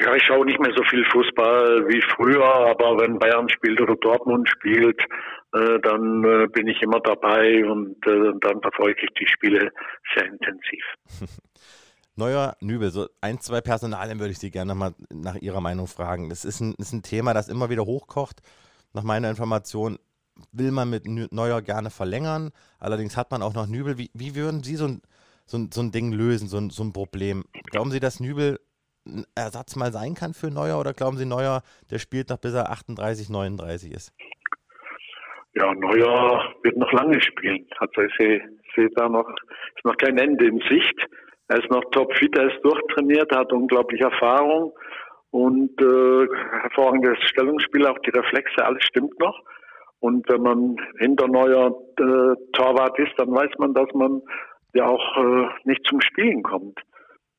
Ja, 0.00 0.14
ich 0.14 0.22
schaue 0.22 0.46
nicht 0.46 0.60
mehr 0.60 0.72
so 0.76 0.84
viel 0.84 1.04
Fußball 1.06 1.88
wie 1.88 2.00
früher, 2.14 2.44
aber 2.44 3.00
wenn 3.00 3.18
Bayern 3.18 3.48
spielt 3.48 3.80
oder 3.80 3.96
Dortmund 3.96 4.48
spielt, 4.48 5.00
äh, 5.52 5.80
dann 5.80 6.24
äh, 6.24 6.46
bin 6.46 6.68
ich 6.68 6.80
immer 6.82 7.00
dabei 7.00 7.64
und 7.64 7.96
äh, 8.06 8.32
dann 8.40 8.60
verfolge 8.60 9.00
ich 9.02 9.10
die 9.18 9.26
Spiele 9.26 9.72
sehr 10.14 10.26
intensiv. 10.26 10.84
Neuer 12.16 12.56
Nübel, 12.60 12.90
so 12.90 13.08
ein, 13.20 13.40
zwei 13.40 13.60
Personalien 13.60 14.18
würde 14.18 14.32
ich 14.32 14.38
Sie 14.38 14.50
gerne 14.50 14.72
nochmal 14.72 14.92
nach 15.12 15.36
Ihrer 15.36 15.60
Meinung 15.60 15.86
fragen. 15.86 16.28
Das 16.28 16.44
ist 16.44 16.60
ein, 16.60 16.74
ist 16.78 16.92
ein 16.92 17.02
Thema, 17.02 17.34
das 17.34 17.48
immer 17.48 17.70
wieder 17.70 17.84
hochkocht. 17.84 18.40
Nach 18.92 19.02
meiner 19.04 19.30
Information 19.30 19.98
will 20.52 20.70
man 20.70 20.90
mit 20.90 21.06
Neuer 21.06 21.62
gerne 21.62 21.90
verlängern. 21.90 22.50
Allerdings 22.78 23.16
hat 23.16 23.30
man 23.30 23.42
auch 23.42 23.54
noch 23.54 23.66
Nübel. 23.66 23.98
Wie, 23.98 24.10
wie 24.14 24.34
würden 24.34 24.62
Sie 24.62 24.76
so 24.76 24.86
ein, 24.86 25.02
so, 25.46 25.58
ein, 25.58 25.70
so 25.72 25.80
ein 25.80 25.92
Ding 25.92 26.12
lösen, 26.12 26.48
so 26.48 26.58
ein, 26.58 26.70
so 26.70 26.82
ein 26.82 26.92
Problem? 26.92 27.44
Glauben 27.70 27.90
Sie, 27.90 28.00
dass 28.00 28.20
Nübel 28.20 28.60
ein 29.06 29.24
Ersatz 29.34 29.76
mal 29.76 29.92
sein 29.92 30.14
kann 30.14 30.34
für 30.34 30.50
Neuer 30.50 30.78
oder 30.78 30.92
glauben 30.92 31.16
Sie, 31.16 31.24
Neuer, 31.24 31.62
der 31.90 31.98
spielt 31.98 32.30
noch 32.30 32.38
bis 32.38 32.54
er 32.54 32.70
38, 32.70 33.30
39 33.30 33.92
ist? 33.92 34.12
Ja, 35.54 35.74
Neuer 35.74 36.54
wird 36.62 36.76
noch 36.76 36.92
lange 36.92 37.20
spielen. 37.20 37.66
Also 37.78 38.02
ich 38.02 38.14
sehe, 38.18 38.42
sehe 38.76 38.88
da 38.94 39.08
noch, 39.08 39.28
ist 39.76 39.84
noch 39.84 39.96
kein 39.96 40.18
Ende 40.18 40.46
in 40.46 40.60
Sicht. 40.68 40.96
Er 41.48 41.58
ist 41.58 41.70
noch 41.70 41.84
topfit, 41.90 42.36
er 42.36 42.52
ist 42.52 42.62
durchtrainiert, 42.62 43.32
er 43.32 43.40
hat 43.40 43.52
unglaublich 43.52 44.00
Erfahrung 44.02 44.74
und 45.30 45.80
äh, 45.80 46.26
hervorragendes 46.60 47.18
Stellungsspiel, 47.30 47.86
auch 47.86 47.98
die 48.00 48.10
Reflexe, 48.10 48.64
alles 48.64 48.84
stimmt 48.84 49.18
noch. 49.18 49.38
Und 50.00 50.28
wenn 50.28 50.42
man 50.42 50.76
hinter 50.98 51.28
neuer 51.28 51.68
äh, 51.98 52.34
Torwart 52.52 52.98
ist, 52.98 53.12
dann 53.16 53.32
weiß 53.32 53.50
man, 53.58 53.74
dass 53.74 53.92
man 53.94 54.22
ja 54.74 54.86
auch 54.86 55.16
äh, 55.16 55.48
nicht 55.64 55.84
zum 55.86 56.00
Spielen 56.00 56.42
kommt. 56.42 56.78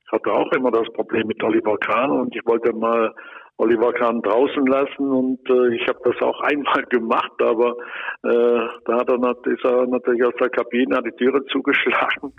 Ich 0.05 0.11
hatte 0.11 0.31
auch 0.31 0.51
immer 0.53 0.71
das 0.71 0.91
Problem 0.93 1.27
mit 1.27 1.41
Oliver 1.43 1.77
Kahn 1.77 2.11
und 2.11 2.35
ich 2.35 2.41
wollte 2.45 2.73
mal 2.73 3.13
Oliver 3.57 3.93
Kahn 3.93 4.21
draußen 4.21 4.65
lassen 4.65 5.11
und 5.11 5.49
äh, 5.49 5.75
ich 5.75 5.87
habe 5.87 5.99
das 6.03 6.21
auch 6.21 6.39
einmal 6.41 6.83
gemacht, 6.89 7.33
aber 7.41 7.75
äh, 8.23 8.67
da 8.85 8.99
hat 8.99 9.09
er, 9.09 9.53
ist 9.53 9.63
er 9.63 9.85
natürlich 9.85 10.25
aus 10.25 10.33
der 10.39 10.49
Kabine, 10.49 10.97
hat 10.97 11.05
die 11.05 11.11
Türe 11.11 11.45
zugeschlagen 11.45 12.33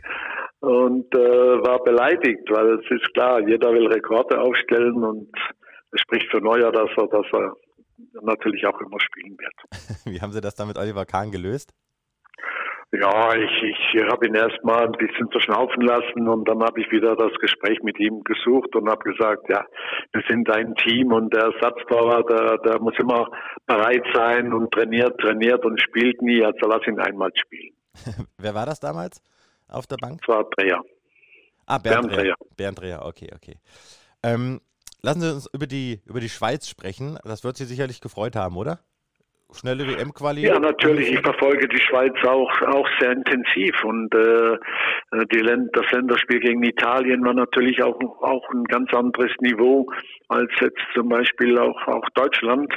und 0.60 1.14
äh, 1.14 1.62
war 1.62 1.82
beleidigt, 1.84 2.50
weil 2.50 2.80
es 2.80 2.90
ist 2.90 3.14
klar, 3.14 3.40
jeder 3.46 3.72
will 3.72 3.86
Rekorde 3.86 4.40
aufstellen 4.40 5.04
und 5.04 5.30
es 5.92 6.00
spricht 6.00 6.30
für 6.30 6.40
Neuer, 6.40 6.72
dass 6.72 6.90
er, 6.96 7.06
dass 7.08 7.26
er 7.32 7.54
natürlich 8.22 8.66
auch 8.66 8.80
immer 8.80 9.00
spielen 9.00 9.36
wird. 9.38 10.04
Wie 10.04 10.20
haben 10.20 10.32
Sie 10.32 10.40
das 10.40 10.54
dann 10.54 10.68
mit 10.68 10.78
Oliver 10.78 11.06
Kahn 11.06 11.30
gelöst? 11.30 11.72
Ja, 12.92 13.34
ich, 13.36 13.62
ich 13.62 14.02
habe 14.10 14.26
ihn 14.26 14.34
erst 14.34 14.64
mal 14.64 14.84
ein 14.84 14.92
bisschen 14.92 15.30
verschnaufen 15.30 15.80
lassen 15.82 16.26
und 16.26 16.48
dann 16.48 16.60
habe 16.60 16.80
ich 16.80 16.90
wieder 16.90 17.14
das 17.14 17.30
Gespräch 17.40 17.78
mit 17.84 18.00
ihm 18.00 18.24
gesucht 18.24 18.74
und 18.74 18.90
habe 18.90 19.04
gesagt, 19.04 19.48
ja, 19.48 19.64
wir 20.12 20.22
sind 20.28 20.50
ein 20.50 20.74
Team 20.74 21.12
und 21.12 21.32
der 21.32 21.52
Ersatztorwart, 21.52 22.28
der, 22.28 22.58
der 22.58 22.80
muss 22.80 22.94
immer 22.98 23.30
bereit 23.66 24.04
sein 24.12 24.52
und 24.52 24.72
trainiert, 24.72 25.20
trainiert 25.20 25.64
und 25.64 25.80
spielt 25.80 26.20
nie, 26.20 26.44
also 26.44 26.66
lass 26.66 26.84
ihn 26.88 26.98
einmal 26.98 27.30
spielen. 27.36 27.74
Wer 28.38 28.54
war 28.56 28.66
das 28.66 28.80
damals 28.80 29.22
auf 29.68 29.86
der 29.86 29.96
Bank? 29.98 30.20
Das 30.26 30.34
war 30.34 30.50
Dreher. 30.50 30.82
Ah, 31.66 31.78
Bernd, 31.78 32.08
Bernd 32.08 32.16
Dreher. 32.16 32.34
Bernd 32.56 32.80
Dreher, 32.80 33.06
okay, 33.06 33.30
okay. 33.36 33.54
Ähm, 34.24 34.60
lassen 35.02 35.20
Sie 35.20 35.32
uns 35.34 35.48
über 35.52 35.66
die, 35.66 36.00
über 36.06 36.20
die 36.20 36.28
Schweiz 36.28 36.68
sprechen. 36.68 37.18
Das 37.24 37.44
wird 37.44 37.56
Sie 37.56 37.64
sicherlich 37.64 38.00
gefreut 38.00 38.36
haben, 38.36 38.56
oder? 38.56 38.80
schnelle 39.52 39.86
WM-Quali? 39.86 40.42
Ja, 40.42 40.58
natürlich. 40.58 41.12
Ich 41.12 41.20
verfolge 41.20 41.68
die 41.68 41.80
Schweiz 41.80 42.14
auch, 42.24 42.50
auch 42.62 42.88
sehr 43.00 43.12
intensiv 43.12 43.82
und 43.84 44.14
äh, 44.14 44.56
Länd 45.40 45.70
das 45.72 45.90
Länderspiel 45.90 46.40
gegen 46.40 46.62
Italien 46.62 47.24
war 47.24 47.34
natürlich 47.34 47.82
auch, 47.82 47.98
auch 48.20 48.48
ein 48.50 48.64
ganz 48.64 48.92
anderes 48.92 49.32
Niveau 49.40 49.86
als 50.28 50.50
jetzt 50.60 50.80
zum 50.94 51.08
Beispiel 51.08 51.58
auch, 51.58 51.86
auch 51.88 52.08
Deutschland, 52.14 52.72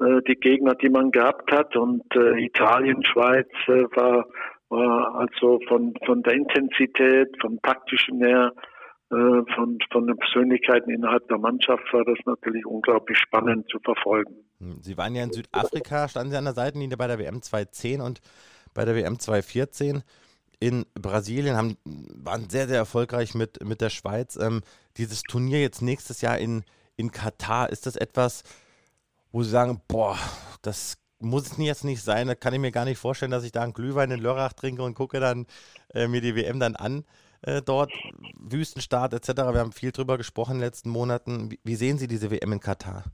äh, 0.00 0.20
die 0.28 0.36
Gegner, 0.36 0.74
die 0.74 0.90
man 0.90 1.10
gehabt 1.10 1.50
hat 1.52 1.76
und 1.76 2.04
äh, 2.14 2.44
Italien, 2.44 3.04
Schweiz 3.04 3.48
äh, 3.66 3.84
war, 3.96 4.26
war 4.68 5.14
also 5.16 5.60
von, 5.68 5.94
von 6.06 6.22
der 6.22 6.34
Intensität, 6.34 7.28
vom 7.40 7.60
taktischen 7.62 8.18
her, 8.18 8.52
von, 9.16 9.78
von 9.92 10.06
den 10.06 10.16
Persönlichkeiten 10.16 10.90
innerhalb 10.90 11.28
der 11.28 11.38
Mannschaft 11.38 11.84
war 11.92 12.04
das 12.04 12.18
natürlich 12.24 12.64
unglaublich 12.64 13.18
spannend 13.18 13.68
zu 13.68 13.78
verfolgen. 13.80 14.34
Hm, 14.58 14.78
Sie 14.80 14.96
waren 14.96 15.14
ja 15.14 15.22
in 15.24 15.32
Südafrika, 15.32 16.08
standen 16.08 16.30
Sie 16.30 16.36
an 16.38 16.44
der 16.44 16.54
Seitenlinie 16.54 16.96
bei 16.96 17.06
der 17.06 17.18
WM 17.18 17.42
2010 17.42 18.00
und 18.00 18.20
bei 18.72 18.86
der 18.86 18.94
WM 18.94 19.18
2014 19.18 20.02
in 20.60 20.86
Brasilien, 20.94 21.56
haben, 21.56 21.76
waren 21.84 22.48
sehr, 22.48 22.68
sehr 22.68 22.78
erfolgreich 22.78 23.34
mit, 23.34 23.62
mit 23.64 23.80
der 23.80 23.90
Schweiz. 23.90 24.36
Ähm, 24.36 24.62
dieses 24.96 25.22
Turnier 25.22 25.60
jetzt 25.60 25.82
nächstes 25.82 26.20
Jahr 26.20 26.38
in, 26.38 26.64
in 26.96 27.10
Katar, 27.10 27.68
ist 27.68 27.84
das 27.84 27.96
etwas, 27.96 28.44
wo 29.30 29.42
Sie 29.42 29.50
sagen, 29.50 29.80
boah, 29.88 30.16
das 30.62 30.98
muss 31.18 31.50
es 31.50 31.58
jetzt 31.58 31.84
nicht 31.84 32.02
sein, 32.02 32.28
da 32.28 32.34
kann 32.34 32.54
ich 32.54 32.60
mir 32.60 32.72
gar 32.72 32.84
nicht 32.84 32.98
vorstellen, 32.98 33.30
dass 33.30 33.44
ich 33.44 33.52
da 33.52 33.62
einen 33.62 33.72
Glühwein 33.72 34.10
in 34.10 34.20
Lörrach 34.20 34.52
trinke 34.52 34.82
und 34.82 34.94
gucke 34.94 35.20
dann 35.20 35.46
äh, 35.94 36.08
mir 36.08 36.20
die 36.20 36.34
WM 36.34 36.60
dann 36.60 36.76
an. 36.76 37.04
Äh, 37.44 37.60
dort, 37.60 37.92
Wüstenstaat 38.38 39.12
etc. 39.14 39.28
Wir 39.52 39.60
haben 39.60 39.72
viel 39.72 39.90
drüber 39.90 40.16
gesprochen 40.16 40.52
in 40.52 40.58
den 40.58 40.66
letzten 40.66 40.90
Monaten. 40.90 41.50
Wie, 41.50 41.58
wie 41.64 41.74
sehen 41.74 41.98
Sie 41.98 42.06
diese 42.06 42.30
WM 42.30 42.52
in 42.52 42.60
Katar? 42.60 43.04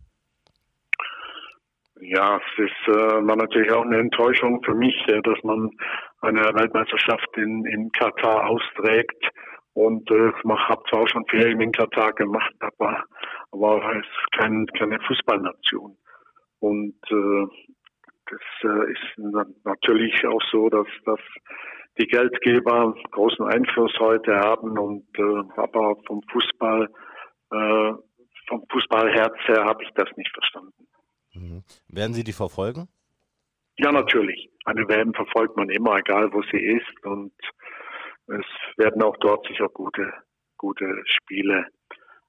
Ja, 2.00 2.36
es 2.36 2.64
ist, 2.64 2.88
äh, 2.88 3.26
war 3.26 3.36
natürlich 3.36 3.72
auch 3.72 3.84
eine 3.84 3.98
Enttäuschung 3.98 4.62
für 4.64 4.74
mich, 4.74 4.94
äh, 5.08 5.20
dass 5.22 5.42
man 5.42 5.70
eine 6.20 6.42
Weltmeisterschaft 6.42 7.28
in, 7.36 7.64
in 7.66 7.90
Katar 7.92 8.48
austrägt. 8.48 9.24
Und 9.72 10.10
äh, 10.10 10.28
ich 10.28 10.44
habe 10.44 10.82
zwar 10.90 11.00
auch 11.00 11.08
schon 11.08 11.24
Ferien 11.26 11.60
in 11.60 11.72
Katar 11.72 12.12
gemacht, 12.12 12.54
aber, 12.60 13.04
aber 13.52 13.96
es 13.96 14.06
ist 14.06 14.32
kein, 14.38 14.66
keine 14.78 15.00
Fußballnation. 15.00 15.96
Und 16.60 16.96
äh, 17.10 17.46
das 18.30 18.70
äh, 18.70 18.92
ist 18.92 19.18
natürlich 19.64 20.26
auch 20.26 20.42
so, 20.50 20.68
dass, 20.68 20.86
dass 21.04 21.20
die 21.98 22.06
Geldgeber 22.06 22.94
großen 23.10 23.46
Einfluss 23.46 23.92
heute 23.98 24.36
haben 24.36 24.78
und 24.78 25.06
äh, 25.18 25.60
aber 25.60 25.96
vom 26.06 26.22
Fußball, 26.30 26.88
äh, 27.52 27.92
vom 28.48 28.64
Fußballherz 28.70 29.36
her 29.46 29.64
habe 29.64 29.82
ich 29.82 29.90
das 29.94 30.08
nicht 30.16 30.30
verstanden. 30.32 30.86
Mhm. 31.34 31.62
Werden 31.88 32.14
Sie 32.14 32.24
die 32.24 32.32
verfolgen? 32.32 32.88
Ja, 33.78 33.92
natürlich. 33.92 34.50
Eine 34.64 34.88
WM 34.88 35.14
verfolgt 35.14 35.56
man 35.56 35.70
immer, 35.70 35.98
egal 35.98 36.32
wo 36.32 36.42
sie 36.50 36.58
ist. 36.58 37.04
Und 37.04 37.32
es 38.26 38.44
werden 38.76 39.02
auch 39.02 39.16
dort 39.18 39.46
sicher 39.46 39.68
gute, 39.68 40.12
gute 40.56 40.86
Spiele 41.06 41.66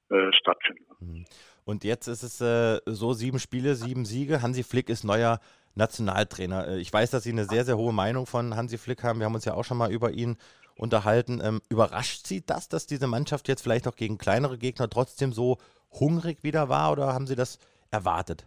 äh, 0.09 0.31
stattfinden. 0.33 0.85
Mhm. 0.99 1.25
Und 1.65 1.83
jetzt 1.83 2.07
ist 2.07 2.23
es 2.23 2.41
äh, 2.41 2.79
so, 2.85 3.13
sieben 3.13 3.39
Spiele, 3.39 3.75
sieben 3.75 4.05
Siege. 4.05 4.41
Hansi 4.41 4.63
Flick 4.63 4.89
ist 4.89 5.03
neuer 5.03 5.39
Nationaltrainer. 5.75 6.67
Äh, 6.67 6.79
ich 6.79 6.91
weiß, 6.91 7.11
dass 7.11 7.23
Sie 7.23 7.31
eine 7.31 7.45
sehr, 7.45 7.65
sehr 7.65 7.77
hohe 7.77 7.93
Meinung 7.93 8.25
von 8.25 8.55
Hansi 8.55 8.77
Flick 8.77 9.03
haben. 9.03 9.19
Wir 9.19 9.25
haben 9.25 9.35
uns 9.35 9.45
ja 9.45 9.53
auch 9.53 9.65
schon 9.65 9.77
mal 9.77 9.91
über 9.91 10.11
ihn 10.11 10.37
unterhalten. 10.75 11.41
Ähm, 11.43 11.61
überrascht 11.69 12.25
Sie 12.27 12.45
das, 12.45 12.69
dass 12.69 12.87
diese 12.87 13.07
Mannschaft 13.07 13.47
jetzt 13.47 13.61
vielleicht 13.61 13.87
auch 13.87 13.95
gegen 13.95 14.17
kleinere 14.17 14.57
Gegner 14.57 14.89
trotzdem 14.89 15.33
so 15.33 15.57
hungrig 15.91 16.43
wieder 16.43 16.69
war 16.69 16.91
oder 16.91 17.13
haben 17.13 17.27
Sie 17.27 17.35
das 17.35 17.59
erwartet? 17.91 18.45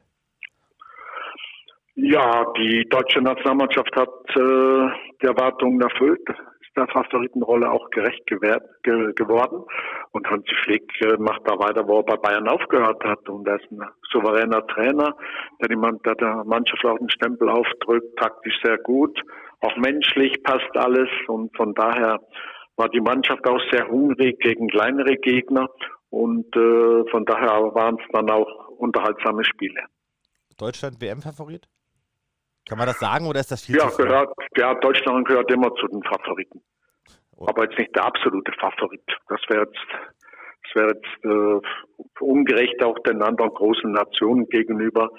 Ja, 1.95 2.47
die 2.57 2.89
deutsche 2.89 3.21
Nationalmannschaft 3.21 3.95
hat 3.95 4.09
äh, 4.31 4.89
die 5.21 5.27
Erwartungen 5.27 5.81
erfüllt, 5.83 6.27
der 6.77 6.87
Favoritenrolle 6.89 7.71
auch 7.71 7.91
gerecht 7.91 8.27
gewährt, 8.27 8.65
ge 8.83 9.13
geworden. 9.15 9.65
Und 10.13 10.29
Hansi 10.29 10.55
Flick 10.65 10.91
äh, 11.03 11.17
macht 11.19 11.43
da 11.47 11.59
weiter, 11.59 11.87
wo 11.87 11.99
er 11.99 12.05
bei 12.05 12.17
Bayern 12.17 12.49
aufgehört 12.49 13.03
hat. 13.05 13.29
Und 13.29 13.47
er 13.47 13.61
ist 13.61 13.71
ein 13.71 13.83
souveräner 14.11 14.67
Trainer, 14.67 15.15
der, 15.61 15.69
die, 15.69 15.99
der 16.05 16.15
der 16.15 16.45
Mannschaft 16.45 16.85
auch 16.85 16.99
einen 16.99 17.11
Stempel 17.11 17.49
aufdrückt, 17.49 18.19
taktisch 18.19 18.59
sehr 18.63 18.79
gut. 18.79 19.21
Auch 19.61 19.77
menschlich 19.77 20.43
passt 20.43 20.77
alles. 20.77 21.09
Und 21.29 21.55
von 21.57 21.75
daher 21.75 22.21
war 22.77 22.89
die 22.89 23.01
Mannschaft 23.01 23.47
auch 23.47 23.61
sehr 23.71 23.89
hungrig 23.89 24.39
gegen 24.41 24.69
kleinere 24.69 25.17
Gegner. 25.17 25.69
Und 26.11 26.55
äh, 26.57 27.11
von 27.11 27.25
daher 27.25 27.75
waren 27.75 27.97
es 27.97 28.07
dann 28.13 28.31
auch 28.31 28.69
unterhaltsame 28.79 29.45
Spiele. 29.45 29.83
Deutschland 30.59 31.01
WM-Favorit? 31.01 31.69
Kann 32.69 32.79
man 32.79 32.87
das 32.87 32.99
sagen 32.99 33.27
oder 33.27 33.41
ist 33.41 33.51
das 33.51 33.65
viel 33.65 33.77
ja, 33.77 33.89
zu 33.89 34.03
gehört, 34.03 34.33
Ja, 34.57 34.75
Deutschland 34.75 35.27
gehört 35.27 35.51
immer 35.51 35.75
zu 35.75 35.89
den 35.89 36.03
Favoriten. 36.03 36.63
Oh. 37.37 37.47
Aber 37.49 37.65
jetzt 37.65 37.79
nicht 37.79 37.95
der 37.95 38.05
absolute 38.05 38.53
Favorit. 38.61 39.03
Das 39.29 39.41
wäre 39.49 39.65
jetzt, 39.65 39.87
das 40.63 40.75
wäre 40.75 40.89
jetzt 40.95 41.25
äh, 41.25 42.25
ungerecht 42.25 42.83
auch 42.83 42.99
den 43.01 43.21
anderen 43.23 43.53
großen 43.53 43.91
Nationen 43.91 44.49
gegenüber. 44.49 45.11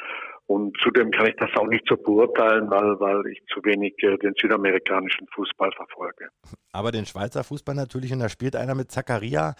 Und 0.45 0.77
zudem 0.81 1.11
kann 1.11 1.27
ich 1.27 1.35
das 1.37 1.49
auch 1.55 1.67
nicht 1.67 1.85
so 1.87 1.95
beurteilen, 1.95 2.69
weil, 2.69 2.99
weil 2.99 3.25
ich 3.27 3.41
zu 3.53 3.63
wenig 3.63 3.95
äh, 4.03 4.17
den 4.17 4.33
südamerikanischen 4.39 5.27
Fußball 5.33 5.71
verfolge. 5.71 6.29
Aber 6.71 6.91
den 6.91 7.05
Schweizer 7.05 7.43
Fußball 7.43 7.75
natürlich, 7.75 8.11
und 8.13 8.19
da 8.19 8.29
spielt 8.29 8.55
einer 8.55 8.75
mit 8.75 8.91
Zakaria, 8.91 9.55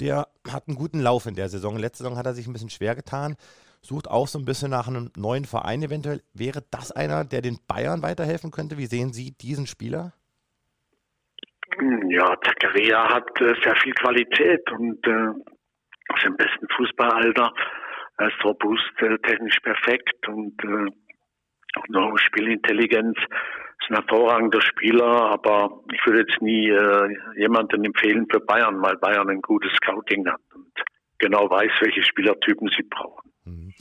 der 0.00 0.28
hat 0.50 0.68
einen 0.68 0.76
guten 0.76 1.00
Lauf 1.00 1.26
in 1.26 1.34
der 1.34 1.48
Saison. 1.48 1.76
Letzte 1.76 2.04
Saison 2.04 2.18
hat 2.18 2.26
er 2.26 2.34
sich 2.34 2.46
ein 2.46 2.52
bisschen 2.52 2.70
schwer 2.70 2.94
getan 2.94 3.36
sucht 3.80 4.08
auch 4.08 4.26
so 4.26 4.38
ein 4.38 4.44
bisschen 4.44 4.70
nach 4.70 4.88
einem 4.88 5.10
neuen 5.16 5.44
Verein 5.44 5.82
eventuell. 5.82 6.22
Wäre 6.34 6.62
das 6.70 6.92
einer, 6.92 7.24
der 7.24 7.42
den 7.42 7.58
Bayern 7.66 8.02
weiterhelfen 8.02 8.50
könnte? 8.50 8.78
Wie 8.78 8.86
sehen 8.86 9.12
Sie 9.12 9.32
diesen 9.32 9.66
Spieler? 9.66 10.12
Ja, 12.08 12.36
Zakaria 12.42 13.14
hat 13.14 13.40
äh, 13.40 13.54
sehr 13.62 13.76
viel 13.76 13.92
Qualität 13.92 14.70
und 14.72 15.06
äh, 15.06 16.16
ist 16.16 16.24
im 16.24 16.36
besten 16.36 16.66
Fußballalter. 16.76 17.52
Er 18.18 18.28
ist 18.28 18.44
robust, 18.44 18.92
äh, 18.98 19.18
technisch 19.18 19.58
perfekt 19.60 20.26
und 20.28 20.54
äh, 20.64 20.90
noch 21.88 22.18
Spielintelligenz. 22.18 23.16
Ist 23.80 23.90
ein 23.90 23.96
hervorragender 23.96 24.60
Spieler, 24.60 25.30
aber 25.30 25.82
ich 25.92 26.04
würde 26.04 26.20
jetzt 26.20 26.42
nie 26.42 26.68
äh, 26.68 27.16
jemanden 27.36 27.84
empfehlen 27.84 28.26
für 28.28 28.40
Bayern, 28.40 28.82
weil 28.82 28.96
Bayern 28.96 29.30
ein 29.30 29.40
gutes 29.40 29.72
Scouting 29.74 30.26
hat 30.28 30.40
und 30.54 30.72
genau 31.18 31.48
weiß, 31.48 31.70
welche 31.80 32.02
Spielertypen 32.02 32.68
sie 32.76 32.82
brauchen. 32.82 33.30
Mhm. 33.48 33.74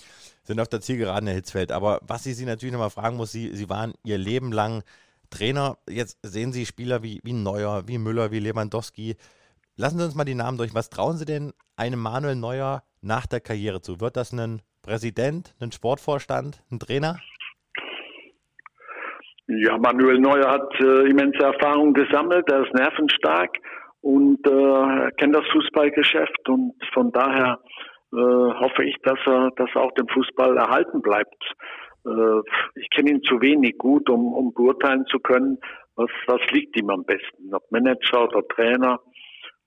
Sind 0.43 0.59
auf 0.59 0.70
der 0.70 0.82
Zielgeraden, 0.82 1.28
Herr 1.28 1.36
Hitzfeld. 1.36 1.72
Aber 1.72 1.99
was 2.07 2.26
ich 2.26 2.36
Sie 2.36 2.45
natürlich 2.45 2.74
nochmal 2.74 2.89
fragen 2.89 3.18
muss, 3.18 3.32
Sie, 3.32 3.53
Sie 3.53 3.70
waren 3.70 3.93
Ihr 4.03 4.18
Leben 4.18 4.51
lang 4.51 4.84
Trainer. 5.30 5.78
Jetzt 5.89 6.20
sehen 6.24 6.53
Sie 6.53 6.65
Spieler 6.65 7.03
wie, 7.03 7.20
wie 7.24 7.34
Neuer, 7.34 7.88
wie 7.88 7.97
Müller, 7.97 8.32
wie 8.32 8.39
Lewandowski. 8.39 9.15
Lassen 9.76 9.99
Sie 9.99 10.05
uns 10.05 10.15
mal 10.15 10.24
die 10.24 10.36
Namen 10.36 10.57
durch. 10.57 10.74
Was 10.74 10.89
trauen 10.89 11.18
Sie 11.18 11.26
denn 11.26 11.53
einem 11.76 11.99
Manuel 11.99 12.36
Neuer 12.36 12.84
nach 13.01 13.26
der 13.26 13.41
Karriere 13.41 13.82
zu? 13.82 13.99
Wird 13.99 14.18
das 14.18 14.32
ein 14.32 14.61
Präsident, 14.82 15.53
ein 15.59 15.72
Sportvorstand, 15.72 16.63
ein 16.72 16.80
Trainer? 16.80 17.18
Ja, 19.47 19.78
Manuel 19.78 20.20
Neuer 20.20 20.49
hat 20.49 20.74
äh, 20.80 21.09
immense 21.09 21.39
Erfahrung 21.39 21.93
gesammelt, 21.93 22.49
er 22.49 22.65
ist 22.65 22.74
nervenstark 22.74 23.57
und 24.01 24.45
äh, 24.45 25.11
kennt 25.18 25.36
das 25.36 25.45
Fußballgeschäft 25.53 26.49
und 26.49 26.74
von 26.93 27.11
daher 27.11 27.59
hoffe 28.12 28.84
ich, 28.84 28.95
dass 29.03 29.20
er, 29.26 29.51
dass 29.58 29.70
er 29.76 29.82
auch 29.82 29.91
dem 29.93 30.08
Fußball 30.08 30.58
erhalten 30.58 31.01
bleibt. 31.01 31.43
Äh, 32.05 32.41
ich 32.76 32.89
kenne 32.89 33.12
ihn 33.12 33.24
zu 33.24 33.41
wenig 33.41 33.78
gut, 33.78 34.10
um, 34.10 34.34
um 34.34 34.53
beurteilen 34.53 35.05
zu 35.08 35.20
können, 35.20 35.60
was, 35.95 36.10
was 36.28 36.41
liegt 36.51 36.78
ihm 36.78 36.89
am 36.89 37.03
besten. 37.03 37.53
Ob 37.53 37.70
Manager 37.72 38.24
oder 38.24 38.47
Trainer 38.47 38.99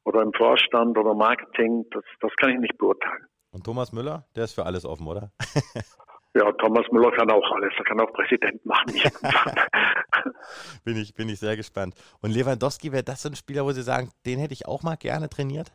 oder 0.05 0.23
im 0.23 0.33
Vorstand 0.33 0.97
oder 0.97 1.15
Marketing, 1.15 1.85
das, 1.91 2.05
das 2.21 2.33
kann 2.37 2.51
ich 2.51 2.59
nicht 2.61 2.79
beurteilen. 2.79 3.27
Und 3.53 3.65
Thomas 3.65 3.93
Müller, 3.93 4.25
der 4.37 4.45
ist 4.45 4.55
für 4.55 4.65
alles 4.65 4.85
offen, 4.85 5.07
oder? 5.07 5.31
Ja, 6.33 6.53
Thomas 6.53 6.87
Müller 6.93 7.11
kann 7.11 7.29
auch 7.29 7.51
alles. 7.57 7.73
Er 7.77 7.85
kann 7.85 8.01
auch 8.01 8.13
Präsident 8.13 8.65
machen. 8.65 8.93
bin, 10.85 10.97
ich, 10.97 11.13
bin 11.13 11.29
ich 11.29 11.41
sehr 11.41 11.57
gespannt. 11.57 11.97
Und 12.23 12.31
Lewandowski, 12.31 12.93
wäre 12.93 13.03
das 13.03 13.23
so 13.23 13.29
ein 13.29 13.35
Spieler, 13.35 13.65
wo 13.65 13.73
Sie 13.73 13.83
sagen, 13.83 14.13
den 14.25 14.39
hätte 14.39 14.53
ich 14.53 14.65
auch 14.65 14.85
mal 14.85 14.95
gerne 14.95 15.29
trainiert? 15.29 15.73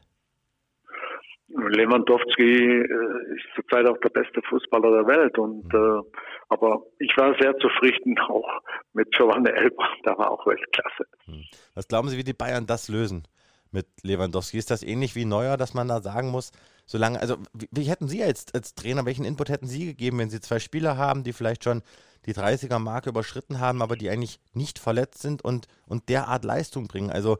Lewandowski 1.57 2.43
äh, 2.43 3.35
ist 3.35 3.45
zurzeit 3.55 3.87
auch 3.87 3.97
der 3.99 4.09
beste 4.09 4.41
Fußballer 4.49 5.03
der 5.03 5.07
Welt 5.07 5.37
und 5.37 5.73
äh, 5.73 6.19
aber 6.49 6.83
ich 6.99 7.11
war 7.17 7.35
sehr 7.39 7.57
zufrieden 7.57 8.17
auch 8.27 8.47
mit 8.93 9.11
Giovanni 9.11 9.49
Elber, 9.49 9.87
da 10.03 10.17
war 10.17 10.31
auch 10.31 10.45
Weltklasse. 10.45 11.05
Hm. 11.25 11.43
Was 11.73 11.87
glauben 11.87 12.09
Sie, 12.09 12.17
wie 12.17 12.23
die 12.23 12.33
Bayern 12.33 12.65
das 12.65 12.89
lösen 12.89 13.23
mit 13.71 13.87
Lewandowski? 14.03 14.57
Ist 14.57 14.71
das 14.71 14.83
ähnlich 14.83 15.15
wie 15.15 15.25
Neuer, 15.25 15.57
dass 15.57 15.73
man 15.73 15.87
da 15.87 16.01
sagen 16.01 16.29
muss, 16.29 16.51
solange, 16.85 17.19
also 17.19 17.37
wie, 17.53 17.67
wie 17.71 17.83
hätten 17.83 18.07
Sie 18.07 18.23
als, 18.23 18.53
als 18.53 18.75
Trainer, 18.75 19.05
welchen 19.05 19.25
Input 19.25 19.49
hätten 19.49 19.67
Sie 19.67 19.85
gegeben, 19.85 20.19
wenn 20.19 20.29
Sie 20.29 20.41
zwei 20.41 20.59
Spieler 20.59 20.97
haben, 20.97 21.23
die 21.23 21.33
vielleicht 21.33 21.63
schon 21.63 21.81
die 22.25 22.33
30er-Marke 22.33 23.09
überschritten 23.09 23.59
haben, 23.59 23.81
aber 23.81 23.95
die 23.95 24.09
eigentlich 24.09 24.39
nicht 24.53 24.79
verletzt 24.79 25.21
sind 25.21 25.43
und, 25.43 25.67
und 25.87 26.09
derart 26.09 26.43
Leistung 26.43 26.87
bringen? 26.87 27.11
Also 27.11 27.37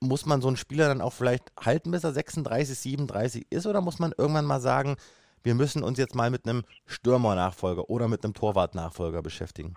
muss 0.00 0.26
man 0.26 0.40
so 0.40 0.48
einen 0.48 0.56
Spieler 0.56 0.88
dann 0.88 1.00
auch 1.00 1.12
vielleicht 1.12 1.44
halten, 1.58 1.90
bis 1.90 2.04
er 2.04 2.12
36, 2.12 2.78
37 2.78 3.46
ist? 3.50 3.66
Oder 3.66 3.80
muss 3.80 3.98
man 3.98 4.12
irgendwann 4.16 4.44
mal 4.44 4.60
sagen, 4.60 4.96
wir 5.42 5.54
müssen 5.54 5.82
uns 5.82 5.98
jetzt 5.98 6.14
mal 6.14 6.30
mit 6.30 6.46
einem 6.46 6.62
Stürmer-Nachfolger 6.86 7.88
oder 7.90 8.08
mit 8.08 8.24
einem 8.24 8.34
Torwart-Nachfolger 8.34 9.22
beschäftigen? 9.22 9.74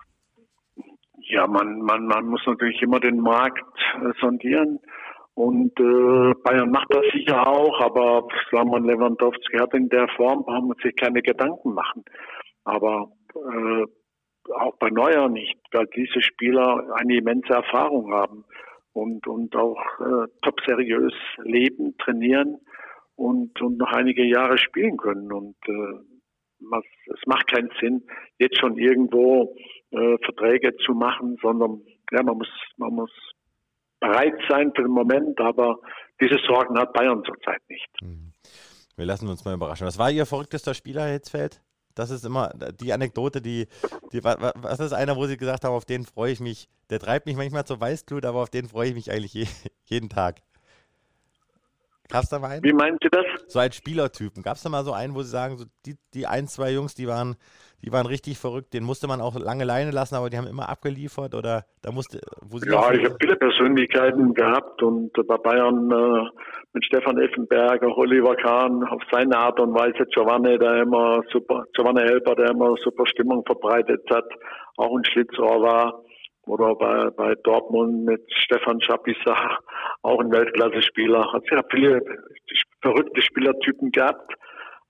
Ja, 1.28 1.46
man, 1.46 1.80
man, 1.80 2.06
man 2.06 2.26
muss 2.26 2.42
natürlich 2.46 2.80
immer 2.82 3.00
den 3.00 3.20
Markt 3.20 3.64
äh, 3.96 4.12
sondieren. 4.20 4.78
Und 5.34 5.78
äh, 5.78 6.34
Bayern 6.44 6.70
macht 6.70 6.86
das 6.94 7.04
sicher 7.12 7.46
auch, 7.46 7.80
aber 7.80 8.26
wir, 8.50 8.80
Lewandowski 8.80 9.58
hat 9.58 9.74
in 9.74 9.88
der 9.88 10.08
Form, 10.16 10.44
brauchen 10.44 10.68
wir 10.68 10.76
sich 10.82 10.96
keine 10.96 11.20
Gedanken 11.20 11.74
machen. 11.74 12.04
Aber 12.64 13.10
äh, 13.34 13.84
auch 14.54 14.76
bei 14.78 14.88
Neuer 14.88 15.28
nicht, 15.28 15.58
weil 15.72 15.86
diese 15.94 16.22
Spieler 16.22 16.86
eine 16.94 17.16
immense 17.16 17.52
Erfahrung 17.52 18.12
haben 18.12 18.44
und, 18.96 19.26
und 19.26 19.54
auch 19.54 19.78
äh, 20.00 20.26
top 20.42 20.58
seriös 20.66 21.12
leben, 21.44 21.96
trainieren 21.98 22.58
und, 23.14 23.60
und 23.60 23.76
noch 23.76 23.92
einige 23.92 24.24
Jahre 24.24 24.56
spielen 24.56 24.96
können. 24.96 25.30
Und 25.30 25.56
äh, 25.68 26.00
was, 26.60 26.84
es 27.12 27.20
macht 27.26 27.46
keinen 27.48 27.70
Sinn, 27.80 28.02
jetzt 28.38 28.58
schon 28.58 28.78
irgendwo 28.78 29.54
äh, 29.90 30.16
Verträge 30.24 30.74
zu 30.78 30.92
machen, 30.92 31.36
sondern 31.42 31.82
ja, 32.10 32.22
man 32.22 32.38
muss, 32.38 32.48
man 32.78 32.94
muss 32.94 33.10
bereit 34.00 34.38
sein 34.48 34.72
für 34.74 34.82
den 34.82 34.92
Moment, 34.92 35.38
aber 35.40 35.78
diese 36.20 36.38
Sorgen 36.46 36.78
hat 36.78 36.94
Bayern 36.94 37.22
zurzeit 37.24 37.60
nicht. 37.68 37.88
Mhm. 38.00 38.32
Wir 38.96 39.04
lassen 39.04 39.28
uns 39.28 39.44
mal 39.44 39.54
überraschen. 39.54 39.86
Was 39.86 39.98
war 39.98 40.10
Ihr 40.10 40.24
verrücktester 40.24 40.72
Spieler, 40.72 41.04
Hitzfeld? 41.04 41.60
Das 41.96 42.10
ist 42.10 42.24
immer 42.24 42.50
die 42.80 42.92
Anekdote, 42.92 43.40
die, 43.40 43.66
die 44.12 44.22
was 44.22 44.78
ist 44.80 44.92
einer, 44.92 45.16
wo 45.16 45.26
Sie 45.26 45.38
gesagt 45.38 45.64
haben, 45.64 45.72
auf 45.72 45.86
den 45.86 46.04
freue 46.04 46.30
ich 46.30 46.40
mich. 46.40 46.68
Der 46.90 47.00
treibt 47.00 47.26
mich 47.26 47.36
manchmal 47.36 47.64
zur 47.64 47.80
Weißglut, 47.80 48.26
aber 48.26 48.42
auf 48.42 48.50
den 48.50 48.68
freue 48.68 48.90
ich 48.90 48.94
mich 48.94 49.10
eigentlich 49.10 49.32
je, 49.32 49.46
jeden 49.86 50.10
Tag. 50.10 50.42
Gab 52.08 52.22
es 52.22 52.28
da 52.28 52.38
mal 52.38 52.50
einen? 52.50 52.64
Wie 52.64 52.72
meinen 52.72 52.98
Sie 53.02 53.08
das? 53.10 53.24
So 53.48 53.58
ein 53.58 53.72
Spielertypen. 53.72 54.42
Gab 54.42 54.56
es 54.56 54.62
da 54.62 54.68
mal 54.68 54.84
so 54.84 54.92
einen, 54.92 55.14
wo 55.14 55.22
Sie 55.22 55.30
sagen, 55.30 55.56
so 55.56 55.64
die, 55.84 55.94
die 56.14 56.26
ein, 56.26 56.46
zwei 56.46 56.72
Jungs, 56.72 56.94
die 56.94 57.06
waren, 57.06 57.36
die 57.82 57.92
waren 57.92 58.06
richtig 58.06 58.38
verrückt, 58.38 58.74
den 58.74 58.84
musste 58.84 59.06
man 59.06 59.20
auch 59.20 59.38
lange 59.38 59.64
Leine 59.64 59.90
lassen, 59.90 60.14
aber 60.14 60.30
die 60.30 60.38
haben 60.38 60.46
immer 60.46 60.68
abgeliefert 60.68 61.34
oder 61.34 61.64
da 61.82 61.92
musste. 61.92 62.20
ja, 62.64 62.92
ich 62.92 63.04
habe 63.04 63.16
viele 63.20 63.36
Persönlichkeiten 63.36 64.34
gehabt 64.34 64.82
und 64.82 65.12
bei 65.12 65.36
Bayern 65.36 65.90
äh, 65.90 66.28
mit 66.72 66.84
Stefan 66.84 67.18
Effenberger, 67.18 67.96
Oliver 67.96 68.36
Kahn, 68.36 68.84
auf 68.84 69.02
seine 69.10 69.36
Art 69.36 69.58
und 69.60 69.74
Weise 69.74 70.06
Giovanni, 70.12 70.58
der 70.58 70.82
immer 70.82 71.22
super, 71.32 71.64
Giovanni 71.74 72.02
Helper, 72.02 72.34
der 72.34 72.50
immer 72.50 72.74
super 72.82 73.06
Stimmung 73.06 73.44
verbreitet 73.44 74.02
hat, 74.10 74.26
auch 74.76 74.96
ein 74.96 75.04
Schlitzrohr 75.04 75.62
war. 75.62 76.02
Oder 76.46 76.74
bei, 76.76 77.10
bei 77.10 77.34
Dortmund 77.42 78.04
mit 78.04 78.22
Stefan 78.32 78.80
Schapisa, 78.80 79.58
auch 80.02 80.20
ein 80.20 80.30
Weltklasse-Spieler. 80.30 81.32
Hat 81.32 81.42
sehr 81.50 81.64
viele 81.70 82.00
verrückte 82.80 83.20
Spielertypen 83.22 83.90
gehabt. 83.90 84.32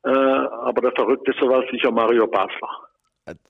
Äh, 0.05 0.11
aber 0.11 0.83
der 0.83 0.93
Verrückteste 0.93 1.49
war 1.49 1.65
sicher 1.71 1.91
Mario 1.91 2.27
Basler. 2.27 2.69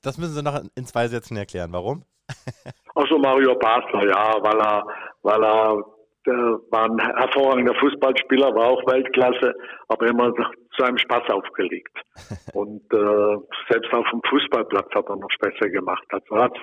Das 0.01 0.17
müssen 0.17 0.33
Sie 0.33 0.41
noch 0.41 0.59
in 0.75 0.85
zwei 0.85 1.07
Sätzen 1.07 1.37
erklären. 1.37 1.71
Warum? 1.71 2.03
Also 2.95 3.19
Mario 3.19 3.53
Basler, 3.55 4.07
ja, 4.09 4.37
weil 4.41 4.59
er, 4.59 4.87
weil 5.21 5.43
er 5.43 5.83
der 6.27 6.59
war 6.69 6.85
ein 6.85 6.99
hervorragender 6.99 7.73
Fußballspieler, 7.75 8.53
war 8.53 8.67
auch 8.67 8.85
Weltklasse, 8.85 9.55
aber 9.87 10.07
immer 10.07 10.33
zu 10.75 10.83
einem 10.83 10.97
Spaß 10.97 11.29
aufgelegt. 11.29 11.97
Und 12.53 12.83
äh, 12.93 13.37
selbst 13.69 13.91
auf 13.93 14.05
dem 14.11 14.21
Fußballplatz 14.29 14.93
hat 14.93 15.09
er 15.09 15.15
noch 15.15 15.29
besser 15.39 15.69
gemacht. 15.69 16.03
Also 16.09 16.35
hat 16.35 16.57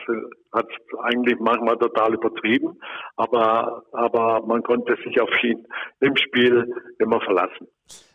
hat 0.53 0.69
eigentlich 1.03 1.39
manchmal 1.41 1.77
total 1.79 2.15
übertrieben, 2.15 2.79
aber 3.17 3.83
aber 3.93 4.47
man 4.47 4.62
konnte 4.62 4.97
sich 5.05 5.21
auf 5.21 5.31
ihn 5.43 5.67
im 6.01 6.17
Spiel 6.17 6.73
immer 6.99 7.21
verlassen. 7.23 7.67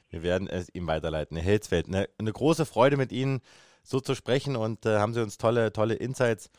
Wir 0.10 0.24
werden 0.24 0.48
es 0.48 0.74
ihm 0.74 0.88
weiterleiten. 0.88 1.38
Herr 1.38 1.52
Hilsfeld, 1.52 1.88
eine, 1.88 2.08
eine 2.18 2.32
große 2.32 2.66
Freude 2.66 2.98
mit 2.98 3.12
Ihnen 3.12 3.42
so 3.84 4.00
zu 4.00 4.16
sprechen 4.16 4.56
und 4.56 4.86
äh, 4.86 4.98
haben 4.98 5.14
Sie 5.14 5.22
uns 5.22 5.38
tolle 5.38 5.74
tolle 5.74 5.96
Insights 5.96 6.52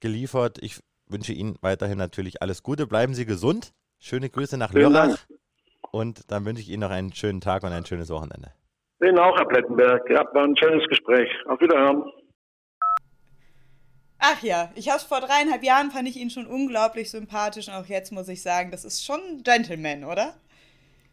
geliefert. 0.00 0.58
Ich 0.62 0.80
wünsche 1.06 1.32
Ihnen 1.32 1.56
weiterhin 1.60 1.98
natürlich 1.98 2.42
alles 2.42 2.62
Gute. 2.62 2.86
Bleiben 2.86 3.14
Sie 3.14 3.26
gesund. 3.26 3.72
Schöne 4.00 4.30
Grüße 4.30 4.56
nach 4.56 4.72
Lörrach. 4.72 5.18
Und 5.92 6.30
dann 6.30 6.44
wünsche 6.46 6.62
ich 6.62 6.70
Ihnen 6.70 6.80
noch 6.80 6.90
einen 6.90 7.12
schönen 7.12 7.40
Tag 7.40 7.62
und 7.62 7.72
ein 7.72 7.84
schönes 7.84 8.08
Wochenende. 8.08 8.52
Ihnen 9.02 9.18
auch, 9.18 9.36
Herr 9.36 9.46
Plettenberg. 9.46 10.08
Ja, 10.08 10.24
war 10.32 10.44
ein 10.44 10.56
schönes 10.56 10.86
Gespräch. 10.88 11.28
Auf 11.46 11.60
Wiederhören. 11.60 12.04
Ach 14.18 14.42
ja, 14.42 14.70
ich 14.74 14.88
habe 14.88 14.98
es 14.98 15.04
vor 15.04 15.20
dreieinhalb 15.20 15.62
Jahren, 15.62 15.90
fand 15.90 16.08
ich 16.08 16.16
ihn 16.16 16.30
schon 16.30 16.46
unglaublich 16.46 17.10
sympathisch. 17.10 17.68
Und 17.68 17.74
auch 17.74 17.86
jetzt 17.86 18.12
muss 18.12 18.28
ich 18.28 18.42
sagen, 18.42 18.70
das 18.70 18.84
ist 18.84 19.04
schon 19.04 19.20
ein 19.20 19.42
Gentleman, 19.42 20.04
oder? 20.04 20.34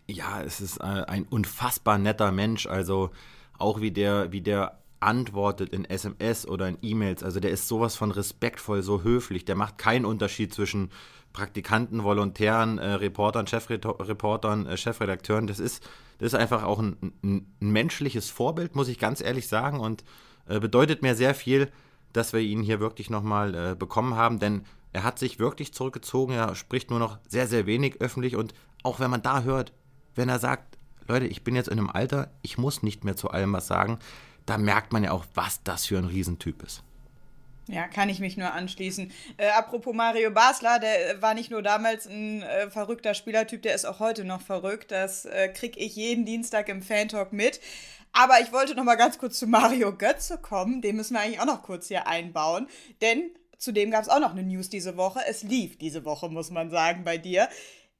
Ja, 0.08 0.42
es 0.42 0.62
ist 0.62 0.80
äh, 0.80 0.84
ein 0.84 1.26
unfassbar 1.30 1.98
netter 1.98 2.32
Mensch. 2.32 2.68
Also 2.68 3.12
auch 3.58 3.82
wie 3.82 3.92
der, 3.92 4.32
wie 4.32 4.42
der 4.42 4.80
antwortet 5.00 5.74
in 5.74 5.86
SMS 5.86 6.48
oder 6.48 6.68
in 6.68 6.78
E-Mails. 6.82 7.24
Also 7.24 7.40
der 7.40 7.52
ist 7.52 7.68
sowas 7.68 7.96
von 7.96 8.12
respektvoll, 8.12 8.82
so 8.82 9.04
höflich. 9.04 9.46
Der 9.46 9.56
macht 9.56 9.78
keinen 9.78 10.06
Unterschied 10.06 10.54
zwischen 10.54 10.92
Praktikanten, 11.34 12.04
Volontären, 12.04 12.78
äh, 12.78 12.94
Reportern, 12.94 13.48
Chefreportern, 13.48 14.66
äh, 14.66 14.78
Chefredakteuren. 14.78 15.48
Das 15.48 15.60
ist, 15.60 15.88
das 16.18 16.34
ist 16.34 16.40
einfach 16.40 16.64
auch 16.64 16.80
ein, 16.80 17.14
ein, 17.24 17.54
ein, 17.62 17.72
menschliches 17.72 18.30
Vorbild, 18.30 18.76
muss 18.76 18.88
ich 18.88 19.00
ganz 19.00 19.22
ehrlich 19.22 19.48
sagen. 19.48 19.80
Und 19.80 20.04
äh, 20.48 20.60
bedeutet 20.60 21.02
mir 21.02 21.16
sehr 21.16 21.36
viel, 21.36 21.72
dass 22.14 22.34
wir 22.34 22.40
ihn 22.40 22.64
hier 22.64 22.80
wirklich 22.80 23.10
nochmal 23.10 23.54
äh, 23.54 23.76
bekommen 23.76 24.16
haben. 24.16 24.40
Denn 24.40 24.64
er 24.94 25.04
hat 25.04 25.20
sich 25.20 25.38
wirklich 25.40 25.74
zurückgezogen. 25.74 26.34
Er 26.34 26.56
spricht 26.56 26.90
nur 26.90 27.00
noch 27.00 27.20
sehr, 27.28 27.48
sehr 27.48 27.66
wenig 27.66 28.02
öffentlich. 28.02 28.36
Und 28.36 28.54
auch 28.84 29.00
wenn 29.00 29.12
man 29.12 29.22
da 29.22 29.44
hört, 29.44 29.74
wenn 30.16 30.30
er 30.30 30.40
sagt, 30.40 30.78
Leute, 31.08 31.28
ich 31.28 31.44
bin 31.44 31.56
jetzt 31.56 31.70
in 31.70 31.78
einem 31.78 31.90
Alter, 31.90 32.32
ich 32.42 32.58
muss 32.58 32.84
nicht 32.84 33.04
mehr 33.04 33.16
zu 33.16 33.30
allem 33.30 33.54
was 33.54 33.68
sagen, 33.68 34.00
da 34.46 34.58
merkt 34.58 34.94
man 34.94 35.04
ja 35.04 35.12
auch, 35.12 35.26
was 35.36 35.64
das 35.64 35.86
für 35.86 35.98
ein 35.98 36.06
Riesentyp 36.06 36.64
ist. 36.64 36.84
Ja, 37.68 37.88
kann 37.88 38.08
ich 38.08 38.20
mich 38.20 38.38
nur 38.38 38.54
anschließen. 38.54 39.12
Äh, 39.38 39.50
apropos 39.50 39.94
Mario 39.94 40.32
Basler, 40.32 40.80
der 40.80 41.22
war 41.22 41.34
nicht 41.34 41.52
nur 41.52 41.62
damals 41.62 42.06
ein 42.06 42.42
äh, 42.42 42.70
verrückter 42.70 43.14
Spielertyp, 43.14 43.62
der 43.62 43.76
ist 43.76 43.86
auch 43.86 44.00
heute 44.00 44.24
noch 44.24 44.42
verrückt. 44.42 44.92
Das 44.92 45.26
äh, 45.26 45.50
kriege 45.50 45.80
ich 45.80 45.96
jeden 45.96 46.26
Dienstag 46.26 46.70
im 46.70 46.82
Fantalk 46.82 47.34
mit. 47.34 47.60
Aber 48.14 48.40
ich 48.42 48.54
wollte 48.54 48.74
noch 48.74 48.86
mal 48.86 48.96
ganz 48.96 49.18
kurz 49.18 49.38
zu 49.38 49.48
Mario 49.48 49.96
Götze 49.96 50.38
kommen. 50.38 50.82
Den 50.82 50.96
müssen 50.96 51.14
wir 51.14 51.22
eigentlich 51.22 51.42
auch 51.42 51.46
noch 51.46 51.62
kurz 51.62 51.90
hier 51.90 52.08
einbauen. 52.08 52.68
Denn 53.02 53.32
zudem 53.58 53.92
gab 53.92 54.02
es 54.04 54.10
auch 54.10 54.20
noch 54.20 54.32
eine 54.32 54.44
News 54.44 54.70
diese 54.70 54.96
Woche. 54.96 55.20
Es 55.28 55.44
lief 55.44 55.78
diese 55.78 56.06
Woche, 56.06 56.30
muss 56.30 56.50
man 56.50 56.70
sagen, 56.70 57.04
bei 57.04 57.18
dir. 57.18 57.50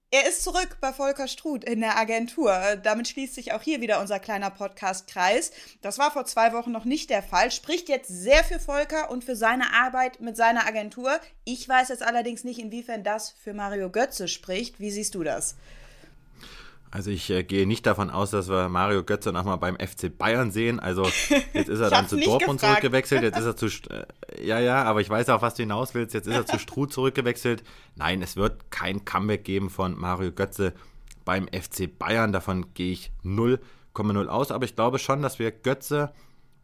Er 0.10 0.26
ist 0.26 0.42
zurück 0.42 0.78
bei 0.80 0.94
Volker 0.94 1.28
Struth 1.28 1.66
in 1.66 1.82
der 1.82 1.98
Agentur. 1.98 2.58
Damit 2.82 3.10
schließt 3.10 3.36
sich 3.36 3.52
auch 3.52 3.62
hier 3.62 3.82
wieder 3.82 4.00
unser 4.00 4.20
kleiner 4.20 4.50
Podcast-Kreis. 4.50 5.52
Das 5.82 6.00
war 6.00 6.12
vor 6.12 6.24
zwei 6.24 6.54
Wochen 6.54 6.72
noch 6.72 6.86
nicht 6.86 7.10
der 7.10 7.22
Fall. 7.22 7.52
Spricht 7.52 7.90
jetzt 7.90 8.08
sehr 8.08 8.46
für 8.46 8.58
Volker 8.58 9.12
und 9.12 9.26
für 9.26 9.36
seine 9.36 9.74
Arbeit 9.74 10.22
mit 10.22 10.38
seiner 10.38 10.66
Agentur. 10.66 11.20
Ich 11.44 11.68
weiß 11.68 11.90
jetzt 11.90 12.04
allerdings 12.04 12.46
nicht, 12.46 12.60
inwiefern 12.60 13.04
das 13.04 13.32
für 13.32 13.54
Mario 13.54 13.90
Götze 13.90 14.30
spricht. 14.30 14.80
Wie 14.80 14.92
siehst 14.92 15.14
du 15.14 15.24
das? 15.24 15.58
Also 16.90 17.12
ich 17.12 17.30
äh, 17.30 17.44
gehe 17.44 17.68
nicht 17.68 17.86
davon 17.86 18.10
aus, 18.10 18.32
dass 18.32 18.48
wir 18.48 18.70
Mario 18.70 19.04
Götze 19.04 19.34
nochmal 19.34 19.58
beim 19.58 19.76
FC 19.76 20.18
Bayern 20.18 20.52
sehen. 20.52 20.80
Also 20.80 21.04
jetzt 21.54 21.68
ist 21.68 21.82
er 21.82 21.90
dann 21.90 22.08
zu 22.08 22.16
Dortmund 22.16 22.62
gefragt. 22.62 22.80
zurückgewechselt, 22.80 23.24
jetzt 23.24 23.38
ist 23.38 23.46
er 23.46 23.58
zu 23.58 23.68
ja 24.42 24.60
ja, 24.60 24.84
aber 24.84 25.02
ich 25.02 25.10
weiß 25.10 25.30
auch, 25.30 25.42
was 25.42 25.56
du 25.56 25.64
hinaus 25.64 25.94
willst. 25.94 26.14
Jetzt 26.14 26.28
ist 26.28 26.36
er 26.36 26.46
zu 26.46 26.60
Struh 26.60 26.86
zurückgewechselt. 26.86 27.64
Nein, 27.96 28.22
es 28.22 28.36
wird 28.36 28.72
kein 28.72 29.06
Comeback 29.06 29.44
geben 29.44 29.70
von 29.70 30.00
Mario 30.00 30.32
Götze 30.32 30.74
beim 31.26 31.48
FC 31.48 31.98
Bayern. 31.98 32.32
Davon 32.32 32.74
gehe 32.74 32.92
ich 32.92 33.12
0,0 33.24 34.28
aus. 34.28 34.52
Aber 34.52 34.66
ich 34.66 34.76
glaube 34.76 35.00
schon, 35.00 35.22
dass 35.22 35.40
wir 35.40 35.52
Götze, 35.52 36.14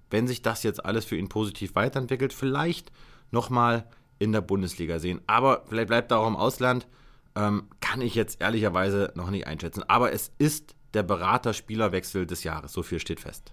wenn 0.09 0.27
sich 0.27 0.41
das 0.41 0.63
jetzt 0.63 0.83
alles 0.85 1.05
für 1.05 1.17
ihn 1.17 1.29
positiv 1.29 1.75
weiterentwickelt, 1.75 2.33
vielleicht 2.33 2.91
nochmal 3.31 3.85
in 4.19 4.31
der 4.31 4.41
Bundesliga 4.41 4.99
sehen. 4.99 5.21
Aber 5.27 5.63
vielleicht 5.67 5.87
bleibt 5.87 6.11
er 6.11 6.19
auch 6.19 6.27
im 6.27 6.35
Ausland 6.35 6.87
ähm, 7.35 7.67
kann 7.79 8.01
ich 8.01 8.15
jetzt 8.15 8.41
ehrlicherweise 8.41 9.11
noch 9.15 9.29
nicht 9.29 9.47
einschätzen. 9.47 9.83
Aber 9.87 10.11
es 10.11 10.31
ist 10.37 10.75
der 10.93 11.03
Berater-Spielerwechsel 11.03 12.25
des 12.25 12.43
Jahres. 12.43 12.73
So 12.73 12.83
viel 12.83 12.99
steht 12.99 13.19
fest. 13.19 13.51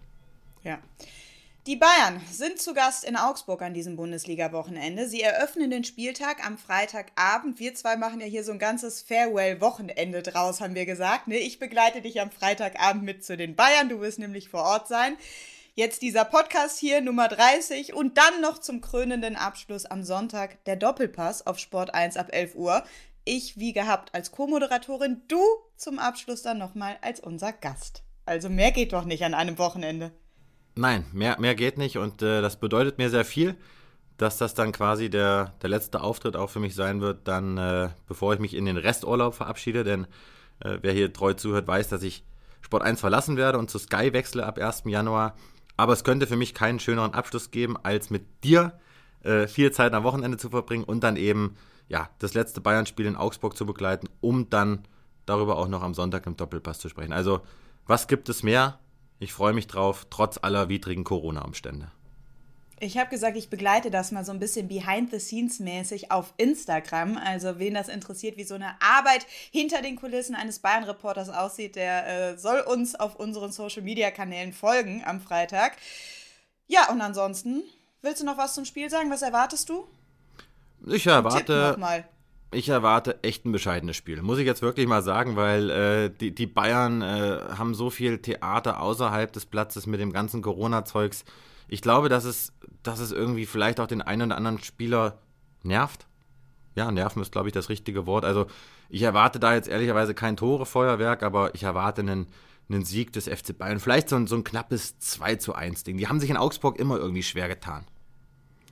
Ja. 0.62 0.78
Die 1.66 1.76
Bayern 1.76 2.22
sind 2.32 2.58
zu 2.58 2.72
Gast 2.72 3.04
in 3.04 3.16
Augsburg 3.16 3.60
an 3.60 3.74
diesem 3.74 3.94
Bundesliga-Wochenende. 3.94 5.06
Sie 5.06 5.20
eröffnen 5.20 5.70
den 5.70 5.84
Spieltag 5.84 6.42
am 6.46 6.56
Freitagabend. 6.56 7.60
Wir 7.60 7.74
zwei 7.74 7.98
machen 7.98 8.18
ja 8.22 8.26
hier 8.26 8.44
so 8.44 8.52
ein 8.52 8.58
ganzes 8.58 9.02
Farewell-Wochenende 9.02 10.22
draus, 10.22 10.62
haben 10.62 10.74
wir 10.74 10.86
gesagt. 10.86 11.28
Ne? 11.28 11.36
Ich 11.36 11.58
begleite 11.58 12.00
dich 12.00 12.18
am 12.18 12.30
Freitagabend 12.30 13.02
mit 13.02 13.26
zu 13.26 13.36
den 13.36 13.56
Bayern. 13.56 13.90
Du 13.90 14.00
wirst 14.00 14.18
nämlich 14.18 14.48
vor 14.48 14.62
Ort 14.62 14.88
sein. 14.88 15.18
Jetzt 15.74 16.00
dieser 16.00 16.24
Podcast 16.24 16.78
hier, 16.78 17.02
Nummer 17.02 17.28
30. 17.28 17.92
Und 17.92 18.16
dann 18.16 18.40
noch 18.40 18.56
zum 18.56 18.80
krönenden 18.80 19.36
Abschluss 19.36 19.84
am 19.84 20.02
Sonntag 20.02 20.64
der 20.64 20.76
Doppelpass 20.76 21.46
auf 21.46 21.58
Sport 21.58 21.92
1 21.92 22.16
ab 22.16 22.28
11 22.32 22.54
Uhr. 22.54 22.84
Ich, 23.26 23.58
wie 23.58 23.74
gehabt, 23.74 24.14
als 24.14 24.32
Co-Moderatorin, 24.32 25.20
du 25.28 25.42
zum 25.76 25.98
Abschluss 25.98 26.40
dann 26.40 26.56
nochmal 26.56 26.96
als 27.02 27.20
unser 27.20 27.52
Gast. 27.52 28.02
Also 28.24 28.48
mehr 28.48 28.72
geht 28.72 28.94
doch 28.94 29.04
nicht 29.04 29.24
an 29.24 29.34
einem 29.34 29.58
Wochenende. 29.58 30.10
Nein, 30.80 31.04
mehr, 31.12 31.38
mehr 31.38 31.54
geht 31.54 31.76
nicht 31.76 31.98
und 31.98 32.22
äh, 32.22 32.40
das 32.40 32.58
bedeutet 32.58 32.96
mir 32.96 33.10
sehr 33.10 33.26
viel, 33.26 33.54
dass 34.16 34.38
das 34.38 34.54
dann 34.54 34.72
quasi 34.72 35.10
der, 35.10 35.52
der 35.60 35.68
letzte 35.68 36.00
Auftritt 36.00 36.36
auch 36.36 36.48
für 36.48 36.58
mich 36.58 36.74
sein 36.74 37.02
wird, 37.02 37.28
dann 37.28 37.58
äh, 37.58 37.90
bevor 38.08 38.32
ich 38.32 38.40
mich 38.40 38.54
in 38.54 38.64
den 38.64 38.78
Resturlaub 38.78 39.34
verabschiede, 39.34 39.84
denn 39.84 40.06
äh, 40.60 40.78
wer 40.80 40.94
hier 40.94 41.12
treu 41.12 41.34
zuhört, 41.34 41.66
weiß, 41.68 41.90
dass 41.90 42.02
ich 42.02 42.24
Sport 42.62 42.82
1 42.82 42.98
verlassen 42.98 43.36
werde 43.36 43.58
und 43.58 43.68
zu 43.68 43.78
Sky 43.78 44.14
wechsle 44.14 44.46
ab 44.46 44.56
1. 44.56 44.84
Januar. 44.86 45.36
Aber 45.76 45.92
es 45.92 46.02
könnte 46.02 46.26
für 46.26 46.36
mich 46.36 46.54
keinen 46.54 46.80
schöneren 46.80 47.12
Abschluss 47.12 47.50
geben, 47.50 47.76
als 47.82 48.08
mit 48.08 48.42
dir 48.42 48.78
äh, 49.22 49.48
viel 49.48 49.72
Zeit 49.72 49.92
am 49.92 50.04
Wochenende 50.04 50.38
zu 50.38 50.48
verbringen 50.48 50.84
und 50.84 51.04
dann 51.04 51.16
eben 51.16 51.56
ja, 51.88 52.08
das 52.20 52.32
letzte 52.32 52.62
Bayern-Spiel 52.62 53.04
in 53.04 53.16
Augsburg 53.16 53.54
zu 53.54 53.66
begleiten, 53.66 54.08
um 54.22 54.48
dann 54.48 54.86
darüber 55.26 55.58
auch 55.58 55.68
noch 55.68 55.82
am 55.82 55.92
Sonntag 55.92 56.24
im 56.24 56.38
Doppelpass 56.38 56.78
zu 56.78 56.88
sprechen. 56.88 57.12
Also, 57.12 57.42
was 57.86 58.08
gibt 58.08 58.30
es 58.30 58.42
mehr? 58.42 58.78
Ich 59.20 59.34
freue 59.34 59.52
mich 59.52 59.66
drauf, 59.66 60.06
trotz 60.08 60.38
aller 60.42 60.70
widrigen 60.70 61.04
Corona-Umstände. 61.04 61.92
Ich 62.82 62.96
habe 62.96 63.10
gesagt, 63.10 63.36
ich 63.36 63.50
begleite 63.50 63.90
das 63.90 64.10
mal 64.10 64.24
so 64.24 64.32
ein 64.32 64.38
bisschen 64.38 64.66
behind-the-scenes-mäßig 64.66 66.10
auf 66.10 66.32
Instagram. 66.38 67.18
Also 67.18 67.58
wen 67.58 67.74
das 67.74 67.88
interessiert, 67.88 68.38
wie 68.38 68.44
so 68.44 68.54
eine 68.54 68.80
Arbeit 68.80 69.26
hinter 69.50 69.82
den 69.82 69.96
Kulissen 69.96 70.34
eines 70.34 70.60
Bayern-Reporters 70.60 71.28
aussieht, 71.28 71.76
der 71.76 72.06
äh, 72.06 72.38
soll 72.38 72.60
uns 72.60 72.94
auf 72.94 73.16
unseren 73.16 73.52
Social-Media-Kanälen 73.52 74.54
folgen 74.54 75.02
am 75.04 75.20
Freitag. 75.20 75.76
Ja, 76.66 76.90
und 76.90 77.02
ansonsten, 77.02 77.62
willst 78.00 78.22
du 78.22 78.24
noch 78.24 78.38
was 78.38 78.54
zum 78.54 78.64
Spiel 78.64 78.88
sagen? 78.88 79.10
Was 79.10 79.20
erwartest 79.20 79.68
du? 79.68 79.86
Ich 80.86 81.06
erwarte 81.06 81.76
ich 82.52 82.68
erwarte 82.68 83.22
echt 83.22 83.44
ein 83.44 83.52
bescheidenes 83.52 83.96
Spiel. 83.96 84.22
Muss 84.22 84.38
ich 84.38 84.46
jetzt 84.46 84.62
wirklich 84.62 84.86
mal 84.86 85.02
sagen, 85.02 85.36
weil 85.36 85.70
äh, 85.70 86.10
die, 86.10 86.34
die 86.34 86.46
Bayern 86.46 87.00
äh, 87.00 87.38
haben 87.56 87.74
so 87.74 87.90
viel 87.90 88.18
Theater 88.18 88.80
außerhalb 88.80 89.32
des 89.32 89.46
Platzes 89.46 89.86
mit 89.86 90.00
dem 90.00 90.12
ganzen 90.12 90.42
Corona-Zeugs. 90.42 91.24
Ich 91.68 91.80
glaube, 91.80 92.08
dass 92.08 92.24
es, 92.24 92.52
dass 92.82 92.98
es 92.98 93.12
irgendwie 93.12 93.46
vielleicht 93.46 93.78
auch 93.78 93.86
den 93.86 94.02
einen 94.02 94.22
oder 94.22 94.36
anderen 94.36 94.58
Spieler 94.58 95.18
nervt. 95.62 96.06
Ja, 96.74 96.90
nerven 96.90 97.22
ist, 97.22 97.32
glaube 97.32 97.48
ich, 97.48 97.52
das 97.52 97.68
richtige 97.68 98.06
Wort. 98.06 98.24
Also 98.24 98.46
ich 98.88 99.02
erwarte 99.02 99.38
da 99.38 99.54
jetzt 99.54 99.68
ehrlicherweise 99.68 100.14
kein 100.14 100.36
Tore-Feuerwerk, 100.36 101.22
aber 101.22 101.54
ich 101.54 101.62
erwarte 101.62 102.00
einen, 102.00 102.26
einen 102.68 102.84
Sieg 102.84 103.12
des 103.12 103.28
FC 103.28 103.56
Bayern. 103.56 103.78
Vielleicht 103.78 104.08
so 104.08 104.16
ein, 104.16 104.26
so 104.26 104.34
ein 104.34 104.44
knappes 104.44 104.98
2 104.98 105.36
zu 105.36 105.54
1 105.54 105.84
Ding. 105.84 105.98
Die 105.98 106.08
haben 106.08 106.18
sich 106.18 106.30
in 106.30 106.36
Augsburg 106.36 106.80
immer 106.80 106.96
irgendwie 106.96 107.22
schwer 107.22 107.48
getan. 107.48 107.86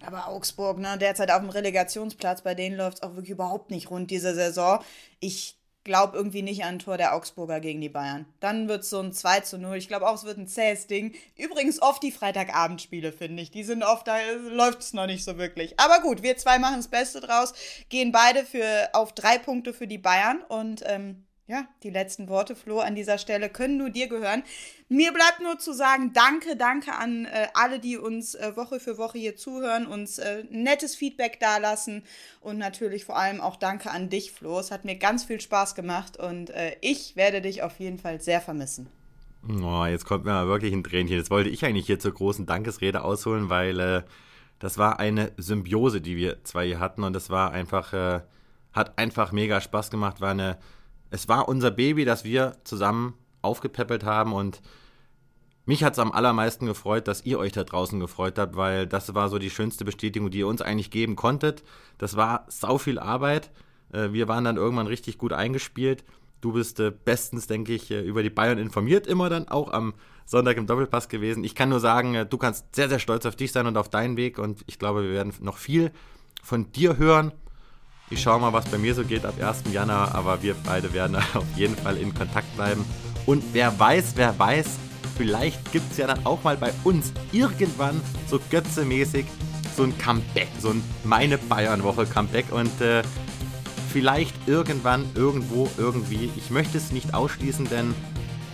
Aber 0.04 0.28
Augsburg, 0.28 0.78
ne, 0.78 0.96
derzeit 0.98 1.30
auf 1.30 1.40
dem 1.40 1.50
Relegationsplatz, 1.50 2.42
bei 2.42 2.54
denen 2.54 2.76
läuft 2.76 2.98
es 2.98 3.02
auch 3.02 3.14
wirklich 3.14 3.30
überhaupt 3.30 3.70
nicht 3.70 3.90
rund 3.90 4.10
diese 4.10 4.34
Saison. 4.34 4.80
Ich 5.20 5.58
glaube 5.88 6.16
irgendwie 6.16 6.42
nicht 6.42 6.64
an 6.64 6.74
ein 6.74 6.78
Tor 6.78 6.98
der 6.98 7.14
Augsburger 7.14 7.60
gegen 7.60 7.80
die 7.80 7.88
Bayern. 7.88 8.26
Dann 8.40 8.68
wird 8.68 8.82
es 8.82 8.90
so 8.90 9.00
ein 9.00 9.12
2 9.12 9.40
zu 9.40 9.58
0. 9.58 9.76
Ich 9.78 9.88
glaube 9.88 10.06
auch, 10.06 10.14
es 10.14 10.24
wird 10.24 10.36
ein 10.36 10.46
zähes 10.46 10.86
Ding. 10.86 11.14
Übrigens 11.36 11.80
oft 11.80 12.02
die 12.02 12.12
Freitagabendspiele, 12.12 13.10
finde 13.10 13.42
ich. 13.42 13.50
Die 13.50 13.64
sind 13.64 13.82
oft, 13.82 14.06
da 14.06 14.18
läuft 14.50 14.80
es 14.80 14.92
noch 14.92 15.06
nicht 15.06 15.24
so 15.24 15.38
wirklich. 15.38 15.80
Aber 15.80 16.00
gut, 16.00 16.22
wir 16.22 16.36
zwei 16.36 16.58
machen 16.58 16.76
das 16.76 16.88
Beste 16.88 17.20
draus, 17.20 17.54
gehen 17.88 18.12
beide 18.12 18.44
für, 18.44 18.90
auf 18.92 19.12
drei 19.12 19.38
Punkte 19.38 19.72
für 19.72 19.86
die 19.86 19.98
Bayern 19.98 20.42
und 20.42 20.82
ähm, 20.86 21.24
ja, 21.48 21.66
die 21.82 21.88
letzten 21.88 22.28
Worte, 22.28 22.54
Flo, 22.54 22.80
an 22.80 22.94
dieser 22.94 23.16
Stelle 23.16 23.48
können 23.48 23.78
nur 23.78 23.88
dir 23.88 24.06
gehören. 24.06 24.42
Mir 24.90 25.12
bleibt 25.12 25.40
nur 25.42 25.58
zu 25.58 25.72
sagen, 25.72 26.12
danke, 26.12 26.56
danke 26.56 26.94
an 26.94 27.24
äh, 27.24 27.48
alle, 27.54 27.80
die 27.80 27.96
uns 27.96 28.34
äh, 28.34 28.54
Woche 28.54 28.78
für 28.80 28.98
Woche 28.98 29.16
hier 29.16 29.34
zuhören, 29.34 29.86
uns 29.86 30.18
äh, 30.18 30.44
nettes 30.50 30.94
Feedback 30.94 31.40
dalassen 31.40 32.02
und 32.42 32.58
natürlich 32.58 33.06
vor 33.06 33.16
allem 33.16 33.40
auch 33.40 33.56
danke 33.56 33.90
an 33.90 34.10
dich, 34.10 34.30
Flo. 34.30 34.60
Es 34.60 34.70
hat 34.70 34.84
mir 34.84 34.96
ganz 34.96 35.24
viel 35.24 35.40
Spaß 35.40 35.74
gemacht 35.74 36.18
und 36.18 36.50
äh, 36.50 36.76
ich 36.82 37.16
werde 37.16 37.40
dich 37.40 37.62
auf 37.62 37.80
jeden 37.80 37.98
Fall 37.98 38.20
sehr 38.20 38.42
vermissen. 38.42 38.86
Oh, 39.48 39.86
jetzt 39.86 40.04
kommt 40.04 40.26
mir 40.26 40.32
mal 40.32 40.48
wirklich 40.48 40.74
ein 40.74 40.84
Tränchen. 40.84 41.16
Jetzt 41.16 41.30
wollte 41.30 41.48
ich 41.48 41.64
eigentlich 41.64 41.86
hier 41.86 41.98
zur 41.98 42.12
großen 42.12 42.44
Dankesrede 42.44 43.02
ausholen, 43.02 43.48
weil 43.48 43.80
äh, 43.80 44.02
das 44.58 44.76
war 44.76 45.00
eine 45.00 45.32
Symbiose, 45.38 46.02
die 46.02 46.16
wir 46.16 46.44
zwei 46.44 46.66
hier 46.66 46.80
hatten 46.80 47.04
und 47.04 47.14
das 47.14 47.30
war 47.30 47.52
einfach, 47.52 47.94
äh, 47.94 48.20
hat 48.74 48.98
einfach 48.98 49.32
mega 49.32 49.62
Spaß 49.62 49.90
gemacht, 49.90 50.20
war 50.20 50.32
eine 50.32 50.58
es 51.10 51.28
war 51.28 51.48
unser 51.48 51.70
Baby, 51.70 52.04
das 52.04 52.24
wir 52.24 52.56
zusammen 52.64 53.14
aufgepäppelt 53.42 54.04
haben 54.04 54.32
und 54.32 54.60
mich 55.68 55.84
hat 55.84 55.92
es 55.92 55.98
am 55.98 56.12
allermeisten 56.12 56.64
gefreut, 56.64 57.08
dass 57.08 57.26
ihr 57.26 57.38
euch 57.38 57.52
da 57.52 57.62
draußen 57.62 58.00
gefreut 58.00 58.38
habt, 58.38 58.56
weil 58.56 58.86
das 58.86 59.14
war 59.14 59.28
so 59.28 59.38
die 59.38 59.50
schönste 59.50 59.84
Bestätigung, 59.84 60.30
die 60.30 60.38
ihr 60.38 60.46
uns 60.46 60.62
eigentlich 60.62 60.90
geben 60.90 61.14
konntet. 61.14 61.62
Das 61.98 62.16
war 62.16 62.46
sau 62.48 62.78
viel 62.78 62.98
Arbeit. 62.98 63.50
Äh, 63.92 64.12
wir 64.12 64.28
waren 64.28 64.44
dann 64.44 64.56
irgendwann 64.56 64.86
richtig 64.86 65.18
gut 65.18 65.34
eingespielt. 65.34 66.04
Du 66.40 66.52
bist 66.52 66.80
äh, 66.80 66.90
bestens, 66.90 67.48
denke 67.48 67.74
ich, 67.74 67.90
äh, 67.90 68.00
über 68.00 68.22
die 68.22 68.30
Bayern 68.30 68.56
informiert, 68.56 69.06
immer 69.06 69.28
dann 69.28 69.46
auch 69.48 69.70
am 69.70 69.92
Sonntag 70.24 70.56
im 70.56 70.66
Doppelpass 70.66 71.10
gewesen. 71.10 71.44
Ich 71.44 71.54
kann 71.54 71.68
nur 71.68 71.80
sagen, 71.80 72.26
du 72.30 72.38
kannst 72.38 72.74
sehr, 72.74 72.88
sehr 72.88 72.98
stolz 72.98 73.26
auf 73.26 73.36
dich 73.36 73.52
sein 73.52 73.66
und 73.66 73.76
auf 73.76 73.90
deinen 73.90 74.16
Weg 74.16 74.38
und 74.38 74.64
ich 74.68 74.78
glaube, 74.78 75.02
wir 75.02 75.10
werden 75.10 75.34
noch 75.40 75.58
viel 75.58 75.92
von 76.42 76.72
dir 76.72 76.96
hören 76.96 77.32
ich 78.10 78.22
schaue 78.22 78.40
mal, 78.40 78.52
was 78.52 78.64
bei 78.66 78.78
mir 78.78 78.94
so 78.94 79.04
geht 79.04 79.24
ab 79.24 79.34
1. 79.40 79.72
Januar, 79.72 80.14
aber 80.14 80.42
wir 80.42 80.54
beide 80.64 80.92
werden 80.92 81.16
auf 81.34 81.44
jeden 81.56 81.76
Fall 81.76 81.96
in 81.96 82.14
Kontakt 82.14 82.54
bleiben. 82.56 82.84
Und 83.26 83.44
wer 83.52 83.78
weiß, 83.78 84.12
wer 84.16 84.38
weiß, 84.38 84.66
vielleicht 85.16 85.72
gibt 85.72 85.90
es 85.90 85.98
ja 85.98 86.06
dann 86.06 86.24
auch 86.24 86.42
mal 86.44 86.56
bei 86.56 86.72
uns 86.84 87.12
irgendwann 87.32 88.00
so 88.26 88.40
götzemäßig 88.50 89.26
so 89.76 89.84
ein 89.84 89.96
Comeback, 89.98 90.48
so 90.60 90.70
ein 90.70 90.82
Meine 91.04 91.38
Bayern-Woche 91.38 92.06
Comeback 92.06 92.50
und 92.50 92.80
äh, 92.80 93.02
vielleicht 93.92 94.34
irgendwann, 94.46 95.06
irgendwo, 95.14 95.68
irgendwie. 95.76 96.30
Ich 96.36 96.50
möchte 96.50 96.78
es 96.78 96.90
nicht 96.90 97.14
ausschließen, 97.14 97.68
denn 97.68 97.94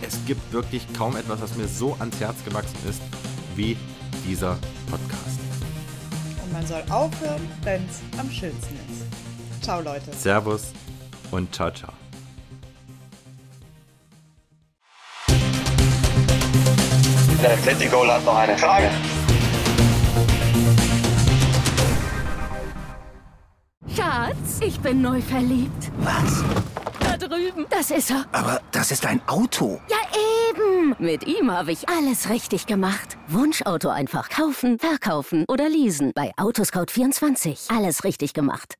es 0.01 0.19
gibt 0.27 0.53
wirklich 0.53 0.85
kaum 0.93 1.15
etwas, 1.15 1.41
was 1.41 1.55
mir 1.55 1.67
so 1.67 1.95
ans 1.99 2.19
Herz 2.19 2.43
gewachsen 2.45 2.77
ist 2.87 3.01
wie 3.55 3.75
dieser 4.27 4.57
Podcast. 4.89 5.39
Und 6.43 6.53
man 6.53 6.65
soll 6.67 6.83
aufhören, 6.89 7.41
wenn 7.63 7.83
es 7.85 8.19
am 8.19 8.29
schönsten 8.29 8.75
ist. 8.75 8.84
Ciao, 9.65 9.81
Leute. 9.81 10.13
Servus 10.13 10.73
und 11.31 11.51
ciao, 11.55 11.71
ciao. 11.71 11.91
Der 17.41 17.53
Atletico 17.53 18.05
hat 18.05 18.23
noch 18.23 18.35
eine 18.35 18.55
Frage. 18.59 18.91
Schatz, 23.95 24.59
ich 24.61 24.79
bin 24.81 25.01
neu 25.01 25.19
verliebt. 25.19 25.91
Was? 25.97 26.43
Da 26.99 27.17
drüben. 27.17 27.65
Das 27.71 27.89
ist 27.89 28.11
er. 28.11 28.23
Aber 28.33 28.61
das 28.71 28.91
ist 28.91 29.03
ein 29.07 29.19
Auto. 29.27 29.81
Ja, 29.89 29.97
eben. 30.51 30.95
Mit 30.99 31.25
ihm 31.25 31.49
habe 31.51 31.71
ich 31.71 31.89
alles 31.89 32.29
richtig 32.29 32.67
gemacht. 32.67 33.17
Wunschauto 33.27 33.89
einfach 33.89 34.29
kaufen, 34.29 34.77
verkaufen 34.77 35.43
oder 35.47 35.69
leasen. 35.69 36.11
Bei 36.13 36.31
Autoscout24. 36.37 37.75
Alles 37.75 38.03
richtig 38.03 38.33
gemacht. 38.33 38.73